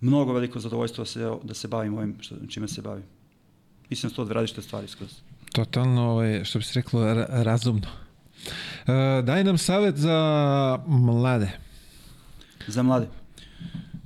[0.00, 3.04] mnogo veliko zadovoljstvo da se, da se bavim ovim što, čime se bavim.
[3.90, 5.10] Mislim da su to dve različite stvari skroz.
[5.52, 7.86] Totalno, ovaj, što bi se reklo, ra- razumno.
[8.86, 10.18] E, daj nam savjet za
[10.86, 11.50] mlade.
[12.66, 13.06] Za mlade.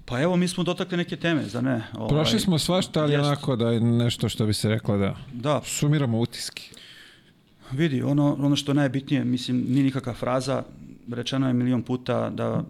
[0.04, 1.82] Pa evo, mi smo dotakli neke teme, za ne?
[1.94, 3.24] Ovaj, Prošli smo svašta, ali jest.
[3.24, 6.70] onako da je nešto što bi se reklo da Da, sumiramo utiski.
[7.70, 10.62] vidi, ono, ono što je najbitnije, mislim, nije nikakva fraza,
[11.10, 12.64] rečeno je milion puta da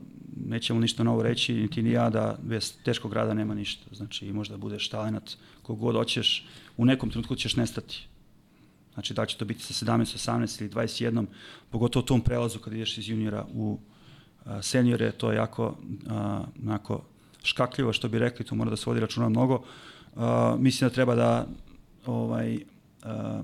[0.47, 3.85] nećemo ništa novo reći, niti ni ja, da bez teškog rada nema ništa.
[3.93, 5.31] Znači, možda budeš talenat,
[5.63, 8.07] kogod hoćeš, u nekom trenutku ćeš nestati.
[8.95, 11.27] Znači, da će to biti sa 17, 18 ili 21,
[11.71, 13.79] pogotovo u tom prelazu kad ideš iz juniora u
[14.45, 15.77] a, seniore, to je jako
[16.09, 17.03] a, onako
[17.43, 19.63] škakljivo, što bi rekli, tu mora da se vodi računa mnogo.
[20.17, 21.47] A, mislim da treba da
[22.07, 22.59] ovaj,
[23.03, 23.43] a,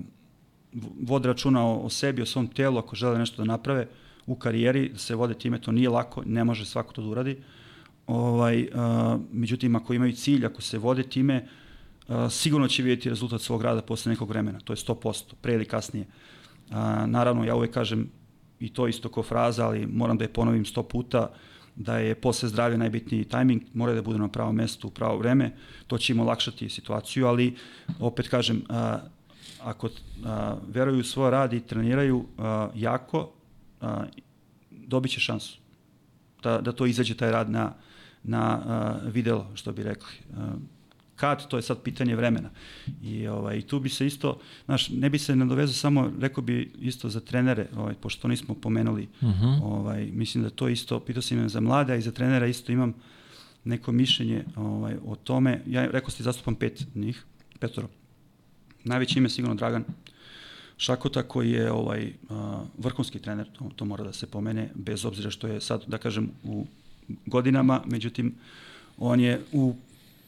[1.01, 3.87] vode računa o, o sebi, o svom telu, ako žele nešto da naprave
[4.25, 7.37] u karijeri, da se vode time, to nije lako, ne može svako to da uradi.
[8.07, 11.47] Ovaj, a, međutim, ako imaju cilj, ako se vode time,
[12.29, 16.05] sigurno će vidjeti rezultat svog rada posle nekog vremena, to je 100%, pre ili kasnije.
[17.05, 18.09] Naravno, ja uvek kažem,
[18.59, 21.31] i to isto kao fraza, ali moram da je ponovim 100 puta,
[21.75, 25.55] da je posle zdravlja najbitniji tajming, mora da bude na pravom mestu u pravo vreme,
[25.87, 27.55] to će im olakšati situaciju, ali
[27.99, 28.99] opet kažem, a,
[29.61, 29.89] ako
[30.25, 33.31] a, veruju u svoj rad i treniraju a, jako,
[33.81, 34.03] a,
[34.71, 35.59] dobit će šansu
[36.43, 37.73] da, da to izađe taj rad na,
[38.23, 40.13] na a, videlo, što bi rekli.
[40.37, 40.51] A,
[41.19, 42.49] kad, to je sad pitanje vremena.
[43.03, 46.71] I, ovaj, i tu bi se isto, znaš, ne bi se nadovezao samo, rekao bi
[46.79, 49.59] isto za trenere, ovaj, pošto to nismo pomenuli, Uh -huh.
[49.63, 52.93] ovaj, mislim da to isto, pitao sam za mlade, a i za trenera isto imam
[53.63, 55.61] neko mišljenje ovaj, o tome.
[55.67, 57.23] Ja rekao ste zastupam pet njih,
[57.59, 57.87] petoro.
[58.83, 59.83] Najveće ime sigurno Dragan
[60.77, 65.31] Šakota koji je ovaj a, vrhunski trener, to, to mora da se pomene, bez obzira
[65.31, 66.65] što je sad, da kažem, u
[67.25, 68.35] godinama, međutim,
[68.97, 69.75] on je u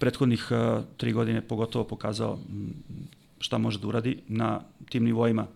[0.01, 2.39] prethodnih uh, tri godine pogotovo pokazao
[3.39, 5.47] šta može da uradi na tim nivoima.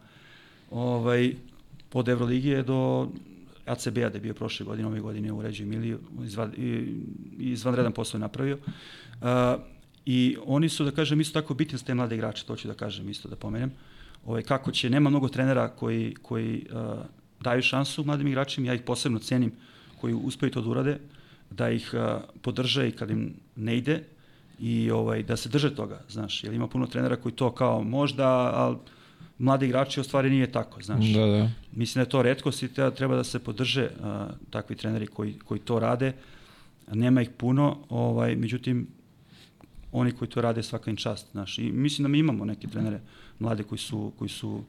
[0.72, 1.34] Ovaj,
[1.94, 3.10] od Evroligije do
[3.66, 6.52] ACB-a da je bio prošle godine, ove godine u Ređu Emiliju, izvan,
[7.40, 8.58] izvanredan posao je napravio.
[9.22, 9.28] Uh,
[10.06, 12.74] I oni su, da kažem, isto tako bitni za te mlade igrače, to ću da
[12.74, 13.72] kažem isto da pomenem.
[14.26, 17.06] Ovaj, kako će, nema mnogo trenera koji, koji uh,
[17.42, 19.52] daju šansu mladim igračima, ja ih posebno cenim,
[20.02, 21.00] koji uspeju to da urade,
[21.50, 24.04] da ih uh, podrže i kad im ne ide
[24.60, 28.28] i ovaj, da se drže toga, znaš, jer ima puno trenera koji to kao možda,
[28.54, 28.78] ali
[29.38, 31.06] mladi igrači u stvari nije tako, znaš.
[31.06, 31.50] Da, da.
[31.72, 34.06] Mislim da je to redkost i treba da se podrže uh,
[34.50, 36.14] takvi treneri koji, koji to rade.
[36.92, 38.88] Nema ih puno, ovaj, međutim,
[39.92, 41.60] oni koji to rade svaka im čast, znaš.
[41.60, 43.00] I mislim da mi imamo neke trenere
[43.40, 44.64] mlade koji su, koji su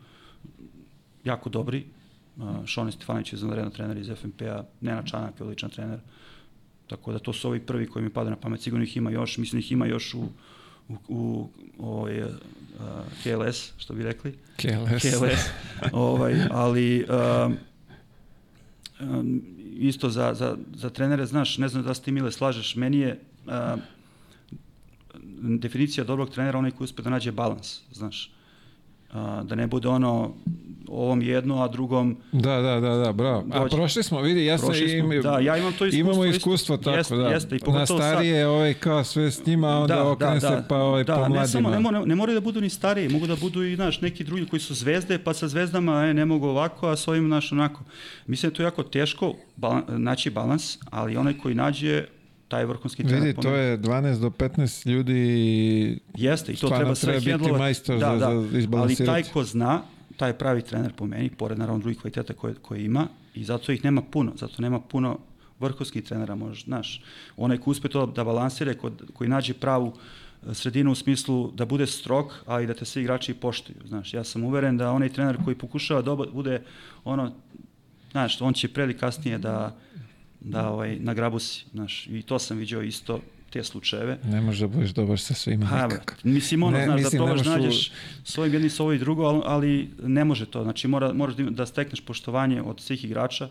[1.25, 1.85] jako dobri.
[2.37, 6.01] Uh, Šone Stefanović je zanredno trener iz FNP-a, Nena Čanak je odličan trener.
[6.87, 8.61] Tako da to su ovi prvi koji mi pada na pamet.
[8.61, 10.29] Sigurno ih ima još, mislim da ih ima još u,
[10.89, 11.49] u, u
[11.79, 12.29] ovaj, uh,
[13.23, 14.35] KLS, što bi rekli.
[14.57, 15.03] KLS.
[15.03, 15.41] KLS.
[15.93, 17.57] ovaj, ali um,
[19.01, 19.43] um,
[19.79, 23.21] isto za, za, za trenere, znaš, ne znam da se ti Mile slažeš, meni je
[23.47, 23.53] uh,
[25.59, 28.33] definicija dobrog trenera onaj koji uspe da nađe balans, znaš.
[29.13, 30.35] A, da ne bude ono
[30.89, 32.17] ovom jedno, a drugom...
[32.33, 33.43] Da, da, da, da, bravo.
[33.43, 33.65] Dođe.
[33.65, 36.13] A prošli smo, vidi, ja sam im, da, ja imam to iskustvo.
[36.13, 37.29] Imamo iskustvo tako, jeste, da.
[37.29, 40.57] Jeste, i Na starije, sad, ovaj, kao sve s njima, onda da, okrene da, se
[40.57, 41.41] da, pa ovaj, da, po mladima.
[41.41, 44.01] Ne, samo, ne, ne, ne moraju da budu ni stariji, mogu da budu i, znaš,
[44.01, 47.27] neki drugi koji su zvezde, pa sa zvezdama, e, ne mogu ovako, a s ovim,
[47.27, 47.85] znaš, onako.
[48.27, 52.05] Mislim da je to jako teško balan, naći balans, ali onaj koji nađe
[52.49, 53.23] taj vrhunski trener.
[53.23, 55.99] Vidi, to je 12 do 15 ljudi.
[56.15, 59.11] Jeste, i to treba sve treba biti majstor da, za, da, za izbalansirati.
[59.11, 59.83] Ali taj ko zna,
[60.17, 63.85] taj pravi trener po meni, pored naravno drugih kvaliteta koje, koje ima, i zato ih
[63.85, 65.19] nema puno, zato nema puno
[65.61, 67.03] vrhunskih trenera, možeš, znaš,
[67.37, 71.65] onaj ko uspe to da balansira, ko, koji nađe pravu e, sredinu u smislu da
[71.65, 75.09] bude strog, ali i da te svi igrači poštuju, znaš, ja sam uveren da onaj
[75.09, 76.63] trener koji pokušava da bude
[77.05, 77.33] ono,
[78.11, 79.77] znaš, on će pre kasnije da
[80.41, 83.21] da ovaj, na grabusi, znaš, i to sam vidio isto,
[83.57, 84.19] te slučajeve.
[84.25, 85.89] Ne može da budeš dobar sa svima ha,
[86.23, 87.93] Mislim, ono, ne, znaš, da mislim, da probaš nađeš
[88.25, 90.63] svojim jednim sa ovo i drugo, ali, ali ne može to.
[90.63, 93.49] Znači, mora, moraš da, da stekneš poštovanje od svih igrača,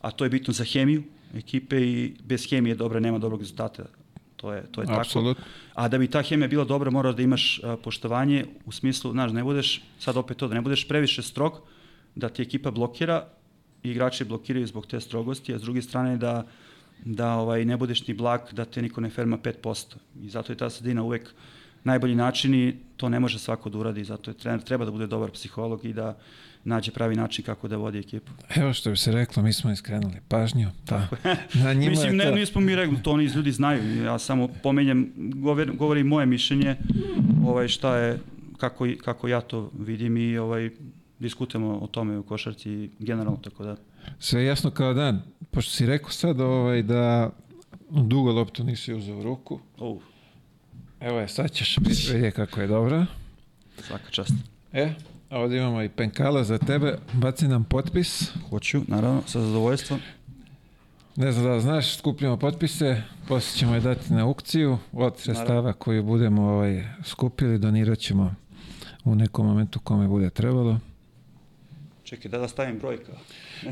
[0.00, 1.02] a to je bitno za hemiju
[1.34, 3.84] ekipe i bez hemije dobre nema dobrog rezultata.
[4.36, 5.36] To je, to je Absolut.
[5.36, 5.48] tako.
[5.74, 9.32] A da bi ta hemija bila dobra, moraš da imaš a, poštovanje u smislu, znaš,
[9.32, 11.60] ne budeš, sad opet to, da ne budeš previše strog,
[12.14, 13.26] da ti ekipa blokira,
[13.82, 16.46] igrači blokiraju zbog te strogosti, a s druge strane da
[17.04, 19.94] da ovaj ne budeš ni blag, da te niko ne ferma 5%.
[20.22, 21.30] I zato je ta sredina uvek
[21.84, 25.06] najbolji način i to ne može svako da uradi, zato je trener treba da bude
[25.06, 26.16] dobar psiholog i da
[26.64, 28.32] nađe pravi način kako da vodi ekipu.
[28.56, 30.70] Evo što bi se reklo, mi smo iskrenuli pažnju.
[30.88, 31.00] Pa,
[31.64, 32.34] na njima Mislim, ne, to...
[32.34, 34.02] nismo mi rekli, to oni ljudi znaju.
[34.02, 36.76] Ja samo pomenjem, govorim, govorim moje mišljenje,
[37.46, 38.18] ovaj, šta je,
[38.56, 40.70] kako, kako ja to vidim i ovaj,
[41.18, 43.76] diskutujemo o tome u košarci generalno, tako da...
[44.18, 45.22] Sve jasno kao dan.
[45.50, 47.30] Pošto si rekao sad ovaj, da
[47.90, 49.60] dugo loptu nisi uzeo u ruku.
[49.78, 50.02] Uh.
[51.00, 53.06] Evo je, sad ćeš vidjeti kako je dobro.
[53.82, 54.32] Svaka čast.
[54.72, 54.94] E,
[55.30, 56.98] ovdje imamo i penkala za tebe.
[57.12, 58.32] Baci nam potpis.
[58.50, 60.00] Hoću, naravno, sa zadovoljstvom.
[61.16, 66.02] Ne znam da znaš, skupljamo potpise, poslije ćemo je dati na aukciju od sredstava koju
[66.02, 68.34] budemo ovaj, skupili, donirat ćemo
[69.04, 70.78] u nekom momentu kome bude trebalo.
[72.08, 73.12] Čekaj, da da stavim brojka.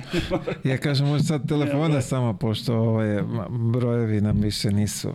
[0.71, 5.13] ja kažem, može sad telefona samo, pošto ovaj, brojevi nam više nisu.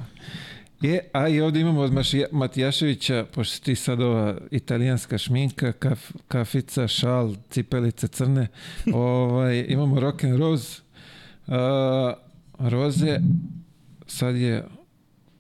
[0.82, 1.94] Je, a i ovdje imamo od
[2.32, 8.48] Matijaševića, pošto ti sad ova italijanska šminka, kaf, kafica, šal, cipelice crne,
[8.94, 10.82] ovaj, imamo rock and rose,
[11.48, 11.54] uh,
[12.60, 13.20] roze,
[14.08, 14.64] sad je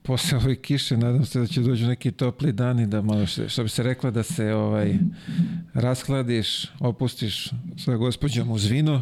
[0.03, 3.63] posle ove kiše, nadam se da će dođu neki topli dani da malo što, što
[3.63, 4.93] bi se rekla da se ovaj
[5.73, 9.01] raskladiš, opustiš sa gospođom uz vino.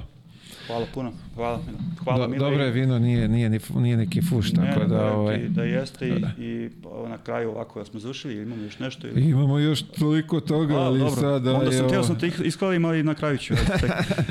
[0.68, 1.11] Hvala puno.
[1.36, 1.61] Hvala.
[2.03, 5.14] Hvala Do, dobro je vino, nije, nije, nije neki fuš, ne, tako da...
[5.14, 6.32] Ovaj, da jeste i, da.
[6.40, 6.69] i
[7.10, 9.08] na kraju ovako da smo završili, imamo još nešto?
[9.08, 9.30] Ili...
[9.30, 11.16] Imamo još toliko toga, A, ali dobro.
[11.16, 11.53] sada...
[11.53, 13.53] Onda sam, teo sam te iskalim, ali na kraju ću.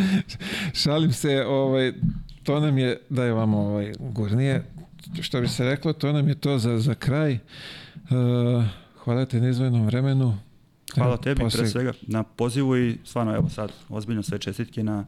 [0.82, 1.92] Šalim se, ovaj,
[2.42, 4.64] to nam je, da je vam ovaj, gurnije,
[5.20, 7.32] što bi se reklo, to nam je to za, za kraj.
[7.34, 8.64] Uh,
[9.04, 10.38] hvala te na izvojnom vremenu.
[10.94, 11.60] Hvala tebi posle...
[11.60, 15.06] pre svega na pozivu i stvarno evo sad ozbiljno sve čestitke na,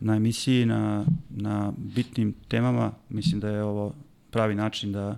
[0.00, 2.92] na emisiji, na, na bitnim temama.
[3.08, 3.94] Mislim da je ovo
[4.30, 5.16] pravi način da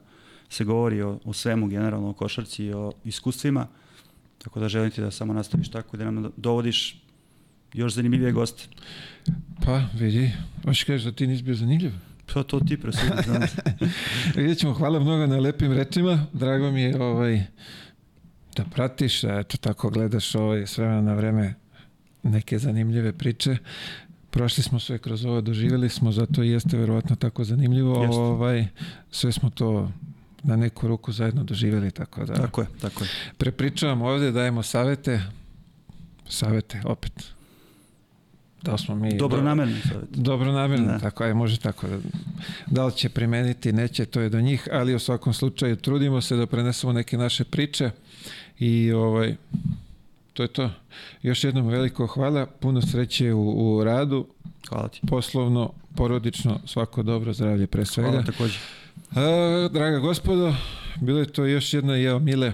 [0.48, 3.66] se govori o, o svemu generalno, o košarci i o iskustvima.
[4.38, 7.02] Tako da želim ti da samo nastaviš tako i da nam dovodiš
[7.72, 8.64] još zanimljivije goste.
[9.64, 10.32] Pa, vidi,
[10.64, 11.92] hoćeš kažeš da ti nisi bio zanimljiv?
[12.34, 13.42] Pa to ti presudi, znam.
[14.36, 16.26] Vidjet ćemo, hvala mnogo na lepim rečima.
[16.32, 17.42] Drago mi je ovaj,
[18.56, 21.54] da pratiš, da eto tako gledaš ovaj, s vremena na vreme
[22.22, 23.56] neke zanimljive priče.
[24.30, 28.02] Prošli smo sve kroz ovo, doživjeli smo, zato i jeste verovatno tako zanimljivo.
[28.02, 28.16] Jeste.
[28.16, 28.66] Ovaj,
[29.10, 29.90] sve smo to
[30.42, 33.10] na neku ruku zajedno doživjeli, tako da Tako je, tako je.
[33.38, 35.22] prepričavamo ovde, dajemo savete,
[36.28, 37.12] savete opet.
[38.62, 39.16] Da smo mi...
[39.16, 40.10] Dobro namerno savjet.
[40.10, 40.98] Dobro namjerno, Da.
[40.98, 41.86] tako je, može tako.
[41.86, 41.98] Da,
[42.66, 46.36] da li će primeniti, neće, to je do njih, ali u svakom slučaju trudimo se
[46.36, 47.90] da prenesemo neke naše priče
[48.58, 49.36] i ovaj,
[50.32, 50.70] to je to.
[51.22, 54.26] Još jednom veliko hvala, puno sreće u, u radu,
[54.68, 55.00] Hvala ti.
[55.08, 58.10] poslovno, porodično, svako dobro zdravlje pre svega.
[58.10, 58.58] Hvala takođe.
[59.16, 60.54] A, draga gospodo,
[61.00, 62.52] bilo je to još jedna jeo mile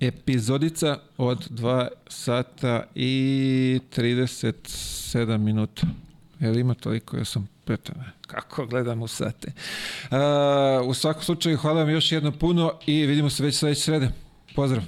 [0.00, 5.86] epizodica od 2 sata i 37 minuta.
[6.40, 7.16] Jel ima toliko?
[7.16, 7.94] Ja sam petao.
[8.26, 9.52] Kako gledam u sate.
[10.10, 14.10] A, u svakom slučaju, hvala vam još jedno puno i vidimo se već sledeće srede.
[14.54, 14.82] Pozdrav!